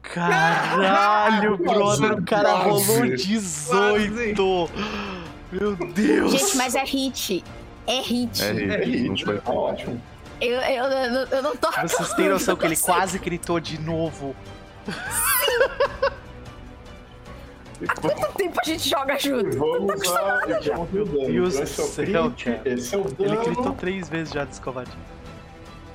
Caralho, 0.00 1.58
brother, 1.62 2.12
o 2.14 2.22
cara 2.24 2.52
rolou 2.54 3.06
18. 3.06 4.70
Meu 5.52 5.76
Deus. 5.76 6.32
Gente, 6.32 6.56
mas 6.56 6.74
é 6.74 6.84
hit. 6.84 7.44
É 7.86 8.00
hit. 8.00 8.42
É, 8.42 8.46
É 8.46 8.84
hit, 8.84 9.02
não 9.04 9.14
hit, 9.14 9.24
foi 9.24 9.38
tá 9.38 9.52
ótimo. 9.52 10.00
Eu, 10.44 10.60
eu, 10.60 10.84
eu, 10.86 11.26
eu 11.28 11.42
não 11.42 11.56
tô. 11.56 11.70
Vocês 11.70 12.12
têm 12.14 12.28
noção 12.28 12.56
que 12.56 12.66
ele 12.66 12.76
quase 12.76 13.18
gritou 13.20 13.60
de 13.60 13.80
novo. 13.80 14.34
Quanto 18.00 18.32
tempo 18.36 18.58
a 18.60 18.64
gente 18.64 18.88
joga 18.88 19.18
junto? 19.18 19.56
Vamos 19.58 20.02
lá, 20.08 20.40
vamos 20.74 20.90
ver 20.90 21.00
o 21.02 21.04
dano. 21.04 21.26
Deus 21.26 21.54
Então, 21.54 21.64
esse 21.64 21.80
é 21.80 21.84
o 21.84 21.86
do 21.86 21.92
céu, 21.92 22.30
crit, 22.32 22.44
cara. 22.44 22.62
esse 22.74 22.94
é 22.94 22.98
o 22.98 23.00
Ele 23.06 23.14
dano. 23.28 23.44
gritou 23.44 23.72
três 23.74 24.08
vezes 24.08 24.32
já 24.32 24.44
desse 24.44 24.60
covarde. 24.60 24.90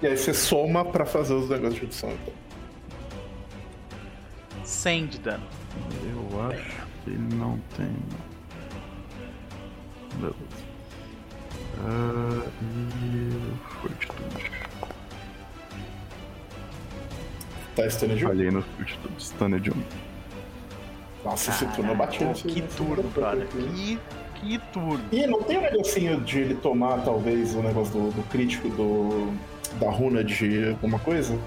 E 0.02 0.08
aí 0.08 0.18
você 0.18 0.34
soma 0.34 0.86
pra 0.86 1.06
fazer 1.06 1.34
os 1.34 1.50
negócios 1.50 1.76
de 1.80 1.86
edição, 1.86 2.10
então. 2.12 2.34
100 4.64 5.08
de 5.08 5.20
dano. 5.20 5.44
Eu 6.04 6.42
acho 6.50 6.78
que 7.04 7.10
ele 7.10 7.36
não 7.36 7.58
tem. 7.76 7.96
Beleza. 10.16 10.36
Ah, 11.86 12.48
e. 12.62 13.54
Fortitude. 13.82 14.52
Tá 17.76 17.90
stunned 17.90 18.18
de 18.18 18.26
um. 18.26 18.28
Falhei 18.30 18.52
no 18.52 18.62
Fortitude. 18.64 19.14
Stunned 19.24 19.72
1. 19.72 19.74
Nossa, 21.24 21.52
esse 21.52 21.66
turno 21.68 21.92
eu 21.92 21.96
bati 21.96 22.20
Pô, 22.20 22.26
nesse- 22.26 22.44
que 22.48 22.62
turno, 22.62 23.04
aqui. 23.42 24.00
Que, 24.36 24.58
que 24.58 24.60
turno. 24.72 25.02
E 25.12 25.28
não 25.28 25.44
tem 25.44 25.58
um 25.58 25.62
negocinho 25.62 26.22
de 26.22 26.40
ele 26.40 26.56
tomar, 26.56 27.04
talvez, 27.04 27.54
o 27.54 27.62
negócio 27.62 27.94
do, 27.94 28.12
do 28.12 28.24
crítico 28.30 28.70
do, 28.70 29.32
da 29.80 29.90
runa 29.92 30.24
de 30.24 30.70
alguma 30.70 31.00
coisa? 31.00 31.38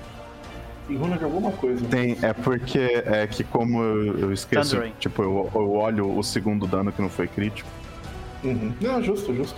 Tem 0.86 0.96
runa 0.96 1.16
de 1.16 1.24
alguma 1.24 1.50
coisa. 1.52 1.84
Tem, 1.86 2.16
é 2.22 2.32
porque 2.32 3.02
é 3.06 3.26
que 3.26 3.42
como 3.44 3.80
eu, 3.82 4.18
eu 4.18 4.32
esqueço, 4.32 4.72
Thundering. 4.72 4.92
tipo, 4.98 5.22
eu, 5.22 5.50
eu 5.54 5.72
olho 5.72 6.16
o 6.18 6.22
segundo 6.22 6.66
dano 6.66 6.92
que 6.92 7.00
não 7.00 7.08
foi 7.08 7.26
crítico. 7.28 7.68
Uhum. 8.44 8.72
Não, 8.80 9.02
justo, 9.02 9.34
justo. 9.34 9.56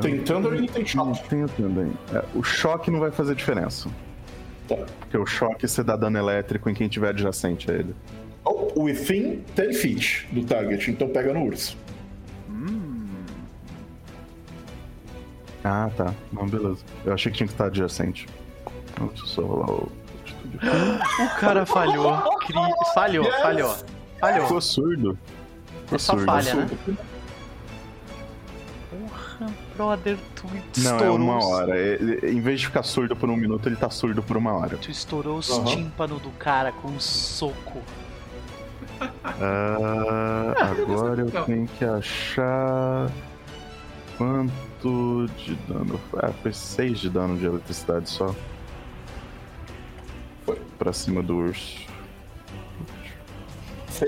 Tem 0.00 0.18
Thunder 0.22 0.54
e 0.54 0.66
tem 0.68 0.84
Não, 0.94 1.14
Shock. 1.14 1.28
tem 1.28 1.44
o 1.44 1.48
Thundering. 1.48 1.96
É, 2.12 2.24
o 2.34 2.42
choque 2.42 2.90
não 2.90 2.98
vai 3.00 3.10
fazer 3.10 3.34
diferença. 3.34 3.88
Tá. 4.68 4.76
Porque 5.00 5.16
o 5.16 5.24
choque 5.26 5.68
você 5.68 5.82
dá 5.84 5.94
dano 5.96 6.18
elétrico 6.18 6.68
em 6.68 6.74
quem 6.74 6.88
tiver 6.88 7.10
adjacente 7.10 7.70
a 7.70 7.74
ele. 7.74 7.94
Oh, 8.44 8.82
within 8.82 9.42
10 9.54 9.80
feet 9.80 10.26
do 10.32 10.44
target, 10.44 10.90
então 10.90 11.08
pega 11.08 11.32
no 11.32 11.44
urso. 11.44 11.76
Ah, 15.62 15.90
tá. 15.96 16.12
Não, 16.32 16.46
beleza. 16.46 16.84
Eu 17.06 17.14
achei 17.14 17.32
que 17.32 17.38
tinha 17.38 17.46
que 17.46 17.54
estar 17.54 17.66
adjacente. 17.66 18.26
Deixa 18.98 19.22
eu 19.22 19.26
só 19.26 19.42
rolar 19.42 19.70
o. 19.70 19.92
O 20.54 21.40
cara 21.40 21.64
falhou. 21.64 22.20
Cri... 22.40 22.54
Falhou, 22.94 23.24
Yes! 23.24 23.36
falhou. 23.42 23.76
Falhou. 24.20 24.42
Ficou 24.42 24.60
surdo. 24.60 25.18
Ficou 25.84 25.96
É 25.96 25.98
só 25.98 26.12
surdo. 26.12 26.26
falha, 26.26 26.54
né? 26.54 26.66
Brother, 29.76 30.16
tu 30.36 30.46
Não, 30.46 30.56
estourou. 30.72 31.06
é 31.06 31.10
uma 31.10 31.44
hora. 31.44 31.76
Ele- 31.76 32.30
em 32.30 32.40
vez 32.40 32.60
de 32.60 32.66
ficar 32.66 32.82
surdo 32.84 33.16
por 33.16 33.28
um 33.28 33.36
minuto, 33.36 33.68
ele 33.68 33.76
tá 33.76 33.90
surdo 33.90 34.22
por 34.22 34.36
uma 34.36 34.52
hora. 34.52 34.76
Tu 34.76 34.90
estourou 34.90 35.38
os 35.38 35.50
Aham. 35.50 35.64
tímpanos 35.64 36.22
do 36.22 36.30
cara 36.30 36.70
com 36.72 36.88
um 36.88 37.00
soco. 37.00 37.82
Ah, 39.24 40.54
agora 40.70 41.22
eu 41.22 41.30
Não. 41.32 41.44
tenho 41.44 41.66
que 41.66 41.84
achar. 41.84 43.10
Quanto 44.16 45.26
de 45.38 45.56
dano? 45.66 46.00
Ah, 46.16 46.30
foi 46.40 46.52
6 46.52 47.00
de 47.00 47.10
dano 47.10 47.36
de 47.36 47.44
eletricidade 47.46 48.08
só. 48.08 48.32
Foi. 50.44 50.56
Pra 50.78 50.92
cima 50.92 51.20
do 51.22 51.36
urso. 51.36 51.82
Se, 53.88 54.06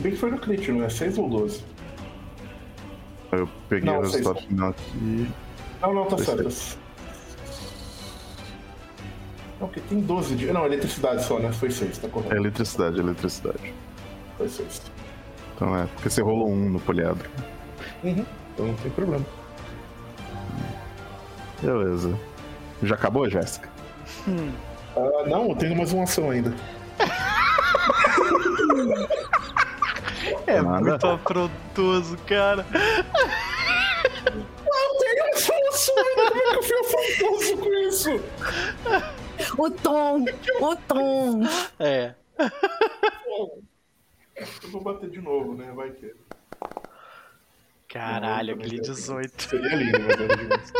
bem 0.00 0.12
que 0.12 0.18
foi 0.18 0.30
no 0.30 0.38
crit, 0.38 0.72
não 0.72 0.84
é? 0.84 0.88
6 0.88 1.18
ou 1.18 1.28
12? 1.28 1.62
Eu 3.36 3.48
peguei 3.68 3.90
Não, 3.90 3.98
o 3.98 4.02
resultado 4.02 4.40
final 4.46 4.70
aqui. 4.70 5.30
Não, 5.80 5.94
não, 5.94 6.06
tá 6.06 6.18
certo. 6.18 6.78
Não, 9.60 9.68
porque 9.68 9.80
tem 9.80 10.00
12 10.00 10.36
de. 10.36 10.52
Não, 10.52 10.66
eletricidade 10.66 11.24
só, 11.24 11.38
né? 11.38 11.52
Foi 11.52 11.70
6, 11.70 11.98
tá 11.98 12.06
É 12.06 12.10
correto. 12.10 12.34
eletricidade, 12.34 12.98
eletricidade. 12.98 13.74
Foi 14.36 14.48
6. 14.48 14.82
Então 15.54 15.76
é, 15.76 15.86
porque 15.86 16.10
você 16.10 16.20
rolou 16.22 16.50
um 16.50 16.70
no 16.70 16.80
poliedro. 16.80 17.28
Uhum. 18.02 18.24
Então 18.52 18.66
não 18.66 18.74
tem 18.74 18.90
problema. 18.90 19.24
Beleza. 21.62 22.18
Já 22.82 22.96
acabou, 22.96 23.30
Jéssica? 23.30 23.68
Ah, 24.96 25.24
não, 25.26 25.50
eu 25.50 25.56
tenho 25.56 25.76
mais 25.76 25.92
uma 25.92 26.02
ação 26.02 26.30
ainda. 26.30 26.52
É 30.46 30.60
Nada. 30.62 30.80
muito 30.80 31.06
afrontoso, 31.06 32.16
cara. 32.26 32.64
Eu 34.26 34.98
tenho 34.98 35.24
mais 35.24 35.48
uma 35.48 35.68
ação 35.68 35.94
ainda, 35.98 36.24
como 36.30 36.36
é 36.36 36.42
que 36.42 36.56
eu 36.56 36.62
fui 36.62 36.80
afrontoso 36.80 37.56
com 37.58 37.74
isso? 37.74 38.10
O 39.58 39.70
tom, 39.70 40.24
o 40.60 40.76
tom. 40.76 41.42
É. 41.78 42.14
Eu 44.62 44.70
vou 44.70 44.80
bater 44.82 45.10
de 45.10 45.20
novo, 45.20 45.54
né? 45.54 45.72
Vai 45.74 45.90
que. 45.90 46.14
Caralho, 47.88 48.54
aquele 48.54 48.78
mas 48.78 48.88
é- 48.88 48.92
18. 48.92 49.42
Seria 49.42 49.76
lindo, 49.76 50.00
mas 50.00 50.20
era 50.20 50.36
demais. 50.36 50.72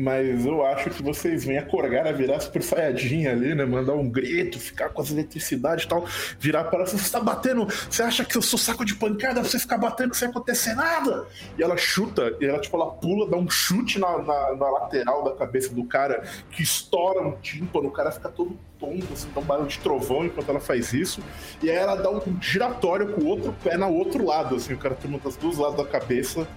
Mas 0.00 0.46
eu 0.46 0.64
acho 0.64 0.88
que 0.88 1.02
vocês 1.02 1.44
vêm 1.44 1.58
a 1.58 1.62
Corgara 1.62 2.10
virar 2.10 2.40
super 2.40 2.62
saiadinha 2.62 3.32
ali, 3.32 3.54
né? 3.54 3.66
Mandar 3.66 3.92
um 3.92 4.08
grito, 4.08 4.58
ficar 4.58 4.88
com 4.88 5.02
as 5.02 5.10
eletricidades 5.10 5.84
e 5.84 5.88
tal. 5.88 6.06
Virar 6.38 6.64
para 6.64 6.78
ela, 6.78 6.86
você 6.86 7.12
tá 7.12 7.20
batendo. 7.20 7.66
Você 7.66 8.02
acha 8.02 8.24
que 8.24 8.34
eu 8.34 8.40
sou 8.40 8.58
saco 8.58 8.82
de 8.82 8.94
pancada? 8.94 9.44
Você 9.44 9.58
ficar 9.58 9.76
batendo 9.76 10.14
sem 10.14 10.28
acontecer 10.28 10.74
nada? 10.74 11.26
E 11.58 11.62
ela 11.62 11.76
chuta, 11.76 12.34
e 12.40 12.46
ela, 12.46 12.58
tipo, 12.58 12.74
ela 12.78 12.90
pula, 12.92 13.28
dá 13.28 13.36
um 13.36 13.50
chute 13.50 13.98
na, 13.98 14.16
na, 14.22 14.56
na 14.56 14.70
lateral 14.70 15.22
da 15.22 15.34
cabeça 15.34 15.74
do 15.74 15.84
cara, 15.84 16.24
que 16.50 16.62
estoura 16.62 17.20
um 17.20 17.32
tímpano, 17.32 17.88
o 17.88 17.92
cara 17.92 18.10
fica 18.10 18.30
todo 18.30 18.58
tonto, 18.78 19.12
assim, 19.12 19.28
dá 19.34 19.40
um 19.42 19.44
barulho 19.44 19.68
de 19.68 19.78
trovão 19.80 20.24
enquanto 20.24 20.48
ela 20.48 20.60
faz 20.60 20.94
isso. 20.94 21.22
E 21.62 21.68
aí 21.68 21.76
ela 21.76 21.96
dá 21.96 22.10
um 22.10 22.40
giratório 22.40 23.12
com 23.12 23.20
o 23.20 23.26
outro 23.26 23.54
pé 23.62 23.76
no 23.76 23.92
outro 23.92 24.24
lado, 24.24 24.56
assim, 24.56 24.72
o 24.72 24.78
cara 24.78 24.94
toma 24.94 25.18
dos 25.18 25.36
dois 25.36 25.58
lados 25.58 25.76
da 25.76 25.84
cabeça 25.84 26.48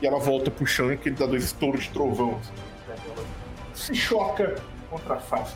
e 0.00 0.06
ela 0.06 0.18
volta 0.18 0.50
pro 0.50 0.66
chão 0.66 0.90
e 0.90 0.96
que 0.96 1.10
ele 1.10 1.16
dá 1.16 1.26
dois 1.26 1.44
estouros 1.44 1.84
de 1.84 1.90
trovão. 1.90 2.38
assim. 2.40 2.75
Se 3.86 3.94
choca 3.94 4.56
contra 4.90 5.14
a 5.14 5.18
face. 5.20 5.54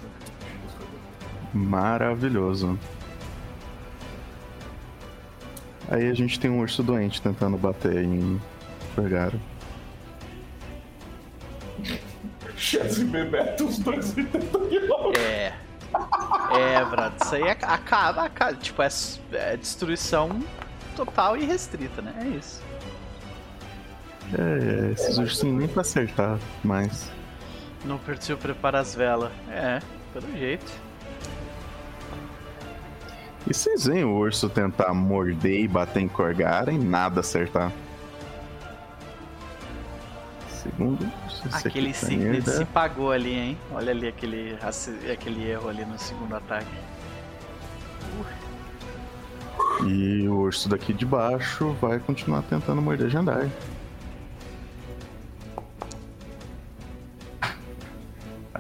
Maravilhoso. 1.52 2.78
Aí 5.89 6.09
a 6.09 6.15
gente 6.15 6.39
tem 6.39 6.48
um 6.51 6.61
urso 6.61 6.82
doente 6.82 7.20
tentando 7.20 7.57
bater 7.59 8.05
em 8.05 8.40
Vergara. 8.97 9.35
Chess 12.57 12.98
e 12.98 13.05
Bebeto, 13.05 13.65
os 13.66 13.78
dois 13.81 14.16
80 14.16 14.59
quilômetros. 14.69 15.24
É. 15.24 15.52
É, 16.52 16.85
brother, 16.85 17.12
isso 17.20 17.35
aí 17.35 17.48
ac- 17.48 17.65
acaba, 17.65 18.24
acaba. 18.27 18.55
Tipo, 18.55 18.82
é, 18.82 18.89
é 19.32 19.57
destruição 19.57 20.40
total 20.94 21.36
e 21.36 21.44
restrita, 21.44 22.01
né? 22.01 22.15
É 22.24 22.28
isso. 22.36 22.62
É, 24.39 24.93
esses 24.93 25.19
ursinhos 25.19 25.59
nem 25.59 25.66
pra 25.66 25.81
acertar, 25.81 26.39
mas. 26.62 27.11
Não 27.85 27.98
precisa 27.98 28.36
preparar 28.36 28.82
as 28.82 28.94
velas. 28.94 29.32
É, 29.51 29.81
pelo 30.12 30.31
jeito. 30.36 30.70
E 33.47 33.55
vocês 33.55 33.86
veem 33.86 34.05
o 34.05 34.15
urso 34.15 34.48
tentar 34.48 34.93
morder 34.93 35.61
e 35.61 35.69
bater 35.69 36.01
em 36.01 36.09
Corgara 36.09 36.73
e 36.73 36.78
nada 36.78 37.20
acertar. 37.20 37.73
Segundo, 40.51 41.11
Aquele 41.52 41.93
tá 41.93 42.07
Signet 42.07 42.32
merda. 42.32 42.52
se 42.52 42.65
pagou 42.66 43.11
ali, 43.11 43.32
hein? 43.32 43.59
Olha 43.73 43.93
ali 43.93 44.07
aquele, 44.07 44.59
aquele 45.11 45.48
erro 45.48 45.70
ali 45.70 45.86
no 45.86 45.98
segundo 45.98 46.36
ataque. 46.36 46.70
E 49.86 50.28
o 50.28 50.35
urso 50.40 50.69
daqui 50.69 50.93
de 50.93 51.07
baixo 51.07 51.74
vai 51.81 51.98
continuar 51.98 52.43
tentando 52.43 52.82
morder 52.82 53.09
Jandai. 53.09 53.51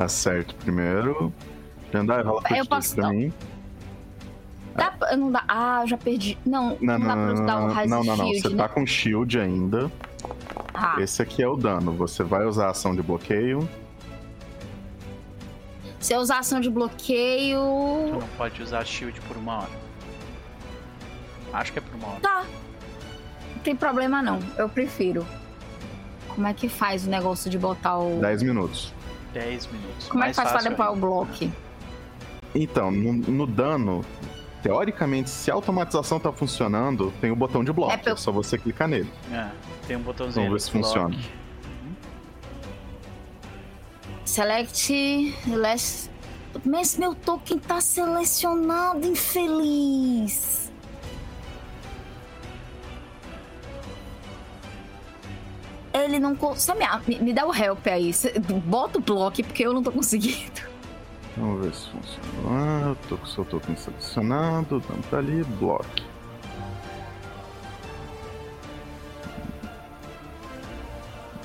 Acerto 0.04 0.54
primeiro. 0.56 1.32
Jandai, 1.92 2.22
rola 2.22 2.42
Eu 2.56 2.64
posso 2.66 2.94
pra 2.94 3.10
mim. 3.10 3.32
Dá, 4.74 4.90
pra- 4.92 5.16
não 5.16 5.30
dá. 5.30 5.44
Ah, 5.46 5.80
eu 5.82 5.88
já 5.88 5.98
perdi. 5.98 6.38
Não, 6.46 6.78
Não, 6.80 6.98
não, 6.98 7.06
dá 7.06 7.16
não, 7.16 7.24
pra 7.26 7.34
não, 7.34 7.34
usar 7.34 7.56
o 7.56 7.60
não, 7.68 7.74
Rise 7.74 7.88
não, 7.88 8.04
não, 8.04 8.16
não. 8.16 8.24
Shield, 8.26 8.40
Você 8.42 8.48
né? 8.50 8.56
tá 8.56 8.68
com 8.68 8.86
shield 8.86 9.38
ainda. 9.38 9.92
Ah, 10.72 10.96
Esse 11.00 11.20
aqui 11.20 11.42
é 11.42 11.48
o 11.48 11.56
dano. 11.56 11.92
Você 11.92 12.22
vai 12.22 12.46
usar 12.46 12.66
a 12.66 12.70
ação 12.70 12.94
de 12.94 13.02
bloqueio. 13.02 13.68
se 15.98 16.14
eu 16.14 16.20
usar 16.20 16.38
ação 16.38 16.60
de 16.60 16.68
Tu 16.68 16.72
bloqueio. 16.72 17.58
não 18.12 18.26
pode 18.38 18.62
usar 18.62 18.84
shield 18.86 19.20
por 19.22 19.36
uma 19.36 19.58
hora. 19.58 19.70
Acho 21.52 21.72
que 21.72 21.78
é 21.78 21.82
por 21.82 21.94
uma 21.96 22.08
hora. 22.08 22.20
Tá. 22.20 22.44
Não 23.56 23.62
tem 23.62 23.76
problema 23.76 24.22
não. 24.22 24.38
Eu 24.56 24.68
prefiro. 24.68 25.26
Como 26.28 26.46
é 26.46 26.54
que 26.54 26.68
faz 26.70 27.06
o 27.06 27.10
negócio 27.10 27.50
de 27.50 27.58
botar 27.58 27.98
o. 27.98 28.18
10 28.20 28.42
minutos. 28.44 28.94
10 29.32 29.66
minutos. 29.68 30.08
Como 30.08 30.22
é 30.22 30.26
Mais 30.26 30.36
que 30.36 30.42
faz 30.42 30.62
pra 30.62 30.70
limpar 30.70 30.92
o 30.92 30.96
bloco? 30.96 31.32
Então, 32.54 32.90
no, 32.90 33.12
no 33.12 33.46
dano, 33.46 34.04
teoricamente, 34.62 35.30
se 35.30 35.50
a 35.50 35.54
automatização 35.54 36.18
tá 36.18 36.32
funcionando, 36.32 37.12
tem 37.20 37.30
o 37.30 37.36
botão 37.36 37.62
de 37.62 37.72
bloco. 37.72 37.92
É 37.92 38.00
É, 38.04 38.10
eu- 38.10 38.16
só 38.16 38.32
você 38.32 38.58
clicar 38.58 38.88
nele. 38.88 39.10
É, 39.32 39.48
tem 39.86 39.96
um 39.96 40.00
botãozinho. 40.02 40.46
Vamos 40.46 40.62
ver 40.62 40.66
se 40.66 40.70
block. 40.72 40.84
funciona. 40.86 41.16
Select. 44.24 45.34
Last... 45.48 46.10
Mas 46.64 46.96
meu 46.96 47.14
token 47.14 47.58
tá 47.58 47.80
selecionado, 47.80 49.06
infeliz. 49.06 50.69
Ele 55.92 56.18
não 56.18 56.36
consegue. 56.36 56.80
Me, 57.06 57.18
me 57.18 57.32
dá 57.32 57.46
o 57.46 57.54
help 57.54 57.86
aí. 57.86 58.12
Bota 58.64 58.98
o 58.98 59.02
bloco, 59.02 59.42
porque 59.42 59.66
eu 59.66 59.72
não 59.72 59.82
tô 59.82 59.90
conseguindo. 59.90 60.62
Vamos 61.36 61.64
ver 61.64 61.74
se 61.74 61.88
funciona. 61.88 62.88
Eu 62.88 62.96
tô 63.08 63.16
com 63.16 63.26
seu 63.26 63.44
token 63.44 63.76
selecionado, 63.76 64.76
o 64.76 64.80
dano 64.80 65.02
tá 65.10 65.18
ali, 65.18 65.42
bloco. 65.58 65.86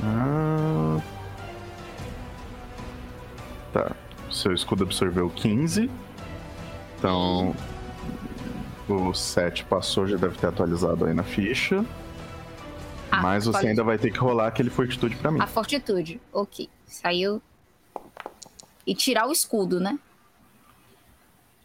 Ah. 0.03 0.99
Tá. 3.73 3.91
Seu 4.29 4.53
escudo 4.53 4.83
absorveu 4.83 5.29
15. 5.29 5.89
Então. 6.97 7.55
O 8.87 9.13
7 9.15 9.65
passou, 9.65 10.05
já 10.05 10.15
deve 10.15 10.37
ter 10.37 10.45
atualizado 10.45 11.05
aí 11.05 11.13
na 11.13 11.23
ficha. 11.23 11.83
Ah, 13.17 13.21
Mas 13.21 13.45
você 13.45 13.67
ainda 13.67 13.83
vai 13.83 13.97
ter 13.97 14.11
que 14.11 14.17
rolar 14.19 14.47
aquele 14.47 14.69
fortitude 14.69 15.15
pra 15.15 15.31
mim. 15.31 15.39
A 15.41 15.47
fortitude. 15.47 16.19
Ok. 16.33 16.69
Saiu. 16.85 17.41
E 18.85 18.93
tirar 18.93 19.27
o 19.27 19.31
escudo, 19.31 19.79
né? 19.79 19.97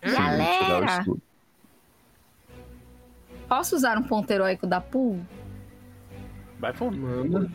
Sim, 0.03 0.13
Galera, 0.13 1.01
escudo. 1.01 1.23
posso 3.49 3.77
usar 3.77 3.99
um 3.99 4.03
ponto 4.03 4.31
heróico 4.31 4.67
da 4.67 4.81
pool? 4.81 5.21
Vai 6.59 6.73
fundo. 6.73 6.97
Manda. 6.97 7.51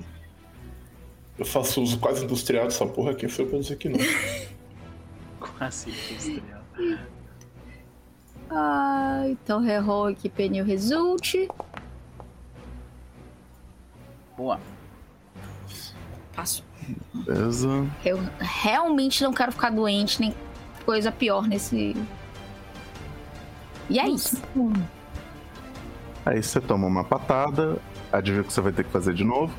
Eu 1.37 1.45
faço 1.45 1.81
uso 1.81 1.99
quase 1.99 2.23
industrial 2.23 2.65
dessa 2.65 2.85
porra, 2.85 3.13
quem 3.13 3.27
foi 3.27 3.45
pra 3.45 3.59
dizer 3.59 3.75
que 3.77 3.89
não? 3.89 3.99
Quase 5.39 5.89
industrial. 5.89 6.61
Ah, 8.49 9.23
então 9.27 9.59
reroll 9.61 10.07
aqui 10.07 10.29
pneu 10.29 10.63
result. 10.65 11.35
Boa. 14.37 14.59
Passo. 16.35 16.63
Beleza. 17.13 17.87
Eu 18.03 18.19
realmente 18.39 19.23
não 19.23 19.33
quero 19.33 19.51
ficar 19.51 19.71
doente, 19.71 20.19
nem 20.19 20.35
coisa 20.85 21.11
pior 21.11 21.47
nesse. 21.47 21.95
E 23.89 23.99
é 23.99 24.07
isso. 24.07 24.41
Aí 26.25 26.41
você 26.41 26.59
toma 26.59 26.87
uma 26.87 27.03
patada, 27.03 27.77
adivinha 28.11 28.41
o 28.41 28.45
que 28.45 28.53
você 28.53 28.61
vai 28.61 28.71
ter 28.71 28.83
que 28.83 28.91
fazer 28.91 29.13
de 29.13 29.23
novo. 29.23 29.53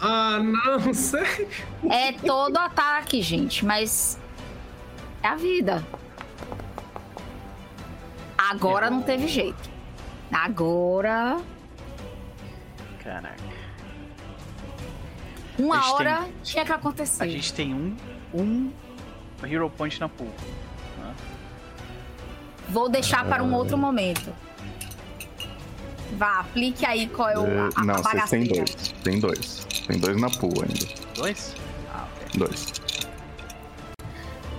Ah, 0.00 0.38
não, 0.40 0.92
sério? 0.94 1.48
É 1.90 2.12
todo 2.12 2.56
ataque, 2.56 3.20
gente, 3.22 3.64
mas. 3.64 4.18
É 5.22 5.28
a 5.28 5.34
vida. 5.34 5.84
Agora 8.36 8.88
não 8.88 9.02
teve 9.02 9.26
jeito. 9.26 9.68
Agora. 10.32 11.38
Caraca. 13.02 13.47
Uma 15.58 15.92
hora 15.92 16.28
tinha 16.42 16.64
que 16.64 16.72
acontecer. 16.72 17.22
A 17.22 17.26
gente 17.28 17.52
tem 17.52 17.74
um, 17.74 17.96
um 18.32 18.70
Hero 19.44 19.68
Point 19.70 19.98
na 20.00 20.08
pool. 20.08 20.32
Vou 22.68 22.88
deixar 22.88 23.24
para 23.24 23.42
um 23.42 23.54
outro 23.54 23.78
momento. 23.78 24.32
Vá, 26.16 26.40
aplique 26.40 26.84
aí 26.86 27.08
qual 27.08 27.28
é 27.30 27.38
o, 27.38 27.46
É, 27.46 27.68
a, 27.74 27.84
não, 27.84 27.94
vocês 27.94 28.30
têm 28.30 28.46
bagaceira. 28.46 28.54
dois. 28.54 28.94
Tem 29.02 29.20
dois. 29.20 29.66
Tem 29.86 29.98
dois 29.98 30.20
na 30.20 30.30
pool 30.30 30.52
ainda. 30.62 30.94
Dois? 31.14 31.54
Ah, 31.92 32.06
ok. 32.16 32.38
Dois. 32.38 32.72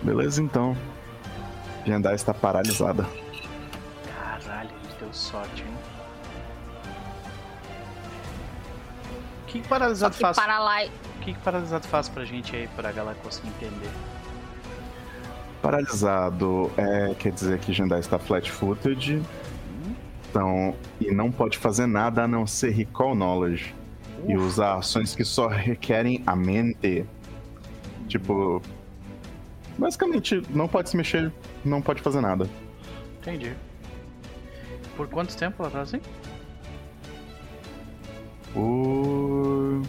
Beleza, 0.04 0.42
então. 0.42 0.76
Jandai 1.86 2.16
está 2.16 2.34
paralisada. 2.34 3.08
Caralho, 4.16 4.70
a 4.70 4.88
gente 4.88 5.00
deu 5.00 5.14
sorte, 5.14 5.62
hein? 5.64 5.74
Que, 9.50 9.62
que 9.62 9.68
paralisado 9.68 10.14
Que 10.16 10.22
faz? 10.22 10.36
para 10.38 10.60
lá 10.60 10.84
e- 10.86 10.88
O 10.90 11.20
que, 11.22 11.34
que 11.34 11.40
paralisado 11.40 11.88
faz 11.88 12.08
pra 12.10 12.24
gente 12.26 12.56
aí, 12.56 12.68
pra 12.76 12.92
galera 12.92 13.18
conseguir 13.22 13.50
entender? 13.50 13.90
Paralisado 15.62 16.72
é, 16.78 17.14
quer 17.16 17.32
dizer 17.34 17.60
que 17.60 17.74
Jandai 17.74 18.00
está 18.00 18.18
flat-footed. 18.18 19.22
Então, 20.30 20.76
e 21.02 21.12
não 21.12 21.32
pode 21.32 21.58
fazer 21.58 21.86
nada 21.88 22.24
a 22.24 22.28
não 22.28 22.46
ser 22.48 22.70
recall 22.70 23.16
knowledge. 23.16 23.74
E 24.28 24.36
usar 24.38 24.76
ações 24.76 25.16
que 25.16 25.24
só 25.26 25.48
requerem 25.48 26.22
a 26.26 26.36
mente. 26.36 27.06
Tipo. 28.08 28.62
Basicamente, 29.78 30.42
não 30.50 30.68
pode 30.68 30.90
se 30.90 30.98
mexer, 30.98 31.32
não 31.64 31.82
pode 31.82 32.02
fazer 32.02 32.20
nada. 32.22 32.50
Entendi. 33.22 33.54
Por 34.98 35.08
quanto 35.08 35.36
tempo 35.38 35.64
ela 35.64 35.72
tá 35.72 35.82
assim? 35.82 36.02
Por. 38.54 39.82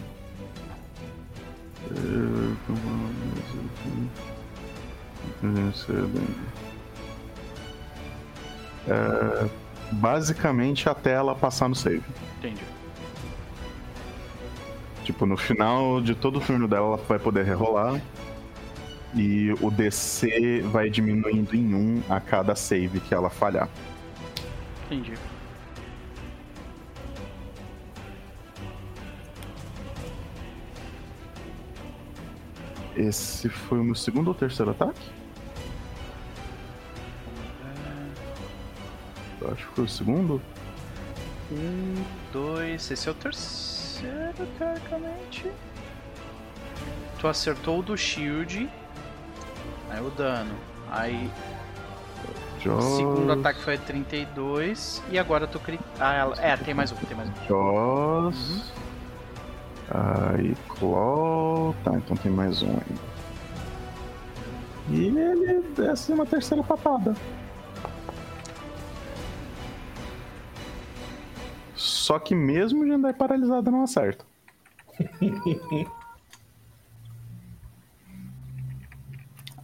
É, 8.87 9.49
basicamente 9.91 10.89
até 10.89 11.13
ela 11.13 11.35
passar 11.35 11.67
no 11.67 11.75
save. 11.75 12.03
Entendi. 12.39 12.61
Tipo, 15.03 15.25
no 15.25 15.35
final 15.35 16.01
de 16.01 16.15
todo 16.15 16.37
o 16.39 16.41
turno 16.41 16.67
dela, 16.67 16.87
ela 16.87 16.97
vai 16.97 17.19
poder 17.19 17.45
rerolar. 17.45 18.01
E 19.13 19.53
o 19.59 19.69
DC 19.69 20.61
vai 20.61 20.89
diminuindo 20.89 21.53
em 21.53 21.75
um 21.75 22.01
a 22.09 22.19
cada 22.19 22.55
save 22.55 22.99
que 22.99 23.13
ela 23.13 23.29
falhar. 23.29 23.67
Entendi. 24.85 25.13
Esse 32.95 33.49
foi 33.49 33.79
o 33.79 33.83
meu 33.83 33.95
segundo 33.95 34.27
ou 34.27 34.33
terceiro 34.33 34.71
ataque? 34.71 35.11
Eu 39.41 39.51
acho 39.51 39.67
que 39.67 39.75
foi 39.75 39.85
o 39.85 39.89
segundo. 39.89 40.41
Um, 41.51 42.03
dois. 42.31 42.91
Esse 42.91 43.07
é 43.07 43.11
o 43.11 43.15
terceiro, 43.15 44.47
teoricamente. 44.57 45.51
Tu 47.19 47.27
acertou 47.27 47.79
o 47.79 47.83
do 47.83 47.97
shield. 47.97 48.69
Aí 49.89 50.01
o 50.01 50.09
dano. 50.11 50.53
Aí 50.91 51.29
o 52.59 52.63
Jaws, 52.63 52.97
segundo 52.97 53.31
ataque 53.33 53.61
foi 53.61 53.77
32. 53.77 55.01
E 55.09 55.17
agora 55.17 55.47
tu 55.47 55.59
crit... 55.59 55.81
Ah, 55.99 56.13
ela... 56.13 56.35
é, 56.39 56.55
tem 56.57 56.73
mais 56.73 56.91
um, 56.91 56.95
tem 56.95 57.17
mais 57.17 57.29
um. 57.29 57.47
Jaws. 57.47 58.71
Aí, 59.93 60.55
Claw. 60.69 61.75
Tá, 61.83 61.97
então 61.97 62.15
tem 62.17 62.31
mais 62.31 62.61
um 62.61 62.69
ainda. 62.69 63.11
E 64.89 65.07
ele 65.07 65.61
desce 65.75 66.13
uma 66.13 66.25
terceira 66.25 66.63
patada. 66.63 67.13
Só 71.75 72.17
que 72.19 72.33
mesmo 72.33 72.85
de 72.85 72.91
andar 72.91 73.13
paralisado 73.13 73.69
não 73.69 73.83
acerta. 73.83 74.25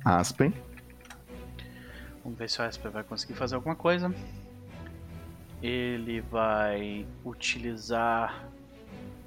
Aspen. 0.03 0.53
Vamos 2.23 2.39
ver 2.39 2.49
se 2.49 2.61
o 2.61 2.63
Asper 2.63 2.91
vai 2.91 3.03
conseguir 3.03 3.33
fazer 3.33 3.55
alguma 3.55 3.75
coisa. 3.75 4.13
Ele 5.61 6.21
vai 6.21 7.05
utilizar 7.25 8.47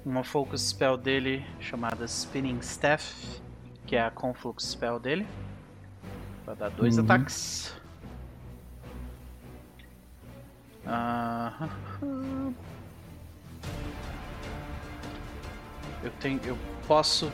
uma 0.05 0.23
focus 0.23 0.61
spell 0.69 0.97
dele 0.97 1.45
chamada 1.59 2.05
Spinning 2.05 2.59
Staff, 2.59 3.41
que 3.85 3.95
é 3.95 4.01
a 4.01 4.09
conflux 4.11 4.63
spell 4.65 4.99
dele. 4.99 5.27
Vai 6.45 6.55
dar 6.55 6.69
dois 6.69 6.97
Uhum. 6.97 7.03
ataques. 7.05 7.75
Ah, 10.85 11.69
eu 16.03 16.11
tenho, 16.19 16.39
eu 16.43 16.57
posso 16.87 17.31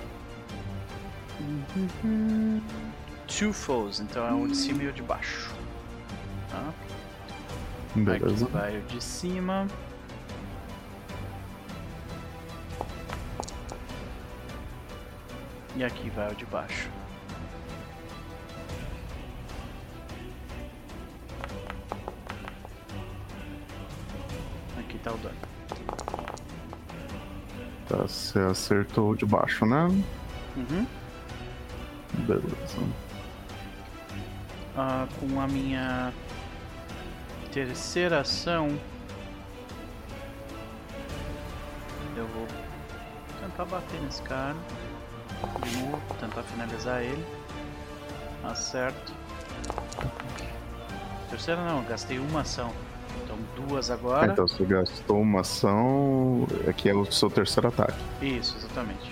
two 3.28 3.54
foes, 3.54 4.00
então 4.02 4.26
é 4.28 4.34
um 4.34 4.48
de 4.48 4.58
cima 4.58 4.84
e 4.84 4.88
o 4.88 4.94
de 4.94 5.02
baixo. 5.02 5.56
Tá? 6.50 6.74
Beleza. 7.96 8.46
Aqui 8.46 8.54
vai 8.54 8.78
o 8.78 8.82
de 8.84 9.02
cima. 9.04 9.68
E 15.78 15.84
aqui 15.84 16.10
vai 16.10 16.32
o 16.32 16.36
de 16.36 16.44
baixo. 16.48 16.90
Aqui 24.80 24.98
tá 24.98 25.14
o 25.14 25.18
dano. 25.20 25.36
Tá, 27.88 27.98
você 27.98 28.40
acertou 28.40 29.12
o 29.12 29.16
de 29.16 29.24
baixo, 29.28 29.68
né? 29.68 29.86
Uhum. 30.56 30.88
Beleza. 32.26 32.80
Ah, 34.76 35.08
com 35.20 35.40
a 35.40 35.48
minha 35.48 36.12
terceira 37.52 38.22
ação, 38.22 38.68
eu 42.16 42.28
vou 42.30 42.48
tentar 43.42 43.66
bater 43.66 44.02
nesse 44.02 44.24
cara. 44.24 44.56
De 45.64 45.78
novo, 45.78 46.02
tentar 46.20 46.44
finalizar 46.44 47.02
ele. 47.02 47.26
Acerto. 48.44 49.14
Terceira 51.30 51.64
não, 51.66 51.84
gastei 51.84 52.20
uma 52.20 52.42
ação. 52.42 52.72
Então 53.24 53.38
duas 53.56 53.90
agora. 53.92 54.32
Então 54.32 54.48
você 54.48 54.64
gastou 54.64 55.22
uma 55.22 55.42
ação. 55.42 56.48
Aqui 56.68 56.90
é 56.90 56.94
o 56.94 57.10
seu 57.12 57.30
terceiro 57.30 57.68
ataque. 57.68 57.98
Isso, 58.22 58.56
exatamente. 58.58 59.12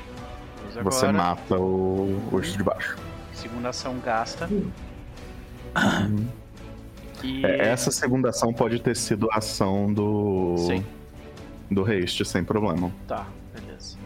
Duas 0.73 0.83
Você 0.85 1.05
agora. 1.07 1.17
mata 1.17 1.57
o 1.57 2.29
urso 2.31 2.57
de 2.57 2.63
baixo. 2.63 2.97
Segunda 3.33 3.69
ação 3.69 3.99
gasta. 3.99 4.47
E 7.23 7.45
É, 7.45 7.69
essa 7.69 7.91
segunda 7.91 8.29
ação 8.29 8.53
pode 8.53 8.79
ter 8.81 8.95
sido 8.95 9.29
a 9.31 9.37
ação 9.37 9.91
do. 9.93 10.55
Sim. 10.57 10.85
Do 11.69 11.83
haste, 11.83 12.23
sem 12.23 12.43
problema. 12.43 12.91
Tá, 13.07 13.25
beleza. 13.53 13.97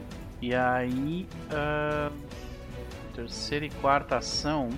E 0.41 0.55
aí, 0.55 1.27
ah, 1.51 2.11
terceira 3.13 3.65
e 3.65 3.69
quarta 3.69 4.17
ação. 4.17 4.69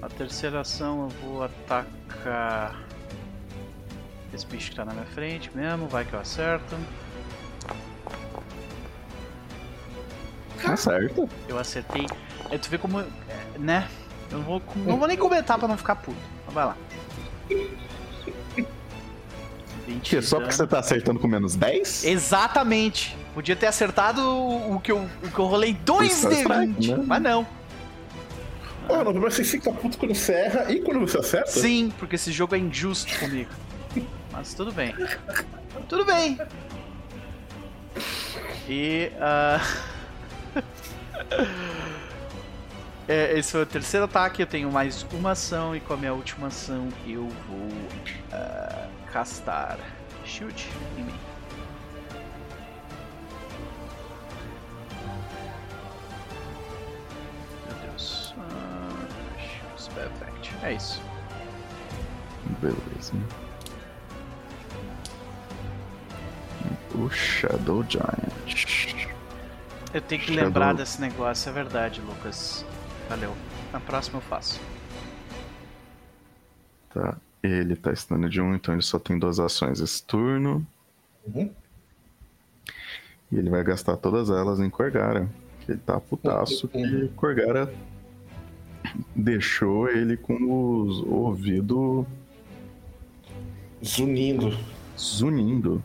A 0.00 0.08
terceira 0.08 0.60
ação 0.60 1.04
eu 1.04 1.08
vou 1.08 1.42
atacar 1.42 2.80
esse 4.32 4.46
bicho 4.46 4.70
que 4.70 4.76
tá 4.76 4.84
na 4.84 4.92
minha 4.92 5.06
frente 5.06 5.50
mesmo, 5.54 5.88
vai 5.88 6.04
que 6.04 6.12
eu 6.12 6.20
acerto. 6.20 6.76
Acerta. 10.64 11.28
Eu 11.48 11.58
acertei. 11.58 12.06
É, 12.50 12.58
tu 12.58 12.68
vê 12.68 12.78
como. 12.78 13.00
é, 13.00 13.06
né? 13.58 13.88
Eu 14.30 14.38
não 14.38 14.44
vou, 14.44 14.62
não 14.76 14.98
vou 14.98 15.08
nem 15.08 15.16
comentar 15.16 15.58
pra 15.58 15.66
não 15.66 15.76
ficar 15.76 15.96
puto. 15.96 16.18
Mas 16.46 16.54
vai 16.54 16.64
lá. 16.66 16.76
20 19.86 20.10
Que, 20.10 20.22
só 20.22 20.38
porque 20.38 20.52
você 20.52 20.66
tá 20.66 20.78
acertando 20.78 21.18
com 21.18 21.26
menos 21.26 21.56
10? 21.56 22.04
Exatamente. 22.04 23.16
Podia 23.38 23.54
ter 23.54 23.66
acertado 23.66 24.20
o, 24.20 24.74
o 24.74 24.80
que, 24.80 24.90
eu, 24.90 25.08
o 25.22 25.30
que 25.30 25.38
eu 25.38 25.44
rolei 25.44 25.72
2 25.72 26.10
Isso 26.10 26.26
é 26.26 26.30
de 26.30 26.36
strike, 26.40 26.72
20. 26.72 26.90
né? 26.90 27.04
Mas 27.06 27.22
não. 27.22 27.46
Ah, 28.90 29.04
não, 29.04 29.14
mas 29.14 29.34
você 29.34 29.44
fica 29.44 29.70
puto 29.70 29.96
quando 29.96 30.12
você 30.12 30.32
erra 30.32 30.72
e 30.72 30.80
quando 30.80 30.98
você 30.98 31.18
acerta? 31.18 31.48
Sim, 31.48 31.92
porque 32.00 32.16
esse 32.16 32.32
jogo 32.32 32.56
é 32.56 32.58
injusto 32.58 33.16
comigo. 33.20 33.48
Mas 34.32 34.54
tudo 34.54 34.72
bem. 34.72 34.92
Tudo 35.88 36.04
bem. 36.04 36.36
E. 38.68 39.12
ah, 39.20 39.60
é, 43.06 43.38
esse 43.38 43.52
foi 43.52 43.62
o 43.62 43.66
terceiro 43.66 44.06
ataque. 44.06 44.42
Eu 44.42 44.48
tenho 44.48 44.68
mais 44.72 45.06
uma 45.12 45.30
ação. 45.30 45.76
E 45.76 45.80
com 45.80 45.94
a 45.94 45.96
minha 45.96 46.12
última 46.12 46.48
ação 46.48 46.88
eu 47.06 47.28
vou 47.48 47.68
ah, 48.32 48.88
castar 49.12 49.78
Shield 50.24 50.68
em 50.98 51.04
mim. 51.04 51.27
Effect. 60.06 60.54
É 60.62 60.72
isso. 60.72 61.02
Beleza. 62.60 63.12
O 66.94 67.08
Shadow 67.10 67.84
Giant. 67.88 68.66
Eu 69.92 70.00
tenho 70.00 70.20
que 70.20 70.28
Shadow. 70.28 70.44
lembrar 70.44 70.74
desse 70.74 71.00
negócio, 71.00 71.48
é 71.48 71.52
verdade, 71.52 72.00
Lucas. 72.00 72.64
Valeu. 73.08 73.34
Na 73.72 73.80
próxima 73.80 74.18
eu 74.18 74.22
faço. 74.22 74.60
Tá. 76.92 77.16
Ele 77.42 77.76
tá 77.76 77.92
estando 77.92 78.28
de 78.28 78.40
1, 78.40 78.56
então 78.56 78.74
ele 78.74 78.82
só 78.82 78.98
tem 78.98 79.18
duas 79.18 79.38
ações 79.38 79.80
esse 79.80 80.02
turno. 80.02 80.66
Uhum. 81.26 81.50
E 83.30 83.38
ele 83.38 83.50
vai 83.50 83.62
gastar 83.62 83.96
todas 83.96 84.30
elas 84.30 84.58
em 84.58 84.68
Corgara. 84.68 85.28
que 85.60 85.72
Ele 85.72 85.80
tá 85.80 86.00
putaço 86.00 86.66
que 86.66 87.08
Corgara 87.14 87.72
deixou 89.14 89.88
ele 89.88 90.16
com 90.16 90.34
os 90.82 91.00
ouvidos 91.02 92.06
Zunindo. 93.84 94.56
zunindo. 94.98 95.82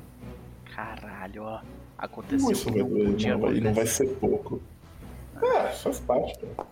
Caralho, 0.76 1.44
ó. 1.44 1.60
Aconteceu 1.98 2.52
Isso 2.52 2.66
vai 2.70 2.80
não 2.82 2.90
doer, 2.90 3.06
podia 3.12 3.34
não, 3.34 3.42
vai- 3.42 3.56
e 3.56 3.62
não 3.62 3.74
vai 3.74 3.86
ser 3.86 4.08
pouco. 4.16 4.62
Ah, 5.38 5.68
faz 5.70 6.00
parte, 6.02 6.38
cara. 6.40 6.68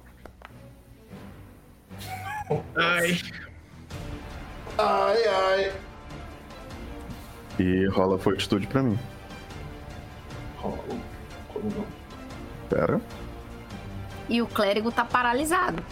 Ai, 2.75 3.19
Ai, 4.77 5.23
ai. 5.27 5.73
E 7.59 7.85
rola 7.87 8.17
fortitude 8.17 8.65
pra 8.67 8.81
mim. 8.81 8.97
Rola. 10.57 10.77
Como 11.53 11.69
não? 11.69 11.85
Pera. 12.69 12.99
E 14.27 14.41
o 14.41 14.47
clérigo 14.47 14.91
tá 14.91 15.05
paralisado. 15.05 15.83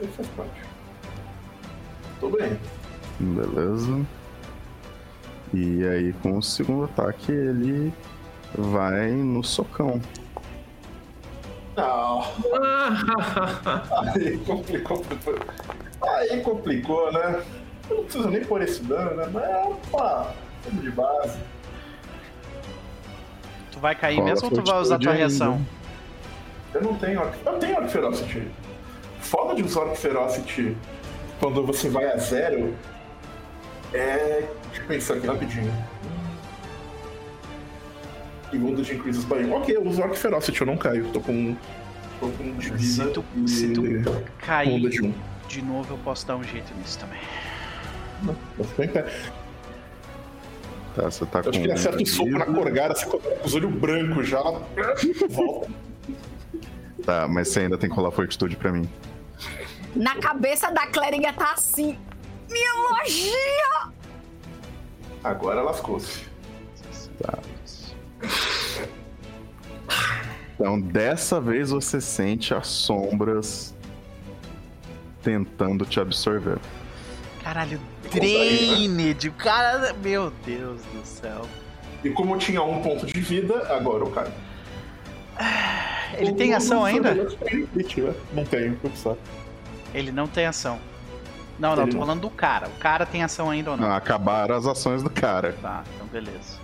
Isso 0.00 0.12
faz 0.12 0.28
parte. 0.30 0.60
Tô 2.20 2.28
bem. 2.28 2.58
Beleza. 3.20 4.04
E 5.52 5.86
aí 5.86 6.12
com 6.14 6.38
o 6.38 6.42
segundo 6.42 6.84
ataque 6.84 7.30
ele 7.30 7.92
vai 8.58 9.12
no 9.12 9.42
socão. 9.44 10.00
Não. 11.76 12.22
Ah, 12.60 14.12
Aí 14.14 14.38
complicou. 14.38 15.04
Aí 16.02 16.40
complicou, 16.40 17.12
né? 17.12 17.42
Eu 17.88 17.96
não 17.98 18.04
preciso 18.04 18.30
nem 18.30 18.44
pôr 18.44 18.62
esse 18.62 18.82
dano, 18.82 19.14
né? 19.14 19.28
Mas, 19.32 19.66
opa, 19.66 20.34
tudo 20.64 20.82
de 20.82 20.90
base. 20.90 21.38
Tu 23.70 23.78
vai 23.78 23.94
cair 23.94 24.22
mesmo 24.22 24.48
ou 24.48 24.54
tu 24.54 24.64
vai 24.64 24.80
usar 24.80 24.98
tua 24.98 25.12
reação? 25.12 25.64
Eu 26.72 26.82
não 26.82 26.94
tenho 26.96 27.20
Orc... 27.20 27.34
Eu 27.44 27.58
tenho 27.58 27.76
Orc 27.76 27.88
Ferocity. 27.88 28.48
Foda 29.24 29.54
de 29.54 29.62
usar 29.62 29.80
Orc 29.80 29.96
Ferocity 29.98 30.76
quando 31.40 31.64
você 31.66 31.88
vai 31.88 32.04
a 32.06 32.16
zero 32.18 32.74
é. 33.92 34.48
Deixa 34.68 34.82
eu 34.82 34.86
pensar 34.86 35.14
aqui 35.14 35.26
rapidinho. 35.26 35.72
Segundo 38.50 38.82
de 38.82 38.94
Increases 38.94 39.24
by 39.24 39.34
1. 39.44 39.52
Ok, 39.52 39.76
eu 39.76 39.82
uso 39.84 40.02
Orc 40.02 40.16
Ferocity, 40.16 40.60
eu 40.60 40.66
não 40.66 40.76
caio. 40.76 41.06
Tô 41.12 41.20
com. 41.20 41.56
Tô 42.20 42.28
com 42.28 42.44
um 42.44 42.56
de 42.56 42.70
vida 42.70 42.78
Se 43.04 43.10
tu, 43.12 43.24
e 43.36 43.48
se 43.48 43.68
tu 43.72 43.82
onda 43.82 44.24
cair 44.38 44.88
de 44.88 45.02
1. 45.02 45.14
de 45.48 45.62
novo, 45.62 45.94
eu 45.94 45.98
posso 45.98 46.26
dar 46.26 46.36
um 46.36 46.44
jeito 46.44 46.72
nisso 46.78 46.98
também. 46.98 47.20
Vou 48.56 48.64
ficar 48.66 48.84
em 48.84 48.88
pé. 48.88 49.06
Tá, 50.94 51.02
você 51.10 51.26
tá 51.26 51.40
Eu 51.40 51.44
com. 51.44 51.50
acho 51.50 51.58
que 51.58 51.64
ele 51.66 51.72
acerta 51.72 52.02
o 52.02 52.06
soco 52.06 52.30
na 52.30 52.44
vida. 52.44 52.52
corgara, 52.60 52.94
você 52.94 53.06
coloca 53.06 53.30
com 53.30 53.46
os 53.46 53.54
olhos 53.54 53.72
brancos 53.74 54.28
já. 54.28 54.40
Volta. 55.28 55.68
Tá, 57.04 57.26
mas 57.28 57.48
você 57.48 57.60
ainda 57.60 57.76
tem 57.76 57.90
que 57.90 57.96
rolar 57.96 58.12
fortitude 58.12 58.56
pra 58.56 58.70
mim. 58.72 58.88
Na 59.94 60.16
cabeça 60.16 60.70
da 60.70 60.86
clériga 60.86 61.32
tá 61.32 61.52
assim. 61.52 61.98
Minha 62.50 62.90
magia! 62.90 63.92
Agora 65.22 65.62
lascou-se. 65.62 66.24
Tá. 67.22 67.38
Então, 70.54 70.80
dessa 70.80 71.40
vez 71.40 71.70
você 71.70 72.00
sente 72.00 72.54
as 72.54 72.66
sombras 72.66 73.74
tentando 75.22 75.84
te 75.84 75.98
absorver. 75.98 76.58
Caralho, 77.42 77.80
Drained. 78.12 79.28
O 79.28 79.32
cara. 79.32 79.92
Meu 79.94 80.30
Deus 80.44 80.82
do 80.92 81.04
céu. 81.04 81.46
E 82.02 82.10
como 82.10 82.34
eu 82.34 82.38
tinha 82.38 82.62
um 82.62 82.82
ponto 82.82 83.06
de 83.06 83.20
vida, 83.20 83.74
agora 83.74 84.04
eu 84.04 84.10
caio. 84.10 84.32
Ele 86.16 86.32
tem 86.34 86.54
ação 86.54 86.84
ainda? 86.84 87.14
Não 88.32 88.44
tenho, 88.44 88.78
só. 88.94 89.16
Ele 89.94 90.10
não 90.12 90.26
tem 90.26 90.44
ação. 90.46 90.78
Não, 91.58 91.76
não, 91.76 91.84
Ele 91.84 91.92
tô 91.92 91.98
falando 91.98 92.20
do 92.22 92.30
cara. 92.30 92.66
O 92.68 92.78
cara 92.78 93.06
tem 93.06 93.22
ação 93.22 93.48
ainda 93.48 93.70
ou 93.70 93.76
não? 93.76 93.88
Não, 93.88 93.94
acabaram 93.94 94.56
as 94.56 94.66
ações 94.66 95.02
do 95.02 95.08
cara. 95.10 95.52
Tá, 95.62 95.84
então 95.94 96.06
beleza. 96.08 96.58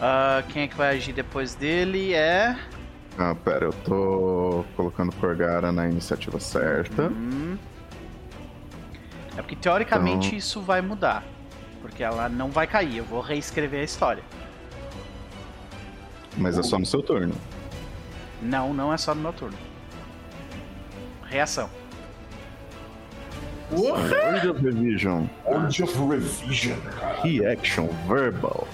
Ah, 0.00 0.42
quem 0.50 0.62
é 0.62 0.68
que 0.68 0.76
vai 0.76 0.94
agir 0.96 1.12
depois 1.14 1.54
dele 1.54 2.12
é. 2.14 2.56
Ah, 3.18 3.34
pera, 3.34 3.64
eu 3.66 3.72
tô 3.72 4.64
colocando 4.76 5.14
Corgara 5.16 5.72
na 5.72 5.88
iniciativa 5.88 6.38
certa. 6.38 7.04
Hum. 7.04 7.56
É 9.36 9.42
porque 9.42 9.56
teoricamente 9.56 10.26
Então- 10.28 10.38
isso 10.38 10.60
vai 10.60 10.80
mudar. 10.82 11.24
Porque 11.80 12.02
ela 12.02 12.28
não 12.28 12.50
vai 12.50 12.66
cair. 12.66 12.98
Eu 12.98 13.04
vou 13.04 13.22
reescrever 13.22 13.80
a 13.80 13.84
história. 13.84 14.22
Mas 16.36 16.58
é 16.58 16.62
só 16.62 16.78
no 16.78 16.84
seu 16.86 17.02
turno. 17.02 17.34
Não, 18.42 18.72
não 18.74 18.92
é 18.92 18.98
só 18.98 19.14
no 19.14 19.22
meu 19.22 19.32
turno. 19.32 19.56
Reação. 21.26 21.70
Word 23.72 24.44
of 24.46 24.62
Revision. 24.62 25.28
Word 25.46 25.80
of 25.80 26.00
Revision, 26.00 26.80
cara. 26.98 27.22
Reaction 27.24 27.88
Verbal. 28.08 28.66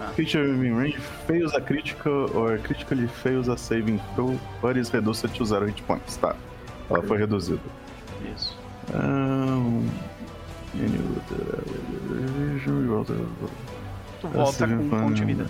Ah. 0.00 0.12
Creature 0.14 0.44
in 0.44 0.76
range 0.76 0.96
fails 1.26 1.54
a 1.54 1.60
critical 1.60 2.30
or 2.36 2.58
critically 2.58 3.08
fails 3.08 3.48
a 3.48 3.56
saving 3.56 4.00
throw, 4.14 4.38
but 4.62 4.76
is 4.76 4.92
reduced 4.92 5.34
to 5.34 5.44
zero 5.44 5.66
hit 5.66 5.84
points. 5.86 6.16
Tá. 6.18 6.36
Ela 6.90 7.02
foi 7.02 7.18
reduzida. 7.18 7.60
Isso. 8.34 8.54
Um, 8.94 9.88
you 10.74 10.88
also- 12.96 13.14
Tu 14.20 14.28
volta 14.28 14.66
com 14.66 14.74
um 14.74 14.88
ponto 14.88 15.14
de 15.14 15.24
vida. 15.24 15.46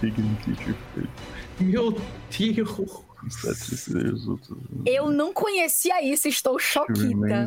Figure 0.00 0.28
creature 0.42 0.74
Eu 4.84 5.10
não 5.10 5.32
conhecia 5.32 6.02
isso, 6.02 6.28
estou 6.28 6.58
choquita. 6.58 7.46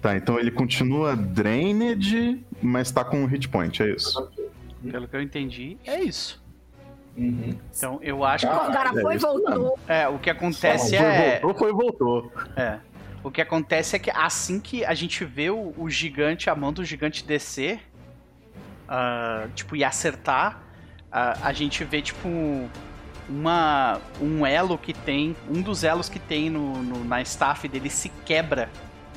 Tá, 0.00 0.16
então 0.16 0.38
ele 0.38 0.50
continua 0.50 1.16
drained, 1.16 2.44
mas 2.62 2.90
tá 2.90 3.04
com 3.04 3.22
um 3.22 3.26
hit 3.26 3.48
point, 3.48 3.82
é 3.82 3.90
isso? 3.90 4.30
Pelo 4.90 5.08
que 5.08 5.16
eu 5.16 5.22
entendi, 5.22 5.76
é 5.84 6.00
isso. 6.00 6.40
Uhum. 7.16 7.58
Então 7.74 7.98
eu 8.02 8.22
acho 8.24 8.46
que. 8.46 8.52
Ah, 8.52 8.58
Corgara 8.58 8.90
é 8.90 9.02
foi 9.02 9.14
e 9.14 9.16
isso 9.16 9.26
voltou. 9.26 9.78
É, 9.88 10.06
o 10.06 10.18
que 10.18 10.30
acontece 10.30 10.96
Foi, 10.96 11.06
é. 11.06 11.40
voltou, 11.40 11.58
foi, 11.58 11.72
voltou. 11.72 12.32
É. 12.56 12.78
O 13.24 13.30
que 13.30 13.40
acontece 13.40 13.96
é 13.96 13.98
que 13.98 14.10
assim 14.10 14.60
que 14.60 14.84
a 14.84 14.94
gente 14.94 15.24
vê 15.24 15.50
o, 15.50 15.74
o 15.76 15.90
gigante, 15.90 16.48
a 16.48 16.54
mão 16.54 16.72
do 16.72 16.84
gigante 16.84 17.24
descer, 17.24 17.80
ah, 18.88 19.48
tipo, 19.54 19.74
e 19.74 19.82
acertar, 19.82 20.62
ah, 21.18 21.38
a 21.42 21.52
gente 21.52 21.82
vê, 21.82 22.02
tipo, 22.02 22.28
uma, 23.28 23.98
um 24.20 24.44
elo 24.46 24.76
que 24.78 24.92
tem, 24.92 25.34
um 25.48 25.62
dos 25.62 25.82
elos 25.82 26.08
que 26.08 26.18
tem 26.18 26.50
no, 26.50 26.82
no- 26.82 27.04
na 27.04 27.20
staff 27.22 27.66
dele 27.66 27.88
se 27.90 28.10
quebra, 28.24 28.68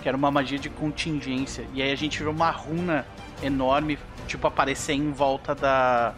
que 0.01 0.07
era 0.07 0.17
uma 0.17 0.31
magia 0.31 0.57
de 0.57 0.69
contingência. 0.69 1.65
E 1.73 1.81
aí 1.81 1.91
a 1.91 1.95
gente 1.95 2.17
vê 2.23 2.29
uma 2.29 2.49
runa 2.51 3.05
enorme, 3.43 3.99
tipo, 4.27 4.47
aparecer 4.47 4.93
em 4.93 5.11
volta 5.11 5.53
da. 5.53 6.13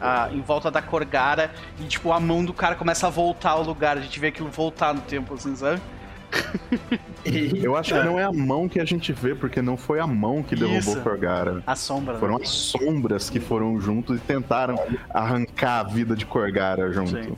ah, 0.00 0.28
em 0.32 0.40
volta 0.40 0.70
da 0.70 0.80
Corgara 0.80 1.50
e 1.80 1.84
tipo 1.84 2.12
a 2.12 2.20
mão 2.20 2.44
do 2.44 2.54
cara 2.54 2.76
começa 2.76 3.08
a 3.08 3.10
voltar 3.10 3.50
ao 3.50 3.62
lugar, 3.64 3.98
a 3.98 4.00
gente 4.00 4.20
vê 4.20 4.28
aquilo 4.28 4.48
voltar 4.48 4.94
no 4.94 5.00
tempo, 5.00 5.34
assim, 5.34 5.56
sabe? 5.56 5.80
Eu 7.62 7.76
acho 7.76 7.92
que 7.92 8.02
não 8.02 8.18
é 8.18 8.24
a 8.24 8.32
mão 8.32 8.68
que 8.68 8.80
a 8.80 8.84
gente 8.84 9.12
vê, 9.12 9.34
porque 9.34 9.60
não 9.60 9.76
foi 9.76 10.00
a 10.00 10.06
mão 10.06 10.42
que 10.42 10.54
derrubou 10.54 10.78
Isso. 10.78 11.00
Corgara. 11.00 11.62
A 11.66 11.76
sombra. 11.76 12.14
né? 12.14 12.20
Foram 12.20 12.36
as 12.36 12.48
sombras 12.48 13.28
que 13.28 13.40
foram 13.40 13.80
juntos 13.80 14.16
e 14.16 14.20
tentaram 14.20 14.76
arrancar 15.10 15.80
a 15.80 15.82
vida 15.82 16.16
de 16.16 16.24
Corgara 16.24 16.92
junto. 16.92 17.10
Sim. 17.10 17.36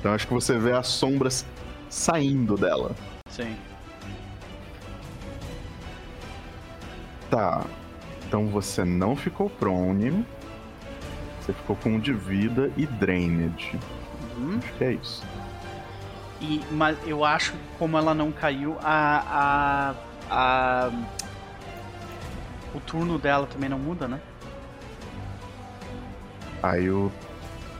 Então 0.00 0.12
acho 0.12 0.26
que 0.26 0.32
você 0.32 0.58
vê 0.58 0.72
as 0.72 0.86
sombras 0.86 1.44
saindo 1.90 2.56
dela. 2.56 2.94
Sim. 3.30 3.56
Tá. 7.30 7.64
Então 8.26 8.46
você 8.46 8.84
não 8.84 9.16
ficou 9.16 9.50
prone. 9.50 10.24
Você 11.40 11.52
ficou 11.52 11.76
com 11.76 11.90
um 11.94 12.00
de 12.00 12.12
vida 12.12 12.70
e 12.76 12.86
drained. 12.86 13.78
Uhum. 14.36 14.58
Acho 14.58 14.72
que 14.74 14.84
é 14.84 14.92
isso. 14.92 15.22
E, 16.40 16.60
mas 16.70 16.96
eu 17.06 17.24
acho 17.24 17.52
que 17.52 17.58
como 17.78 17.98
ela 17.98 18.14
não 18.14 18.30
caiu, 18.30 18.76
a, 18.82 19.94
a, 20.30 20.86
a- 20.86 20.90
O 22.74 22.80
turno 22.80 23.18
dela 23.18 23.46
também 23.46 23.68
não 23.68 23.78
muda, 23.78 24.06
né? 24.06 24.20
Aí 26.62 26.88
o 26.90 27.10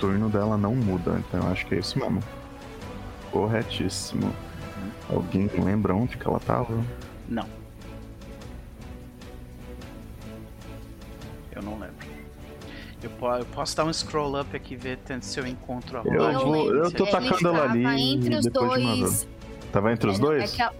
turno 0.01 0.29
dela 0.29 0.57
não 0.57 0.75
muda, 0.75 1.19
então 1.19 1.41
eu 1.43 1.53
acho 1.53 1.67
que 1.67 1.75
é 1.75 1.79
isso 1.79 1.99
mesmo. 1.99 2.21
Corretíssimo. 3.31 4.33
Alguém 5.09 5.47
lembra 5.63 5.95
onde 5.95 6.17
que 6.17 6.27
ela 6.27 6.41
tava? 6.41 6.75
Não. 7.29 7.47
Eu 11.53 11.63
não 11.63 11.73
lembro. 11.79 11.98
Eu, 13.03 13.11
eu 13.39 13.45
posso 13.47 13.77
dar 13.77 13.85
um 13.85 13.93
scroll 13.93 14.41
up 14.41 14.55
aqui 14.57 14.75
e 14.75 14.77
ver 14.77 14.99
tanto 15.05 15.25
se 15.25 15.39
eu 15.39 15.47
encontro 15.47 15.99
a 15.99 16.03
Eu 16.05 16.41
vou- 16.41 16.75
eu 16.75 16.91
tô 16.91 17.07
tacando 17.07 17.49
ela 17.49 17.71
ali 17.71 17.85
entre 18.15 18.35
os 18.37 18.45
depois 18.45 18.81
de 18.83 18.99
dois. 19.01 19.29
Tava 19.73 19.93
entre 19.93 20.11
os 20.11 20.19
É, 20.19 20.21
dois? 20.21 20.59
é 20.61 20.71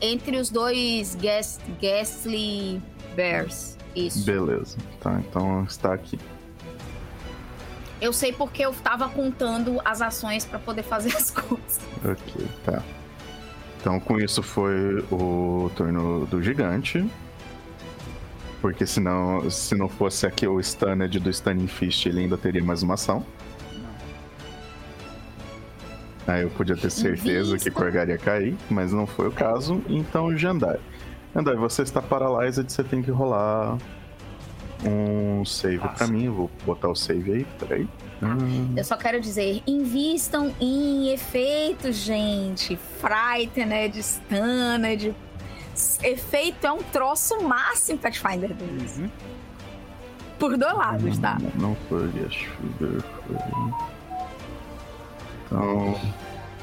entre 0.00 0.36
os 0.38 0.48
dois 0.50 1.14
Gas, 1.16 1.60
Ghastly 1.80 2.80
Bears. 3.14 3.76
Isso. 3.94 4.24
Beleza. 4.24 4.76
Tá, 5.00 5.20
então 5.20 5.64
está 5.64 5.92
aqui. 5.92 6.18
Eu 8.00 8.12
sei 8.12 8.30
porque 8.32 8.62
eu 8.62 8.72
tava 8.74 9.08
contando 9.08 9.80
as 9.84 10.02
ações 10.02 10.44
pra 10.44 10.58
poder 10.58 10.82
fazer 10.82 11.14
as 11.16 11.30
coisas. 11.32 11.80
Ok, 12.04 12.46
tá. 12.64 12.82
Então 13.80 13.98
com 14.00 14.18
isso 14.18 14.42
foi 14.42 15.02
o 15.10 15.70
turno 15.74 16.26
do 16.26 16.42
gigante. 16.42 17.06
Porque 18.60 18.86
senão, 18.86 19.48
se 19.50 19.74
não 19.74 19.88
fosse 19.88 20.26
aqui 20.26 20.46
o 20.46 20.60
Stunned 20.62 21.18
do 21.20 21.30
Stunning 21.32 21.68
Fist, 21.68 22.06
ele 22.06 22.20
ainda 22.20 22.36
teria 22.38 22.62
mais 22.64 22.82
uma 22.82 22.94
ação. 22.94 23.24
Aí 26.26 26.42
eu 26.42 26.50
podia 26.50 26.76
ter 26.76 26.90
certeza 26.90 27.50
que 27.56 27.64
Vista. 27.64 27.70
Corgar 27.70 28.08
ia 28.08 28.18
cair, 28.18 28.56
mas 28.68 28.92
não 28.92 29.06
foi 29.06 29.28
o 29.28 29.32
caso. 29.32 29.80
Então, 29.88 30.36
Jandai. 30.36 30.78
Jandai, 31.34 31.54
você 31.54 31.82
está 31.82 32.02
paralyzed, 32.02 32.70
você 32.70 32.82
tem 32.82 33.00
que 33.02 33.10
rolar 33.10 33.78
um 34.84 35.44
save 35.44 35.78
pra 35.78 35.90
Nossa. 35.90 36.06
mim. 36.08 36.24
Eu 36.24 36.34
vou 36.34 36.50
botar 36.64 36.88
o 36.88 36.96
save 36.96 37.32
aí, 37.32 37.46
peraí. 37.60 37.88
Hum, 38.22 38.72
Eu 38.76 38.82
só 38.82 38.96
quero 38.96 39.20
dizer, 39.20 39.62
invistam 39.66 40.52
em 40.60 41.10
efeitos, 41.12 41.94
gente. 41.96 42.76
Frightened, 42.98 44.02
Stunned. 44.02 45.14
Efeito 46.02 46.66
é 46.66 46.72
um 46.72 46.82
troço 46.82 47.42
máximo 47.42 47.98
em 47.98 48.00
Pathfinder 48.00 48.54
2. 48.54 48.98
Uhum. 48.98 49.10
Por 50.38 50.56
dois 50.56 50.74
lados, 50.74 51.18
tá? 51.18 51.38
Não, 51.40 51.68
não 51.68 51.76
foi 51.88 52.06
a 52.08 52.30
Sugar, 52.30 53.02
foi. 53.26 53.36
Então, 55.46 56.00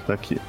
tá 0.05 0.13
aqui. 0.13 0.39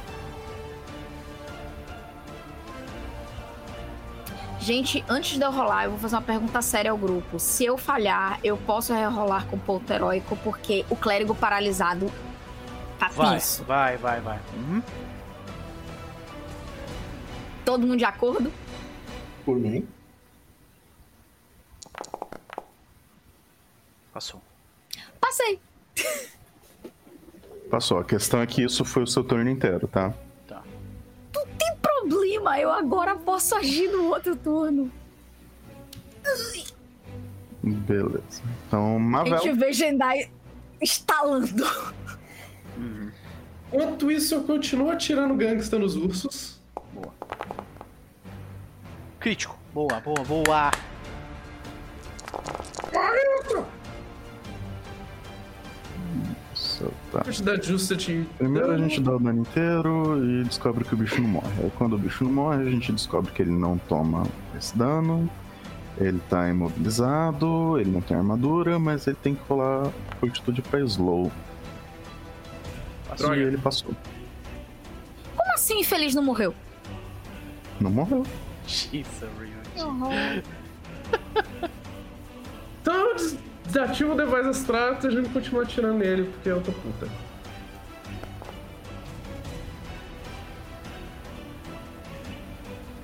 Gente, 4.61 5.05
antes 5.09 5.37
de 5.37 5.45
eu 5.45 5.51
rolar, 5.51 5.85
eu 5.85 5.91
vou 5.91 5.99
fazer 5.99 6.17
uma 6.17 6.23
pergunta 6.23 6.63
séria 6.63 6.91
ao 6.91 6.97
grupo. 6.97 7.39
Se 7.39 7.67
eu 7.67 7.77
falhar, 7.77 8.39
eu 8.43 8.57
posso 8.57 8.95
rerolar 8.95 9.45
com 9.47 9.57
o 9.57 9.59
ponto 9.59 9.93
heróico, 9.93 10.37
porque 10.37 10.87
o 10.89 10.97
clérigo 10.97 11.35
paralisado 11.35 12.11
tá 12.99 13.09
Vai, 13.09 13.35
tenso. 13.35 13.63
vai, 13.65 13.97
vai, 13.99 14.21
vai. 14.23 14.39
Uhum. 14.57 14.83
Todo 17.65 17.81
mundo 17.87 17.97
de 17.97 18.05
acordo? 18.05 18.53
Por 19.45 19.57
mim. 19.59 19.87
Passou. 24.13 24.41
Passei. 25.21 25.59
Passou. 27.71 27.99
A 27.99 28.05
questão 28.05 28.41
é 28.41 28.47
que 28.47 28.63
isso 28.63 28.85
foi 28.85 29.03
o 29.03 29.07
seu 29.07 29.25
turno 29.25 29.49
inteiro, 29.51 29.89
tá? 29.89 30.13
Tem 31.59 31.77
problema, 31.81 32.59
eu 32.61 32.71
agora 32.71 33.17
posso 33.17 33.55
agir 33.57 33.89
no 33.91 34.05
outro 34.09 34.37
turno. 34.37 34.91
Beleza. 37.63 38.43
Então, 38.67 38.97
A 38.97 38.99
Mavel. 38.99 39.39
gente 39.39 39.59
vê 39.59 39.73
Jendai 39.73 40.31
estalando. 40.81 41.65
Enquanto 43.73 44.11
isso, 44.11 44.35
eu 44.35 44.45
continuo 44.45 44.91
atirando 44.91 45.35
gangsta 45.35 45.79
nos 45.79 45.97
ursos. 45.97 46.54
Crítico. 49.25 49.59
Boa, 49.73 49.99
boa, 50.01 50.23
boa. 50.23 50.71
Isso, 56.55 56.93
tá. 57.11 57.25
Quantidade 57.25 57.67
justa 57.67 57.97
de. 57.97 58.27
Primeiro 58.37 58.73
a 58.73 58.77
gente 58.77 59.01
dá 59.01 59.17
o 59.17 59.19
dano 59.19 59.41
inteiro 59.41 60.23
e 60.23 60.45
descobre 60.45 60.85
que 60.85 60.93
o 60.93 60.99
bicho 60.99 61.23
não 61.23 61.29
morre. 61.31 61.49
Aí 61.63 61.73
quando 61.79 61.95
o 61.95 61.99
bicho 61.99 62.23
não 62.23 62.33
morre, 62.33 62.69
a 62.69 62.71
gente 62.71 62.93
descobre 62.93 63.33
que 63.33 63.41
ele 63.41 63.51
não 63.51 63.79
toma 63.79 64.25
esse 64.59 64.77
dano. 64.77 65.27
Ele 65.97 66.21
tá 66.29 66.47
imobilizado, 66.51 67.81
ele 67.81 67.91
não 67.91 68.03
tem 68.03 68.19
armadura, 68.19 68.79
mas 68.79 69.07
ele 69.07 69.17
tem 69.23 69.35
que 69.35 69.43
rolar 69.49 69.91
fortitude 70.21 70.61
pra 70.61 70.81
slow. 70.81 71.33
Droga. 73.17 73.37
E 73.37 73.43
ele 73.43 73.57
passou. 73.57 73.91
Como 75.35 75.55
assim 75.55 75.81
infeliz 75.81 76.15
não 76.15 76.23
morreu? 76.23 76.55
Não 77.81 77.91
morreu. 77.91 78.23
Jesus, 78.67 79.07
Ryuji. 79.39 80.43
Então 82.83 82.95
eu 82.95 83.15
des- 83.17 83.39
desativo 83.67 84.13
o 84.13 84.17
device 84.17 84.47
abstrato 84.49 85.07
e 85.07 85.09
a 85.09 85.13
gente 85.13 85.29
continua 85.31 85.63
atirando 85.63 85.99
nele, 85.99 86.25
porque 86.25 86.49
eu 86.49 86.61
tô 86.63 86.73
puta. 86.73 87.09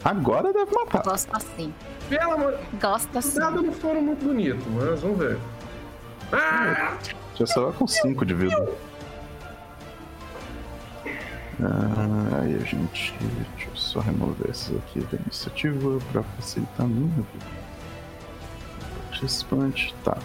Agora 0.05 0.53
deve 0.53 0.73
matar. 0.73 1.03
Gosto 1.03 1.29
assim. 1.37 1.73
Pelo 2.09 2.33
amor. 2.33 2.59
Gosto 2.81 3.11
Os 3.11 3.17
assim. 3.17 3.39
dados 3.39 3.63
não 3.63 3.73
foram 3.73 4.03
muito 4.03 4.25
bonitos, 4.25 4.65
mas 4.69 5.01
vamos 5.01 5.19
ver. 5.19 5.39
Ah! 6.33 6.97
Já 7.35 7.47
saiu 7.47 7.73
com 7.73 7.87
5 7.87 8.25
de 8.25 8.35
vida. 8.35 8.69
Ah, 11.63 12.41
aí 12.43 12.55
a 12.55 12.65
gente. 12.65 13.15
Deixa 13.55 13.71
eu 13.71 13.77
só 13.77 14.01
remover 14.01 14.51
esses 14.51 14.75
aqui 14.77 15.01
da 15.01 15.19
iniciativa 15.19 15.99
pra 16.11 16.23
facilitar 16.23 16.87
a 16.87 16.89
minha 16.89 17.09
vida. 17.09 17.47
Participante, 19.11 19.95
tá. 20.03 20.17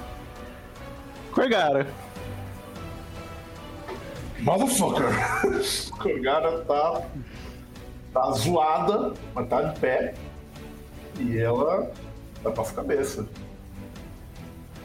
Corgara. 1.32 1.88
Motherfucker! 4.40 5.10
Corgara 6.00 6.60
tá. 6.66 7.02
tá 8.14 8.32
zoada, 8.32 9.14
mas 9.34 9.48
tá 9.50 9.62
de 9.64 9.80
pé. 9.80 10.14
E 11.20 11.38
ela 11.38 11.92
tá 12.44 12.52
pra 12.52 12.64
cabeça. 12.66 13.28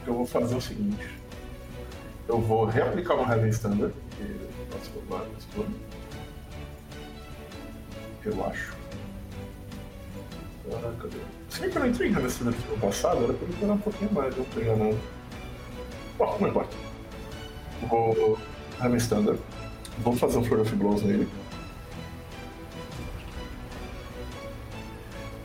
Eu 0.05 0.15
vou 0.15 0.25
fazer 0.25 0.55
é 0.55 0.57
o 0.57 0.61
seguinte. 0.61 1.09
Eu 2.27 2.39
vou 2.39 2.65
reaplicar 2.65 3.17
uma 3.17 3.33
Heaven 3.33 3.49
Standard, 3.49 3.93
que 4.17 4.23
eu 4.23 4.93
roubar 4.95 5.25
nesse 5.33 5.47
turno. 5.47 5.90
Eu 8.25 8.45
acho. 8.45 8.73
Ah, 10.73 10.93
cadê? 11.01 11.17
Se 11.49 11.59
bem 11.61 11.69
que 11.69 11.77
eu 11.77 11.81
não 11.81 11.89
entrei 11.89 12.09
em 12.09 12.11
Heaven 12.13 12.27
Standard 12.27 12.57
no 12.69 12.77
passado, 12.77 13.23
era 13.23 13.33
pra 13.33 13.47
esperar 13.49 13.73
um 13.73 13.77
pouquinho 13.79 14.13
mais, 14.13 14.31
eu 14.37 14.43
não 14.43 14.45
tô 14.45 14.59
enganando. 14.61 14.99
Bom, 16.17 16.37
não 16.39 16.47
importa. 16.47 16.77
Vou 17.89 18.37
Heaven 18.79 18.97
Standard. 18.97 19.39
Vou 19.99 20.15
fazer 20.15 20.37
um 20.37 20.43
Flurry 20.43 20.61
of 20.61 20.75
Blows 20.75 21.01
nele. 21.03 21.27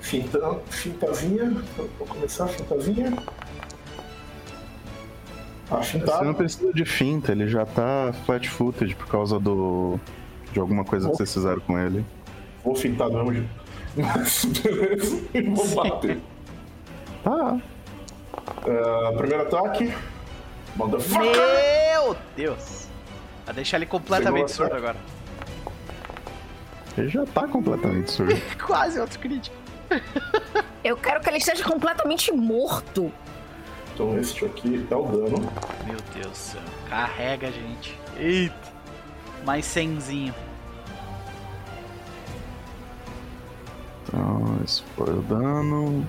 Finta, 0.00 0.38
fintazinha. 0.70 1.50
Vou 1.98 2.06
começar 2.06 2.44
a 2.44 2.48
fintazinha. 2.48 3.12
Ah, 5.68 5.82
Você 5.82 5.98
não 6.24 6.34
precisa 6.34 6.72
de 6.72 6.84
finta, 6.84 7.32
ele 7.32 7.48
já 7.48 7.66
tá 7.66 8.12
flat 8.24 8.48
footed 8.48 8.94
por 8.94 9.08
causa 9.08 9.40
do. 9.40 9.98
de 10.52 10.60
alguma 10.60 10.84
coisa 10.84 11.10
que 11.10 11.16
vocês 11.16 11.32
fizeram 11.34 11.60
com 11.60 11.76
ele. 11.76 12.04
Vou 12.66 12.74
fintar 12.74 13.08
do 13.08 13.14
mesmo 13.18 13.32
jeito. 13.32 13.48
Mas, 13.96 14.44
beleza. 14.60 15.24
E 15.32 15.42
vou 15.42 15.66
bater. 15.68 16.18
Tá. 17.22 17.60
Ah, 18.44 19.12
primeiro 19.16 19.42
ataque. 19.44 19.94
Motherfucker! 20.74 21.30
Meu 21.92 22.16
Deus. 22.34 22.88
Vai 23.44 23.54
deixar 23.54 23.76
ele 23.76 23.86
completamente 23.86 24.50
surdo 24.50 24.74
agora. 24.74 24.96
Ele 26.98 27.08
já 27.08 27.24
tá 27.24 27.46
completamente 27.46 28.10
surdo. 28.10 28.34
Quase 28.66 28.98
outro 28.98 29.20
crítico. 29.20 29.54
Eu 30.82 30.96
quero 30.96 31.20
que 31.20 31.28
ele 31.30 31.38
esteja 31.38 31.62
completamente 31.62 32.32
morto. 32.32 33.12
Então 33.94 34.18
este 34.18 34.44
aqui 34.44 34.84
é 34.90 34.96
o 34.96 35.02
dano. 35.04 35.52
Meu 35.86 35.96
Deus 36.12 36.26
do 36.26 36.34
céu. 36.36 36.62
Carrega, 36.88 37.52
gente. 37.52 37.96
Eita. 38.18 38.74
Mais 39.44 39.64
cenzinho. 39.64 40.34
Então, 44.08 44.58
esse 44.64 44.82
foi 44.94 45.12
o 45.12 45.22
dano. 45.22 46.06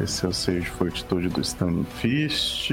Esse 0.00 0.24
é 0.24 0.28
o 0.28 0.32
6 0.32 0.64
de 0.64 0.70
fortitude 0.70 1.28
do 1.28 1.40
Standing 1.40 1.84
Fist. 1.84 2.70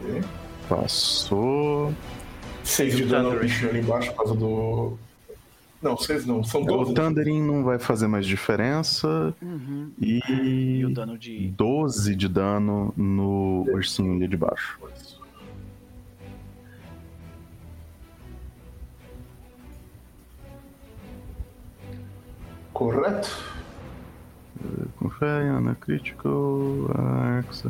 Ok. 0.00 0.22
Passou. 0.68 1.92
6 2.64 2.96
de 2.96 3.04
dano 3.06 3.38
bichinho 3.38 3.70
ali 3.70 3.80
embaixo 3.80 4.10
por 4.12 4.18
causa 4.18 4.34
do. 4.34 4.96
Não, 5.82 5.96
6 5.96 6.26
não, 6.26 6.44
são 6.44 6.62
O 6.62 6.64
12. 6.64 6.94
Thundering 6.94 7.42
não 7.42 7.64
vai 7.64 7.76
fazer 7.78 8.06
mais 8.06 8.24
diferença. 8.24 9.34
Uhum. 9.42 9.90
E, 10.00 10.20
E 10.28 10.84
o 10.84 10.94
dano 10.94 11.18
de. 11.18 11.48
12 11.48 12.14
de 12.14 12.28
dano 12.28 12.94
no 12.96 13.66
ursinho 13.68 14.14
ali 14.14 14.28
de 14.28 14.36
baixo. 14.36 14.78
Correto? 22.72 23.28
Confere, 24.98 25.48
Ana 25.48 25.74
Critical, 25.74 26.90
Arx, 26.94 27.64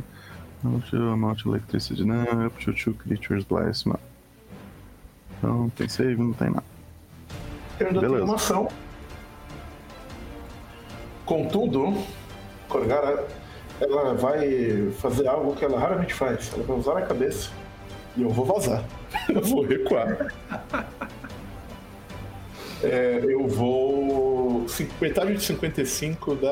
Amount 0.64 1.44
Electricity, 1.46 2.04
né? 2.04 2.24
Up 2.46 2.64
to 2.64 2.72
two 2.72 2.94
creatures 2.94 3.44
blast, 3.44 3.88
mano. 3.88 4.00
Então, 5.38 5.70
tem 5.70 5.88
save, 5.88 6.16
não 6.16 6.32
tem 6.32 6.50
nada. 6.50 6.64
Eu 7.80 7.88
ainda 7.88 8.00
Beleza. 8.00 8.16
tenho 8.18 8.28
uma 8.28 8.36
ação. 8.36 8.68
Contudo, 11.24 11.96
Corgara, 12.68 13.26
ela 13.80 14.14
vai 14.14 14.90
fazer 14.98 15.26
algo 15.26 15.56
que 15.56 15.64
ela 15.64 15.78
raramente 15.78 16.14
faz. 16.14 16.52
Ela 16.52 16.62
vai 16.62 16.76
usar 16.76 16.98
a 16.98 17.02
cabeça 17.02 17.50
e 18.16 18.22
eu 18.22 18.30
vou 18.30 18.44
vazar. 18.44 18.84
Eu 19.28 19.40
vou 19.42 19.64
recuar. 19.64 20.32
É, 22.82 23.20
eu 23.22 23.46
vou. 23.46 24.66
Metade 25.00 25.34
de 25.34 25.42
55 25.42 26.34
dá. 26.36 26.50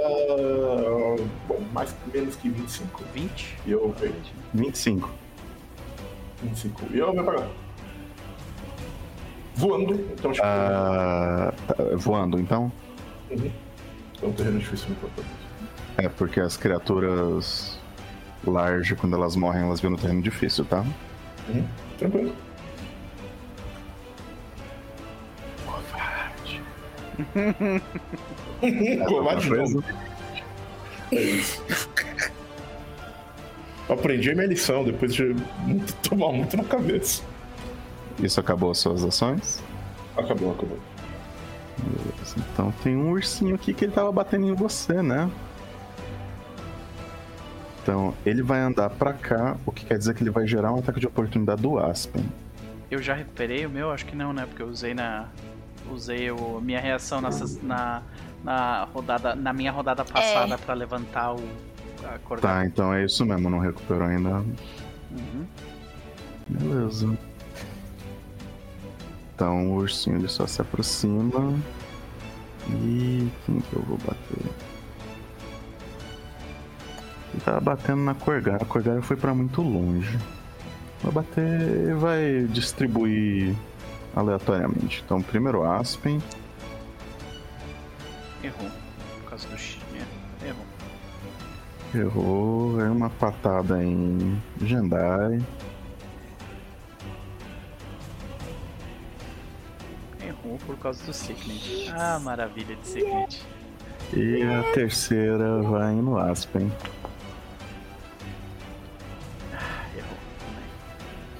Bom, 1.48 1.60
mais 1.72 1.94
menos 2.12 2.36
que 2.36 2.48
25. 2.48 3.02
20? 3.14 3.56
E 3.66 3.70
eu 3.72 3.94
venho. 3.98 4.14
25. 4.54 5.10
25. 6.42 6.82
E 6.92 6.98
eu 6.98 7.12
pra 7.12 7.34
cá. 7.34 7.46
Voando, 9.54 9.94
então 10.12 10.30
acho 10.30 10.40
que 10.40 10.46
Ah, 10.46 11.52
tá, 11.66 11.74
voando, 11.96 12.38
então? 12.38 12.72
é 13.30 14.26
um 14.26 14.32
terreno 14.32 14.58
difícil 14.58 14.88
me 14.90 14.94
propor. 14.96 15.24
É, 15.98 16.08
porque 16.08 16.40
as 16.40 16.56
criaturas 16.56 17.78
large, 18.46 18.94
quando 18.94 19.16
elas 19.16 19.36
morrem, 19.36 19.62
elas 19.64 19.80
viram 19.80 19.92
no 19.92 19.98
terreno 19.98 20.22
difícil, 20.22 20.64
tá? 20.64 20.84
Tranquilo. 21.98 22.32
Novo. 29.48 29.84
É 31.12 31.20
isso. 31.20 31.62
Aprendi 33.88 34.30
a 34.30 34.34
minha 34.34 34.46
lição 34.46 34.84
depois 34.84 35.12
de 35.14 35.34
muito- 35.66 35.92
tomar 36.08 36.32
muito 36.32 36.56
na 36.56 36.64
cabeça. 36.64 37.22
Isso 38.20 38.38
acabou 38.38 38.70
as 38.70 38.78
suas 38.78 39.02
ações? 39.04 39.62
Acabou, 40.16 40.52
acabou. 40.52 40.78
Beleza, 41.78 42.36
Então 42.52 42.70
tem 42.82 42.94
um 42.96 43.10
ursinho 43.10 43.54
aqui 43.54 43.72
que 43.72 43.84
ele 43.86 43.92
tava 43.92 44.12
batendo 44.12 44.46
em 44.46 44.54
você, 44.54 45.02
né? 45.02 45.28
Então, 47.82 48.14
ele 48.26 48.42
vai 48.42 48.60
andar 48.60 48.90
pra 48.90 49.14
cá, 49.14 49.56
o 49.64 49.72
que 49.72 49.86
quer 49.86 49.96
dizer 49.96 50.14
que 50.14 50.22
ele 50.22 50.30
vai 50.30 50.46
gerar 50.46 50.70
um 50.72 50.78
ataque 50.80 51.00
de 51.00 51.06
oportunidade 51.06 51.62
do 51.62 51.78
Aspen. 51.78 52.24
Eu 52.90 53.00
já 53.02 53.14
recuperei 53.14 53.64
o 53.64 53.70
meu? 53.70 53.90
Acho 53.90 54.04
que 54.04 54.14
não, 54.14 54.32
né? 54.32 54.44
Porque 54.46 54.62
eu 54.62 54.68
usei 54.68 54.92
na. 54.92 55.26
Usei 55.90 56.30
o, 56.30 56.60
minha 56.60 56.80
reação 56.80 57.20
nessa, 57.20 57.58
na, 57.62 58.02
na 58.42 58.84
rodada. 58.84 59.34
Na 59.34 59.52
minha 59.52 59.72
rodada 59.72 60.04
passada 60.04 60.58
pra 60.58 60.74
levantar 60.74 61.34
o. 61.34 61.40
A 62.04 62.36
Tá, 62.36 62.64
então 62.64 62.94
é 62.94 63.04
isso 63.04 63.26
mesmo, 63.26 63.50
não 63.50 63.58
recuperou 63.58 64.08
ainda. 64.08 64.36
Uhum. 65.10 65.46
Beleza. 66.48 67.18
Então 69.34 69.70
o 69.70 69.76
ursinho 69.76 70.16
ele 70.16 70.28
só 70.28 70.46
se 70.46 70.60
aproxima. 70.60 71.54
E 72.68 73.28
quem 73.44 73.60
que 73.60 73.72
eu 73.74 73.82
vou 73.82 73.98
bater? 73.98 74.50
Ele 77.32 77.42
tava 77.44 77.60
batendo 77.60 78.02
na 78.02 78.14
Corgara. 78.14 78.62
A 78.62 78.66
Corgara 78.66 79.02
foi 79.02 79.16
pra 79.16 79.34
muito 79.34 79.62
longe. 79.62 80.18
Vai 81.02 81.12
bater 81.12 81.88
e 81.88 81.94
vai 81.94 82.46
distribuir 82.50 83.54
aleatoriamente. 84.14 85.02
Então, 85.04 85.22
primeiro 85.22 85.62
Aspen. 85.64 86.20
Errou. 88.42 88.70
Por 89.20 89.30
causa 89.30 89.48
do 89.48 89.58
X. 89.58 89.78
é, 90.42 90.48
Errou. 90.48 90.66
Errou. 91.94 92.80
É 92.80 92.88
uma 92.90 93.10
patada 93.10 93.82
em 93.82 94.40
Jendai. 94.62 95.40
Errou 100.26 100.58
por 100.66 100.76
causa 100.78 101.04
do 101.04 101.12
Signet. 101.12 101.90
Ah, 101.96 102.18
maravilha 102.20 102.76
de 102.76 102.86
Signet. 102.86 103.42
E 104.12 104.42
a 104.42 104.62
terceira 104.72 105.62
vai 105.62 105.94
no 105.94 106.18
Aspen. 106.18 106.70
Ah, 109.54 109.86
errou. 109.96 110.18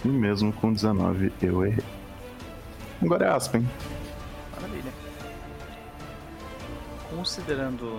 E 0.04 0.08
mesmo 0.08 0.52
com 0.52 0.72
19 0.72 1.32
eu 1.42 1.64
errei. 1.66 1.84
Agora 3.02 3.26
é 3.26 3.28
Aspen. 3.30 3.66
Maravilha. 4.54 4.92
Considerando 7.08 7.98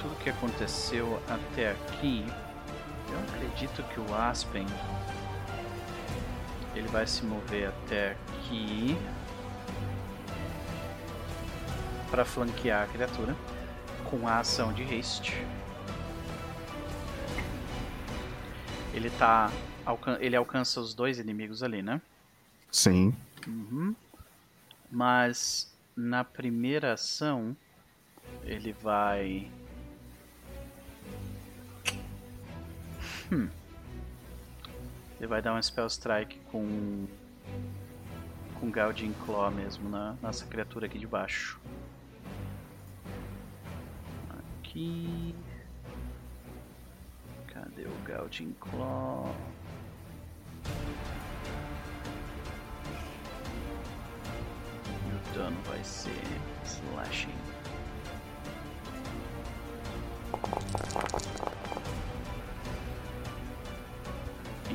tudo 0.00 0.16
que 0.16 0.30
aconteceu 0.30 1.20
até 1.28 1.72
aqui, 1.72 2.24
eu 3.10 3.18
acredito 3.18 3.82
que 3.82 4.00
o 4.00 4.14
Aspen 4.14 4.66
ele 6.74 6.88
vai 6.88 7.06
se 7.06 7.24
mover 7.24 7.68
até 7.68 8.12
aqui 8.12 8.96
para 12.10 12.24
flanquear 12.24 12.84
a 12.84 12.86
criatura 12.86 13.36
com 14.08 14.26
a 14.26 14.38
ação 14.38 14.72
de 14.72 14.82
haste. 14.84 15.44
Ele 18.94 19.10
tá 19.10 19.50
ele 20.20 20.36
alcança 20.36 20.80
os 20.80 20.94
dois 20.94 21.18
inimigos 21.18 21.62
ali, 21.62 21.82
né? 21.82 22.00
Sim. 22.70 23.14
Uhum. 23.48 23.96
Mas 24.90 25.74
na 25.96 26.22
primeira 26.22 26.92
ação 26.92 27.56
ele 28.44 28.72
vai. 28.72 29.50
Hum. 33.32 33.48
Ele 35.18 35.26
vai 35.26 35.42
dar 35.42 35.54
um 35.54 35.62
Spell 35.62 35.86
Strike 35.86 36.38
com. 36.50 37.06
com 38.60 38.70
Galdin 38.70 39.12
Claw 39.24 39.50
mesmo 39.50 39.88
na 39.88 40.14
nossa 40.22 40.46
criatura 40.46 40.86
aqui 40.86 40.98
de 40.98 41.06
baixo. 41.06 41.58
Aqui. 44.60 45.34
Cadê 47.48 47.82
o 47.82 48.02
Galdin 48.04 48.54
Claw? 48.60 49.34
O 55.18 55.34
dano 55.34 55.56
vai 55.66 55.82
ser 55.82 56.22
slashing. 56.64 57.28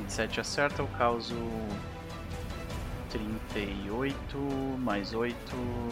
Sete 0.08 0.40
acerta, 0.40 0.82
eu 0.84 0.88
causo 0.98 1.36
38 3.10 4.38
mais 4.78 5.12
8 5.14 5.36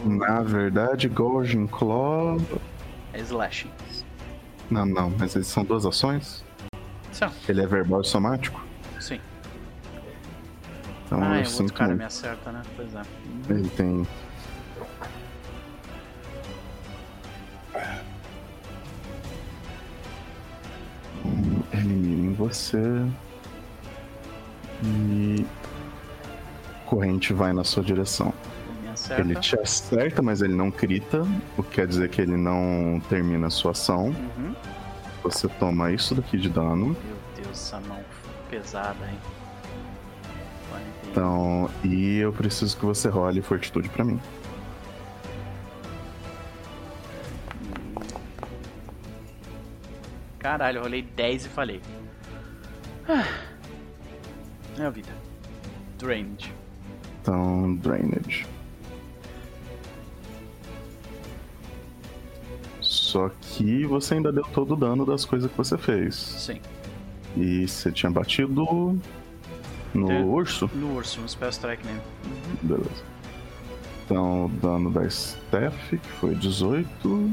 Na 0.04 0.42
verdade, 0.42 1.08
Gorgon 1.08 1.66
Claw. 1.66 2.38
é 3.12 3.20
slashing. 3.20 3.70
Não, 4.70 4.86
não, 4.86 5.10
mas 5.18 5.34
eles 5.34 5.48
são 5.48 5.64
duas 5.64 5.84
ações? 5.84 6.44
São, 7.12 7.30
Ele 7.48 7.62
é 7.62 7.66
verbal 7.66 8.00
e 8.00 8.06
somático? 8.06 8.64
sim. 9.00 9.20
Então 11.06 11.22
ah, 11.22 11.38
é, 11.38 11.42
o 11.42 11.52
outro 11.52 11.74
cara 11.74 11.94
me 11.94 12.04
acerta, 12.04 12.52
né? 12.52 12.62
Pois 12.76 12.94
é. 12.94 13.02
Ele 13.50 13.68
tem. 13.70 14.06
Ele 21.72 21.88
mira 21.88 22.22
em 22.22 22.32
você. 22.34 22.78
E. 24.84 25.46
Corrente 26.86 27.32
vai 27.32 27.52
na 27.52 27.64
sua 27.64 27.82
direção. 27.82 28.34
Ele 28.66 28.82
me 28.82 28.88
acerta. 28.90 29.22
Ele 29.22 29.34
te 29.36 29.58
acerta, 29.58 30.22
mas 30.22 30.42
ele 30.42 30.54
não 30.54 30.70
crita, 30.70 31.26
o 31.56 31.62
que 31.62 31.76
quer 31.76 31.86
dizer 31.86 32.10
que 32.10 32.20
ele 32.20 32.36
não 32.36 33.00
termina 33.08 33.46
a 33.46 33.50
sua 33.50 33.70
ação. 33.70 34.06
Uhum. 34.08 34.54
Você 35.22 35.48
toma 35.48 35.90
isso 35.92 36.14
daqui 36.14 36.36
de 36.36 36.48
dano. 36.48 36.88
Meu 36.88 37.16
Deus, 37.36 37.50
essa 37.50 37.80
mão 37.80 37.98
pesada, 38.50 39.06
hein? 39.08 39.18
41. 40.68 41.10
Então, 41.10 41.70
e 41.84 42.18
eu 42.18 42.32
preciso 42.32 42.76
que 42.76 42.84
você 42.84 43.08
role 43.08 43.40
fortitude 43.40 43.88
pra 43.88 44.04
mim. 44.04 44.20
Caralho, 50.42 50.78
eu 50.78 50.82
rolei 50.82 51.02
10 51.02 51.46
e 51.46 51.48
falei. 51.48 51.80
Ah. 53.08 53.24
É 54.78 54.84
a 54.84 54.90
vida. 54.90 55.10
Drained. 55.98 56.52
Então, 57.20 57.76
drainage. 57.76 58.44
Só 62.80 63.30
que 63.40 63.86
você 63.86 64.14
ainda 64.14 64.32
deu 64.32 64.42
todo 64.44 64.74
o 64.74 64.76
dano 64.76 65.06
das 65.06 65.24
coisas 65.24 65.50
que 65.50 65.56
você 65.56 65.78
fez. 65.78 66.14
Sim. 66.16 66.60
E 67.36 67.66
você 67.68 67.92
tinha 67.92 68.10
batido 68.10 68.98
no 69.94 70.10
É. 70.10 70.20
urso? 70.22 70.68
No 70.74 70.94
urso, 70.96 71.20
um 71.20 71.28
spell 71.28 71.50
strike 71.50 71.86
nele. 71.86 72.00
Beleza. 72.62 73.02
Então, 74.04 74.46
o 74.46 74.48
dano 74.48 74.90
da 74.90 75.08
Steph, 75.08 75.90
que 75.90 76.08
foi 76.18 76.34
18. 76.34 77.30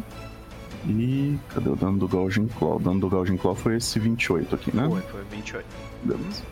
E 0.87 1.37
cadê 1.53 1.69
o 1.69 1.75
dano 1.75 1.97
do 1.97 2.07
Gaujin 2.07 2.47
Claw? 2.47 2.77
O 2.77 2.79
dano 2.79 2.99
do 2.99 3.09
Gaujin 3.09 3.37
Claw 3.37 3.53
foi 3.55 3.75
esse 3.77 3.99
28 3.99 4.55
aqui, 4.55 4.75
né? 4.75 4.87
Foi, 4.87 5.01
foi 5.01 5.23
28. 5.25 5.65
Beleza. 6.03 6.43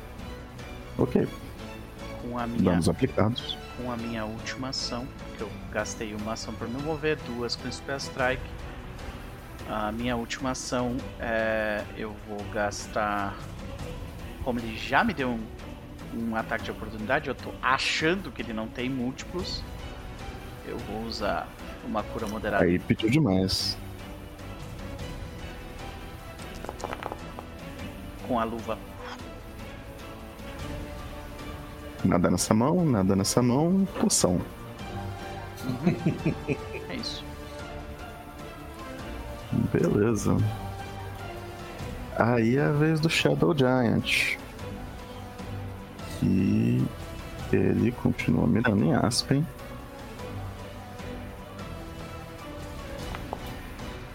Ok, 0.97 1.27
Com 2.23 2.37
a 2.39 2.47
minha, 2.47 2.71
danos 2.71 2.89
aplicados. 2.89 3.57
com 3.77 3.91
a 3.91 3.95
minha 3.95 4.25
última 4.25 4.69
ação, 4.69 5.07
que 5.37 5.43
eu 5.43 5.49
gastei 5.71 6.13
uma 6.15 6.33
ação 6.33 6.53
pra 6.55 6.67
me 6.67 6.81
mover, 6.81 7.17
duas 7.27 7.55
com 7.55 7.71
spell 7.71 7.97
strike. 7.97 8.41
A 9.69 9.91
minha 9.91 10.15
última 10.15 10.51
ação 10.51 10.97
é. 11.19 11.83
Eu 11.97 12.15
vou 12.27 12.43
gastar. 12.53 13.37
Como 14.43 14.59
ele 14.59 14.75
já 14.77 15.03
me 15.03 15.13
deu 15.13 15.29
um, 15.29 15.43
um 16.15 16.35
ataque 16.35 16.63
de 16.63 16.71
oportunidade, 16.71 17.27
eu 17.27 17.35
tô 17.35 17.51
achando 17.61 18.31
que 18.31 18.41
ele 18.41 18.53
não 18.53 18.67
tem 18.67 18.89
múltiplos. 18.89 19.61
Eu 20.65 20.77
vou 20.79 21.03
usar 21.03 21.47
uma 21.85 22.01
cura 22.03 22.27
moderada 22.27 22.63
Aí 22.63 22.79
pediu 22.79 23.09
demais. 23.09 23.77
Com 28.27 28.39
a 28.39 28.43
luva. 28.43 28.77
Nada 32.03 32.29
nessa 32.29 32.53
mão, 32.53 32.85
nada 32.85 33.15
nessa 33.15 33.41
mão, 33.41 33.87
poção. 33.99 34.39
É 36.89 36.95
isso. 36.95 37.25
Beleza. 39.71 40.37
Aí 42.17 42.57
é 42.57 42.65
a 42.65 42.71
vez 42.71 42.99
do 42.99 43.09
Shadow 43.09 43.55
Giant. 43.57 44.37
Que 46.19 46.85
ele 47.51 47.91
continua 47.91 48.47
mirando 48.47 48.83
em 48.83 48.93
Aspen. 48.93 49.45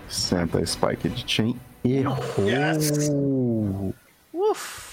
Senta 0.08 0.58
a 0.58 0.66
Spike 0.66 1.08
de 1.08 1.30
Chain. 1.30 1.58
Errou! 1.84 2.16
Uf! 4.32 4.92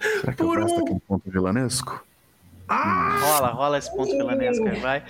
Será 0.00 0.32
que 0.32 0.42
eu 0.42 0.46
Por 0.46 0.58
gasto 0.60 0.74
um- 0.74 0.82
aquele 0.82 1.00
ponto 1.00 1.30
vilanesco? 1.30 2.04
Rola, 2.68 3.48
rola 3.48 3.78
esse 3.78 3.94
ponto 3.94 4.10
vilanesco 4.10 4.66
aí, 4.68 4.80
vai. 4.80 5.04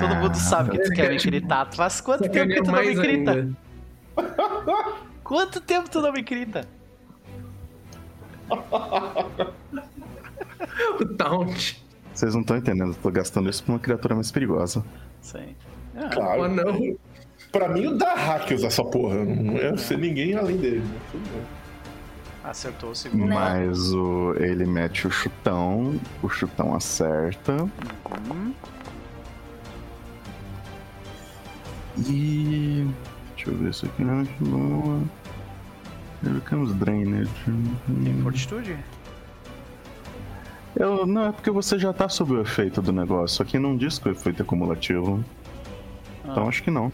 Todo 0.00 0.14
mundo 0.16 0.34
sabe 0.36 0.70
que 0.70 0.78
tu 0.84 0.90
quer 0.92 1.10
me 1.10 1.18
gritar. 1.18 1.66
Tu 1.66 1.76
faz 1.76 2.00
quanto 2.00 2.28
tempo 2.28 2.52
que 2.52 2.62
tu 2.62 2.70
não 2.72 2.82
me 2.82 2.94
grita? 2.94 3.48
Quanto 5.22 5.60
tempo 5.60 5.90
tu 5.90 6.00
não 6.00 6.12
me 6.12 6.22
grita? 6.22 6.66
O 11.00 11.04
taunt. 11.16 11.82
Vocês 12.14 12.32
não 12.34 12.40
estão 12.42 12.56
entendendo, 12.56 12.92
eu 12.92 12.94
tô 12.94 13.10
gastando 13.10 13.50
isso 13.50 13.62
pra 13.62 13.72
uma 13.74 13.78
criatura 13.78 14.14
mais 14.14 14.30
perigosa. 14.30 14.84
Sim. 15.20 15.54
Ah, 15.96 16.08
Claro. 16.08 16.48
não. 16.48 16.96
Pra 17.58 17.68
mim, 17.68 17.86
o 17.86 17.96
da 17.96 18.14
hack 18.14 18.50
usa 18.52 18.66
essa 18.66 18.84
porra. 18.84 19.24
Não 19.24 19.54
ia 19.54 19.76
ser 19.76 19.98
ninguém 19.98 20.34
além 20.34 20.56
dele. 20.56 20.80
né? 20.80 20.98
Tudo 21.10 21.22
bem. 21.32 21.42
acertou 22.44 22.90
o 22.90 22.94
segundo. 22.94 23.26
Né? 23.26 23.34
Mas 23.34 23.92
o, 23.92 24.34
ele 24.38 24.64
mete 24.66 25.06
o 25.06 25.10
chutão, 25.10 25.98
o 26.22 26.28
chutão 26.28 26.74
acerta. 26.74 27.52
Uhum. 27.54 28.52
E. 32.06 32.86
Deixa 33.34 33.50
eu 33.50 33.56
ver 33.56 33.70
isso 33.70 33.86
aqui. 33.86 34.04
né? 34.04 34.26
Boa. 34.40 35.00
Here 36.24 36.40
comes 36.48 36.74
Drainage. 36.74 37.30
Tem 38.04 38.22
fortitude? 38.22 38.76
Eu, 40.74 41.06
não, 41.06 41.26
é 41.28 41.32
porque 41.32 41.50
você 41.50 41.78
já 41.78 41.92
tá 41.92 42.08
sob 42.08 42.34
o 42.34 42.40
efeito 42.40 42.82
do 42.82 42.92
negócio. 42.92 43.42
Aqui 43.42 43.58
não 43.58 43.76
diz 43.76 43.98
que 43.98 44.08
o 44.08 44.12
efeito 44.12 44.42
é 44.42 44.44
cumulativo. 44.44 45.24
Então 46.24 46.44
Ah, 46.44 46.48
acho 46.48 46.62
que 46.62 46.70
não. 46.70 46.92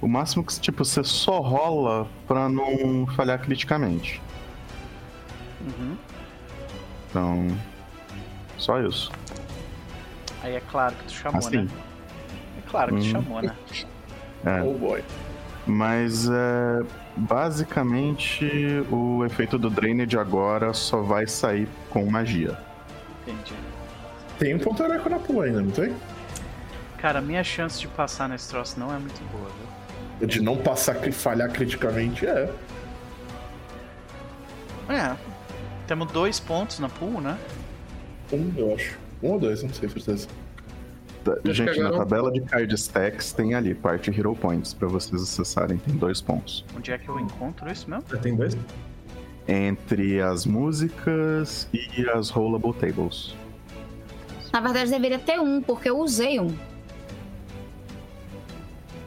O 0.00 0.08
máximo 0.08 0.42
que, 0.44 0.58
tipo, 0.58 0.84
você 0.84 1.04
só 1.04 1.40
rola 1.40 2.06
pra 2.26 2.48
não 2.48 3.06
falhar 3.14 3.38
criticamente. 3.40 4.20
Uhum. 5.60 5.96
Então. 7.08 7.48
Só 8.56 8.80
isso. 8.80 9.10
Aí 10.42 10.54
é 10.54 10.60
claro 10.70 10.94
que 10.96 11.04
tu 11.04 11.12
chamou, 11.12 11.38
Assim. 11.38 11.56
né? 11.64 11.68
É 12.58 12.70
claro 12.70 12.94
que 12.94 13.00
tu 13.02 13.06
Hum. 13.06 13.10
chamou, 13.10 13.42
né? 13.42 13.54
É. 14.42 14.62
Oh 14.62 14.72
boy. 14.72 15.04
Mas 15.66 16.26
é. 16.30 16.80
Basicamente, 17.14 18.48
o 18.90 19.22
efeito 19.26 19.58
do 19.58 19.68
Drainage 19.68 20.16
agora 20.16 20.72
só 20.72 21.02
vai 21.02 21.26
sair 21.26 21.68
com 21.90 22.06
magia. 22.10 22.56
Entendi. 23.26 23.52
Tem 24.38 24.54
um 24.54 24.58
ponto 24.58 24.82
heróico 24.82 25.10
na 25.10 25.18
pool 25.18 25.42
ainda, 25.42 25.60
não 25.60 25.70
tem? 25.70 25.94
Cara, 26.96 27.18
a 27.18 27.22
minha 27.22 27.44
chance 27.44 27.78
de 27.78 27.86
passar 27.88 28.28
nesse 28.30 28.48
troço 28.48 28.80
não 28.80 28.94
é 28.94 28.98
muito 28.98 29.20
boa, 29.30 29.44
viu? 29.50 29.66
De 30.26 30.40
não 30.40 30.56
passar 30.56 31.06
e 31.08 31.12
falhar 31.12 31.50
criticamente, 31.50 32.26
é. 32.26 32.52
É. 34.88 35.16
Temos 35.86 36.10
dois 36.12 36.38
pontos 36.38 36.78
na 36.78 36.88
pool, 36.88 37.20
né? 37.20 37.38
Um, 38.32 38.52
eu 38.56 38.74
acho. 38.74 38.98
Um 39.22 39.32
ou 39.32 39.40
dois, 39.40 39.62
não 39.62 39.72
sei, 39.72 39.88
certeza. 39.88 40.28
Tá, 41.24 41.36
Gente, 41.44 41.78
na 41.80 41.90
tabela 41.90 42.32
de 42.32 42.40
card 42.40 42.74
stacks 42.74 43.32
tem 43.32 43.54
ali, 43.54 43.74
parte 43.74 44.10
Hero 44.10 44.34
Points, 44.34 44.72
pra 44.72 44.88
vocês 44.88 45.22
acessarem, 45.22 45.76
tem 45.76 45.94
dois 45.94 46.20
pontos. 46.20 46.64
Onde 46.76 46.92
é 46.92 46.98
que 46.98 47.08
eu 47.08 47.20
encontro 47.20 47.70
isso 47.70 47.88
mesmo? 47.90 48.04
Já 48.10 48.16
tem 48.16 48.34
dois? 48.34 48.56
Entre 49.46 50.20
as 50.20 50.46
músicas 50.46 51.68
e 51.72 52.08
as 52.08 52.30
Rollable 52.30 52.72
Tables. 52.74 53.34
Na 54.52 54.60
verdade, 54.60 54.90
deveria 54.90 55.18
ter 55.18 55.38
um, 55.38 55.60
porque 55.60 55.90
eu 55.90 55.98
usei 55.98 56.40
um. 56.40 56.54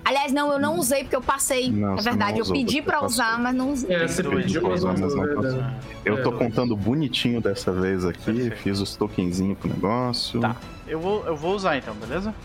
Aliás, 0.05 0.33
não, 0.33 0.51
eu 0.51 0.59
não 0.59 0.77
usei 0.77 1.03
porque 1.03 1.15
eu 1.15 1.21
passei. 1.21 1.71
Não, 1.71 1.93
é 1.93 1.95
você 1.95 2.09
verdade, 2.09 2.39
eu 2.39 2.45
pedi 2.45 2.81
pra 2.81 2.99
passou. 2.99 3.07
usar, 3.07 3.39
mas 3.39 3.55
não 3.55 3.71
usei. 3.71 3.95
É, 3.95 4.07
você 4.07 4.21
pediu, 4.23 4.61
dois, 4.61 4.83
não 4.83 4.91
mas 4.91 4.99
não 4.99 5.09
passou. 5.35 5.41
né? 5.61 5.79
Eu 6.03 6.17
É, 6.17 6.21
tô 6.21 6.31
eu- 6.31 6.37
contando 6.37 6.75
bonitinho 6.75 7.39
dessa 7.39 7.71
vez 7.71 8.03
aqui, 8.05 8.23
Perfeito. 8.25 8.57
fiz 8.57 8.79
os 8.81 8.95
tokenzinhos 8.97 9.57
pro 9.57 9.69
negócio. 9.69 10.41
Tá. 10.41 10.57
Eu 10.85 10.99
vou, 10.99 11.25
eu 11.25 11.35
vou 11.37 11.55
usar 11.55 11.77
então, 11.77 11.95
beleza? 11.95 12.35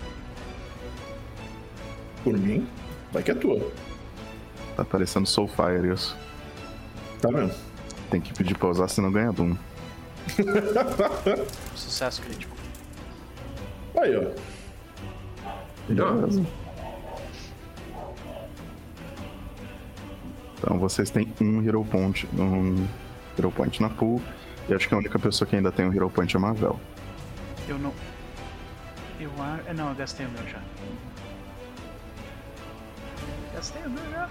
Por 2.22 2.36
mim, 2.38 2.66
vai 3.12 3.22
que 3.22 3.30
é 3.32 3.34
tua. 3.34 3.60
Tá 4.76 4.84
parecendo 4.84 5.26
Soulfire 5.26 5.92
isso. 5.92 6.16
Tá 7.20 7.28
vendo? 7.30 7.52
Tem 8.10 8.20
que 8.20 8.32
pedir 8.32 8.56
pra 8.56 8.68
usar, 8.68 8.86
senão 8.88 9.10
ganha 9.10 9.32
Doom. 9.32 9.56
Sucesso 11.74 12.22
crítico. 12.22 12.56
Aí, 14.00 14.14
ó. 14.16 14.30
Beleza. 15.88 16.44
Então 20.58 20.78
vocês 20.78 21.10
têm 21.10 21.32
um 21.40 21.62
Hero 21.66 21.84
Point, 21.84 22.28
um 22.36 22.86
Hero 23.38 23.50
Point 23.50 23.80
na 23.80 23.88
pool. 23.88 24.20
E 24.68 24.74
acho 24.74 24.88
que 24.88 24.94
a 24.94 24.98
única 24.98 25.18
pessoa 25.18 25.48
que 25.48 25.56
ainda 25.56 25.72
tem 25.72 25.86
um 25.86 25.92
Hero 25.94 26.10
Point 26.10 26.34
é 26.34 26.38
a 26.38 26.40
Mavel. 26.40 26.78
Eu 27.68 27.78
não. 27.78 27.92
Eu 29.20 29.30
acho. 29.40 29.74
Não, 29.74 29.88
eu 29.90 29.94
gastei 29.94 30.26
o 30.26 30.30
meu 30.30 30.46
já. 30.48 30.60
Gastei 33.54 33.82
o 33.82 33.90
meu 33.90 34.04
já. 34.10 34.28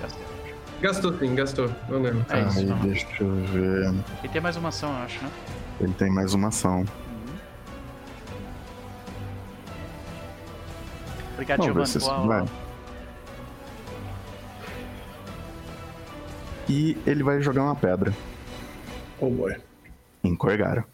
Gastei 0.00 0.24
o 0.24 0.28
meu 0.28 0.46
já. 0.48 0.54
Gastou 0.80 1.18
sim, 1.18 1.34
gastou. 1.34 1.70
Eu 1.88 2.00
lembro. 2.02 2.24
É 2.30 2.40
isso, 2.46 2.58
Aí, 2.60 2.64
não. 2.64 2.78
deixa 2.78 3.06
eu 3.22 3.34
ver. 3.46 3.94
E 4.24 4.28
tem 4.28 4.40
mais 4.40 4.56
uma 4.56 4.68
ação, 4.70 4.90
eu 4.90 5.04
acho, 5.04 5.22
né? 5.22 5.30
Ele 5.80 5.92
tem 5.94 6.10
mais 6.10 6.34
uma 6.34 6.48
ação. 6.48 6.84
Obrigado, 11.38 11.58
Vamos 11.60 11.92
ver 11.92 12.00
Giovanni. 12.00 12.22
se 12.22 12.26
vai. 12.28 12.44
E 16.68 16.98
ele 17.06 17.22
vai 17.22 17.40
jogar 17.40 17.62
uma 17.62 17.76
pedra 17.76 18.12
Oh 19.20 19.30
boy. 19.30 19.56
em 20.24 20.34
Corgara. 20.34 20.84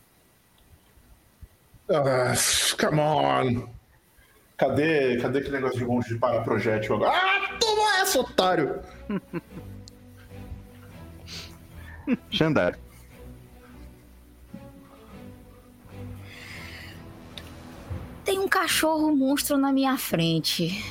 Ah, 1.90 2.34
come 2.78 3.00
on. 3.00 3.68
Cadê, 4.56 5.16
cadê 5.20 5.38
aquele 5.38 5.56
negócio 5.56 5.78
de 5.78 5.84
monge 5.84 6.08
de 6.10 6.18
para 6.18 6.42
projétil 6.42 6.94
agora? 6.96 7.10
Ah, 7.12 7.56
toma 7.58 8.00
essa, 8.00 8.20
otário! 8.20 8.80
Xandar. 12.30 12.78
Tem 18.24 18.38
um 18.38 18.48
cachorro 18.48 19.14
monstro 19.14 19.56
na 19.56 19.72
minha 19.72 19.96
frente. 19.98 20.82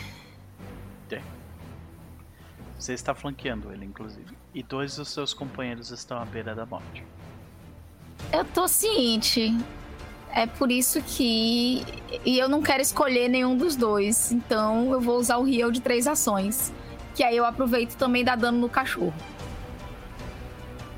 Você 2.84 2.94
está 2.94 3.16
flanqueando 3.16 3.72
ele, 3.72 3.86
inclusive. 3.86 4.38
E 4.54 4.62
dois 4.62 4.98
dos 4.98 5.08
seus 5.08 5.34
companheiros 5.34 5.90
estão 5.90 6.18
à 6.18 6.26
beira 6.26 6.54
da 6.54 6.66
morte. 6.66 7.02
Eu 8.30 8.44
tô 8.44 8.68
ciente. 8.68 9.58
É 10.30 10.46
por 10.46 10.70
isso 10.70 11.02
que. 11.02 11.86
E 12.26 12.38
eu 12.38 12.50
não 12.50 12.62
quero 12.62 12.82
escolher 12.82 13.30
nenhum 13.30 13.56
dos 13.56 13.78
dois. 13.78 14.34
Então 14.34 14.92
eu 14.92 15.00
vou 15.00 15.18
usar 15.18 15.38
o 15.38 15.48
Heal 15.48 15.72
de 15.72 15.80
três 15.80 16.08
ações. 16.08 16.74
Que 17.16 17.24
aí 17.24 17.38
eu 17.38 17.46
aproveito 17.46 17.96
também 17.96 18.22
e 18.22 18.26
dá 18.26 18.36
dano 18.36 18.60
no 18.60 18.68
cachorro. 18.68 19.14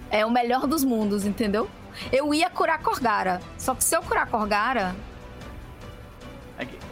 É 0.09 0.25
o 0.25 0.31
melhor 0.31 0.65
dos 0.65 0.83
mundos, 0.83 1.23
entendeu? 1.23 1.69
Eu 2.11 2.33
ia 2.33 2.49
curar 2.49 2.81
Corgara. 2.81 3.39
Só 3.59 3.75
que 3.75 3.83
se 3.83 3.95
eu 3.95 4.01
curar 4.01 4.25
Corgara. 4.25 4.95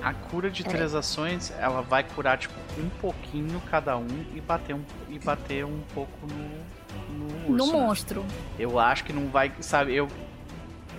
É 0.03 0.07
A 0.07 0.13
cura 0.13 0.49
de 0.51 0.63
três 0.63 0.93
ações, 0.93 1.53
ela 1.57 1.81
vai 1.81 2.03
curar, 2.03 2.38
tipo, 2.38 2.53
um 2.77 2.89
pouquinho 3.01 3.61
cada 3.69 3.97
um 3.97 4.07
e 4.35 4.41
bater 4.41 4.75
um, 4.75 4.84
e 5.09 5.17
bater 5.17 5.65
um 5.65 5.80
pouco 5.93 6.27
no, 6.27 7.17
no 7.17 7.51
urso. 7.51 7.51
no 7.51 7.65
né? 7.67 7.85
monstro. 7.85 8.25
Eu 8.59 8.77
acho 8.80 9.05
que 9.05 9.13
não 9.13 9.30
vai, 9.30 9.51
sabe, 9.61 9.95
eu... 9.95 10.07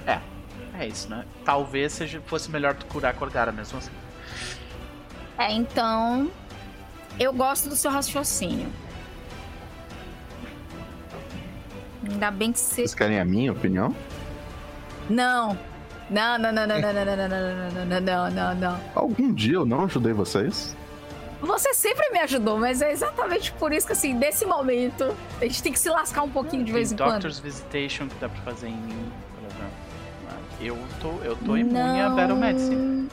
É, 0.07 0.21
é 0.79 0.89
isso, 0.89 1.09
né? 1.09 1.25
Talvez 1.45 1.93
seja, 1.93 2.21
fosse 2.27 2.51
melhor 2.51 2.75
tu 2.75 2.87
curar 2.87 3.11
a 3.11 3.15
Corgara 3.15 3.53
mesmo 3.53 3.79
assim. 3.79 3.93
É, 5.39 5.53
então. 5.53 6.31
Eu 7.19 7.33
gosto 7.33 7.69
do 7.69 7.77
seu 7.77 7.91
raciocínio. 7.91 8.69
Ainda 12.09 12.31
bem 12.31 12.53
que 12.53 12.59
você. 12.59 12.75
Vocês 12.75 12.95
querem 12.95 13.21
a 13.21 13.25
minha 13.25 13.53
opinião? 13.53 13.95
Não! 15.09 15.59
Não, 16.11 16.39
não, 16.39 16.53
não, 16.53 16.67
não, 16.67 16.81
não, 16.81 16.93
não, 16.93 17.05
não, 17.05 17.17
não, 17.17 17.29
não, 17.29 17.85
não, 17.87 18.01
não, 18.01 18.31
não, 18.31 18.55
não. 18.55 18.81
Algum 18.95 19.33
dia 19.33 19.55
eu 19.55 19.65
não 19.67 19.85
ajudei 19.85 20.13
vocês? 20.13 20.77
Você 21.41 21.75
sempre 21.75 22.09
me 22.11 22.19
ajudou, 22.21 22.59
mas 22.59 22.81
é 22.81 22.91
exatamente 22.93 23.53
por 23.53 23.73
isso 23.73 23.87
que, 23.87 23.93
assim, 23.93 24.15
nesse 24.15 24.47
momento, 24.47 25.15
a 25.41 25.45
gente 25.45 25.63
tem 25.63 25.73
que 25.73 25.79
se 25.79 25.91
lascar 25.91 26.23
um 26.23 26.31
pouquinho 26.31 26.65
de 26.65 26.73
vez 26.73 26.91
em 26.93 26.97
quando. 26.97 27.13
Doctor's 27.13 27.39
Visitation 27.39 28.09
que 28.09 28.15
dá 28.19 28.29
pra 28.29 28.41
fazer 28.43 28.69
em 28.69 28.77
mim, 28.77 29.13
por 29.35 29.45
exemplo. 29.45 29.73
Ah, 30.31 30.35
Eu 30.61 30.79
tô, 31.01 31.11
eu 31.23 31.37
tô 31.37 31.57
imune 31.57 32.01
a 32.01 32.09
Battle 32.11 32.37
Medicine. 32.39 33.09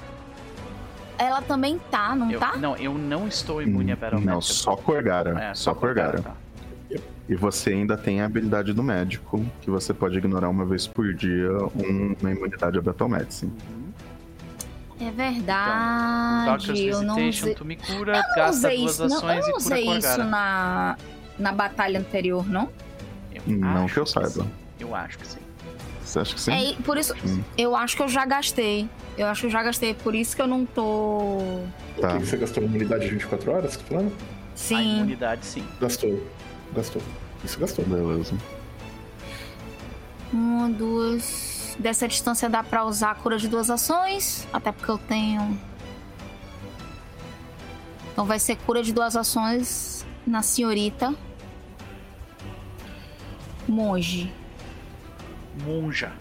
Ela 1.18 1.42
também 1.42 1.78
tá, 1.92 2.16
não 2.16 2.32
Eu, 2.32 2.40
tá? 2.40 2.56
Não, 2.58 2.76
eu 2.78 2.94
não 2.94 3.28
estou 3.28 3.62
imune 3.62 3.92
a 3.92 3.96
Battle 3.96 4.22
Não, 4.22 4.36
Medicine. 4.36 4.58
só 4.58 4.76
Corgara. 4.78 5.40
É, 5.40 5.54
só 5.54 5.74
Corgara. 5.76 6.22
tá. 6.22 6.32
E 7.32 7.36
você 7.36 7.70
ainda 7.70 7.96
tem 7.96 8.20
a 8.20 8.26
habilidade 8.26 8.74
do 8.74 8.84
médico, 8.84 9.42
que 9.62 9.72
você 9.72 9.94
pode 9.94 10.18
ignorar 10.18 10.50
uma 10.50 10.66
vez 10.66 10.86
por 10.86 11.14
dia 11.14 11.50
um- 11.74 12.14
uma 12.20 12.30
imunidade 12.30 12.78
a 12.78 12.82
Battle 12.82 13.08
Medicine. 13.08 13.54
É 15.00 15.10
verdade. 15.10 16.88
eu 16.88 17.02
não 17.04 17.30
usei, 17.30 17.56
tu 17.56 17.64
me 17.64 17.78
cura, 17.78 18.18
eu 18.18 18.22
não 18.22 18.36
gasta 18.36 18.68
usei 18.68 18.78
duas 18.80 18.92
isso, 18.92 19.08
não, 19.08 19.32
eu 19.34 19.42
não 19.48 19.56
usei 19.56 19.98
isso 19.98 20.18
na, 20.26 20.98
na 21.40 21.52
batalha 21.54 22.02
anterior, 22.02 22.46
não? 22.50 22.68
Eu 23.34 23.42
Não 23.48 23.86
que 23.88 23.98
eu 23.98 24.06
saiba. 24.06 24.30
sim. 24.30 24.50
Eu 24.78 24.94
acho 24.94 25.18
que 25.18 25.26
sim. 25.26 25.40
Você 26.04 26.20
acha 26.20 26.36
que 26.36 26.42
sim? 26.42 26.52
É, 26.52 26.82
por 26.84 26.98
isso, 26.98 27.14
Hum. 27.26 27.42
eu 27.58 27.74
acho 27.78 27.96
que 27.96 28.04
eu 28.04 28.10
já 28.10 28.26
gastei. 28.26 28.90
Eu 29.18 29.28
acho 29.28 29.40
que 29.42 29.48
eu 29.48 29.52
já 29.52 29.64
gastei, 29.64 29.94
por 29.94 30.14
isso 30.14 30.36
que 30.36 30.42
eu 30.42 30.48
não 30.48 30.66
tô. 30.66 30.82
O 30.82 31.68
Tá. 32.02 32.10
que 32.12 32.20
que 32.20 32.26
você 32.26 32.36
gastou 32.36 32.62
uma 32.66 32.76
unidade 32.76 33.06
de 33.06 33.12
24 33.12 33.52
horas, 33.54 33.78
tá 33.78 33.84
falando? 33.88 34.12
A 34.12 34.58
Sim. 34.58 34.98
imunidade, 34.98 35.46
sim. 35.46 35.64
Gastou. 35.80 36.22
Gastou. 36.74 37.02
Isso 37.44 37.60
gastou. 37.60 37.86
Beleza. 37.86 38.36
Uma, 40.32 40.70
duas. 40.70 41.76
Dessa 41.80 42.08
distância 42.08 42.50
dá 42.50 42.64
pra 42.64 42.86
usar 42.86 43.12
a 43.12 43.16
cura 43.16 43.38
de 43.38 43.48
duas 43.48 43.70
ações. 43.70 44.48
Até 44.54 44.72
porque 44.72 44.92
eu 44.92 44.98
tenho. 44.98 45.60
Então 48.12 48.26
vai 48.26 48.40
ser 48.40 48.58
cura 48.58 48.84
de 48.84 48.94
duas 48.94 49.16
ações 49.16 50.06
na 50.26 50.42
senhorita. 50.42 51.14
Monge. 53.68 54.32
Monja. 55.64 56.12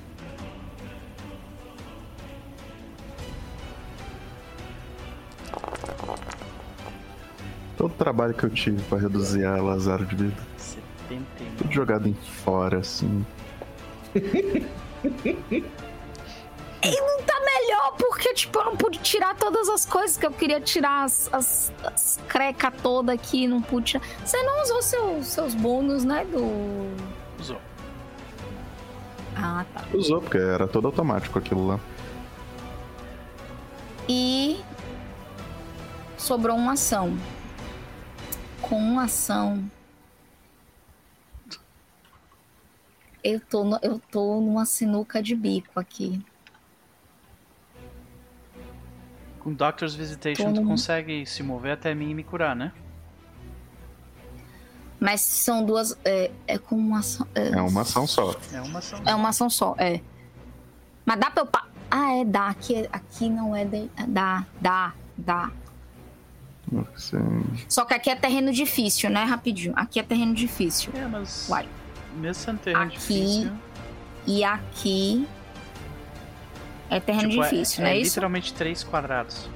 Todo 7.81 7.93
o 7.93 7.95
trabalho 7.95 8.35
que 8.35 8.45
eu 8.45 8.51
tive 8.51 8.83
pra 8.83 8.99
reduzir 8.99 9.43
ela 9.43 9.73
a 9.73 9.79
zero 9.79 10.05
de 10.05 10.15
vida. 10.15 10.37
79. 10.59 11.57
Tudo 11.57 11.73
jogado 11.73 12.07
em 12.07 12.13
fora, 12.13 12.81
assim. 12.81 13.25
Tá 17.27 17.41
melhor, 17.41 17.95
porque, 17.97 18.35
tipo, 18.35 18.59
eu 18.59 18.65
não 18.67 18.77
pude 18.77 18.99
tirar 18.99 19.35
todas 19.35 19.67
as 19.71 19.87
coisas 19.87 20.19
que 20.19 20.27
eu 20.27 20.31
queria 20.31 20.61
tirar, 20.61 21.05
as, 21.05 21.31
as, 21.33 21.73
as 21.83 22.21
creca 22.29 22.71
toda 22.71 23.15
aqui, 23.15 23.47
não 23.47 23.63
pude 23.63 23.93
tirar. 23.93 24.05
Você 24.27 24.43
não 24.43 24.63
usou 24.63 24.83
seu, 24.83 25.23
seus 25.23 25.55
bônus, 25.55 26.05
né, 26.05 26.27
do... 26.27 26.91
Usou. 27.41 27.61
Ah, 29.35 29.65
tá. 29.73 29.85
Usou, 29.95 30.21
porque 30.21 30.37
era 30.37 30.69
todo 30.69 30.87
automático 30.87 31.39
aquilo 31.39 31.67
lá. 31.67 31.81
E 34.07 34.61
sobrou 36.19 36.57
uma 36.57 36.73
ação. 36.73 37.17
Com 38.71 38.79
uma 38.79 39.05
ação. 39.05 39.69
Eu 43.23 43.39
tô, 43.41 43.65
no- 43.65 43.79
eu 43.83 43.99
tô 44.11 44.41
numa 44.41 44.65
sinuca 44.65 45.23
de 45.23 45.35
bico 45.35 45.79
aqui. 45.79 46.25
Com 49.41 49.53
Doctor's 49.53 49.95
Visitation, 49.95 50.45
Tô 50.45 50.53
tu 50.55 50.61
num- 50.63 50.69
consegue 50.69 51.27
se 51.27 51.43
mover 51.43 51.73
até 51.73 51.95
mim 51.95 52.11
e 52.11 52.15
me 52.15 52.23
curar, 52.25 52.55
né? 52.55 52.73
Mas 55.01 55.21
são 55.23 55.65
duas. 55.65 55.99
É, 56.05 56.31
é 56.47 56.57
com 56.59 56.77
uma 56.77 57.01
ação. 57.01 57.27
É, 57.35 57.49
É 57.49 57.61
uma 57.61 57.81
ação 57.83 58.07
só. 58.07 58.35
É 58.53 58.61
uma 58.63 58.79
ação. 58.79 59.03
é 59.05 59.15
uma 59.15 59.29
ação 59.31 59.51
só, 59.51 59.75
é. 59.79 60.01
Mas 61.05 61.19
dá 61.19 61.31
pra 61.31 61.43
eu. 61.43 61.47
Pa... 61.47 61.67
Ah, 61.91 62.13
é, 62.15 62.25
dá. 62.25 62.49
Aqui, 62.49 62.77
é- 62.77 62.89
aqui 62.93 63.29
não 63.29 63.57
é. 63.57 63.65
De... 63.65 63.91
Dá, 64.07 64.47
dá, 64.61 64.95
dá. 65.19 65.51
Só 67.69 67.85
que 67.85 67.95
aqui 67.95 68.11
é 68.11 68.15
terreno 68.17 68.53
difícil, 68.53 69.11
né? 69.11 69.25
Rapidinho. 69.25 69.73
Aqui 69.77 69.99
é 69.99 70.03
terreno 70.03 70.35
difícil. 70.35 70.93
É, 70.95 71.07
mas. 71.07 71.49
Uai. 71.49 71.67
Mesmo 72.17 72.35
sendo 72.43 72.59
terreno 72.59 72.85
Aqui- 72.85 72.97
difícil. 72.97 73.53
E 74.27 74.45
aqui. 74.45 75.29
É 76.89 76.99
terreno 77.01 77.31
tipo, 77.31 77.43
é- 77.43 77.49
difícil, 77.51 77.81
é, 77.81 77.85
não 77.85 77.91
é 77.93 77.97
isso? 77.99 78.11
literalmente 78.11 78.53
três 78.55 78.83
quadrados. 78.83 79.49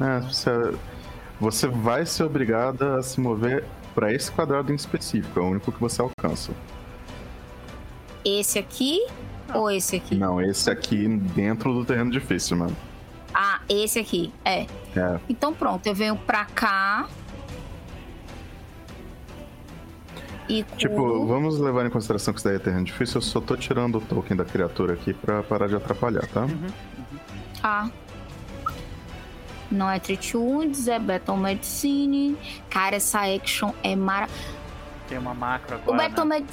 É, 0.00 0.20
você, 0.20 0.50
você 1.40 1.66
vai 1.66 2.04
ser 2.04 2.24
obrigada 2.24 2.96
a 2.98 3.02
se 3.02 3.20
mover 3.20 3.64
pra 3.94 4.12
esse 4.12 4.30
quadrado 4.30 4.72
em 4.72 4.74
específico. 4.74 5.38
É 5.38 5.42
o 5.42 5.46
único 5.46 5.72
que 5.72 5.80
você 5.80 6.02
alcança. 6.02 6.52
Esse 8.24 8.58
aqui 8.58 9.00
ou 9.54 9.70
esse 9.70 9.96
aqui? 9.96 10.14
Não, 10.16 10.40
esse 10.42 10.70
aqui 10.70 11.06
dentro 11.08 11.72
do 11.72 11.84
terreno 11.84 12.10
difícil, 12.10 12.56
mano. 12.56 12.76
Ah, 13.40 13.60
esse 13.68 14.00
aqui. 14.00 14.32
É. 14.44 14.62
É. 14.96 15.20
Então 15.28 15.54
pronto, 15.54 15.86
eu 15.86 15.94
venho 15.94 16.16
pra 16.16 16.44
cá. 16.44 17.08
E 20.48 20.64
curo. 20.64 20.76
Tipo, 20.76 21.26
vamos 21.26 21.60
levar 21.60 21.86
em 21.86 21.90
consideração 21.90 22.34
que 22.34 22.40
isso 22.40 22.48
daí 22.48 22.56
é 22.56 22.58
terreno 22.58 22.84
difícil. 22.84 23.18
Eu 23.18 23.22
só 23.22 23.40
tô 23.40 23.56
tirando 23.56 23.98
o 23.98 24.00
token 24.00 24.36
da 24.36 24.44
criatura 24.44 24.94
aqui 24.94 25.14
pra 25.14 25.44
parar 25.44 25.68
de 25.68 25.76
atrapalhar, 25.76 26.26
tá? 26.26 26.48
Tá. 27.62 27.88
Não 29.70 29.88
é 29.88 30.00
Treat 30.00 30.36
Wounds, 30.36 30.88
é 30.88 30.98
Battle 30.98 31.36
Medicine. 31.36 32.36
Cara, 32.68 32.96
essa 32.96 33.20
action 33.20 33.70
é 33.84 33.94
mara... 33.94 34.26
Tem 35.08 35.16
uma 35.16 35.32
macro 35.32 35.76
O 35.76 35.92
agora. 35.92 36.08
Battle 36.08 36.26
né? 36.26 36.40
Med... 36.40 36.48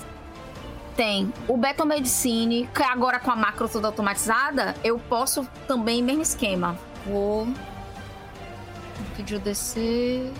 Tem. 0.95 1.33
O 1.47 1.57
Battle 1.57 1.87
Medicine, 1.87 2.69
que 2.73 2.81
agora 2.81 3.19
com 3.19 3.29
a 3.29 3.35
macro 3.35 3.67
toda 3.67 3.87
automatizada, 3.87 4.75
eu 4.83 4.97
posso 4.97 5.45
também, 5.67 6.01
mesmo 6.01 6.21
esquema. 6.21 6.77
Vou... 7.05 7.47
Pedir 9.15 9.35
o 9.35 9.39
DC... 9.39 10.31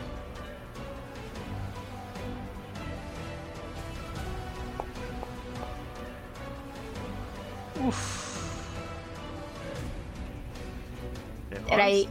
Pegou 11.49 11.69
Peraí. 11.69 12.10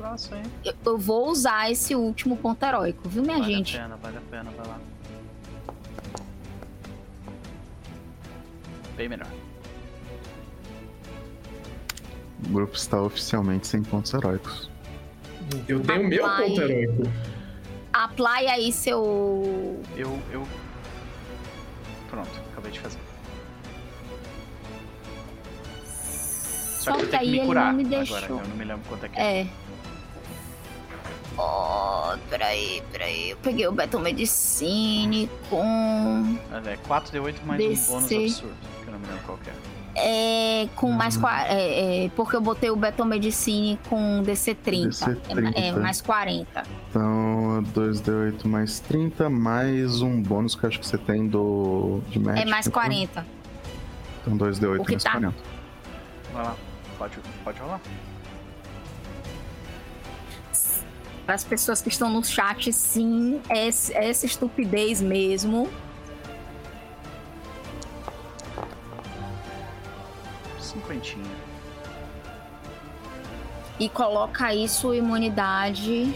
Eu, 0.65 0.75
eu 0.85 0.99
vou 0.99 1.29
usar 1.29 1.71
esse 1.71 1.95
último 1.95 2.37
ponto 2.37 2.63
heróico, 2.65 3.09
viu, 3.09 3.23
minha 3.23 3.39
Vale 3.39 3.55
gente? 3.55 3.77
a 3.77 3.83
pena, 3.83 3.97
vale 3.97 4.19
a 4.19 4.21
pena, 4.31 4.51
vai 4.53 4.67
lá. 4.67 4.94
Bem 8.97 9.09
melhor. 9.09 9.29
O 12.47 12.53
grupo 12.53 12.75
está 12.77 13.01
oficialmente 13.01 13.67
sem 13.67 13.83
pontos 13.83 14.13
heróicos. 14.13 14.71
Eu 15.69 15.81
tenho 15.81 16.03
o 16.03 16.09
meu 16.09 16.23
ponto 16.25 16.61
heróico. 16.61 17.03
Apply 17.93 18.47
aí 18.49 18.73
seu... 18.73 19.81
Eu, 19.97 20.19
eu. 20.33 20.47
Pronto, 22.11 22.31
acabei 22.53 22.71
de 22.73 22.81
fazer. 22.81 22.99
Só, 25.85 26.91
Só 26.93 26.97
que 26.97 27.05
que 27.05 27.11
que 27.11 27.17
aí 27.17 27.31
me 27.31 27.39
ele 27.39 27.47
curar 27.47 27.73
não 27.73 27.83
me 27.83 27.95
agora. 27.97 28.05
deixou. 28.05 28.41
Eu 28.41 28.49
não 28.49 28.57
me 28.57 28.65
lembro 28.65 28.89
quanto 28.89 29.07
é 29.07 29.09
que 29.09 29.21
é. 29.21 29.41
É. 29.41 29.47
Oh, 31.37 32.17
peraí, 32.31 32.83
peraí. 32.93 33.31
Eu 33.31 33.37
peguei 33.39 33.67
o 33.67 33.73
Battle 33.73 34.03
Medicine 34.03 35.29
com. 35.51 36.39
É 36.53 36.77
4D8 36.89 37.45
mais 37.45 37.59
DC. 37.59 37.91
um 37.91 37.95
bônus 37.95 38.13
absurdo, 38.13 38.55
que 38.61 38.74
não 39.05 39.09
me 39.09 39.13
lembro 39.13 39.27
qual 39.27 39.39
que 39.39 39.51
é. 39.51 39.55
É. 39.97 40.69
Com 40.75 40.91
mais. 40.91 41.17
qua- 41.17 41.47
É, 41.47 42.07
é, 42.07 42.09
porque 42.17 42.35
eu 42.35 42.41
botei 42.41 42.69
o 42.71 42.75
Battle 42.77 43.07
Medicine 43.07 43.79
com 43.89 44.23
DC 44.25 44.55
30. 44.55 44.89
DC 44.89 45.11
É, 45.11 45.13
é, 45.13 45.35
30. 45.71 45.81
mais 45.81 46.03
40. 46.03 46.63
Então, 46.91 47.63
2d8 47.73 48.45
mais 48.49 48.81
30, 48.81 49.31
mais 49.31 50.03
um 50.03 50.21
bônus 50.21 50.57
que 50.57 50.65
eu 50.65 50.69
acho 50.69 50.81
que 50.81 50.87
você 50.87 50.99
tem 50.99 51.29
do. 51.29 52.01
de 52.09 52.19
É 52.19 52.23
Magic, 52.23 52.51
mais 52.51 52.67
então. 52.67 52.83
40. 52.83 53.27
Então, 54.23 54.37
2d8 54.37 54.81
O 54.81 54.85
que 54.85 54.93
mais 54.93 55.05
tá? 55.05 55.11
40. 55.13 55.35
Vai 56.33 56.43
lá, 56.45 56.57
pode, 56.99 57.19
pode 57.45 57.61
rolar. 57.61 57.81
Para 61.25 61.37
as 61.37 61.45
pessoas 61.45 61.81
que 61.81 61.89
estão 61.89 62.11
no 62.11 62.23
chat, 62.23 62.71
sim, 62.73 63.41
é 63.49 63.69
esse- 63.69 63.95
é 63.95 64.11
essa 64.11 64.27
estupidez 64.27 65.01
mesmo. 65.01 65.71
Cinquentinha. 70.75 71.37
E 73.79 73.89
coloca 73.89 74.47
aí 74.47 74.69
sua 74.69 74.97
imunidade. 74.97 76.15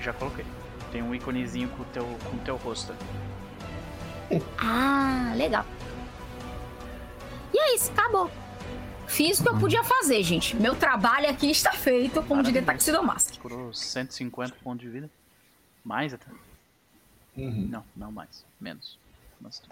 Já 0.00 0.12
coloquei. 0.12 0.44
Tem 0.92 1.02
um 1.02 1.14
íconezinho 1.14 1.68
com 1.70 1.82
o 1.82 1.86
teu, 1.86 2.04
com 2.04 2.36
o 2.36 2.40
teu 2.40 2.56
rosto. 2.56 2.94
Ah, 4.58 5.32
legal. 5.36 5.64
E 7.52 7.58
é 7.58 7.74
isso, 7.74 7.90
acabou. 7.90 8.30
Fiz 9.06 9.40
o 9.40 9.42
que 9.42 9.48
eu 9.48 9.58
podia 9.58 9.82
fazer, 9.82 10.22
gente. 10.22 10.54
Meu 10.54 10.76
trabalho 10.76 11.28
aqui 11.28 11.50
está 11.50 11.72
feito, 11.72 12.22
como 12.22 12.42
diria 12.42 12.62
Maravilhoso. 12.62 12.92
Taxidomask. 12.92 13.38
Curou 13.40 13.74
150 13.74 14.54
pontos 14.62 14.82
de 14.82 14.88
vida. 14.88 15.10
Mais 15.84 16.14
até. 16.14 16.26
Uhum. 17.36 17.68
Não, 17.68 17.84
não 17.96 18.12
mais. 18.12 18.44
Menos. 18.60 18.98
Mas. 19.40 19.62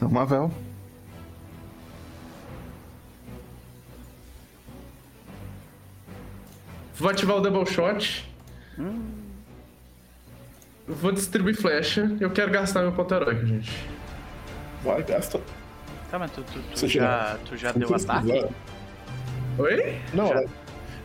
Então, 0.00 0.08
Mavel. 0.08 0.50
Vou 6.94 7.10
ativar 7.10 7.36
o 7.36 7.40
Double 7.40 7.66
Shot. 7.66 8.26
Vou 10.86 11.12
distribuir 11.12 11.54
flecha. 11.56 12.10
Eu 12.18 12.30
quero 12.30 12.50
gastar 12.50 12.80
meu 12.80 12.92
ponto 12.92 13.14
heróico, 13.14 13.44
gente. 13.46 13.70
Vai, 14.82 15.02
gasta. 15.02 15.38
Tá, 16.10 16.18
mas 16.18 16.30
tu, 16.32 16.42
tu, 16.42 16.58
tu 16.74 16.88
já, 16.88 17.38
tu 17.44 17.56
já 17.56 17.70
deu 17.72 17.94
ataque? 17.94 18.26
precisa. 18.26 18.48
Oi? 19.58 19.96
Não, 20.14 20.26
Já. 20.26 20.34
ela, 20.34 20.44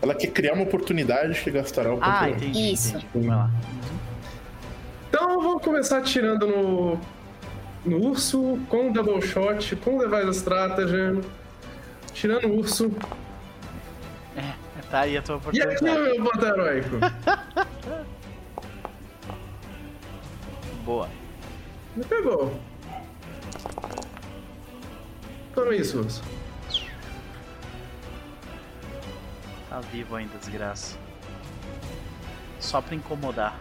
ela 0.01 0.15
quer 0.15 0.27
criar 0.27 0.53
uma 0.53 0.63
oportunidade 0.63 1.39
que 1.41 1.51
gastará 1.51 1.91
o 1.91 1.95
ponto 1.97 2.07
Ah, 2.09 2.29
entendi, 2.29 2.71
Isso. 2.71 2.97
entendi. 2.97 3.27
Vai 3.27 3.37
lá. 3.37 3.51
Então 5.09 5.31
eu 5.33 5.41
vou 5.41 5.59
começar 5.59 5.97
atirando 5.99 6.47
no, 6.47 6.99
no 7.85 7.97
urso, 8.09 8.59
com 8.69 8.89
o 8.89 8.93
Double 8.93 9.21
Shot, 9.21 9.75
com 9.77 9.97
o 9.97 9.99
Device 10.07 10.37
Stratagem. 10.39 11.21
Tirando 12.13 12.45
o 12.47 12.57
urso. 12.57 12.91
Tá 14.89 15.01
aí 15.01 15.17
a 15.17 15.21
tua 15.21 15.41
E 15.51 15.61
aqui 15.61 15.61
é 15.61 15.65
oportunidade. 15.65 16.17
o 16.17 16.21
meu 16.21 16.31
ponto 16.31 16.45
heróico. 16.45 16.95
Boa. 20.85 21.09
Me 21.95 22.03
pegou. 22.05 22.59
Toma 25.53 25.75
isso, 25.75 25.99
urso. 25.99 26.21
Tá 29.69 29.79
vivo 29.91 30.15
ainda, 30.15 30.37
desgraça. 30.37 30.97
Só 32.59 32.81
pra 32.81 32.95
incomodar. 32.95 33.59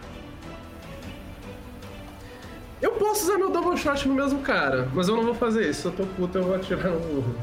Eu 2.81 2.91
posso 2.91 3.23
usar 3.23 3.37
meu 3.37 3.49
double 3.49 3.77
shot 3.77 4.07
no 4.07 4.13
mesmo 4.13 4.39
cara, 4.41 4.87
mas 4.93 5.07
eu 5.07 5.15
não 5.15 5.23
vou 5.23 5.33
fazer 5.33 5.69
isso. 5.69 5.81
Se 5.81 5.87
eu 5.87 5.91
tô 5.91 6.05
puto, 6.05 6.37
eu 6.37 6.43
vou 6.43 6.55
atirar 6.55 6.91
no. 6.91 7.35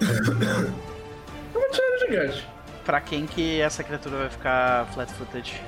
eu 0.00 0.72
vou 1.52 1.64
atirar 1.64 1.90
no 1.90 1.98
gigante. 1.98 2.48
Pra 2.84 3.00
quem 3.00 3.26
que 3.26 3.60
essa 3.60 3.82
criatura 3.82 4.18
vai 4.18 4.30
ficar 4.30 4.86
flat-footed? 4.92 5.60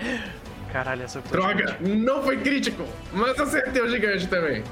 Caralho, 0.72 1.02
essa 1.02 1.20
Droga, 1.20 1.76
não 1.80 2.22
foi 2.22 2.36
crítico, 2.38 2.84
mas 3.12 3.38
acertei 3.40 3.80
o 3.80 3.88
gigante 3.88 4.26
também. 4.26 4.62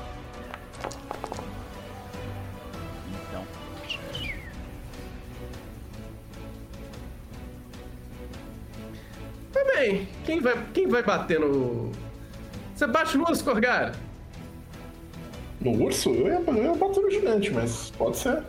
Bem, 9.66 10.08
quem 10.24 10.40
vai, 10.40 10.66
quem 10.72 10.86
vai 10.88 11.02
bater 11.02 11.40
no. 11.40 11.90
Você 12.74 12.86
bate 12.86 13.16
no 13.16 13.24
urso, 13.28 13.44
Corgar? 13.44 13.94
No 15.60 15.72
urso, 15.84 16.10
eu 16.10 16.26
ia, 16.28 16.40
eu 16.46 16.64
ia 16.64 16.74
bater 16.74 17.00
no 17.00 17.10
gigante, 17.10 17.50
mas 17.50 17.90
pode 17.90 18.18
ser. 18.18 18.42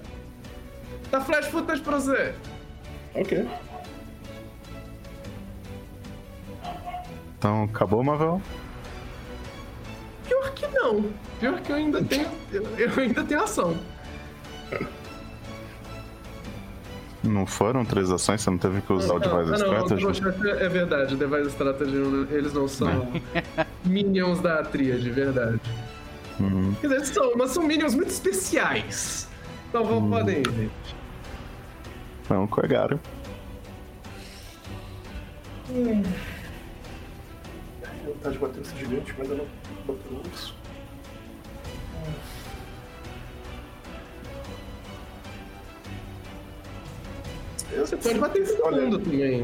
Tá 1.10 1.22
flash 1.22 1.48
footage 1.48 1.82
pra 1.82 1.98
você. 2.00 2.34
Ok. 3.16 3.48
Então, 7.38 7.64
acabou, 7.64 8.04
Mavel? 8.04 8.42
Pior 10.28 10.52
que 10.54 10.68
não. 10.68 11.06
Pior 11.40 11.62
que 11.62 11.72
eu 11.72 11.76
ainda 11.76 12.04
tenho. 12.06 12.28
Eu, 12.52 12.64
eu 12.78 12.92
ainda 13.02 13.24
tenho 13.24 13.44
ação. 13.44 13.78
Não 17.24 17.46
foram 17.46 17.84
três 17.84 18.12
ações? 18.12 18.42
Você 18.42 18.50
não 18.50 18.58
teve 18.58 18.82
que 18.82 18.94
usar 18.94 19.16
o 19.16 19.20
Device 19.20 19.64
ah, 19.64 19.66
não, 19.66 19.86
Strategy? 19.86 20.06
o 20.06 20.12
Device 20.32 20.50
é 20.50 20.70
verdade, 20.70 21.16
o 21.16 21.18
Device 21.18 21.48
Strategy, 21.50 21.96
eles 22.32 22.54
não 22.54 22.68
são 22.68 23.12
minions 23.84 24.40
da 24.40 24.64
tríade, 24.64 25.10
verdade. 25.10 25.60
Uhum. 26.40 26.76
Quer 26.80 26.88
dizer, 26.88 27.06
são, 27.06 27.36
mas 27.36 27.52
são 27.52 27.64
minions 27.64 27.96
muito 27.96 28.10
especiais. 28.10 29.28
Então 29.70 29.84
vão 29.84 30.10
podem 30.10 30.40
ir, 30.40 30.52
gente. 30.52 30.96
Não, 32.30 32.48
Corgaro. 32.48 33.00
Tenho 35.68 36.04
vontade 38.06 38.34
de 38.34 38.40
bater 38.40 38.60
nesse 38.60 38.78
gigante, 38.78 39.16
mas 39.18 39.30
eu 39.30 39.38
não 39.38 39.46
bater 39.86 40.14
urso. 40.14 40.57
Você 47.76 47.98
pode 47.98 48.20
bater 48.20 48.42
em 48.42 48.46
segundo 48.46 49.00
também. 49.00 49.44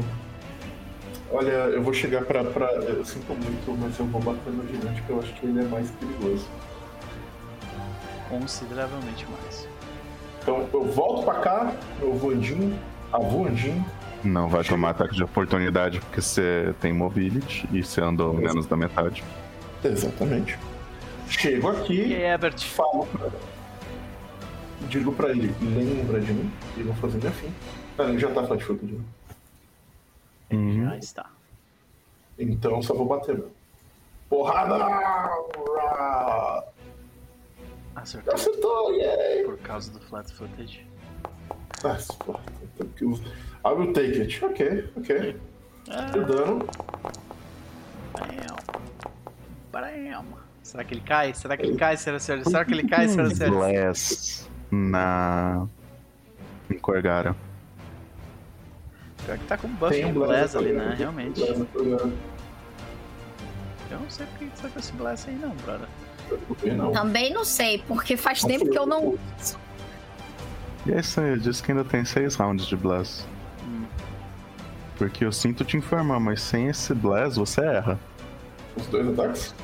Olha, 1.30 1.48
eu 1.50 1.82
vou 1.82 1.92
chegar 1.92 2.24
pra, 2.24 2.44
pra. 2.44 2.70
Eu 2.72 3.04
sinto 3.04 3.32
muito, 3.32 3.76
mas 3.78 3.98
eu 3.98 4.06
vou 4.06 4.20
bater 4.20 4.52
no 4.52 4.66
gigante 4.68 5.00
porque 5.00 5.12
eu 5.12 5.18
acho 5.20 5.32
que 5.34 5.46
ele 5.46 5.60
é 5.60 5.64
mais 5.64 5.90
perigoso. 5.92 6.46
Consideravelmente 8.28 9.26
mais. 9.30 9.68
Então 10.42 10.68
eu 10.72 10.84
volto 10.84 11.24
pra 11.24 11.34
cá, 11.40 11.72
eu 12.00 12.14
voandinho, 12.14 12.78
avoandinho. 13.12 13.84
Não 14.22 14.48
vai 14.48 14.64
tomar 14.64 14.90
ataque 14.90 15.14
de 15.14 15.22
oportunidade 15.22 16.00
porque 16.00 16.20
você 16.20 16.74
tem 16.80 16.92
mobility 16.92 17.68
e 17.72 17.82
você 17.82 18.00
andou 18.00 18.32
menos 18.32 18.66
da 18.66 18.76
metade. 18.76 19.22
Exatamente. 19.82 20.58
Chego 21.28 21.72
E 21.72 21.76
aqui, 21.76 22.14
aí, 22.14 22.22
Herbert? 22.22 22.58
falo 22.58 23.06
pra 23.06 23.28
Digo 24.88 25.12
pra 25.12 25.30
ele, 25.30 25.54
lembra 25.62 26.20
de 26.20 26.32
mim, 26.32 26.50
e 26.76 26.82
vou 26.82 26.94
fazer 26.96 27.18
minha 27.18 27.32
fim. 27.32 27.48
Ah, 27.98 28.04
ele 28.04 28.18
já 28.18 28.30
tá 28.32 28.44
flat 28.46 28.62
footed. 28.64 28.92
né? 28.92 29.04
Uhum. 30.52 30.84
Já 30.90 30.96
está. 30.98 31.30
Então 32.38 32.82
só 32.82 32.94
vou 32.94 33.06
bater 33.06 33.36
mesmo. 33.36 33.52
Porrada! 34.28 34.76
Acertou 37.94 38.34
Acertou, 38.34 38.92
yay! 38.94 39.44
por 39.44 39.58
causa 39.58 39.92
do 39.92 40.00
flat 40.00 40.32
footage. 40.34 40.86
Ah. 41.84 41.98
I 43.66 43.72
will 43.72 43.92
take 43.92 44.20
it. 44.20 44.44
Ok, 44.44 44.90
ok. 44.96 45.36
Ah, 45.90 46.12
O 46.16 46.24
dano. 46.24 46.58
bam. 49.70 50.44
Será 50.62 50.82
que 50.82 50.94
ele 50.94 51.02
cai? 51.02 51.34
Será 51.34 51.56
que 51.56 51.66
ele 51.66 51.76
cai, 51.76 51.96
senhora 51.96 52.18
senhora? 52.18 52.44
Será 52.44 52.64
que 52.64 52.72
ele 52.72 52.88
cai, 52.88 53.06
senhora 53.08 53.34
senhora? 53.34 53.54
Bless 53.66 54.48
na. 54.70 55.66
Em 56.70 56.78
Corgara. 56.78 57.36
Pior 59.24 59.38
que 59.38 59.44
tá 59.46 59.56
com 59.56 59.68
buff 59.68 59.92
Tem 59.92 60.04
um 60.04 60.12
Bless 60.12 60.56
ali, 60.56 60.72
né? 60.72 60.88
né? 60.88 60.94
Realmente. 60.98 61.40
Eu 61.40 61.58
não 64.00 64.10
sei 64.10 64.26
porque 64.26 64.46
que 64.46 64.62
tá 64.62 64.68
com 64.68 64.78
esse 64.78 64.92
Bless 64.92 65.28
aí, 65.28 65.36
não, 65.36 65.50
brother. 65.50 65.88
Não. 66.76 66.92
Também 66.92 67.32
não 67.32 67.44
sei, 67.44 67.82
porque 67.86 68.16
faz 68.16 68.42
tempo 68.42 68.68
que 68.68 68.78
eu 68.78 68.86
não. 68.86 69.16
E 70.86 70.92
é 70.92 71.00
isso 71.00 71.20
aí, 71.20 71.30
eu 71.30 71.38
disse 71.38 71.62
que 71.62 71.72
ainda 71.72 71.84
tem 71.84 72.04
seis 72.04 72.34
rounds 72.34 72.66
de 72.66 72.76
Bless. 72.76 73.26
Hum. 73.64 73.84
Porque 74.96 75.24
eu 75.24 75.32
sinto 75.32 75.64
te 75.64 75.76
informar, 75.76 76.20
mas 76.20 76.42
sem 76.42 76.68
esse 76.68 76.94
Bless 76.94 77.38
você 77.38 77.62
erra. 77.62 77.98
Os 78.76 78.86
dois 78.86 79.08
ataques? 79.08 79.54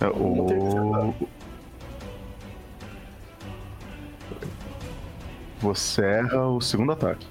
É, 0.00 0.04
Não 0.04 0.12
O... 0.12 1.14
Você 5.60 6.02
erra 6.04 6.46
o 6.48 6.60
segundo 6.60 6.92
ataque. 6.92 7.26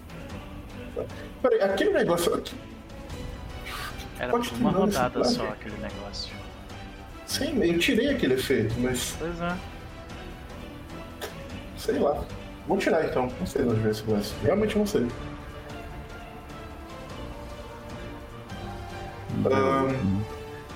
Peraí, 1.42 1.62
aquele 1.62 1.92
negócio 1.92 2.34
aqui. 2.34 2.56
Era 4.20 4.32
Pode 4.32 4.50
uma 4.56 4.72
rodada 4.72 5.24
só 5.26 5.44
aquele 5.50 5.78
negócio. 5.78 6.34
Sim, 7.28 7.62
eu 7.64 7.78
tirei 7.80 8.10
aquele 8.12 8.36
efeito, 8.36 8.74
mas 8.80 9.16
Pois 9.20 9.42
é. 9.42 9.56
sei 11.78 12.00
lá. 12.00 12.24
Vou 12.68 12.78
tirar 12.78 13.06
então. 13.06 13.32
Não 13.40 13.46
sei 13.46 13.64
onde 13.64 13.76
veio 13.80 13.92
esse 13.92 14.04
Blast. 14.04 14.34
Realmente 14.44 14.78
não 14.78 14.88
sei. 14.88 15.08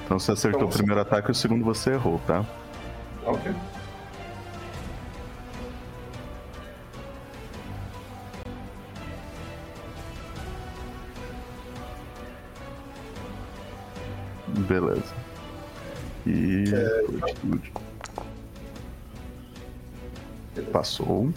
Então 0.06 0.20
você 0.20 0.32
acertou 0.32 0.60
Então 0.62 0.68
o 0.68 0.72
você- 0.72 0.78
primeiro 0.80 1.02
ataque 1.02 1.30
e 1.30 1.32
o 1.32 1.36
segundo 1.36 1.64
você 1.64 1.92
errou, 1.92 2.20
tá? 2.26 2.44
ok. 3.26 3.52
Beleza. 14.70 15.16
E. 16.28 16.66
Fortitude. 17.08 17.74
Passou. 20.72 21.34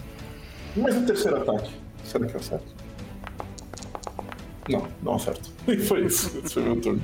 Mas 0.76 0.96
o 0.96 1.06
terceiro 1.06 1.38
ataque? 1.38 1.74
Será 2.04 2.26
que 2.26 2.34
eu 2.34 2.40
acerto? 2.40 2.74
Não, 4.68 4.86
não 5.02 5.14
acerto. 5.14 5.50
E 5.66 5.76
foi 5.78 6.06
isso. 6.06 6.38
Esse 6.44 6.54
foi 6.54 6.62
meu 6.64 6.80
turno. 6.80 7.02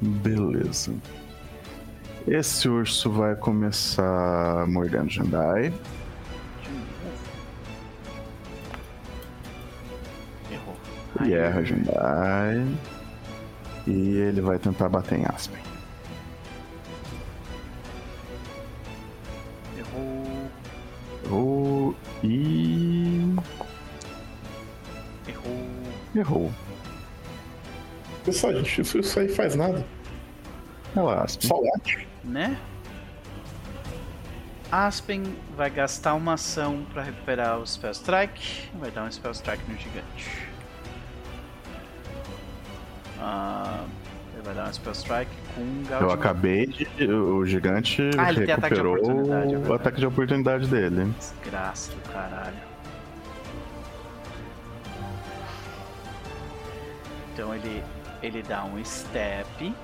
Beleza. 0.00 0.94
Esse 2.26 2.68
urso 2.68 3.10
vai 3.10 3.36
começar 3.36 4.66
mordendo 4.66 5.08
Jandai. 5.10 5.72
E 11.28 11.34
Ai, 11.34 11.40
erra 11.40 11.62
Jandai. 11.62 12.66
E 13.86 14.16
ele 14.16 14.40
vai 14.40 14.58
tentar 14.58 14.88
bater 14.88 15.18
em 15.18 15.26
Aspen. 15.26 15.60
Errou. 19.76 20.50
Errou. 21.24 21.96
E. 22.24 23.36
Errou. 25.28 25.68
Errou. 26.14 26.52
Pessoal, 28.24 28.54
gente, 28.54 28.80
isso, 28.80 28.98
isso 28.98 29.20
aí 29.20 29.28
faz 29.28 29.54
nada. 29.54 29.84
É 30.96 31.00
lá, 31.00 31.24
Aspen. 31.24 31.46
Só 31.46 31.60
late. 31.60 32.08
Né? 32.24 32.58
Aspen 34.72 35.36
vai 35.54 35.68
gastar 35.68 36.14
uma 36.14 36.34
ação 36.34 36.86
pra 36.90 37.02
recuperar 37.02 37.58
o 37.58 37.66
Spell 37.66 37.90
Strike. 37.90 38.70
Vai 38.78 38.90
dar 38.90 39.04
um 39.04 39.12
Spell 39.12 39.32
Strike 39.32 39.70
no 39.70 39.76
gigante. 39.76 40.47
Ah, 43.30 43.84
ele 44.32 44.42
vai 44.42 44.54
dar 44.54 44.68
um 44.68 44.72
Spell 44.72 44.92
Strike 44.92 45.30
com 45.54 45.60
um 45.60 45.84
Eu 46.00 46.10
acabei 46.10 46.66
de. 46.66 46.88
O 47.12 47.44
gigante 47.44 48.08
Ah, 48.16 48.30
ele 48.32 48.46
tem 48.46 48.54
ataque 48.54 48.74
de 48.74 48.80
recuperou 48.80 48.94
oportunidade, 48.94 49.54
é 49.54 49.58
o 49.58 49.72
ataque 49.74 50.00
de 50.00 50.06
oportunidade 50.06 50.66
dele. 50.66 51.14
Desgraça 51.18 51.92
do 51.92 52.10
caralho. 52.10 52.56
Então 57.34 57.54
ele, 57.54 57.84
ele 58.22 58.42
dá 58.42 58.64
um 58.64 58.82
step 58.82 59.74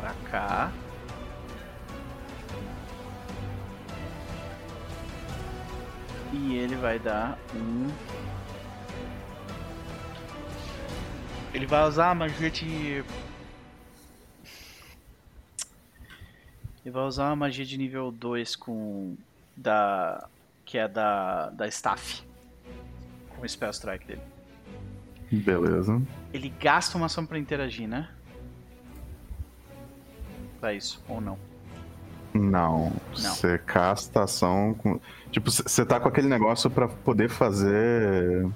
pra 0.00 0.14
cá. 0.30 0.72
E 6.32 6.56
ele 6.56 6.74
vai 6.76 6.98
dar 6.98 7.38
um. 7.54 7.88
Ele 11.54 11.66
vai 11.66 11.86
usar 11.86 12.10
a 12.10 12.14
magia 12.14 12.50
de. 12.50 13.04
Ele 16.84 16.90
vai 16.90 17.04
usar 17.04 17.26
uma 17.26 17.36
magia 17.36 17.64
de 17.64 17.76
nível 17.76 18.10
2 18.10 18.56
com. 18.56 19.16
Da. 19.56 20.26
Que 20.64 20.78
é 20.78 20.88
da. 20.88 21.50
Da 21.50 21.68
Staff. 21.68 22.22
Com 23.30 23.42
o 23.42 23.48
Spell 23.48 23.70
Strike 23.70 24.06
dele. 24.06 24.22
Beleza. 25.30 26.00
Ele 26.32 26.48
gasta 26.60 26.96
uma 26.96 27.06
ação 27.06 27.24
pra 27.24 27.38
interagir, 27.38 27.88
né? 27.88 28.08
Pra 30.60 30.74
isso, 30.74 31.02
ou 31.08 31.20
não? 31.20 31.38
Não. 32.34 32.92
Você 33.12 33.58
casta 33.58 34.22
ação 34.22 34.74
com. 34.74 34.98
Tipo, 35.30 35.50
você 35.50 35.84
tá 35.84 36.00
com 36.00 36.08
aquele 36.08 36.28
negócio 36.28 36.70
pra 36.70 36.88
poder 36.88 37.28
fazer. 37.28 38.48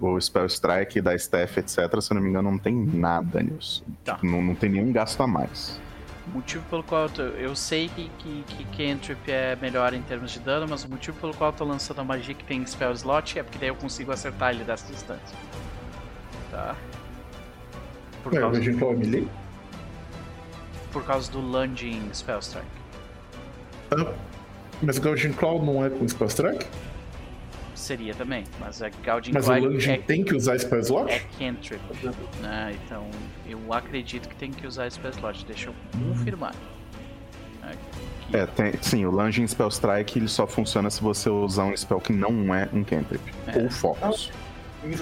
O 0.00 0.20
Spell 0.20 0.46
Strike 0.46 1.00
da 1.00 1.14
Staff, 1.14 1.60
etc. 1.60 2.00
Se 2.00 2.12
eu 2.12 2.16
não 2.16 2.22
me 2.22 2.28
engano, 2.28 2.50
não 2.50 2.58
tem 2.58 2.74
nada 2.74 3.42
nisso. 3.42 3.84
Tá. 4.04 4.14
Tipo, 4.14 4.26
não, 4.26 4.42
não 4.42 4.54
tem 4.54 4.70
nenhum 4.70 4.92
gasto 4.92 5.22
a 5.22 5.26
mais. 5.26 5.80
O 6.26 6.36
motivo 6.36 6.64
pelo 6.70 6.82
qual 6.82 7.02
eu, 7.02 7.08
tô, 7.10 7.22
eu 7.22 7.54
sei 7.54 7.88
que, 7.88 8.10
que, 8.18 8.44
que 8.48 8.64
Cantrip 8.76 9.30
é 9.30 9.56
melhor 9.56 9.92
em 9.92 10.02
termos 10.02 10.32
de 10.32 10.40
dano, 10.40 10.66
mas 10.68 10.82
o 10.84 10.90
motivo 10.90 11.18
pelo 11.20 11.34
qual 11.34 11.50
eu 11.50 11.56
tô 11.56 11.64
lançando 11.64 12.00
a 12.00 12.04
magia 12.04 12.34
que 12.34 12.44
tem 12.44 12.64
Spell 12.66 12.92
Slot 12.92 13.38
é 13.38 13.42
porque 13.42 13.58
daí 13.58 13.68
eu 13.68 13.74
consigo 13.74 14.10
acertar 14.10 14.54
ele 14.54 14.64
dessa 14.64 14.90
distância. 14.90 15.36
Tá? 16.50 16.74
Por 18.22 18.32
Ué, 18.32 18.38
o 18.38 18.42
causa, 18.42 18.72
Claw 18.72 18.92
é 18.92 18.96
melee? 18.96 19.28
por 20.90 21.04
causa 21.04 21.30
do 21.30 21.40
Lunging 21.40 22.08
Spell 22.14 22.38
Strike. 22.38 22.66
Ah, 23.90 24.12
mas 24.82 24.96
o 24.96 25.00
Gaujin 25.02 25.32
Claw 25.32 25.62
não 25.62 25.84
é 25.84 25.90
com 25.90 26.08
Spell 26.08 26.28
Strike? 26.28 26.66
Seria 27.74 28.14
também, 28.14 28.44
mas 28.60 28.80
a 28.80 28.88
Gauding 28.88 29.32
Mas 29.32 29.48
o 29.48 29.52
é, 29.90 29.98
tem 29.98 30.22
que 30.22 30.34
usar 30.34 30.58
Spell 30.58 30.80
Slot? 30.80 31.12
é 31.12 31.20
Cantrip. 31.38 31.82
Né? 32.40 32.76
Então 32.84 33.08
eu 33.48 33.72
acredito 33.72 34.28
que 34.28 34.36
tem 34.36 34.52
que 34.52 34.66
usar 34.66 34.90
Spell 34.90 35.10
Slot. 35.10 35.44
Deixa 35.44 35.70
eu 35.70 35.74
confirmar. 35.92 36.54
Aqui. 37.62 38.04
É, 38.32 38.46
tem, 38.46 38.72
sim, 38.80 39.04
o 39.04 39.10
Lunging 39.10 39.46
Spell 39.46 39.68
Strike 39.68 40.18
ele 40.18 40.28
só 40.28 40.46
funciona 40.46 40.90
se 40.90 41.02
você 41.02 41.28
usar 41.28 41.64
um 41.64 41.76
spell 41.76 42.00
que 42.00 42.12
não 42.12 42.54
é 42.54 42.68
um 42.72 42.82
cantrip. 42.82 43.22
É. 43.46 43.58
Ou 43.58 43.70
Focus. 43.70 44.30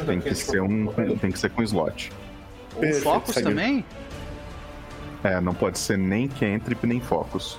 Tem 0.07 0.20
que 0.20 0.35
ser 0.35 0.61
um. 0.61 0.86
Tem 1.19 1.31
que 1.31 1.39
ser 1.39 1.51
com 1.51 1.62
slot. 1.62 2.12
Ou 2.77 2.82
segue. 3.27 3.43
também? 3.43 3.85
É, 5.24 5.40
não 5.40 5.55
pode 5.55 5.78
ser 5.78 5.99
nem 5.99 6.28
cantrip 6.28 6.86
nem 6.86 7.01
Focus. 7.01 7.59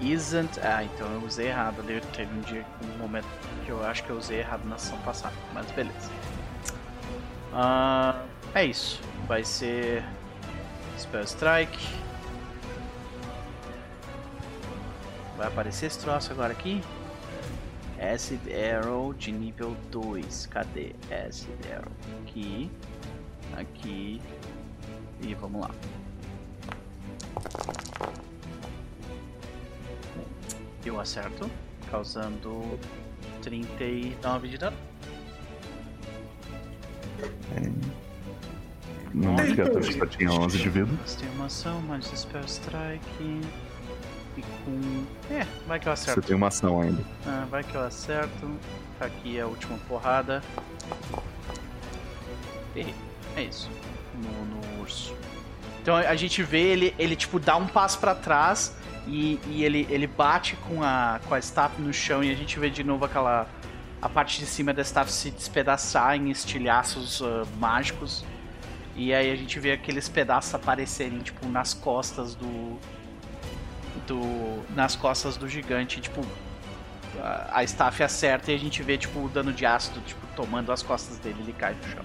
Isn't. 0.00 0.60
Ah, 0.60 0.84
então 0.84 1.06
eu 1.12 1.20
usei 1.22 1.48
errado 1.48 1.80
ali. 1.80 2.00
Teve 2.14 2.32
um 2.34 2.40
dia, 2.40 2.64
um 2.82 2.98
momento 2.98 3.26
que 3.64 3.70
eu 3.70 3.84
acho 3.84 4.04
que 4.04 4.10
eu 4.10 4.16
usei 4.16 4.40
errado 4.40 4.64
na 4.64 4.78
sessão 4.78 4.98
passada. 4.98 5.34
Mas 5.52 5.70
beleza. 5.70 6.10
Ah, 7.52 8.22
é 8.54 8.64
isso. 8.64 9.00
Vai 9.26 9.44
ser. 9.44 10.04
Spell 10.98 11.24
Strike. 11.24 12.04
Vai 15.36 15.48
aparecer 15.48 15.86
esse 15.86 15.98
troço 15.98 16.32
agora 16.32 16.52
aqui. 16.52 16.82
Acid 18.00 18.40
Arrow 18.52 19.12
de 19.14 19.32
nível 19.32 19.76
2. 19.90 20.46
Cadê? 20.46 20.94
Acid 21.10 21.50
Arrow. 21.72 21.92
Aqui. 22.22 22.70
Aqui. 23.56 24.22
E 25.20 25.34
vamos 25.34 25.62
lá. 25.62 25.70
Eu 30.84 31.00
acerto, 31.00 31.50
causando 31.90 32.78
39 33.42 34.48
de 34.48 34.58
dano. 34.58 34.76
Não, 39.14 39.34
a 39.36 39.42
criatura 39.44 39.82
só 39.92 40.06
tinha 40.06 40.30
11 40.30 40.58
de 40.58 40.68
vida. 40.68 40.90
Tem 41.18 41.28
uma 41.30 41.46
ação, 41.46 41.80
mais 41.82 42.06
Spell 42.06 42.44
Strike. 42.44 43.40
E 44.36 44.42
com. 44.64 45.04
É, 45.32 45.46
vai 45.66 45.78
que 45.78 45.88
eu 45.88 45.96
Você 45.96 46.10
acerto. 46.10 46.26
tem 46.26 46.36
uma 46.36 46.48
ação 46.48 46.80
ainda. 46.80 47.02
Ah, 47.24 47.46
vai 47.48 47.62
que 47.62 47.74
eu 47.74 47.82
acerto. 47.82 48.50
Aqui 49.00 49.38
é 49.38 49.42
a 49.42 49.46
última 49.46 49.78
porrada. 49.88 50.42
Errei. 52.74 52.94
É 53.36 53.44
isso. 53.44 53.70
No, 54.14 54.44
no 54.46 54.80
urso. 54.80 55.14
Então 55.80 55.94
a 55.96 56.16
gente 56.16 56.42
vê 56.42 56.62
ele, 56.62 56.94
ele 56.98 57.14
tipo, 57.14 57.38
dá 57.38 57.56
um 57.56 57.66
passo 57.66 57.98
pra 57.98 58.14
trás 58.14 58.74
e, 59.06 59.38
e 59.48 59.64
ele, 59.64 59.86
ele 59.90 60.06
bate 60.06 60.56
com 60.56 60.82
a, 60.82 61.20
com 61.26 61.34
a 61.34 61.38
staff 61.38 61.80
no 61.80 61.92
chão 61.92 62.24
e 62.24 62.30
a 62.30 62.34
gente 62.34 62.58
vê 62.58 62.70
de 62.70 62.82
novo 62.82 63.04
aquela. 63.04 63.46
A 64.00 64.08
parte 64.08 64.38
de 64.38 64.46
cima 64.46 64.72
da 64.72 64.82
staff 64.82 65.10
se 65.10 65.30
despedaçar 65.30 66.14
em 66.16 66.30
estilhaços 66.30 67.22
ah, 67.22 67.44
mágicos. 67.58 68.24
E 68.96 69.12
aí 69.12 69.30
a 69.30 69.36
gente 69.36 69.58
vê 69.58 69.72
aqueles 69.72 70.08
pedaços 70.08 70.54
aparecerem, 70.54 71.18
tipo, 71.20 71.46
nas 71.48 71.74
costas 71.74 72.34
do. 72.34 72.78
do 74.06 74.62
nas 74.74 74.94
costas 74.94 75.36
do 75.36 75.48
gigante, 75.48 76.00
tipo, 76.00 76.24
a, 77.20 77.58
a 77.58 77.64
staff 77.64 78.02
acerta 78.02 78.52
e 78.52 78.54
a 78.54 78.58
gente 78.58 78.82
vê, 78.82 78.96
tipo, 78.96 79.18
o 79.20 79.28
dano 79.28 79.52
de 79.52 79.66
ácido, 79.66 80.00
tipo, 80.00 80.20
tomando 80.34 80.72
as 80.72 80.82
costas 80.82 81.18
dele, 81.18 81.36
ele 81.40 81.52
cai 81.52 81.74
no 81.74 81.88
chão. 81.88 82.04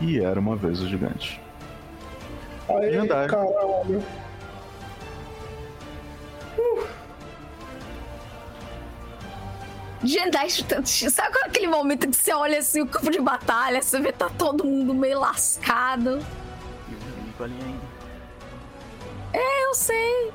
E 0.00 0.18
era 0.18 0.38
uma 0.38 0.56
vez 0.56 0.80
o 0.80 0.88
gigante. 0.88 1.40
Aê, 2.68 2.90
Verdade. 2.90 3.30
caralho. 3.30 4.02
Jedi, 10.04 10.50
sabe 10.50 11.32
qual 11.32 11.44
é 11.44 11.46
aquele 11.46 11.68
momento 11.68 12.08
que 12.08 12.16
você 12.16 12.32
olha 12.32 12.58
assim 12.58 12.80
o 12.80 12.86
campo 12.88 13.08
de 13.10 13.20
batalha, 13.20 13.80
você 13.80 14.00
vê 14.00 14.10
tá 14.10 14.28
todo 14.28 14.64
mundo 14.64 14.92
meio 14.92 15.20
lascado? 15.20 16.18
E 16.88 16.94
o 16.94 16.98
inimigo 16.98 17.44
ali 17.44 17.54
ainda. 17.54 17.92
Eu 19.32 19.74
sei. 19.74 20.32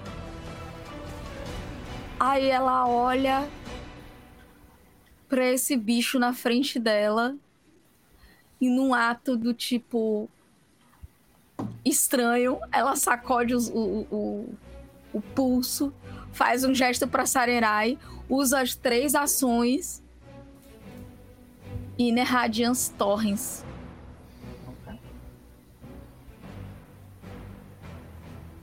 Aí 2.20 2.48
ela 2.50 2.88
olha 2.88 3.48
pra 5.28 5.46
esse 5.46 5.76
bicho 5.76 6.18
na 6.18 6.34
frente 6.34 6.80
dela 6.80 7.36
e 8.60 8.70
num 8.70 8.94
ato 8.94 9.36
do 9.36 9.54
tipo 9.54 10.30
estranho, 11.84 12.60
ela 12.72 12.96
sacode 12.96 13.56
o, 13.56 13.60
o, 13.60 14.08
o, 14.12 14.54
o 15.14 15.22
pulso, 15.22 15.94
faz 16.34 16.64
um 16.64 16.74
gesto 16.76 17.08
pra 17.08 17.26
Sarerai, 17.26 17.98
usa 18.30 18.62
as 18.62 18.76
três 18.76 19.16
ações 19.16 20.04
e 21.98 22.12
Nerradiance 22.12 22.92
Torrens. 22.94 23.64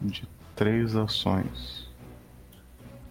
De 0.01 0.29
três 0.55 0.95
ações. 0.95 1.89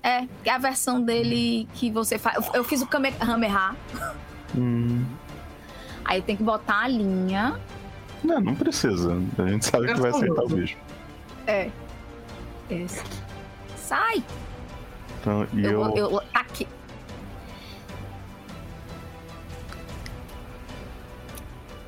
É, 0.02 0.28
é 0.46 0.50
a 0.52 0.58
versão 0.58 1.02
dele 1.02 1.68
que 1.74 1.90
você 1.90 2.20
faz. 2.20 2.36
Eu- 2.48 2.54
Eu 2.56 2.64
fiz 2.64 2.82
o 2.82 2.88
Kamehameha. 2.88 3.76
Hum. 4.56 5.04
Aí 6.06 6.22
tem 6.22 6.36
que 6.36 6.44
botar 6.44 6.82
a 6.84 6.88
linha. 6.88 7.60
Não, 8.24 8.40
não 8.40 8.56
precisa. 8.56 9.14
A 9.38 9.48
gente 9.48 9.66
sabe 9.66 9.94
que 9.94 10.00
vai 10.00 10.12
acertar 10.12 10.46
o 10.46 10.48
bicho. 10.48 10.78
É. 11.46 11.70
Esse. 12.70 13.04
Sai! 13.76 14.24
Então, 15.20 15.48
e 15.54 15.64
Eu, 15.64 15.82
eu. 15.96 16.12
eu, 16.12 16.22
aqui. 16.34 16.68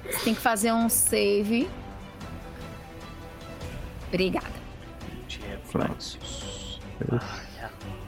Você 0.04 0.24
tem 0.26 0.36
que 0.36 0.42
fazer 0.42 0.72
um 0.72 0.90
save. 0.90 1.70
Obrigada. 4.08 4.48
De 5.28 5.40
reflexos. 5.40 6.80
Falha, 7.00 7.20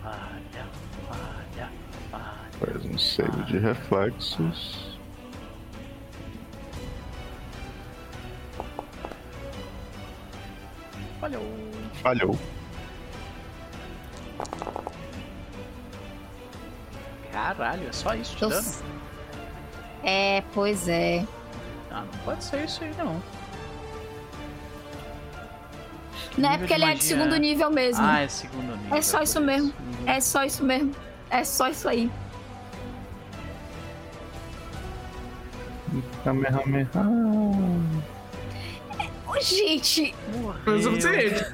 falha, 0.03 0.67
falha, 1.09 1.69
falha. 2.11 2.49
Faz 2.59 2.85
um 2.85 2.97
save 2.97 3.43
de 3.43 3.57
reflexos. 3.57 4.86
Falhou. 11.19 11.43
Falhou. 12.01 12.39
Caralho, 17.31 17.87
é 17.87 17.91
só 17.91 18.13
isso 18.15 18.35
de 18.35 18.41
dano? 18.41 18.71
É, 20.03 20.43
pois 20.53 20.87
é. 20.87 21.25
Ah, 21.91 22.01
não 22.01 22.19
pode 22.23 22.43
ser 22.43 22.65
isso 22.65 22.83
aí, 22.83 22.93
não. 22.97 23.21
Não 26.37 26.51
é 26.51 26.57
porque 26.57 26.73
ele 26.73 26.83
é 26.83 26.87
de 26.89 26.93
magia 26.95 27.15
segundo 27.15 27.35
é? 27.35 27.39
nível 27.39 27.71
mesmo. 27.71 28.05
Ah, 28.05 28.21
é 28.21 28.27
segundo 28.27 28.75
nível. 28.77 28.97
É 28.97 29.01
só 29.01 29.17
por 29.17 29.23
isso 29.23 29.41
mesmo. 29.41 29.73
Uhum. 29.79 30.07
É 30.09 30.21
só 30.21 30.43
isso 30.43 30.63
mesmo. 30.63 30.95
É 31.29 31.43
só 31.43 31.67
isso 31.69 31.89
aí. 31.89 32.11
Kamehameha. 36.23 36.87
Gente, 39.41 40.15
Foi 40.63 40.77
o 40.77 40.83
suficiente. 40.83 41.45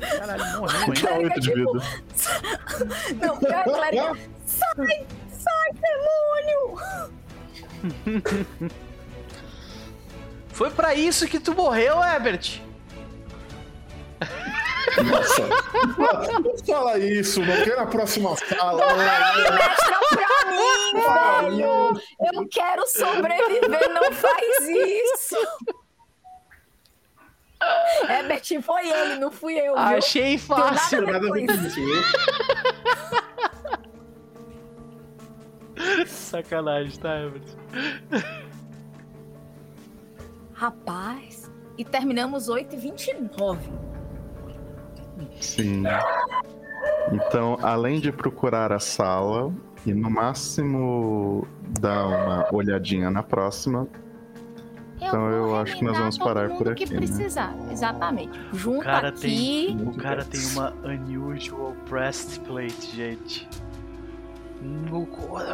Caralho, 0.00 0.58
morreu. 0.60 0.92
Tinha 0.94 1.14
oito 1.14 1.40
de 1.40 1.50
vida. 1.54 1.70
Não, 3.20 3.38
pior 3.38 3.54
a 3.54 3.62
clériga. 3.64 4.18
Sai, 4.46 5.06
sai, 5.30 5.70
demônio! 5.82 6.78
Foi 10.50 10.70
pra 10.70 10.94
isso 10.94 11.26
que 11.26 11.40
tu 11.40 11.54
morreu, 11.54 12.02
Herbert? 12.02 12.60
Nossa, 15.02 15.42
não 16.40 16.56
fala 16.58 16.98
isso, 16.98 17.40
não 17.40 17.64
quero 17.64 17.80
a 17.80 17.86
próxima 17.86 18.36
sala. 18.36 18.84
Mostra 18.94 19.98
pra 20.10 20.50
mim, 20.50 20.92
velho! 21.00 22.00
Eu 22.32 22.48
quero 22.48 22.86
sobreviver, 22.86 23.88
não 23.92 24.12
faz 24.12 24.68
isso! 24.68 25.36
Herbert, 28.08 28.42
foi 28.62 28.88
ele, 28.88 29.16
não 29.16 29.32
fui 29.32 29.54
eu, 29.58 29.74
viu? 29.74 29.76
Achei 29.76 30.36
fácil. 30.36 31.04
Tem 31.04 31.12
nada 31.12 31.26
Nada 31.28 31.40
a. 31.40 32.04
Sacanagem, 36.06 36.98
tá, 37.00 37.16
Herbert? 37.16 37.44
Rapaz, 40.52 41.50
e 41.76 41.84
terminamos 41.84 42.48
8h29. 42.48 43.93
Sim. 45.40 45.82
Então, 47.12 47.58
além 47.62 48.00
de 48.00 48.10
procurar 48.10 48.72
a 48.72 48.78
sala 48.78 49.52
e 49.86 49.92
no 49.92 50.10
máximo 50.10 51.46
dar 51.80 52.06
uma 52.06 52.48
olhadinha 52.54 53.10
na 53.10 53.22
próxima, 53.22 53.86
Então 54.96 55.28
eu 55.30 55.54
acho 55.56 55.76
que 55.76 55.84
nós 55.84 55.98
vamos 55.98 56.16
parar 56.16 56.48
por 56.50 56.74
que 56.74 56.84
aqui, 56.84 56.94
né? 56.94 57.00
precisar, 57.00 57.54
exatamente. 57.70 58.38
O 58.52 58.56
Junta 58.56 58.84
cara, 58.84 59.08
aqui. 59.08 59.20
tem, 59.20 59.88
o 59.88 59.94
cara 59.94 60.24
tem 60.24 60.40
uma 60.52 60.72
unusual 60.82 61.74
breastplate, 61.88 62.96
gente. 62.96 63.48
No 64.62 65.06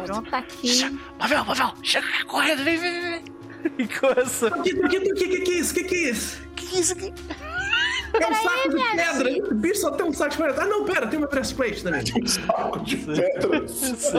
Junta 0.07 0.37
aqui. 0.37 0.97
Pavel, 1.19 1.43
Pavel, 1.43 1.73
chega 1.83 2.07
correndo, 2.27 2.63
vem, 2.63 2.77
vem, 2.77 3.01
vem. 3.01 3.23
E 3.77 3.87
começa. 3.87 4.47
O 4.47 4.63
que, 4.63 4.73
o 4.73 4.89
que, 4.89 4.97
o 4.97 5.01
que, 5.13 5.27
que, 5.27 5.41
que 5.41 5.51
é 5.51 5.59
isso? 5.59 5.71
O 5.71 5.75
que, 5.75 5.83
que 5.83 5.95
é 5.95 6.09
isso? 6.09 6.41
Que 6.55 6.65
que 6.67 6.75
é 6.77 6.79
isso 6.79 6.93
aqui? 6.93 7.13
É 8.13 8.27
um 8.27 8.33
saco 8.33 8.69
de 8.69 8.75
pedra. 8.97 9.31
Esse 9.31 9.53
bicho 9.53 9.81
só 9.81 9.91
tem 9.91 10.05
um 10.05 10.13
saco 10.13 10.31
de 10.31 10.37
pedra. 10.37 10.63
Ah, 10.63 10.67
não, 10.67 10.85
pera, 10.85 11.07
tem 11.07 11.17
uma 11.19 11.27
breastplate 11.27 11.83
também. 11.83 12.03
Um 12.21 12.27
saco 12.27 12.79
de 12.79 12.97
pedra. 12.97 13.67
Sim. 13.67 14.11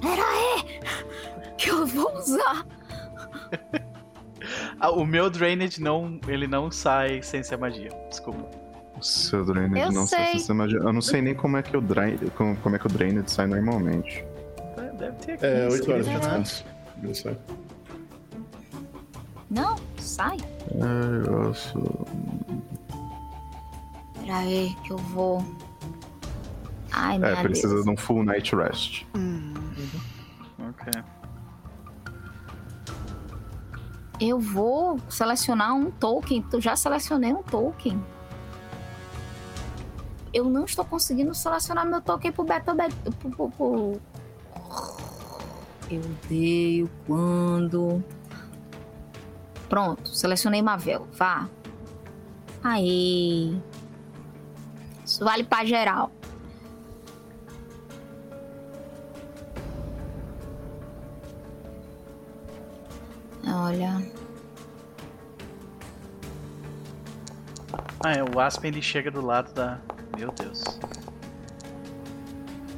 Pera 0.00 0.22
aí! 0.22 0.80
Que 1.56 1.70
eu 1.70 1.86
vou 1.86 2.12
usar. 2.16 2.66
Ah, 4.80 4.90
o 4.92 5.04
meu 5.04 5.28
Drainage 5.28 5.82
não, 5.82 6.20
ele 6.28 6.46
não 6.46 6.70
sai 6.70 7.20
sem 7.22 7.42
ser 7.42 7.58
magia. 7.58 7.90
Desculpa. 8.08 8.48
o 8.96 9.02
seu 9.02 9.44
Drained 9.44 9.76
Eu 9.78 9.90
não 9.92 10.06
sei. 10.06 10.18
sei 10.18 10.38
se 10.38 10.46
você 10.46 10.52
imagina. 10.52 10.84
Eu 10.84 10.92
não 10.92 11.02
sei 11.02 11.20
nem 11.20 11.34
como 11.34 11.56
é 11.56 11.62
que 11.62 11.76
o 11.76 11.80
Drained, 11.80 12.30
como, 12.36 12.56
como 12.58 12.76
é 12.76 12.78
que 12.78 12.86
o 12.86 12.88
Drained 12.88 13.28
sai 13.28 13.48
normalmente. 13.48 14.24
Deve 14.96 15.16
ter 15.16 15.32
aqui. 15.32 15.44
É, 15.46 15.68
8 15.68 15.90
horas 15.90 16.06
de 16.06 16.14
descanso. 16.16 16.64
Eu 17.02 17.14
sei. 17.14 17.36
Não, 19.50 19.76
sai. 19.98 20.36
É, 20.70 21.28
eu 21.28 21.54
sou... 21.54 22.06
Pera 24.20 24.38
aí, 24.38 24.76
que 24.84 24.92
eu 24.92 24.98
vou. 24.98 25.42
Ai, 26.92 27.18
é 27.22 27.42
precisa 27.42 27.74
Deus. 27.74 27.84
de 27.84 27.90
um 27.90 27.96
full 27.96 28.24
night 28.24 28.54
rest. 28.54 29.04
Ok. 30.58 31.02
Eu 34.20 34.38
vou 34.40 34.98
selecionar 35.08 35.74
um 35.74 35.90
token. 35.90 36.44
Eu 36.52 36.60
já 36.60 36.76
selecionei 36.76 37.32
um 37.32 37.42
token. 37.42 38.02
Eu 40.32 40.44
não 40.44 40.64
estou 40.64 40.84
conseguindo 40.84 41.34
selecionar 41.34 41.86
meu 41.86 42.02
token 42.02 42.32
pro 42.32 42.44
beta. 42.44 42.74
beta 42.74 42.94
pro, 43.18 43.30
pro, 43.30 43.50
pro... 43.50 44.00
Eu 45.90 46.02
odeio 46.02 46.90
quando. 47.06 48.04
Pronto, 49.68 50.08
selecionei 50.08 50.62
Mavel. 50.62 51.06
Vá. 51.12 51.48
Aí. 52.62 53.60
Isso 55.04 55.24
vale 55.24 55.44
pra 55.44 55.64
geral. 55.64 56.10
Olha. 63.46 64.02
Ah, 68.04 68.12
é, 68.12 68.22
o 68.22 68.38
Aspen 68.38 68.70
ele 68.70 68.82
chega 68.82 69.10
do 69.10 69.20
lado 69.20 69.52
da. 69.52 69.78
Meu 70.16 70.30
Deus. 70.32 70.62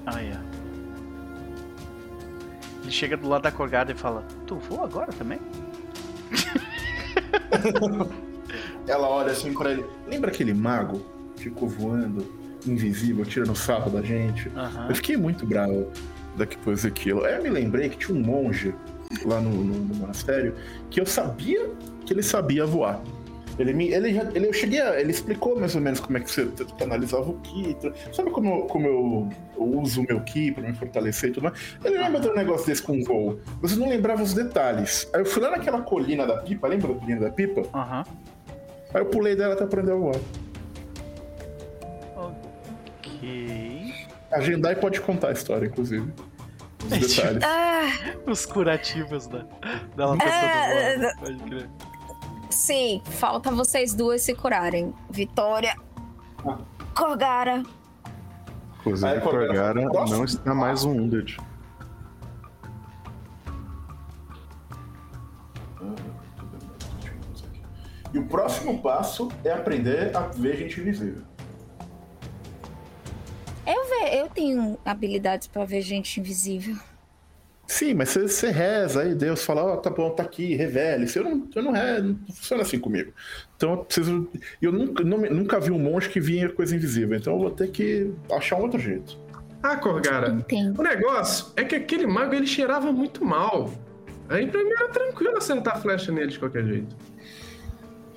Ah, 0.06 0.22
é. 0.22 0.38
Ele 2.82 2.90
chega 2.90 3.16
do 3.16 3.28
lado 3.28 3.42
da 3.42 3.52
Corgada 3.52 3.92
e 3.92 3.94
fala: 3.94 4.24
Tu 4.46 4.56
voa 4.56 4.84
agora 4.84 5.12
também? 5.12 5.40
Ela 8.86 9.08
olha 9.08 9.32
assim 9.32 9.52
pra 9.52 9.70
ele. 9.72 9.84
Lembra 10.08 10.30
aquele 10.30 10.52
mago 10.54 11.02
que 11.36 11.44
ficou 11.44 11.68
voando, 11.68 12.26
invisível, 12.66 13.24
tirando 13.24 13.54
sarro 13.54 13.90
da 13.90 14.02
gente? 14.02 14.48
Aham. 14.56 14.86
Eu 14.88 14.94
fiquei 14.94 15.16
muito 15.16 15.46
bravo 15.46 15.88
depois 16.36 16.82
daquilo. 16.82 17.24
Aí 17.24 17.36
eu 17.36 17.42
me 17.42 17.50
lembrei 17.50 17.88
que 17.88 17.96
tinha 17.98 18.16
um 18.16 18.20
monge 18.22 18.74
lá 19.24 19.40
no, 19.40 19.50
no- 19.50 19.74
no 19.84 19.94
monastério 19.94 20.54
que 20.90 21.00
eu 21.00 21.06
sabia 21.06 21.70
que 22.04 22.12
ele 22.12 22.22
sabia 22.22 22.66
voar. 22.66 23.00
Ele, 23.60 23.74
me, 23.74 23.88
ele, 23.88 24.14
já, 24.14 24.22
ele, 24.34 24.46
eu 24.48 24.52
cheguei 24.54 24.80
a, 24.80 24.98
ele 24.98 25.10
explicou 25.10 25.58
mais 25.60 25.74
ou 25.74 25.82
menos 25.82 26.00
como 26.00 26.16
é 26.16 26.20
que 26.22 26.30
você 26.30 26.48
analisava 26.82 27.28
o 27.28 27.34
Ki. 27.40 27.76
Sabe 28.10 28.30
como, 28.30 28.54
eu- 28.54 28.62
como 28.62 28.86
eu, 28.86 29.28
eu 29.54 29.78
uso 29.80 30.00
o 30.00 30.06
meu 30.08 30.18
Ki 30.22 30.50
pra 30.52 30.62
me 30.66 30.72
fortalecer 30.74 31.28
e 31.28 31.32
tudo 31.34 31.44
mais? 31.44 31.76
Ele 31.84 31.98
lembra 31.98 32.20
de 32.20 32.28
um 32.28 32.34
negócio 32.34 32.66
desse 32.66 32.82
com 32.82 33.02
voo, 33.04 33.38
mas 33.60 33.72
eu 33.72 33.78
não 33.78 33.88
lembrava 33.90 34.22
os 34.22 34.32
detalhes. 34.32 35.06
Aí 35.12 35.20
eu 35.20 35.26
fui 35.26 35.42
lá 35.42 35.50
naquela 35.50 35.82
colina 35.82 36.26
da 36.26 36.38
pipa, 36.38 36.66
lembra 36.68 36.88
da 36.94 36.98
colina 37.00 37.20
da 37.20 37.30
pipa? 37.30 37.62
Aham. 37.74 38.04
Aí 38.94 39.00
eu 39.02 39.06
pulei 39.06 39.36
dela 39.36 39.52
até 39.52 39.64
aprender 39.64 39.92
a 39.92 39.94
voar. 39.96 40.16
Ok. 42.16 43.94
A 44.32 44.40
Jendai 44.40 44.76
pode 44.76 45.00
contar 45.00 45.28
a 45.28 45.32
história, 45.32 45.66
inclusive. 45.66 46.10
Os 46.84 46.88
detalhes. 47.14 47.44
Os 48.26 48.46
curativos 48.46 49.26
da, 49.26 49.44
dela 49.96 50.16
É. 50.22 51.14
Pode 51.16 51.36
crer. 51.40 51.68
Sim, 52.70 53.02
falta 53.04 53.50
vocês 53.50 53.92
duas 53.92 54.22
se 54.22 54.32
curarem. 54.32 54.94
Vitória. 55.10 55.74
Corgara. 56.94 57.64
Inclusive, 58.78 59.10
Aí, 59.10 59.20
Corgara, 59.20 59.80
não 59.80 60.24
está 60.24 60.54
mais 60.54 60.84
um 60.84 60.92
Wounded. 60.92 61.36
E 68.14 68.18
o 68.20 68.26
próximo 68.28 68.80
passo 68.80 69.28
é 69.44 69.50
aprender 69.50 70.16
a 70.16 70.20
ver 70.28 70.56
gente 70.56 70.80
invisível. 70.80 71.24
Eu, 73.66 73.84
ve, 73.88 74.16
eu 74.16 74.28
tenho 74.28 74.78
habilidades 74.84 75.48
pra 75.48 75.64
ver 75.64 75.80
gente 75.80 76.20
invisível. 76.20 76.76
Sim, 77.70 77.94
mas 77.94 78.08
você, 78.08 78.22
você 78.26 78.50
reza 78.50 79.02
aí, 79.02 79.14
Deus 79.14 79.44
fala, 79.44 79.62
ó, 79.62 79.76
tá 79.76 79.88
bom, 79.90 80.10
tá 80.10 80.24
aqui, 80.24 80.56
revele-se. 80.56 81.16
Eu 81.16 81.22
não, 81.24 81.48
eu 81.54 81.62
não, 81.62 81.70
re- 81.70 82.00
não 82.02 82.18
funciona 82.26 82.62
assim 82.62 82.80
comigo. 82.80 83.12
Então 83.56 83.70
eu 83.70 83.78
preciso. 83.84 84.28
Eu 84.60 84.72
nunca, 84.72 85.04
não 85.04 85.18
nunca 85.18 85.60
vi 85.60 85.70
um 85.70 85.78
monge 85.78 86.08
que 86.08 86.18
vinha 86.18 86.48
coisa 86.48 86.74
invisível, 86.74 87.16
então 87.16 87.34
eu 87.34 87.38
vou 87.38 87.50
ter 87.52 87.68
que 87.70 88.12
achar 88.32 88.56
um 88.56 88.62
outro 88.62 88.80
jeito. 88.80 89.16
Ah, 89.62 89.76
Corgara, 89.76 90.30
Entendo. 90.30 90.80
o 90.80 90.82
negócio 90.82 91.52
é 91.54 91.62
que 91.62 91.76
aquele 91.76 92.08
mago 92.08 92.34
ele 92.34 92.46
cheirava 92.46 92.90
muito 92.90 93.24
mal. 93.24 93.70
Aí 94.28 94.48
pra 94.48 94.64
mim 94.64 94.70
era 94.72 94.88
tranquilo 94.88 95.36
acertar 95.36 95.76
a 95.76 95.80
flecha 95.80 96.10
nele 96.10 96.32
de 96.32 96.40
qualquer 96.40 96.64
jeito. 96.64 96.96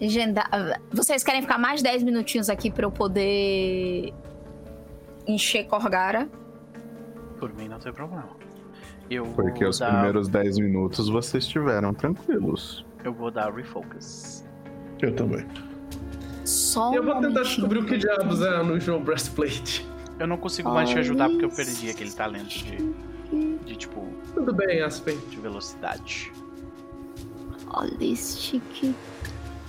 Legenda- 0.02 0.50
Vocês 0.92 1.24
querem 1.24 1.44
ficar 1.44 1.60
mais 1.60 1.84
10 1.84 2.02
minutinhos 2.02 2.50
aqui 2.50 2.72
pra 2.72 2.86
eu 2.88 2.92
poder 2.92 4.12
encher 5.28 5.66
Corgara? 5.68 6.28
Por 7.40 7.54
mim 7.54 7.68
não 7.68 7.78
tem 7.78 7.94
problema. 7.94 8.42
Eu 9.14 9.26
Porque 9.28 9.64
os 9.64 9.80
dar, 9.80 9.92
primeiros 9.92 10.28
10 10.28 10.58
minutos 10.58 11.08
vocês 11.08 11.44
estiveram 11.44 11.94
tranquilos. 11.94 12.84
Eu 13.04 13.14
vou 13.14 13.30
dar 13.30 13.54
refocus. 13.54 14.44
Eu 15.02 15.14
também. 15.14 15.46
Só 16.44 16.94
eu 16.94 17.04
vou 17.04 17.22
tentar 17.22 17.44
descobrir 17.44 17.80
o 17.80 17.86
que 17.86 17.98
diabos 17.98 18.42
é 18.42 18.64
no 18.64 18.80
João 18.80 19.04
Breastplate. 19.04 19.88
Eu 20.20 20.28
não 20.28 20.38
consigo 20.38 20.72
mais 20.72 20.90
te 20.90 20.98
ajudar 21.00 21.30
porque 21.30 21.46
eu 21.46 21.50
Olha 21.50 21.58
perdi 21.58 21.90
aquele 21.90 22.12
talento 22.12 22.50
de. 22.50 22.94
De 23.66 23.76
tipo. 23.76 24.08
Tudo 24.34 24.54
bem, 24.54 24.82
Aspen. 24.82 25.18
De 25.30 25.38
velocidade. 25.38 26.32
Holistic. 27.68 28.96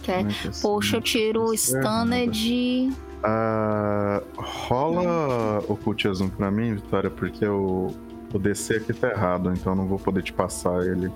Quer? 0.02 0.18
Como 0.18 0.30
é 0.30 0.32
que 0.32 0.48
é 0.48 0.50
Poxa, 0.62 0.96
eu 0.96 1.00
tiro 1.00 1.48
o 1.48 1.54
é 1.54 1.56
Stunned. 1.56 2.92
Ah, 3.22 4.22
rola 4.36 5.58
ocultismo 5.66 6.30
pra 6.30 6.50
mim, 6.50 6.74
Vitória, 6.74 7.10
porque 7.10 7.46
o, 7.46 7.90
o 8.34 8.38
DC 8.38 8.76
aqui 8.76 8.92
tá 8.92 9.10
errado, 9.10 9.52
então 9.52 9.72
eu 9.72 9.76
não 9.76 9.86
vou 9.86 9.98
poder 9.98 10.22
te 10.22 10.32
passar 10.32 10.82
ele. 10.84 11.10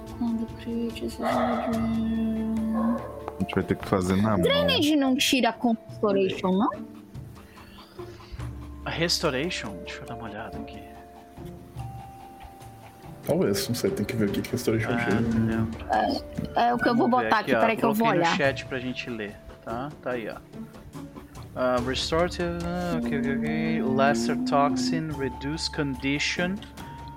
gente 3.40 3.54
vai 3.54 3.64
ter 3.64 3.76
que 3.76 3.88
fazer 3.88 4.16
na 4.16 4.30
mão. 4.32 4.42
Drainage 4.42 4.96
não 4.96 5.16
tira 5.16 5.52
Constoration, 5.52 6.52
não? 6.52 6.70
A 8.84 8.90
Restoration? 8.90 9.76
Deixa 9.84 10.00
eu 10.02 10.06
dar 10.06 10.14
uma 10.14 10.28
olhada 10.28 10.56
aqui. 10.58 10.80
Talvez, 13.26 13.68
não 13.68 13.74
sei, 13.74 13.90
tem 13.90 14.06
que 14.06 14.16
ver 14.16 14.28
o 14.28 14.32
que 14.32 14.40
que 14.40 14.48
a 14.48 14.52
Restoration 14.52 14.90
Ah, 14.90 15.04
tira. 15.04 15.20
não 15.20 15.46
lembro. 15.46 15.86
É 16.56 16.72
o 16.74 16.78
que 16.78 16.88
eu 16.88 16.94
vou 16.96 17.08
Vamos 17.08 17.24
botar 17.24 17.40
aqui, 17.40 17.54
ó, 17.54 17.60
peraí 17.60 17.76
que 17.76 17.84
eu 17.84 17.92
vou 17.92 18.08
olhar. 18.08 18.30
no 18.30 18.36
chat 18.36 18.64
pra 18.64 18.78
gente 18.78 19.10
ler, 19.10 19.36
tá? 19.64 19.90
Tá 20.02 20.12
aí, 20.12 20.28
ó. 20.28 20.36
Uh, 21.58 21.84
restorative, 21.84 22.58
ah, 22.64 22.98
ok, 22.98 23.18
ok, 23.18 23.36
ok. 23.38 23.82
Lesser 23.82 24.36
toxin, 24.44 25.10
reduce 25.18 25.68
condition, 25.72 26.54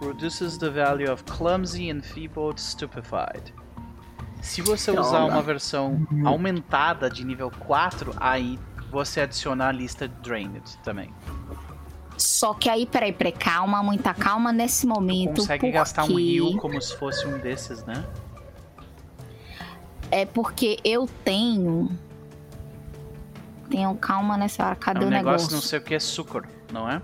reduces 0.01 0.57
the 0.57 0.69
value 0.69 1.11
of 1.11 1.23
clumsy, 1.25 1.89
enfeebled, 1.89 2.59
stupefied. 2.59 3.53
Se 4.41 4.61
você 4.61 4.91
usar 4.91 5.25
uma 5.25 5.41
versão 5.41 6.05
aumentada 6.25 7.09
de 7.09 7.23
nível 7.23 7.51
4, 7.51 8.15
aí 8.19 8.59
você 8.89 9.21
adiciona 9.21 9.67
a 9.67 9.71
lista 9.71 10.07
Drained 10.07 10.63
também. 10.83 11.13
Só 12.17 12.53
que 12.53 12.69
aí, 12.69 12.85
peraí, 12.85 13.13
peraí, 13.13 13.31
calma, 13.31 13.81
muita 13.81 14.13
calma 14.13 14.51
nesse 14.51 14.85
momento. 14.85 15.41
Consegue 15.41 15.59
porque... 15.59 15.71
gastar 15.71 16.05
um 16.05 16.19
heal 16.19 16.57
como 16.57 16.79
se 16.81 16.95
fosse 16.95 17.25
um 17.27 17.37
desses, 17.39 17.83
né? 17.85 18.03
É 20.09 20.25
porque 20.25 20.77
eu 20.83 21.07
tenho. 21.23 21.89
Tenho 23.69 23.95
calma 23.95 24.37
nessa 24.37 24.65
hora. 24.65 24.73
É 24.73 24.75
Cadê 24.75 25.05
um 25.05 25.07
o 25.07 25.11
negócio 25.11 25.47
negócio? 25.47 25.55
não 25.55 25.61
sei 25.61 25.79
o 25.79 25.81
que 25.81 25.95
é 25.95 25.99
sucor, 25.99 26.45
não 26.71 26.89
é? 26.89 27.01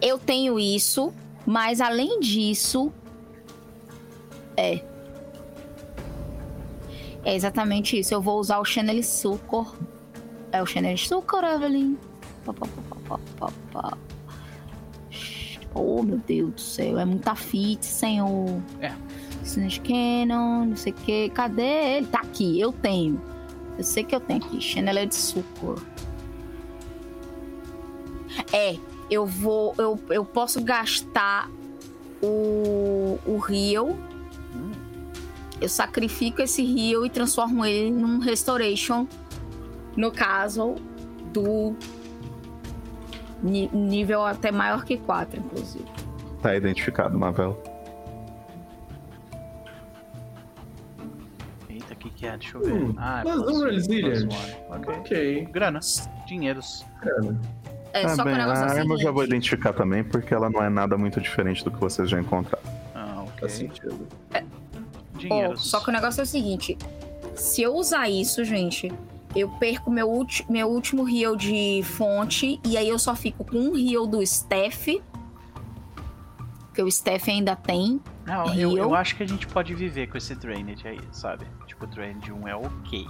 Eu 0.00 0.18
tenho 0.18 0.58
isso, 0.58 1.12
mas 1.48 1.80
além 1.80 2.20
disso. 2.20 2.92
É. 4.54 4.84
É 7.24 7.34
exatamente 7.34 7.98
isso. 7.98 8.12
Eu 8.12 8.20
vou 8.20 8.38
usar 8.38 8.58
o 8.58 8.66
Chanel 8.66 9.02
Sucor. 9.02 9.74
É 10.52 10.62
o 10.62 10.66
Chanel 10.66 10.98
Sucor, 10.98 11.42
Evelyn. 11.44 11.96
Oh, 15.74 16.02
meu 16.02 16.18
Deus 16.18 16.52
do 16.52 16.60
céu. 16.60 16.98
É 16.98 17.06
muita 17.06 17.34
fit, 17.34 17.82
senhor. 17.82 18.60
É. 18.82 18.92
Snitch 19.42 19.80
Cannon, 19.80 20.66
não 20.66 20.76
sei 20.76 20.92
o 20.92 20.96
que. 20.96 21.30
Cadê 21.30 21.96
ele? 21.96 22.06
Tá 22.08 22.20
aqui, 22.20 22.60
eu 22.60 22.72
tenho. 22.72 23.18
Eu 23.78 23.84
sei 23.84 24.04
que 24.04 24.14
eu 24.14 24.20
tenho 24.20 24.44
aqui. 24.44 24.60
Chanel 24.60 25.06
de 25.06 25.14
Sucor. 25.14 25.80
É, 28.52 28.76
eu 29.10 29.26
vou. 29.26 29.74
Eu, 29.78 29.98
eu 30.10 30.24
posso 30.24 30.62
gastar 30.62 31.50
o, 32.22 33.18
o 33.26 33.38
Rio. 33.38 33.96
Eu 35.60 35.68
sacrifico 35.68 36.40
esse 36.40 36.62
Rio 36.62 37.04
e 37.04 37.10
transformo 37.10 37.64
ele 37.64 37.90
num 37.90 38.18
Restoration. 38.18 39.06
No 39.96 40.12
caso 40.12 40.76
do 41.32 41.74
nível 43.42 44.24
até 44.24 44.52
maior 44.52 44.84
que 44.84 44.96
4, 44.96 45.40
inclusive. 45.40 45.84
Tá 46.42 46.54
identificado, 46.54 47.18
Mavel. 47.18 47.60
Eita, 51.68 51.94
o 51.94 51.96
que, 51.96 52.10
que 52.10 52.26
é? 52.26 52.36
Deixa 52.36 52.56
eu 52.56 52.62
ver. 52.62 52.72
Hum, 52.72 52.94
ah, 52.96 53.20
é 53.20 53.24
mas 53.24 53.36
não 53.36 53.46
one. 53.56 54.28
Ok. 54.70 54.94
Ok. 54.94 55.44
Grana. 57.00 57.40
É, 58.00 58.04
Ah, 58.06 58.16
só 58.16 58.22
que 58.22 58.28
bem, 58.30 58.34
o 58.34 58.38
negócio 58.38 58.64
é 58.64 58.68
a 58.68 58.72
arma 58.80 58.94
eu 58.94 58.98
já 58.98 59.10
vou 59.10 59.24
identificar 59.24 59.72
também, 59.72 60.02
porque 60.04 60.32
ela 60.34 60.48
não 60.50 60.62
é 60.62 60.68
nada 60.68 60.96
muito 60.96 61.20
diferente 61.20 61.64
do 61.64 61.70
que 61.70 61.78
vocês 61.78 62.08
já 62.08 62.20
encontraram. 62.20 62.64
Ah, 62.94 63.22
ok. 63.22 63.40
Faz 63.40 63.52
sentido. 63.52 64.06
Ó, 64.34 64.40
Dinheiros. 65.18 65.68
só 65.68 65.80
que 65.80 65.90
o 65.90 65.92
negócio 65.92 66.20
é 66.20 66.24
o 66.24 66.26
seguinte: 66.26 66.76
se 67.34 67.62
eu 67.62 67.74
usar 67.74 68.08
isso, 68.08 68.44
gente, 68.44 68.92
eu 69.34 69.48
perco 69.48 69.90
meu, 69.90 70.08
ulti- 70.08 70.44
meu 70.48 70.68
último 70.68 71.08
heal 71.08 71.34
de 71.36 71.82
fonte 71.84 72.60
e 72.64 72.76
aí 72.76 72.88
eu 72.88 72.98
só 72.98 73.14
fico 73.16 73.44
com 73.44 73.56
um 73.58 73.76
heal 73.76 74.06
do 74.06 74.24
Steph. 74.26 74.86
Que 76.74 76.82
o 76.82 76.90
Steph 76.90 77.26
ainda 77.28 77.56
tem. 77.56 78.00
Não, 78.24 78.46
eu, 78.54 78.70
Rio. 78.70 78.78
eu 78.78 78.94
acho 78.94 79.16
que 79.16 79.22
a 79.24 79.26
gente 79.26 79.46
pode 79.48 79.74
viver 79.74 80.06
com 80.08 80.16
esse 80.16 80.32
Drainage 80.36 80.86
aí, 80.86 81.00
sabe? 81.10 81.44
Tipo, 81.66 81.84
o 81.86 81.88
Drainage 81.88 82.30
1 82.30 82.46
é 82.46 82.54
ok. 82.54 83.06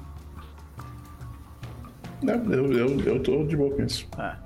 É, 2.26 2.32
eu, 2.32 2.72
eu, 2.72 3.00
eu 3.00 3.22
tô 3.22 3.44
de 3.44 3.56
boa 3.56 3.74
com 3.76 3.82
isso. 3.82 4.08
Ah, 4.16 4.36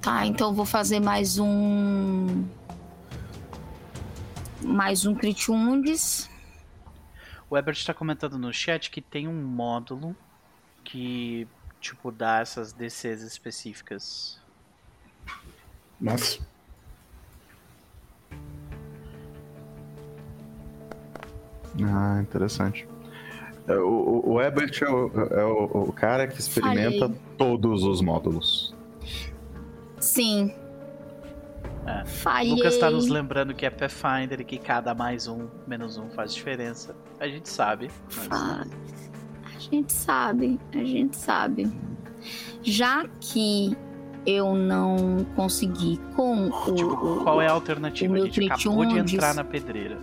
Tá, 0.00 0.24
então 0.26 0.54
vou 0.54 0.64
fazer 0.64 1.00
mais 1.00 1.38
um. 1.38 2.44
Mais 4.62 5.04
um 5.06 5.14
Crit 5.14 5.50
Wounds. 5.50 6.28
o 7.48 7.56
Ebert 7.56 7.84
tá 7.84 7.92
comentando 7.94 8.38
no 8.38 8.52
chat 8.52 8.90
que 8.90 9.00
tem 9.00 9.26
um 9.26 9.42
módulo 9.42 10.14
que, 10.84 11.46
tipo, 11.80 12.10
dá 12.12 12.40
essas 12.40 12.72
DCs 12.72 13.22
específicas. 13.22 14.38
Mas. 16.00 16.40
Ah, 21.82 22.20
interessante. 22.20 22.86
É, 23.66 23.74
O, 23.74 24.22
o, 24.24 24.32
o 24.34 24.40
Ebert 24.42 24.82
é, 24.82 24.88
o, 24.88 25.10
é 25.34 25.44
o- 25.44 25.88
o 25.88 25.92
cara 25.92 26.26
que 26.26 26.40
experimenta 26.40 27.00
Falei. 27.08 27.20
todos 27.38 27.82
os 27.84 28.00
módulos. 28.00 28.74
Sim. 30.20 30.52
É. 31.86 32.04
Falhei. 32.04 32.52
Lucas 32.52 32.76
tá 32.76 32.90
nos 32.90 33.08
lembrando 33.08 33.54
que 33.54 33.64
é 33.64 33.70
Pathfinder 33.70 34.42
e 34.42 34.44
que 34.44 34.58
cada 34.58 34.94
mais 34.94 35.26
um, 35.26 35.48
menos 35.66 35.96
um 35.96 36.10
faz 36.10 36.34
diferença. 36.34 36.94
A 37.18 37.26
gente 37.26 37.48
sabe. 37.48 37.90
Mas... 38.14 38.28
A 38.30 39.58
gente 39.58 39.92
sabe, 39.92 40.60
a 40.74 40.84
gente 40.84 41.16
sabe. 41.16 41.72
Já 42.62 43.06
que 43.18 43.74
eu 44.26 44.54
não 44.54 45.24
consegui 45.34 45.98
com 46.14 46.48
o. 46.48 46.74
Tipo, 46.74 47.22
qual 47.22 47.40
é 47.40 47.46
a 47.46 47.52
alternativa? 47.52 48.14
A 48.14 48.20
gente 48.20 48.44
acabou 48.44 48.84
de 48.84 48.98
entrar 48.98 49.34
na 49.34 49.44
pedreira. 49.44 49.98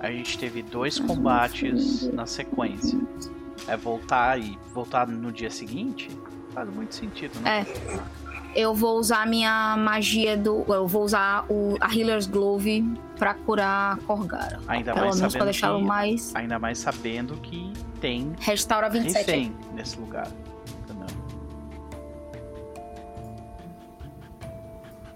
A 0.00 0.10
gente 0.10 0.38
teve 0.38 0.62
dois 0.62 0.98
combates 0.98 2.06
na 2.12 2.26
sequência. 2.26 3.00
É 3.66 3.78
voltar 3.78 4.38
e 4.38 4.58
voltar 4.74 5.08
no 5.08 5.32
dia 5.32 5.50
seguinte? 5.50 6.10
Faz 6.52 6.68
muito 6.68 6.94
sentido, 6.94 7.40
né? 7.40 7.60
É. 7.60 8.23
Eu 8.54 8.74
vou 8.74 8.98
usar 8.98 9.22
a 9.22 9.26
minha 9.26 9.76
magia 9.76 10.36
do. 10.36 10.64
Eu 10.68 10.86
vou 10.86 11.02
usar 11.04 11.44
o, 11.50 11.76
a 11.80 11.92
Healer's 11.94 12.26
Glove 12.26 12.84
pra 13.18 13.34
curar 13.34 13.94
a 13.94 13.96
Korgara. 13.98 14.60
Ainda 14.68 14.92
Pelo 14.92 15.06
mais 15.06 15.16
menos 15.16 15.32
pra 15.32 15.40
sabendo 15.40 15.44
deixá-lo 15.52 15.78
que, 15.80 15.84
mais. 15.84 16.34
ainda 16.36 16.58
mais 16.58 16.78
sabendo 16.78 17.36
que 17.38 17.72
tem 18.00 18.32
Restaura 18.40 18.88
27. 18.88 19.18
refém 19.26 19.56
nesse 19.74 19.98
lugar. 19.98 20.28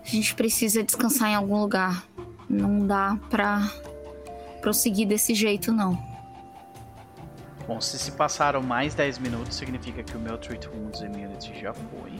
A 0.04 0.10
gente 0.10 0.34
precisa 0.34 0.82
descansar 0.82 1.28
em 1.28 1.34
algum 1.34 1.60
lugar. 1.60 2.02
Não 2.48 2.86
dá 2.86 3.18
pra 3.28 3.70
prosseguir 4.62 5.06
desse 5.06 5.34
jeito, 5.34 5.70
não. 5.70 6.02
Bom, 7.66 7.78
se 7.78 7.98
se 7.98 8.12
passaram 8.12 8.62
mais 8.62 8.94
10 8.94 9.18
minutos, 9.18 9.54
significa 9.54 10.02
que 10.02 10.16
o 10.16 10.18
meu 10.18 10.38
Treat 10.38 10.66
Wounds 10.68 11.02
Immunity 11.02 11.60
já 11.60 11.74
foi. 11.74 12.12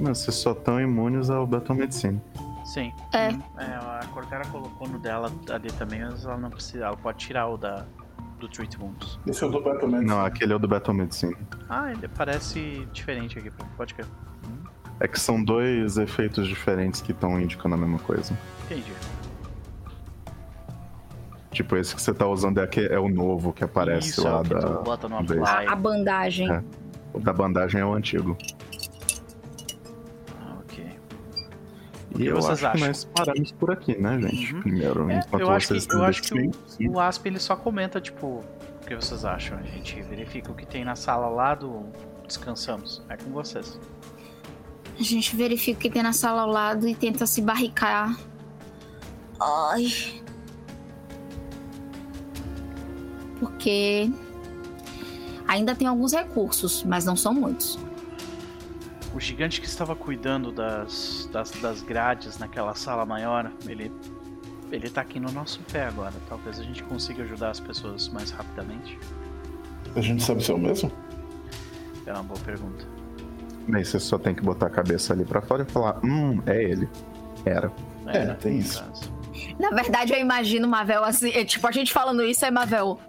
Mas 0.00 0.18
vocês 0.18 0.36
só 0.36 0.52
estão 0.52 0.80
imunes 0.80 1.28
ao 1.30 1.46
Battle 1.46 1.76
Medicine. 1.76 2.20
Sim. 2.64 2.92
É. 3.12 3.30
Hum, 3.30 3.42
é, 3.58 3.64
a 3.64 4.00
Corcara 4.12 4.44
colocou 4.48 4.88
no 4.88 4.98
dela 4.98 5.32
ali 5.50 5.72
também, 5.72 6.00
mas 6.04 6.24
ela 6.24 6.36
não 6.36 6.50
precisa. 6.50 6.84
Ela 6.86 6.96
pode 6.96 7.18
tirar 7.18 7.48
o 7.48 7.56
da, 7.56 7.84
do 8.38 8.48
Treat 8.48 8.78
Wounds. 8.78 9.18
Esse 9.26 9.42
é 9.42 9.46
o 9.46 9.50
do 9.50 9.60
Battle 9.62 9.88
Medicine. 9.88 10.06
Não, 10.10 10.24
aquele 10.24 10.52
é 10.52 10.56
o 10.56 10.58
do 10.58 10.68
Battle 10.68 10.94
Medicine. 10.94 11.36
Ah, 11.68 11.90
ele 11.90 12.06
parece 12.08 12.86
diferente 12.92 13.38
aqui, 13.38 13.50
pode 13.76 13.94
crer. 13.94 14.06
É 15.00 15.06
que 15.08 15.18
são 15.18 15.42
dois 15.42 15.96
efeitos 15.96 16.46
diferentes 16.48 17.00
que 17.00 17.12
estão 17.12 17.40
indicando 17.40 17.74
a 17.76 17.78
mesma 17.78 17.98
coisa. 18.00 18.36
Entendi. 18.66 18.92
Tipo, 21.52 21.76
esse 21.76 21.94
que 21.94 22.02
você 22.02 22.12
tá 22.12 22.26
usando 22.26 22.58
é, 22.58 22.64
aque- 22.64 22.86
é 22.90 22.98
o 22.98 23.08
novo 23.08 23.52
que 23.52 23.64
aparece 23.64 24.10
Isso, 24.10 24.26
é 24.26 24.30
lá 24.30 24.40
o 24.40 24.42
que 24.42 24.54
da. 24.54 24.60
tu 24.60 24.82
bota 24.82 25.08
no 25.08 25.18
apply. 25.18 25.38
A, 25.40 25.72
a 25.72 25.74
bandagem. 25.76 26.50
É. 26.52 26.62
O 27.14 27.20
da 27.20 27.32
bandagem 27.32 27.80
é 27.80 27.84
o 27.84 27.94
antigo. 27.94 28.36
E 32.10 32.14
que 32.14 32.26
eu 32.26 32.36
vocês 32.36 32.64
acho 32.64 32.66
acham? 32.66 32.80
que 32.80 32.86
nós 32.86 33.04
paramos 33.04 33.52
por 33.52 33.70
aqui, 33.70 33.96
né, 33.98 34.20
gente? 34.20 34.54
Uhum. 34.54 34.62
Primeiro, 34.62 35.10
É, 35.10 35.18
enquanto 35.18 35.42
eu 35.42 35.50
acho 35.50 35.68
vocês 35.68 35.86
que, 35.86 35.94
eu 35.94 36.04
acho 36.04 36.22
que 36.22 36.86
o, 36.88 36.92
o 36.92 37.00
Asp 37.00 37.26
ele 37.26 37.38
só 37.38 37.54
comenta, 37.56 38.00
tipo, 38.00 38.26
o 38.26 38.86
que 38.86 38.94
vocês 38.96 39.24
acham. 39.24 39.58
A 39.58 39.62
gente 39.62 40.00
verifica 40.02 40.50
o 40.50 40.54
que 40.54 40.66
tem 40.66 40.84
na 40.84 40.96
sala 40.96 41.28
lá 41.28 41.54
do 41.54 41.84
Descansamos. 42.26 43.02
É 43.08 43.16
com 43.16 43.30
vocês. 43.30 43.78
A 44.98 45.02
gente 45.02 45.36
verifica 45.36 45.78
o 45.78 45.80
que 45.80 45.90
tem 45.90 46.02
na 46.02 46.12
sala 46.12 46.42
ao 46.42 46.50
lado 46.50 46.88
e 46.88 46.94
tenta 46.94 47.26
se 47.26 47.40
barricar. 47.40 48.18
Ai. 49.40 49.86
Porque 53.38 54.10
ainda 55.46 55.74
tem 55.74 55.86
alguns 55.86 56.12
recursos, 56.12 56.82
mas 56.84 57.04
não 57.04 57.14
são 57.16 57.32
muitos. 57.32 57.78
O 59.14 59.20
gigante 59.20 59.60
que 59.60 59.66
estava 59.66 59.96
cuidando 59.96 60.52
das, 60.52 61.28
das, 61.32 61.50
das 61.52 61.82
grades 61.82 62.38
naquela 62.38 62.74
sala 62.74 63.04
maior, 63.06 63.50
ele 63.66 63.90
Ele 64.70 64.90
tá 64.90 65.00
aqui 65.00 65.18
no 65.18 65.32
nosso 65.32 65.60
pé 65.72 65.86
agora. 65.86 66.12
Talvez 66.28 66.60
a 66.60 66.62
gente 66.62 66.82
consiga 66.84 67.22
ajudar 67.22 67.50
as 67.50 67.58
pessoas 67.60 68.08
mais 68.10 68.30
rapidamente. 68.30 68.98
A 69.96 70.00
gente 70.00 70.22
sabe 70.22 70.44
se 70.44 70.50
é 70.50 70.54
o 70.54 70.58
mesmo? 70.58 70.92
É 72.06 72.12
uma 72.12 72.22
boa 72.22 72.38
pergunta. 72.40 72.84
Mas 73.66 73.88
você 73.88 73.98
só 73.98 74.18
tem 74.18 74.34
que 74.34 74.42
botar 74.42 74.66
a 74.66 74.70
cabeça 74.70 75.12
ali 75.14 75.24
pra 75.24 75.40
fora 75.40 75.62
e 75.62 75.72
falar: 75.72 75.98
Hum, 76.04 76.42
é 76.46 76.62
ele. 76.62 76.88
Era. 77.44 77.72
É, 78.06 78.26
né, 78.26 78.34
tem 78.34 78.54
no 78.54 78.58
isso. 78.60 78.82
caso. 78.84 79.12
Na 79.58 79.70
verdade, 79.70 80.12
eu 80.12 80.18
imagino 80.18 80.66
o 80.66 80.70
Mavel 80.70 81.02
assim. 81.04 81.30
é, 81.30 81.44
tipo, 81.44 81.66
a 81.66 81.72
gente 81.72 81.92
falando 81.92 82.22
isso, 82.22 82.44
é 82.44 82.50
Mavel. 82.50 83.00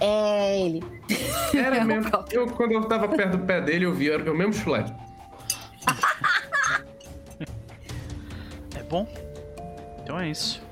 É 0.00 0.60
ele. 0.60 0.82
Era 1.54 1.84
mesmo. 1.84 2.10
Eu, 2.30 2.46
quando 2.48 2.72
eu 2.72 2.84
tava 2.84 3.08
perto 3.08 3.36
do 3.36 3.44
pé 3.44 3.60
dele, 3.60 3.84
eu 3.84 3.94
vi, 3.94 4.10
era 4.10 4.30
o 4.30 4.36
mesmo 4.36 4.52
chulé. 4.52 4.84
É 8.74 8.82
bom? 8.82 9.06
Então 10.02 10.18
é 10.18 10.28
isso. 10.28 10.62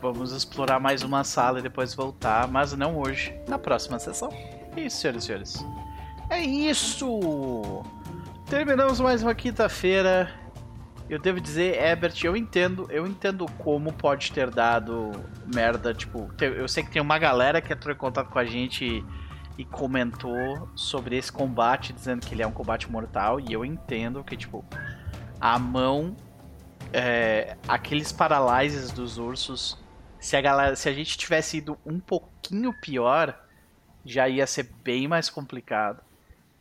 Vamos 0.00 0.32
explorar 0.32 0.78
mais 0.78 1.02
uma 1.02 1.24
sala 1.24 1.58
e 1.58 1.62
depois 1.62 1.92
voltar, 1.94 2.46
mas 2.46 2.72
não 2.72 2.98
hoje, 2.98 3.34
na 3.48 3.58
próxima 3.58 3.98
sessão. 3.98 4.28
É 4.76 4.82
isso, 4.82 4.98
senhoras 4.98 5.24
e 5.24 5.26
senhores. 5.26 5.66
É 6.30 6.40
isso! 6.40 7.84
Terminamos 8.48 9.00
mais 9.00 9.22
uma 9.22 9.34
quinta-feira. 9.34 10.32
Eu 11.08 11.18
devo 11.18 11.40
dizer, 11.40 11.74
Herbert, 11.74 12.14
eu 12.22 12.36
entendo, 12.36 12.86
eu 12.90 13.06
entendo 13.06 13.46
como 13.58 13.92
pode 13.92 14.30
ter 14.30 14.50
dado 14.50 15.12
merda, 15.52 15.94
tipo, 15.94 16.30
eu 16.38 16.68
sei 16.68 16.82
que 16.82 16.90
tem 16.90 17.00
uma 17.00 17.18
galera 17.18 17.62
que 17.62 17.72
entrou 17.72 17.94
em 17.94 17.98
contato 17.98 18.28
com 18.28 18.38
a 18.38 18.44
gente 18.44 18.84
e, 18.84 19.04
e 19.56 19.64
comentou 19.64 20.68
sobre 20.74 21.16
esse 21.16 21.32
combate, 21.32 21.94
dizendo 21.94 22.26
que 22.26 22.34
ele 22.34 22.42
é 22.42 22.46
um 22.46 22.52
combate 22.52 22.90
mortal, 22.90 23.40
e 23.40 23.50
eu 23.50 23.64
entendo 23.64 24.22
que, 24.22 24.36
tipo, 24.36 24.62
a 25.40 25.58
mão 25.58 26.14
é, 26.92 27.56
aqueles 27.66 28.12
paralyses 28.12 28.90
dos 28.90 29.18
ursos, 29.18 29.78
se 30.18 30.36
a 30.36 30.40
galera, 30.40 30.76
se 30.76 30.88
a 30.88 30.92
gente 30.92 31.16
tivesse 31.16 31.58
ido 31.58 31.78
um 31.84 31.98
pouquinho 31.98 32.72
pior, 32.80 33.38
já 34.04 34.28
ia 34.28 34.46
ser 34.46 34.70
bem 34.82 35.06
mais 35.06 35.28
complicado. 35.28 36.02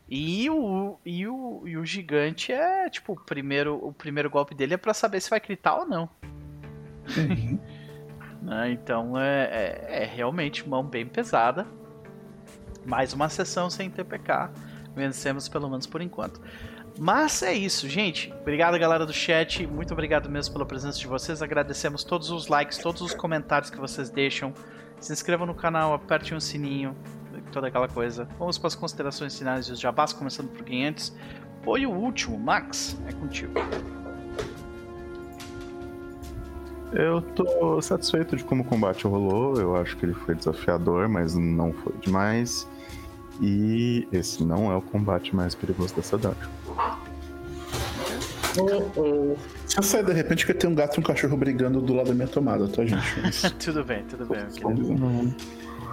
E 0.10 0.50
o, 0.50 0.98
e 1.06 1.28
o, 1.28 1.64
e 1.68 1.78
o 1.78 1.86
gigante 1.86 2.52
é, 2.52 2.90
tipo, 2.90 3.14
o 3.14 3.16
primeiro, 3.16 3.76
o 3.86 3.92
primeiro 3.92 4.30
golpe 4.30 4.56
dele 4.56 4.76
é 4.76 4.78
pra 4.78 4.94
saber 4.94 5.20
se 5.20 5.30
vai 5.30 5.40
gritar 5.40 5.76
ou 5.76 5.86
não. 5.86 6.10
Né, 8.40 8.72
Então 8.72 9.18
é, 9.18 9.50
é, 9.90 10.04
é 10.04 10.06
realmente 10.06 10.70
mão 10.70 10.84
bem 10.84 11.08
pesada. 11.08 11.66
Mais 12.86 13.12
uma 13.12 13.28
sessão 13.30 13.68
sem 13.68 13.90
TPK. 13.90 14.52
Vencemos 14.96 15.50
pelo 15.50 15.68
menos 15.68 15.88
por 15.88 16.02
enquanto. 16.02 16.40
Mas 17.00 17.44
é 17.44 17.54
isso, 17.54 17.88
gente. 17.90 18.34
Obrigado, 18.42 18.78
galera 18.80 19.06
do 19.06 19.14
chat. 19.14 19.68
Muito 19.68 19.92
obrigado 19.92 20.30
mesmo 20.30 20.54
pela 20.54 20.66
presença 20.66 20.98
de 20.98 21.08
vocês. 21.08 21.42
Agradecemos 21.42 22.04
todos 22.04 22.32
os 22.32 22.48
likes, 22.48 22.78
todos 22.78 23.02
os 23.02 23.14
comentários 23.14 23.70
que 23.70 23.78
vocês 23.78 24.10
deixam. 24.10 24.54
Se 25.00 25.14
inscrevam 25.14 25.46
no 25.46 25.54
canal, 25.54 25.94
apertem 25.94 26.36
o 26.36 26.42
sininho, 26.42 26.96
toda 27.58 27.68
aquela 27.68 27.88
coisa. 27.88 28.28
Vamos 28.38 28.58
para 28.60 28.68
as 28.68 28.76
considerações 28.76 29.36
finais 29.36 29.66
e 29.66 29.72
os 29.72 29.80
jabás, 29.80 30.14
começando 30.14 30.48
por 30.50 30.64
quem 30.64 30.86
antes. 30.86 31.12
Foi 31.64 31.88
o 31.88 31.92
último, 31.92 32.38
Max. 32.38 32.96
É 33.08 33.12
contigo. 33.14 33.54
Eu 36.94 37.22
tô 37.22 37.82
satisfeito 37.82 38.38
de 38.38 38.44
como 38.44 38.62
o 38.62 38.66
combate 38.66 39.08
rolou. 39.08 39.60
Eu 39.60 39.76
acho 39.76 39.98
que 39.98 40.06
ele 40.06 40.14
foi 40.14 40.36
desafiador, 40.36 41.10
mas 41.10 41.36
não 41.36 41.74
foi 41.74 41.94
demais. 42.00 42.68
E 43.42 44.08
esse 44.12 44.44
não 44.44 44.72
é 44.72 44.76
o 44.76 44.82
combate 44.82 45.36
mais 45.36 45.56
perigoso 45.56 45.96
dessa 45.96 46.16
dungeon. 46.16 46.50
Oh, 48.60 49.00
oh. 49.00 49.36
Eu 49.76 49.84
sair 49.84 50.06
de 50.06 50.14
repente 50.14 50.46
que 50.46 50.54
tem 50.54 50.70
um 50.70 50.76
gato 50.76 50.98
e 50.98 51.00
um 51.00 51.04
cachorro 51.04 51.36
brigando 51.38 51.82
do 51.82 51.94
lado 51.94 52.10
da 52.10 52.14
minha 52.14 52.28
tomada, 52.28 52.68
tá, 52.68 52.86
gente? 52.86 53.04
Mas... 53.22 53.42
tudo 53.60 53.84
bem, 53.84 54.04
tudo 54.06 54.26
bem, 54.26 54.46
querido. 54.46 54.74
dizendo. 54.74 55.36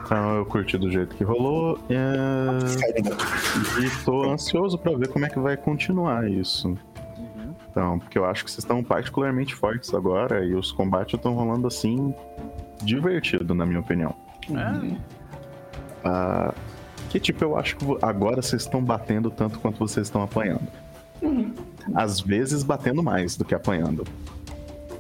Então 0.04 0.36
eu 0.36 0.46
curti 0.46 0.76
do 0.76 0.90
jeito 0.90 1.14
que 1.16 1.24
rolou. 1.24 1.78
é. 1.88 3.84
E 3.84 4.04
tô 4.04 4.30
ansioso 4.30 4.78
pra 4.78 4.92
ver 4.92 5.08
como 5.08 5.24
é 5.24 5.28
que 5.30 5.38
vai 5.38 5.56
continuar 5.56 6.28
isso. 6.30 6.68
Uhum. 6.68 7.54
Então, 7.70 7.98
porque 7.98 8.18
eu 8.18 8.24
acho 8.24 8.44
que 8.44 8.50
vocês 8.50 8.58
estão 8.64 8.82
particularmente 8.84 9.54
fortes 9.54 9.92
agora 9.94 10.44
e 10.44 10.54
os 10.54 10.70
combates 10.70 11.14
estão 11.14 11.34
rolando 11.34 11.66
assim 11.66 12.14
divertido, 12.82 13.54
na 13.54 13.64
minha 13.64 13.80
opinião. 13.80 14.14
É, 14.50 14.96
Ah, 16.04 16.52
que 17.08 17.18
tipo, 17.18 17.42
eu 17.42 17.56
acho 17.56 17.76
que 17.76 17.84
agora 18.02 18.42
vocês 18.42 18.62
estão 18.62 18.82
batendo 18.84 19.30
tanto 19.30 19.58
quanto 19.58 19.78
vocês 19.78 20.06
estão 20.06 20.22
apanhando. 20.22 20.68
Às 21.94 22.20
vezes 22.20 22.62
batendo 22.62 23.02
mais 23.02 23.36
do 23.36 23.44
que 23.44 23.54
apanhando. 23.54 24.04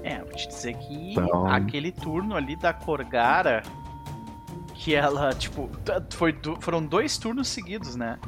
É, 0.02 0.18
vou 0.20 0.32
te 0.32 0.48
dizer 0.48 0.74
que 0.78 1.12
Então- 1.12 1.46
aquele 1.46 1.92
turno 1.92 2.34
ali 2.34 2.56
da 2.56 2.72
Corgara, 2.72 3.62
que 4.74 4.94
ela, 4.94 5.32
tipo, 5.32 5.70
foi 6.12 6.32
du- 6.32 6.58
foram 6.60 6.84
dois 6.84 7.16
turnos 7.16 7.48
seguidos, 7.48 7.96
né? 7.96 8.18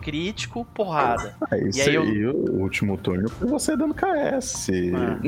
Crítico, 0.00 0.64
porrada. 0.72 1.34
Aí, 1.50 1.64
aí 1.64 1.72
cê- 1.72 1.96
eu- 1.96 2.04
e 2.04 2.26
o 2.26 2.60
último 2.62 2.96
turno 2.96 3.28
foi 3.28 3.48
você 3.48 3.76
dando 3.76 3.92
KS. 3.94 4.68
Ah, 4.94 5.18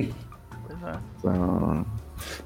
pois 0.67 0.83
é. 0.83 0.99
Então, 1.19 1.87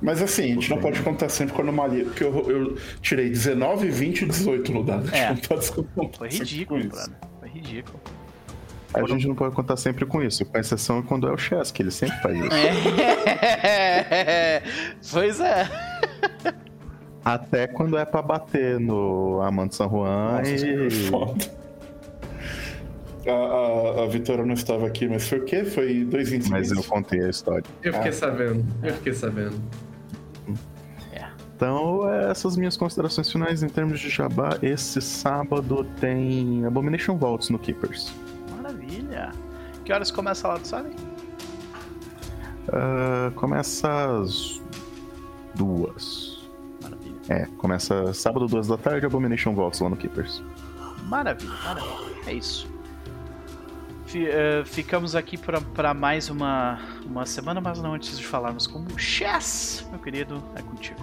Mas 0.02 0.20
assim, 0.22 0.42
a 0.44 0.46
gente 0.54 0.68
não 0.70 0.78
pode 0.78 1.00
contar 1.02 1.28
sempre 1.30 1.54
com 1.54 1.62
anomalia, 1.62 2.04
porque 2.04 2.22
eu, 2.24 2.50
eu 2.50 2.76
tirei 3.00 3.28
19, 3.30 3.88
20 3.90 4.22
e 4.22 4.26
18 4.26 4.70
no 4.72 4.82
dado. 4.84 5.02
A 5.12 5.16
gente 5.16 5.16
É. 5.16 5.28
não 5.30 5.36
pode 5.36 5.72
contar 5.72 6.18
Foi 6.18 6.30
sempre 6.30 6.46
ridículo, 6.46 6.80
com 6.80 6.86
isso. 6.86 6.96
brother. 7.10 7.28
Foi 7.40 7.48
ridículo. 7.48 8.00
a 8.94 9.06
gente 9.06 9.26
não 9.28 9.34
pode 9.34 9.54
contar 9.54 9.76
sempre 9.78 10.04
com 10.04 10.22
isso, 10.22 10.44
com 10.44 10.58
exceção 10.58 10.98
é 10.98 11.02
quando 11.02 11.26
é 11.26 11.32
o 11.32 11.38
Chess, 11.38 11.70
que 11.70 11.82
ele 11.82 11.90
sempre 11.90 12.18
faz 12.20 12.36
isso. 12.38 12.48
É. 13.64 14.62
pois 15.10 15.40
é. 15.40 15.68
Até 17.24 17.66
quando 17.66 17.96
é 17.96 18.04
pra 18.04 18.20
bater 18.20 18.80
no 18.80 19.40
Amante 19.42 19.76
San 19.76 19.88
Juan 19.88 20.38
Nossa, 20.38 20.50
e... 20.66 20.90
foda. 21.08 21.62
A, 23.24 23.30
a, 23.30 24.04
a 24.04 24.06
Vitória 24.08 24.44
não 24.44 24.54
estava 24.54 24.86
aqui, 24.86 25.06
mas 25.06 25.28
foi 25.28 25.38
o 25.38 25.44
quê? 25.44 25.64
Foi 25.64 26.02
dois 26.04 26.28
20 26.28 26.50
Mas 26.50 26.72
eu 26.72 26.82
contei 26.82 27.22
a 27.24 27.30
história. 27.30 27.64
Eu 27.82 27.92
fiquei 27.92 28.10
Ah. 28.10 28.12
sabendo, 28.12 28.64
eu 28.82 28.94
fiquei 28.94 29.12
sabendo. 29.12 29.60
Então, 31.54 32.12
essas 32.12 32.56
minhas 32.56 32.76
considerações 32.76 33.30
finais 33.30 33.62
em 33.62 33.68
termos 33.68 34.00
de 34.00 34.08
jabá. 34.08 34.58
Esse 34.60 35.00
sábado 35.00 35.86
tem 36.00 36.66
Abomination 36.66 37.16
Vaults 37.16 37.50
no 37.50 37.58
Keepers. 37.60 38.12
Maravilha. 38.56 39.30
Que 39.84 39.92
horas 39.92 40.10
começa 40.10 40.48
lá, 40.48 40.58
tu 40.58 40.66
sabe? 40.66 40.90
Ah, 42.72 43.30
começa 43.36 43.88
às 44.20 44.60
duas. 45.54 46.31
É, 47.28 47.46
começa 47.58 48.12
sábado, 48.12 48.46
duas 48.46 48.66
da 48.68 48.76
tarde, 48.76 49.06
Abomination 49.06 49.54
Vaults 49.54 49.80
lá 49.80 49.88
no 49.88 49.96
Keepers. 49.96 50.42
Maravilha, 51.04 51.52
maravilha. 51.64 52.16
É 52.26 52.34
isso. 52.34 52.68
Fi- 54.06 54.26
eh, 54.26 54.62
ficamos 54.64 55.14
aqui 55.14 55.38
para 55.38 55.94
mais 55.94 56.28
uma, 56.28 56.78
uma 57.06 57.24
semana, 57.24 57.60
mas 57.60 57.80
não 57.80 57.94
antes 57.94 58.18
de 58.18 58.26
falarmos 58.26 58.66
com 58.66 58.80
o 58.80 58.98
Chess, 58.98 59.86
meu 59.90 59.98
querido, 60.00 60.42
é 60.54 60.62
contigo. 60.62 61.00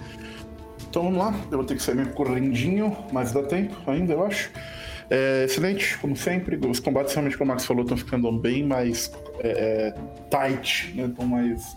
Então 0.88 1.04
vamos 1.04 1.18
lá, 1.18 1.34
eu 1.50 1.58
vou 1.58 1.64
ter 1.64 1.76
que 1.76 1.82
sair 1.82 1.94
meio 1.96 2.10
correndinho, 2.10 2.96
mas 3.12 3.32
dá 3.32 3.42
tempo 3.42 3.74
ainda, 3.90 4.12
eu 4.12 4.24
acho. 4.24 4.50
É, 5.08 5.44
excelente, 5.44 5.98
como 5.98 6.16
sempre. 6.16 6.56
Os 6.68 6.78
combates, 6.78 7.12
realmente, 7.14 7.36
como 7.36 7.50
o 7.50 7.54
Max 7.54 7.64
falou, 7.64 7.82
estão 7.82 7.96
ficando 7.96 8.30
bem 8.30 8.64
mais 8.64 9.10
é, 9.40 9.92
é, 9.92 9.94
tight, 10.30 10.92
né? 10.94 11.06
Estão 11.06 11.26
mais 11.26 11.76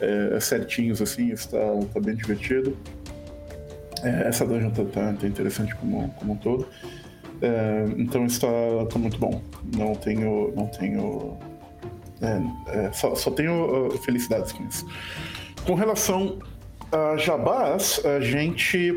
é, 0.00 0.40
certinhos, 0.40 1.02
assim. 1.02 1.30
Isso 1.30 1.50
tá, 1.50 1.58
tá 1.92 2.00
bem 2.00 2.14
divertido. 2.14 2.74
É, 4.02 4.28
essa 4.28 4.46
dungeon 4.46 4.70
tá, 4.70 4.84
tá- 4.84 5.12
tá 5.12 5.26
interessante 5.26 5.74
como, 5.76 6.08
como 6.18 6.32
um 6.32 6.36
todo. 6.36 6.66
É, 7.42 7.86
então 7.96 8.26
isso 8.26 8.40
tá, 8.40 8.98
muito 8.98 9.18
bom. 9.18 9.42
Não 9.76 9.94
tenho. 9.94 10.52
Não 10.54 10.66
tenho. 10.66 11.38
é, 12.20 12.86
é, 12.86 12.92
só, 12.92 13.14
só 13.14 13.30
tenho 13.30 13.86
uh, 13.88 13.98
felicidades 13.98 14.52
com 14.52 14.64
isso. 14.66 14.86
Com 15.66 15.74
relação 15.74 16.38
a 16.92 17.16
Jabás, 17.16 18.00
a 18.04 18.20
gente 18.20 18.92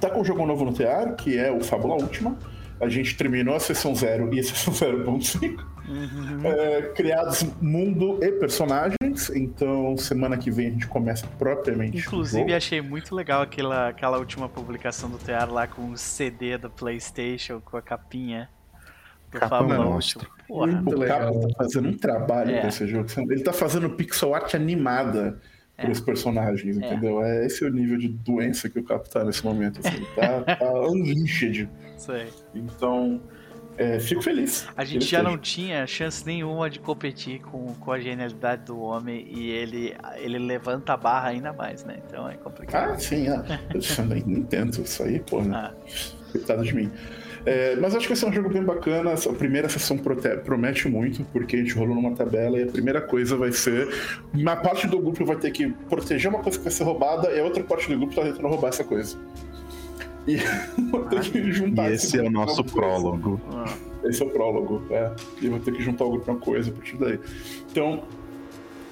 tá 0.00 0.10
com 0.10 0.20
um 0.20 0.24
jogo 0.24 0.46
novo 0.46 0.64
no 0.64 0.72
TR, 0.72 1.14
que 1.16 1.36
é 1.36 1.50
o 1.50 1.60
Fábula 1.60 1.94
Última. 1.94 2.38
A 2.80 2.88
gente 2.88 3.16
terminou 3.16 3.56
a 3.56 3.60
sessão 3.60 3.94
0 3.94 4.32
e 4.32 4.40
a 4.40 4.44
sessão 4.44 4.72
0.5. 4.72 5.58
É, 6.44 6.82
criados 6.94 7.42
mundo 7.60 8.18
e 8.22 8.30
personagens. 8.32 9.30
Então, 9.34 9.96
semana 9.96 10.36
que 10.36 10.50
vem 10.50 10.68
a 10.68 10.70
gente 10.70 10.86
começa 10.86 11.26
propriamente. 11.38 11.98
Inclusive, 11.98 12.52
achei 12.54 12.80
muito 12.80 13.14
legal 13.14 13.42
aquela, 13.42 13.88
aquela 13.88 14.18
última 14.18 14.48
publicação 14.48 15.10
do 15.10 15.18
TR 15.18 15.50
lá 15.50 15.66
com 15.66 15.90
o 15.90 15.96
CD 15.96 16.58
do 16.58 16.70
PlayStation, 16.70 17.60
com 17.60 17.76
a 17.76 17.82
capinha 17.82 18.48
do 19.30 19.38
Capa 19.38 19.58
Fábula 19.58 19.84
monstro. 19.84 20.28
Porra, 20.46 20.66
Muito 20.68 20.94
o 20.96 20.98
legal. 20.98 21.18
Capa 21.34 21.40
tá 21.48 21.54
fazendo 21.58 21.88
um 21.88 21.96
trabalho 21.96 22.50
É. 22.50 22.64
nesse 22.64 22.86
jogo. 22.86 23.06
Ele 23.30 23.42
tá 23.42 23.52
fazendo 23.52 23.90
pixel 23.90 24.34
art 24.34 24.54
animada 24.54 25.40
É. 25.76 25.84
pros 25.84 26.00
personagens, 26.00 26.76
entendeu? 26.76 27.22
É. 27.22 27.44
esse 27.46 27.64
é 27.64 27.68
o 27.68 27.70
nível 27.72 27.98
de 27.98 28.08
doença 28.08 28.68
que 28.68 28.78
o 28.78 28.82
Capa 28.82 29.08
tá 29.08 29.24
nesse 29.24 29.44
momento. 29.44 29.80
Assim. 29.86 30.04
Tá, 30.14 30.56
tá 30.56 30.72
unleashed. 30.88 31.68
isso 31.96 32.12
aí. 32.12 32.28
Então, 32.54 33.20
é, 33.78 34.00
fico 34.00 34.20
feliz. 34.20 34.66
A 34.76 34.84
gente 34.84 35.04
já 35.04 35.18
esteja. 35.18 35.22
não 35.22 35.38
tinha 35.38 35.86
chance 35.86 36.26
nenhuma 36.26 36.68
de 36.68 36.80
competir 36.80 37.40
com, 37.40 37.74
com 37.74 37.92
a 37.92 38.00
genialidade 38.00 38.64
do 38.64 38.78
homem 38.80 39.26
e 39.30 39.50
ele, 39.50 39.94
ele 40.16 40.38
levanta 40.38 40.94
a 40.94 40.96
barra 40.96 41.28
ainda 41.28 41.52
mais, 41.52 41.84
né? 41.84 41.98
Então 42.06 42.28
é 42.28 42.34
complicado. 42.34 42.92
Ah, 42.92 42.98
sim, 42.98 43.28
ah, 43.28 43.44
eu 43.72 44.04
nem 44.04 44.24
nem 44.26 44.42
tento 44.42 44.82
isso 44.82 45.02
aí, 45.02 45.20
pô, 45.20 45.40
né? 45.42 45.54
Ah, 45.54 45.74
Coitado 46.32 46.64
de 46.64 46.74
mim. 46.74 46.90
É, 47.46 47.76
mas 47.76 47.94
acho 47.94 48.02
que 48.02 48.08
vai 48.08 48.16
ser 48.16 48.26
um 48.26 48.32
jogo 48.32 48.48
bem 48.50 48.62
bacana. 48.62 49.14
A 49.14 49.32
primeira 49.32 49.68
sessão 49.68 49.96
promete 49.96 50.88
muito, 50.88 51.24
porque 51.32 51.56
a 51.56 51.58
gente 51.60 51.72
rolou 51.74 51.94
numa 51.94 52.14
tabela 52.14 52.58
e 52.58 52.64
a 52.64 52.66
primeira 52.66 53.00
coisa 53.00 53.36
vai 53.36 53.52
ser. 53.52 53.88
Uma 54.34 54.56
parte 54.56 54.86
do 54.86 54.98
grupo 55.00 55.24
vai 55.24 55.36
ter 55.36 55.50
que 55.50 55.68
proteger 55.88 56.28
uma 56.30 56.40
coisa 56.40 56.58
que 56.58 56.64
vai 56.64 56.72
ser 56.72 56.84
roubada 56.84 57.30
e 57.30 57.40
a 57.40 57.44
outra 57.44 57.62
parte 57.62 57.88
do 57.88 57.96
grupo 57.96 58.14
tá 58.14 58.22
tentando 58.22 58.48
roubar 58.48 58.68
essa 58.68 58.84
coisa. 58.84 59.16
E 60.26 60.36
vou 60.90 61.04
ter 61.04 61.20
que 61.20 61.38
E 61.38 61.52
juntar 61.52 61.90
esse 61.92 62.18
é 62.18 62.22
o 62.22 62.30
nosso 62.30 62.64
prólogo. 62.64 63.40
ah. 63.52 63.64
Esse 64.04 64.22
é 64.22 64.26
o 64.26 64.30
prólogo, 64.30 64.84
é. 64.90 65.10
E 65.42 65.48
vou 65.48 65.58
ter 65.58 65.72
que 65.72 65.82
juntar 65.82 66.04
o 66.04 66.10
grupo 66.10 66.24
pra 66.24 66.34
uma 66.34 66.40
coisa 66.40 66.70
a 66.70 66.72
partir 66.72 66.96
daí. 66.96 67.18
Então, 67.70 68.04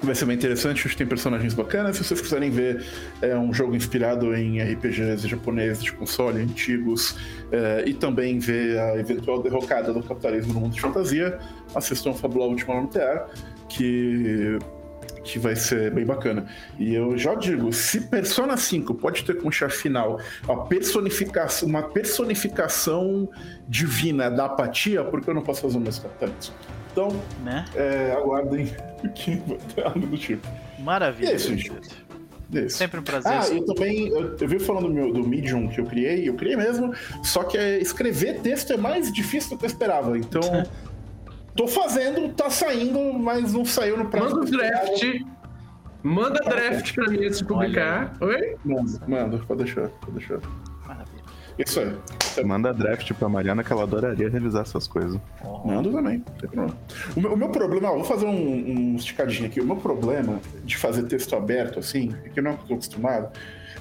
vai 0.03 0.13
ser 0.13 0.25
bem 0.25 0.35
interessante, 0.35 0.79
acho 0.79 0.89
que 0.89 0.97
tem 0.97 1.07
personagens 1.07 1.53
bacanas. 1.53 1.95
Se 1.95 2.03
vocês 2.03 2.19
quiserem 2.19 2.49
ver, 2.49 2.85
é 3.21 3.35
um 3.35 3.53
jogo 3.53 3.75
inspirado 3.75 4.35
em 4.35 4.61
RPGs 4.61 5.27
japoneses 5.27 5.83
de 5.83 5.91
console 5.93 6.41
antigos 6.41 7.15
é, 7.51 7.83
e 7.87 7.93
também 7.93 8.37
ver 8.37 8.77
a 8.79 8.99
eventual 8.99 9.41
derrocada 9.41 9.93
do 9.93 10.03
capitalismo 10.03 10.53
no 10.53 10.59
mundo 10.59 10.73
de 10.73 10.81
fantasia, 10.81 11.39
assistam 11.73 12.13
Fabula 12.13 12.45
Última 12.45 12.79
Nuclear, 12.81 13.29
que 13.69 14.59
que 15.27 15.37
vai 15.37 15.55
ser 15.55 15.91
bem 15.91 16.05
bacana. 16.05 16.45
E 16.79 16.93
eu 16.93 17.17
já 17.17 17.35
digo, 17.35 17.71
se 17.73 18.01
Persona 18.01 18.55
5 18.55 18.93
pode 18.95 19.23
ter 19.23 19.35
como 19.35 19.51
chefe 19.51 19.77
final 19.77 20.19
a 20.47 20.55
personificação, 20.55 21.67
uma 21.67 21.83
personificação 21.83 23.29
divina 23.67 24.31
da 24.31 24.45
apatia, 24.45 25.03
por 25.03 25.21
que 25.21 25.29
eu 25.29 25.33
não 25.33 25.41
posso 25.41 25.61
fazer 25.61 25.77
o 25.77 25.81
mesmo 25.81 26.03
capitalismo? 26.03 26.55
Então, 26.91 27.09
né? 27.43 27.65
é, 27.75 28.13
aguardem 28.13 28.73
que 29.13 29.35
vai 29.35 29.57
ter 29.75 29.85
algo 29.85 29.99
do 29.99 30.17
tipo. 30.17 30.47
Maravilha. 30.79 31.29
E 31.29 31.31
é 31.33 31.35
isso, 31.35 31.49
gente. 31.49 31.69
querido. 31.69 32.07
Isso. 32.53 32.77
Sempre 32.77 32.99
um 32.99 33.03
prazer. 33.03 33.31
Ah, 33.31 33.53
e 33.53 33.65
também, 33.65 34.07
eu, 34.07 34.37
eu 34.39 34.47
vi 34.47 34.57
falando 34.57 34.87
do, 34.87 34.93
meu, 34.93 35.11
do 35.11 35.27
Medium 35.27 35.67
que 35.67 35.81
eu 35.81 35.85
criei, 35.85 36.29
eu 36.29 36.33
criei 36.33 36.55
mesmo, 36.55 36.93
só 37.21 37.43
que 37.43 37.57
é, 37.57 37.77
escrever 37.79 38.39
texto 38.39 38.71
é 38.71 38.77
mais 38.77 39.11
difícil 39.11 39.51
do 39.51 39.57
que 39.57 39.65
eu 39.65 39.67
esperava. 39.67 40.17
Então, 40.17 40.41
tô 41.57 41.67
fazendo, 41.67 42.31
tá 42.33 42.49
saindo, 42.49 43.11
mas 43.13 43.51
não 43.53 43.65
saiu 43.65 43.97
no 43.97 44.05
prazo. 44.05 44.35
Manda 44.35 44.47
o 44.47 44.51
draft. 44.51 45.21
Manda 46.03 46.39
draft 46.39 46.93
pra 46.95 47.09
mim 47.09 47.25
antes 47.25 47.39
de 47.39 47.45
publicar. 47.45 48.13
Oi? 48.21 48.55
Manda, 48.63 49.01
manda, 49.07 49.37
pode 49.39 49.63
deixar, 49.65 49.89
pode 49.89 50.19
deixar. 50.19 50.39
Maravilha. 50.87 51.17
Isso 51.57 51.79
aí. 51.79 52.45
Manda 52.45 52.71
draft 52.71 53.11
pra 53.13 53.27
Mariana 53.27 53.63
que 53.63 53.73
ela 53.73 53.81
adoraria 53.83 54.29
revisar 54.29 54.61
essas 54.61 54.87
coisas. 54.87 55.19
Oh, 55.43 55.67
Mando 55.67 55.91
também, 55.91 56.19
não 56.19 56.33
tem 56.35 56.49
problema. 56.49 56.77
O 57.15 57.19
meu, 57.19 57.33
o 57.33 57.37
meu 57.37 57.49
problema, 57.49 57.89
ó, 57.91 57.95
vou 57.95 58.03
fazer 58.05 58.27
um, 58.27 58.91
um 58.91 58.95
esticadinho 58.95 59.47
aqui. 59.47 59.59
O 59.59 59.65
meu 59.65 59.75
problema 59.75 60.39
de 60.63 60.77
fazer 60.77 61.03
texto 61.07 61.35
aberto, 61.35 61.79
assim, 61.79 62.13
é 62.23 62.29
que 62.29 62.39
eu 62.39 62.43
não 62.43 62.51
estou 62.53 62.75
acostumado, 62.75 63.29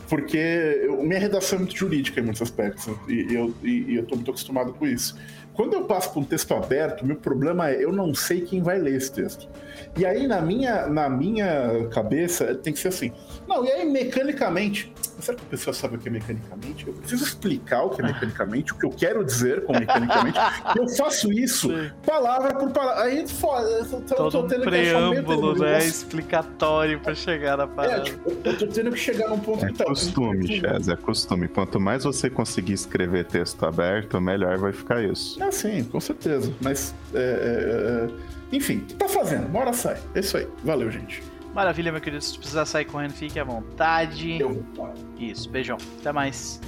porque 0.08 0.38
eu- 0.38 1.02
minha 1.02 1.20
redação 1.20 1.56
é 1.58 1.62
muito 1.62 1.76
jurídica 1.76 2.18
em 2.18 2.22
muitos 2.24 2.40
aspectos, 2.40 2.88
e, 3.08 3.12
e 3.30 3.34
eu, 3.34 3.54
e, 3.62 3.70
e 3.92 3.96
eu 3.96 4.06
tô 4.06 4.14
muito 4.16 4.30
acostumado 4.30 4.72
com 4.72 4.86
isso. 4.86 5.14
Quando 5.56 5.72
eu 5.74 5.84
passo 5.84 6.12
por 6.12 6.20
um 6.20 6.24
texto 6.24 6.52
aberto, 6.54 7.04
meu 7.04 7.16
problema 7.16 7.70
é 7.70 7.82
eu 7.82 7.90
não 7.92 8.14
sei 8.14 8.42
quem 8.42 8.62
vai 8.62 8.78
ler 8.78 8.94
esse 8.96 9.10
texto. 9.10 9.48
E 9.96 10.04
aí, 10.04 10.26
na 10.26 10.40
minha, 10.42 10.86
na 10.86 11.08
minha 11.08 11.88
cabeça, 11.92 12.54
tem 12.54 12.72
que 12.72 12.78
ser 12.78 12.88
assim. 12.88 13.12
Não, 13.48 13.64
e 13.64 13.70
aí, 13.70 13.84
mecanicamente. 13.90 14.92
Será 15.18 15.36
que 15.38 15.44
a 15.44 15.48
pessoa 15.48 15.72
sabe 15.72 15.96
o 15.96 15.98
que 15.98 16.08
é 16.08 16.12
mecanicamente? 16.12 16.86
Eu 16.86 16.92
preciso 16.92 17.24
explicar 17.24 17.82
o 17.84 17.90
que 17.90 18.02
é 18.02 18.04
mecanicamente, 18.04 18.72
o 18.74 18.76
que 18.76 18.84
eu 18.84 18.90
quero 18.90 19.24
dizer 19.24 19.64
com 19.64 19.72
mecanicamente. 19.72 20.38
eu 20.76 20.86
faço 20.88 21.32
isso 21.32 21.68
Sim. 21.68 21.90
palavra 22.04 22.54
por 22.54 22.70
palavra. 22.70 23.04
Aí, 23.04 23.26
foda, 23.26 23.66
eu 23.70 23.84
tô, 23.86 23.96
tô 24.00 24.14
Todo 24.30 24.44
um 24.44 24.48
tendo 24.48 24.60
que 24.62 24.66
um 24.66 24.70
preâmbulo, 24.70 25.54
termo. 25.54 25.64
né? 25.64 25.78
Explicatório 25.86 27.00
pra 27.00 27.14
chegar 27.14 27.56
na 27.56 27.64
É, 27.64 27.66
parada. 27.66 28.00
tipo, 28.02 28.30
eu 28.44 28.58
tô 28.58 28.66
tendo 28.66 28.90
que 28.90 28.98
chegar 28.98 29.28
num 29.30 29.38
ponto 29.38 29.64
É 29.64 29.68
que 29.68 29.78
tá. 29.78 29.84
costume, 29.84 30.60
Chaz, 30.60 30.88
é 30.88 30.96
costume. 30.96 31.48
Quanto 31.48 31.80
mais 31.80 32.04
você 32.04 32.28
conseguir 32.28 32.74
escrever 32.74 33.24
texto 33.24 33.64
aberto, 33.64 34.20
melhor 34.20 34.58
vai 34.58 34.72
ficar 34.72 35.02
isso. 35.02 35.38
Ah, 35.46 35.52
sim, 35.52 35.84
com 35.84 36.00
certeza. 36.00 36.52
Mas, 36.60 36.94
é, 37.14 37.18
é, 37.18 37.22
é, 37.22 38.56
enfim, 38.56 38.80
tá 38.98 39.08
fazendo, 39.08 39.54
hora 39.56 39.72
sai. 39.72 39.96
É 40.14 40.20
isso 40.20 40.36
aí. 40.36 40.46
Valeu, 40.64 40.90
gente. 40.90 41.22
Maravilha, 41.54 41.92
meu 41.92 42.00
querido. 42.00 42.22
Se 42.22 42.36
precisar 42.36 42.66
sair 42.66 42.84
correndo, 42.84 43.12
fique 43.12 43.38
à 43.38 43.44
vontade. 43.44 44.40
Eu 44.40 44.64
vou. 44.74 44.92
Isso, 45.18 45.48
beijão. 45.48 45.78
Até 46.00 46.12
mais. 46.12 46.60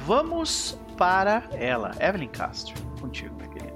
Vamos 0.00 0.78
para 0.96 1.44
ela, 1.52 1.92
Evelyn 2.00 2.28
Castro. 2.28 2.74
Contigo, 3.00 3.34
minha 3.36 3.48
querida. 3.48 3.74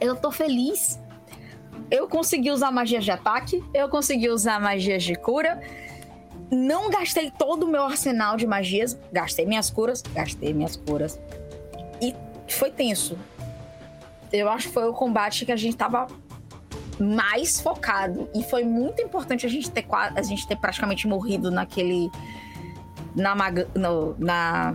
Eu 0.00 0.14
tô 0.16 0.30
feliz. 0.30 1.00
Eu 1.90 2.08
consegui 2.08 2.50
usar 2.50 2.70
magias 2.70 3.04
de 3.04 3.10
ataque, 3.10 3.62
eu 3.74 3.88
consegui 3.88 4.30
usar 4.30 4.60
magias 4.60 5.02
de 5.02 5.14
cura. 5.14 5.60
Não 6.50 6.88
gastei 6.88 7.30
todo 7.30 7.64
o 7.64 7.68
meu 7.68 7.82
arsenal 7.82 8.36
de 8.36 8.46
magias. 8.46 8.98
Gastei 9.12 9.44
minhas 9.44 9.68
curas, 9.68 10.02
gastei 10.14 10.54
minhas 10.54 10.76
curas. 10.76 11.20
Foi 12.54 12.70
tenso. 12.70 13.18
Eu 14.32 14.48
acho 14.48 14.68
que 14.68 14.74
foi 14.74 14.88
o 14.88 14.92
combate 14.92 15.44
que 15.44 15.52
a 15.52 15.56
gente 15.56 15.76
tava 15.76 16.06
mais 16.98 17.60
focado. 17.60 18.28
E 18.34 18.42
foi 18.44 18.64
muito 18.64 19.02
importante 19.02 19.44
a 19.44 19.48
gente 19.48 19.70
ter, 19.70 19.86
a 19.90 20.22
gente 20.22 20.46
ter 20.46 20.56
praticamente 20.56 21.06
morrido 21.06 21.50
naquele. 21.50 22.10
Na, 23.14 23.34
Maga- 23.34 23.68
no- 23.74 24.14
na 24.18 24.74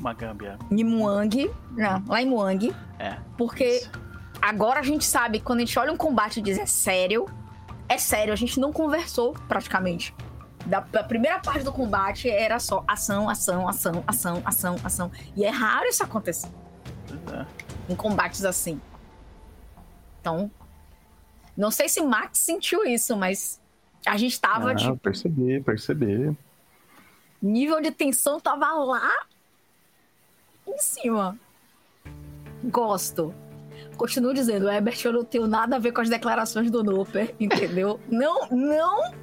Uma 0.00 0.14
gâmbia. 0.14 0.58
em 0.70 0.82
Muang, 0.82 1.50
não, 1.72 2.02
lá 2.08 2.22
em 2.22 2.26
Muang, 2.26 2.74
É. 2.98 3.16
porque 3.36 3.82
agora 4.40 4.80
a 4.80 4.82
gente 4.82 5.04
sabe, 5.04 5.38
quando 5.38 5.58
a 5.58 5.64
gente 5.66 5.78
olha 5.78 5.92
um 5.92 5.96
combate 5.96 6.38
e 6.38 6.42
diz 6.42 6.56
é 6.58 6.64
sério, 6.64 7.26
é 7.86 7.98
sério, 7.98 8.32
a 8.32 8.36
gente 8.36 8.58
não 8.58 8.72
conversou 8.72 9.34
praticamente. 9.48 10.14
Da, 10.64 10.80
da 10.80 11.04
primeira 11.04 11.38
parte 11.40 11.62
do 11.62 11.70
combate 11.70 12.26
era 12.30 12.58
só 12.58 12.82
ação, 12.88 13.28
ação, 13.28 13.68
ação, 13.68 14.02
ação, 14.06 14.42
ação, 14.46 14.76
ação. 14.82 15.10
E 15.36 15.44
é 15.44 15.50
raro 15.50 15.84
isso 15.86 16.02
acontecer 16.02 16.48
é. 17.32 17.92
em 17.92 17.96
combates 17.96 18.44
assim. 18.44 18.80
Então, 20.20 20.50
não 21.56 21.70
sei 21.70 21.88
se 21.88 22.00
Max 22.02 22.38
sentiu 22.38 22.84
isso, 22.84 23.16
mas 23.16 23.60
a 24.06 24.16
gente 24.16 24.40
tava, 24.40 24.72
Ah, 24.72 24.74
tipo, 24.74 24.96
percebi, 24.96 25.60
percebi. 25.60 26.36
nível 27.40 27.80
de 27.80 27.90
tensão 27.90 28.40
tava 28.40 28.72
lá 28.72 29.26
em 30.66 30.78
cima. 30.78 31.38
Gosto. 32.64 33.34
Continuo 33.96 34.32
dizendo, 34.34 34.68
Herbert, 34.68 34.98
eu 35.04 35.12
não 35.12 35.24
tenho 35.24 35.46
nada 35.46 35.76
a 35.76 35.78
ver 35.78 35.92
com 35.92 36.00
as 36.00 36.08
declarações 36.08 36.70
do 36.70 36.82
Noper, 36.82 37.34
entendeu? 37.38 38.00
não, 38.08 38.48
não, 38.48 39.14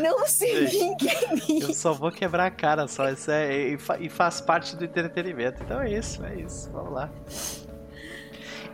não 0.00 0.26
se 0.26 0.66
vingue 0.66 1.08
em 1.48 1.60
Eu 1.60 1.74
só 1.74 1.92
vou 1.92 2.10
quebrar 2.10 2.46
a 2.46 2.50
cara 2.50 2.86
só. 2.88 3.08
Isso 3.10 3.30
é, 3.30 3.70
e, 3.70 3.78
e 4.00 4.08
faz 4.08 4.40
parte 4.40 4.76
do 4.76 4.84
entretenimento. 4.84 5.62
Então 5.62 5.80
é 5.80 5.90
isso, 5.90 6.24
é 6.24 6.34
isso. 6.36 6.70
Vamos 6.70 6.92
lá. 6.92 7.10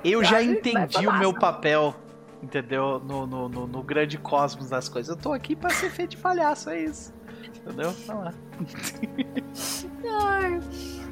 Eu 0.05 0.25
já 0.25 0.43
entendi 0.43 1.07
o 1.07 1.19
meu 1.19 1.33
papel, 1.33 1.95
entendeu? 2.43 3.01
No, 3.01 3.27
no, 3.27 3.49
no, 3.49 3.67
no 3.67 3.83
grande 3.83 4.19
cosmos 4.19 4.69
das 4.69 4.89
coisas. 4.89 5.15
Eu 5.15 5.21
tô 5.21 5.33
aqui 5.33 5.55
pra 5.55 5.71
ser 5.71 5.91
feito 5.91 6.11
de 6.11 6.17
palhaço, 6.17 6.71
é 6.71 6.85
isso. 6.85 7.12
Entendeu? 7.65 7.95
Vamos 8.07 8.25
lá. 8.25 8.35
Ai. 10.23 10.61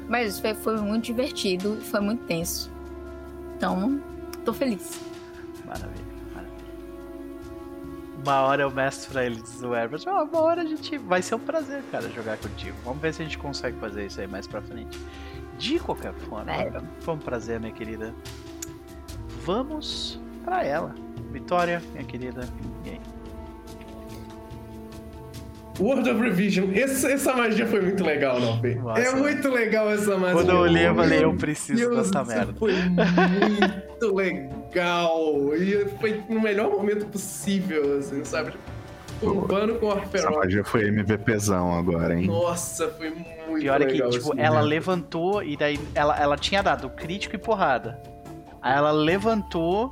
Mas 0.09 0.39
foi, 0.39 0.53
foi 0.53 0.75
muito 0.81 1.05
divertido 1.05 1.77
foi 1.83 2.01
muito 2.01 2.25
tenso. 2.25 2.69
Então, 3.55 4.01
tô 4.43 4.53
feliz. 4.53 4.99
Maravilha. 5.65 6.00
Uma 8.23 8.41
hora 8.41 8.61
eu 8.63 8.71
mestro 8.71 9.11
pra 9.11 9.25
ele, 9.25 9.41
diz 9.41 9.61
o 9.63 9.73
Herbert. 9.75 10.01
"Ah, 10.07 10.23
uma 10.23 10.41
hora 10.41 10.61
a 10.61 10.65
gente. 10.65 10.97
Vai 10.97 11.21
ser 11.21 11.35
um 11.35 11.39
prazer, 11.39 11.81
cara, 11.91 12.07
jogar 12.09 12.37
contigo. 12.37 12.77
Vamos 12.83 13.01
ver 13.01 13.13
se 13.13 13.21
a 13.21 13.25
gente 13.25 13.37
consegue 13.37 13.77
fazer 13.79 14.05
isso 14.05 14.19
aí 14.21 14.27
mais 14.27 14.45
pra 14.47 14.61
frente. 14.61 14.99
De 15.57 15.79
qualquer 15.79 16.13
forma, 16.13 16.53
Sério? 16.53 16.81
foi 16.99 17.13
um 17.13 17.19
prazer, 17.19 17.59
minha 17.59 17.71
querida. 17.71 18.13
Vamos 19.43 20.19
pra 20.43 20.63
ela. 20.63 20.93
Vitória, 21.31 21.81
minha 21.93 22.03
querida. 22.03 22.47
E 22.85 22.89
aí? 22.91 23.01
World 25.81 26.09
of 26.09 26.21
Revision. 26.21 26.69
Essa, 26.73 27.11
essa 27.11 27.33
magia 27.35 27.65
foi 27.65 27.81
muito 27.81 28.03
legal, 28.03 28.39
não, 28.39 28.59
Fê? 28.61 28.75
Nossa. 28.75 29.01
É 29.01 29.15
muito 29.15 29.49
legal 29.49 29.89
essa 29.91 30.17
magia. 30.17 30.35
Quando 30.35 30.49
eu 30.51 30.57
olhei, 30.57 30.87
eu 30.87 30.95
falei, 30.95 31.23
eu 31.23 31.33
preciso 31.35 31.89
Deus 31.89 32.11
dessa 32.11 32.23
merda. 32.23 32.53
Foi 32.53 32.73
muito 32.73 34.13
legal. 34.15 35.55
E 35.55 35.85
foi 35.99 36.21
no 36.29 36.39
melhor 36.41 36.69
momento 36.69 37.05
possível, 37.07 37.97
assim, 37.97 38.23
sabe? 38.23 38.53
Urbano 39.21 39.75
com 39.75 39.91
Essa 39.91 39.99
Orferon. 39.99 40.35
magia 40.39 40.63
foi 40.63 40.87
MVPzão 40.87 41.77
agora, 41.77 42.15
hein? 42.19 42.25
Nossa, 42.25 42.89
foi 42.89 43.11
muito 43.11 43.59
Pior 43.59 43.81
é 43.81 43.85
que, 43.85 43.91
legal. 43.93 44.09
tipo, 44.09 44.33
ela 44.37 44.55
momento. 44.57 44.69
levantou 44.69 45.43
e 45.43 45.55
daí 45.55 45.79
ela, 45.93 46.17
ela 46.19 46.37
tinha 46.37 46.63
dado 46.63 46.89
crítico 46.89 47.35
e 47.35 47.37
porrada. 47.37 48.01
Aí 48.61 48.75
ela 48.75 48.91
levantou 48.91 49.91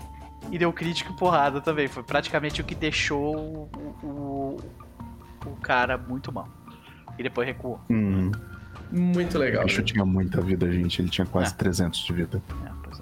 e 0.51 0.57
deu 0.57 0.73
crítico 0.73 1.11
e 1.13 1.15
porrada 1.15 1.61
também. 1.61 1.87
Foi 1.87 2.01
praticamente 2.01 2.61
o 2.61 2.63
que 2.63 2.73
deixou 2.73 3.35
o, 3.35 3.69
o, 4.03 4.57
o 5.45 5.55
cara 5.57 5.97
muito 5.97 6.31
mal. 6.31 6.47
E 7.17 7.23
depois 7.23 7.47
recuou. 7.47 7.79
Hum, 7.89 8.31
Muito 8.91 9.37
o 9.37 9.39
legal. 9.39 9.63
bicho 9.65 9.83
tinha 9.83 10.03
muita 10.05 10.41
vida, 10.41 10.71
gente. 10.71 11.01
Ele 11.01 11.09
tinha 11.09 11.27
quase 11.27 11.53
Ah. 11.53 11.57
300 11.57 11.99
de 11.99 12.13
vida. 12.13 12.41
É, 12.65 12.71
pois 12.83 12.99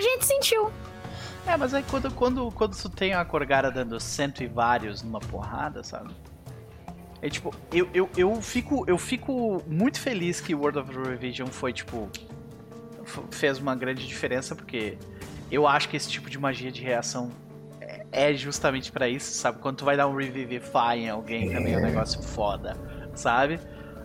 gente 0.00 0.24
sentiu. 0.24 0.70
É, 1.46 1.56
mas 1.56 1.74
aí 1.74 1.82
quando, 1.90 2.10
quando, 2.12 2.50
quando 2.52 2.76
tu 2.76 2.88
tem 2.88 3.12
a 3.14 3.24
Corgara 3.24 3.70
dando 3.70 3.98
cento 4.00 4.42
e 4.42 4.46
vários 4.46 5.02
numa 5.02 5.20
porrada, 5.20 5.82
sabe? 5.82 6.14
É 7.20 7.28
tipo, 7.28 7.54
eu, 7.72 7.88
eu, 7.94 8.08
eu, 8.16 8.40
fico, 8.42 8.84
eu 8.86 8.98
fico 8.98 9.62
muito 9.66 9.98
feliz 10.00 10.40
que 10.40 10.54
World 10.54 10.78
of 10.78 10.92
Revision 11.08 11.48
foi, 11.48 11.72
tipo. 11.72 12.08
fez 13.30 13.58
uma 13.58 13.74
grande 13.74 14.06
diferença, 14.06 14.54
porque 14.54 14.96
eu 15.50 15.66
acho 15.66 15.88
que 15.88 15.96
esse 15.96 16.08
tipo 16.10 16.28
de 16.30 16.38
magia 16.38 16.70
de 16.70 16.82
reação 16.82 17.30
é- 18.14 18.30
é 18.30 18.34
justamente 18.34 18.90
pra 18.92 19.08
isso, 19.08 19.32
sabe? 19.34 19.58
Quando 19.60 19.76
tu 19.78 19.84
vai 19.84 19.96
dar 19.96 20.06
um 20.06 20.16
Revivify 20.16 20.96
em 20.96 21.08
alguém 21.10 21.50
também 21.52 21.74
é 21.74 21.78
um 21.78 21.82
negócio 21.82 22.22
foda, 22.22 22.76
sabe? 23.14 23.58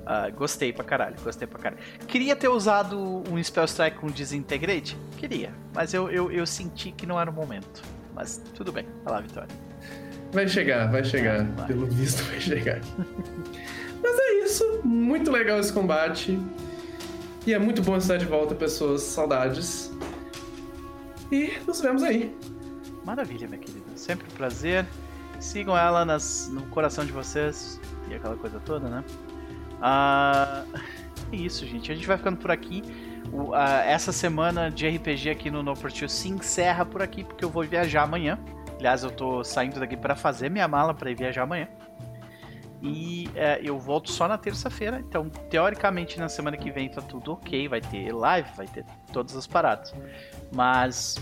Ah, 0.06 0.30
gostei 0.32 0.74
pra 0.74 0.84
caralho, 0.84 1.16
gostei 1.24 1.48
pra 1.48 1.60
caralho. 1.60 1.82
Queria 2.08 2.36
ter 2.36 2.48
usado 2.48 2.98
um 3.32 3.42
Spell 3.44 3.66
Strike 3.66 3.98
com 4.00 4.08
Disintegrate? 4.08 4.98
Queria, 5.18 5.52
mas 5.74 5.94
eu, 5.94 6.10
eu, 6.10 6.32
eu 6.32 6.48
senti 6.48 6.92
que 6.92 7.06
não 7.06 7.20
era 7.20 7.30
o 7.30 7.34
momento. 7.34 7.84
Mas 8.16 8.42
tudo 8.56 8.72
bem, 8.72 8.86
vai 9.04 9.14
lá, 9.14 9.22
Vitória. 9.22 9.50
Vai 10.32 10.48
chegar, 10.48 10.90
vai 10.92 11.04
chegar. 11.04 11.44
Vai. 11.46 11.68
Pelo 11.68 11.86
visto, 11.88 12.24
vai 12.24 12.40
chegar. 12.40 12.80
Mas 14.02 14.18
é 14.18 14.34
isso. 14.46 14.82
Muito 14.84 15.30
legal 15.32 15.60
esse 15.60 15.74
combate. 15.74 16.40
E 17.48 17.54
é 17.54 17.60
muito 17.60 17.82
bom 17.82 17.98
estar 17.98 18.18
de 18.18 18.26
volta, 18.26 18.54
pessoas. 18.56 19.02
Saudades. 19.02 19.92
E 21.32 21.54
nos 21.68 21.82
vemos 21.82 22.04
aí. 22.04 22.36
Maravilha, 23.06 23.48
minha 23.48 23.60
querida. 23.60 23.79
Sempre 24.00 24.28
um 24.32 24.36
prazer. 24.36 24.86
Sigam 25.40 25.78
ela 25.78 26.06
nas, 26.06 26.50
no 26.50 26.64
coração 26.68 27.06
de 27.06 27.12
vocês 27.12 27.80
e 28.10 28.16
aquela 28.16 28.36
coisa 28.36 28.60
toda, 28.60 28.90
né? 28.90 29.04
Ah, 29.82 30.64
é 31.32 31.36
isso, 31.36 31.66
gente. 31.66 31.92
A 31.92 31.96
gente 31.96 32.08
vai 32.08 32.18
ficando 32.18 32.38
por 32.38 32.50
aqui. 32.50 32.82
O- 33.32 33.54
ah, 33.54 33.84
essa 33.86 34.12
semana 34.12 34.72
de 34.72 34.88
RPG 34.88 35.30
aqui 35.30 35.52
no 35.52 35.62
No 35.62 35.74
Portil 35.74 36.08
se 36.10 36.30
encerra 36.30 36.86
por 36.86 37.02
aqui, 37.02 37.24
porque 37.24 37.44
eu 37.44 37.50
vou 37.50 37.64
viajar 37.64 38.04
amanhã. 38.04 38.40
Aliás, 38.78 39.04
eu 39.04 39.12
tô 39.12 39.44
saindo 39.44 39.80
daqui 39.80 39.98
para 39.98 40.16
fazer 40.16 40.50
minha 40.50 40.68
mala 40.68 40.94
para 40.94 41.12
ir 41.12 41.16
viajar 41.16 41.44
amanhã. 41.44 41.68
E 42.82 43.30
é, 43.36 43.60
eu 43.62 43.78
volto 43.78 44.10
só 44.10 44.28
na 44.28 44.38
terça-feira. 44.38 45.00
Então, 45.02 45.30
teoricamente, 45.50 46.18
na 46.18 46.30
semana 46.30 46.56
que 46.56 46.72
vem 46.72 46.88
tá 46.90 47.02
tudo 47.02 47.34
ok. 47.34 47.68
Vai 47.68 47.82
ter 47.82 48.14
live, 48.14 48.50
vai 48.56 48.68
ter 48.68 48.86
todas 49.12 49.36
as 49.36 49.46
paradas. 49.46 49.94
Mas 50.54 51.18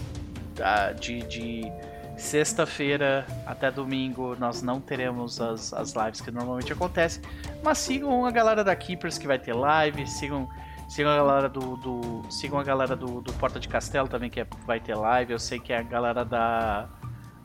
ah, 0.61 0.91
de, 0.91 1.19
de 1.23 1.72
sexta-feira 2.18 3.26
até 3.46 3.72
domingo 3.72 4.36
nós 4.40 4.62
não 4.62 4.82
teremos 4.82 5.40
as, 5.40 5.72
as 5.74 5.94
lives 5.94 6.20
que 6.22 6.32
normalmente 6.32 6.72
acontecem. 6.74 7.22
Mas 7.64 7.78
sigam 7.78 8.26
a 8.26 8.32
galera 8.32 8.64
da 8.64 8.76
Keepers 8.76 9.18
que 9.18 9.28
vai 9.28 9.40
ter 9.40 9.54
live. 9.54 10.06
Sigam, 10.08 10.50
sigam 10.90 11.12
a 11.12 11.16
galera 11.16 11.48
do, 11.50 11.78
do- 11.78 12.24
sigam 12.30 12.60
a 12.60 12.64
galera 12.64 12.96
do, 12.96 13.22
do 13.22 13.32
Porta 13.34 13.60
de 13.60 13.68
Castelo 13.68 14.08
também 14.08 14.30
que 14.30 14.40
é- 14.42 14.48
vai 14.66 14.80
ter 14.80 14.96
live. 14.96 15.32
Eu 15.34 15.40
sei 15.40 15.60
que 15.60 15.72
a 15.74 15.82
galera 15.82 16.26
da 16.26 16.88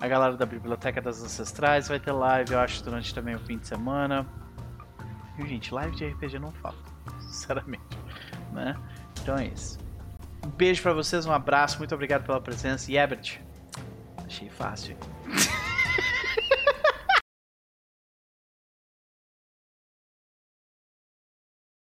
a 0.01 0.09
galera 0.09 0.37
da 0.37 0.45
Biblioteca 0.45 1.01
das 1.01 1.23
Ancestrais 1.23 1.87
vai 1.87 2.01
ter 2.01 2.11
live, 2.11 2.53
eu 2.53 2.59
acho, 2.59 2.83
durante 2.83 3.15
também 3.15 3.37
o 3.37 3.39
fim 3.39 3.57
de 3.57 3.69
semana. 3.69 4.27
E, 5.39 5.47
gente, 5.47 5.73
live 5.73 5.95
de 5.95 6.05
RPG 6.09 6.41
não 6.41 6.51
falta, 6.51 6.77
sinceramente, 7.21 7.85
né? 8.53 8.75
Então 9.23 9.37
é 9.39 9.47
isso. 9.47 9.79
Um 10.45 10.49
beijo 10.51 10.83
pra 10.83 10.93
vocês, 10.93 11.25
um 11.25 11.31
abraço, 11.33 11.79
muito 11.79 11.95
obrigado 11.95 12.25
pela 12.25 12.41
presença. 12.41 12.91
E 12.91 12.99
Ebert, 12.99 13.39
achei 14.27 14.49
fácil. 14.49 14.97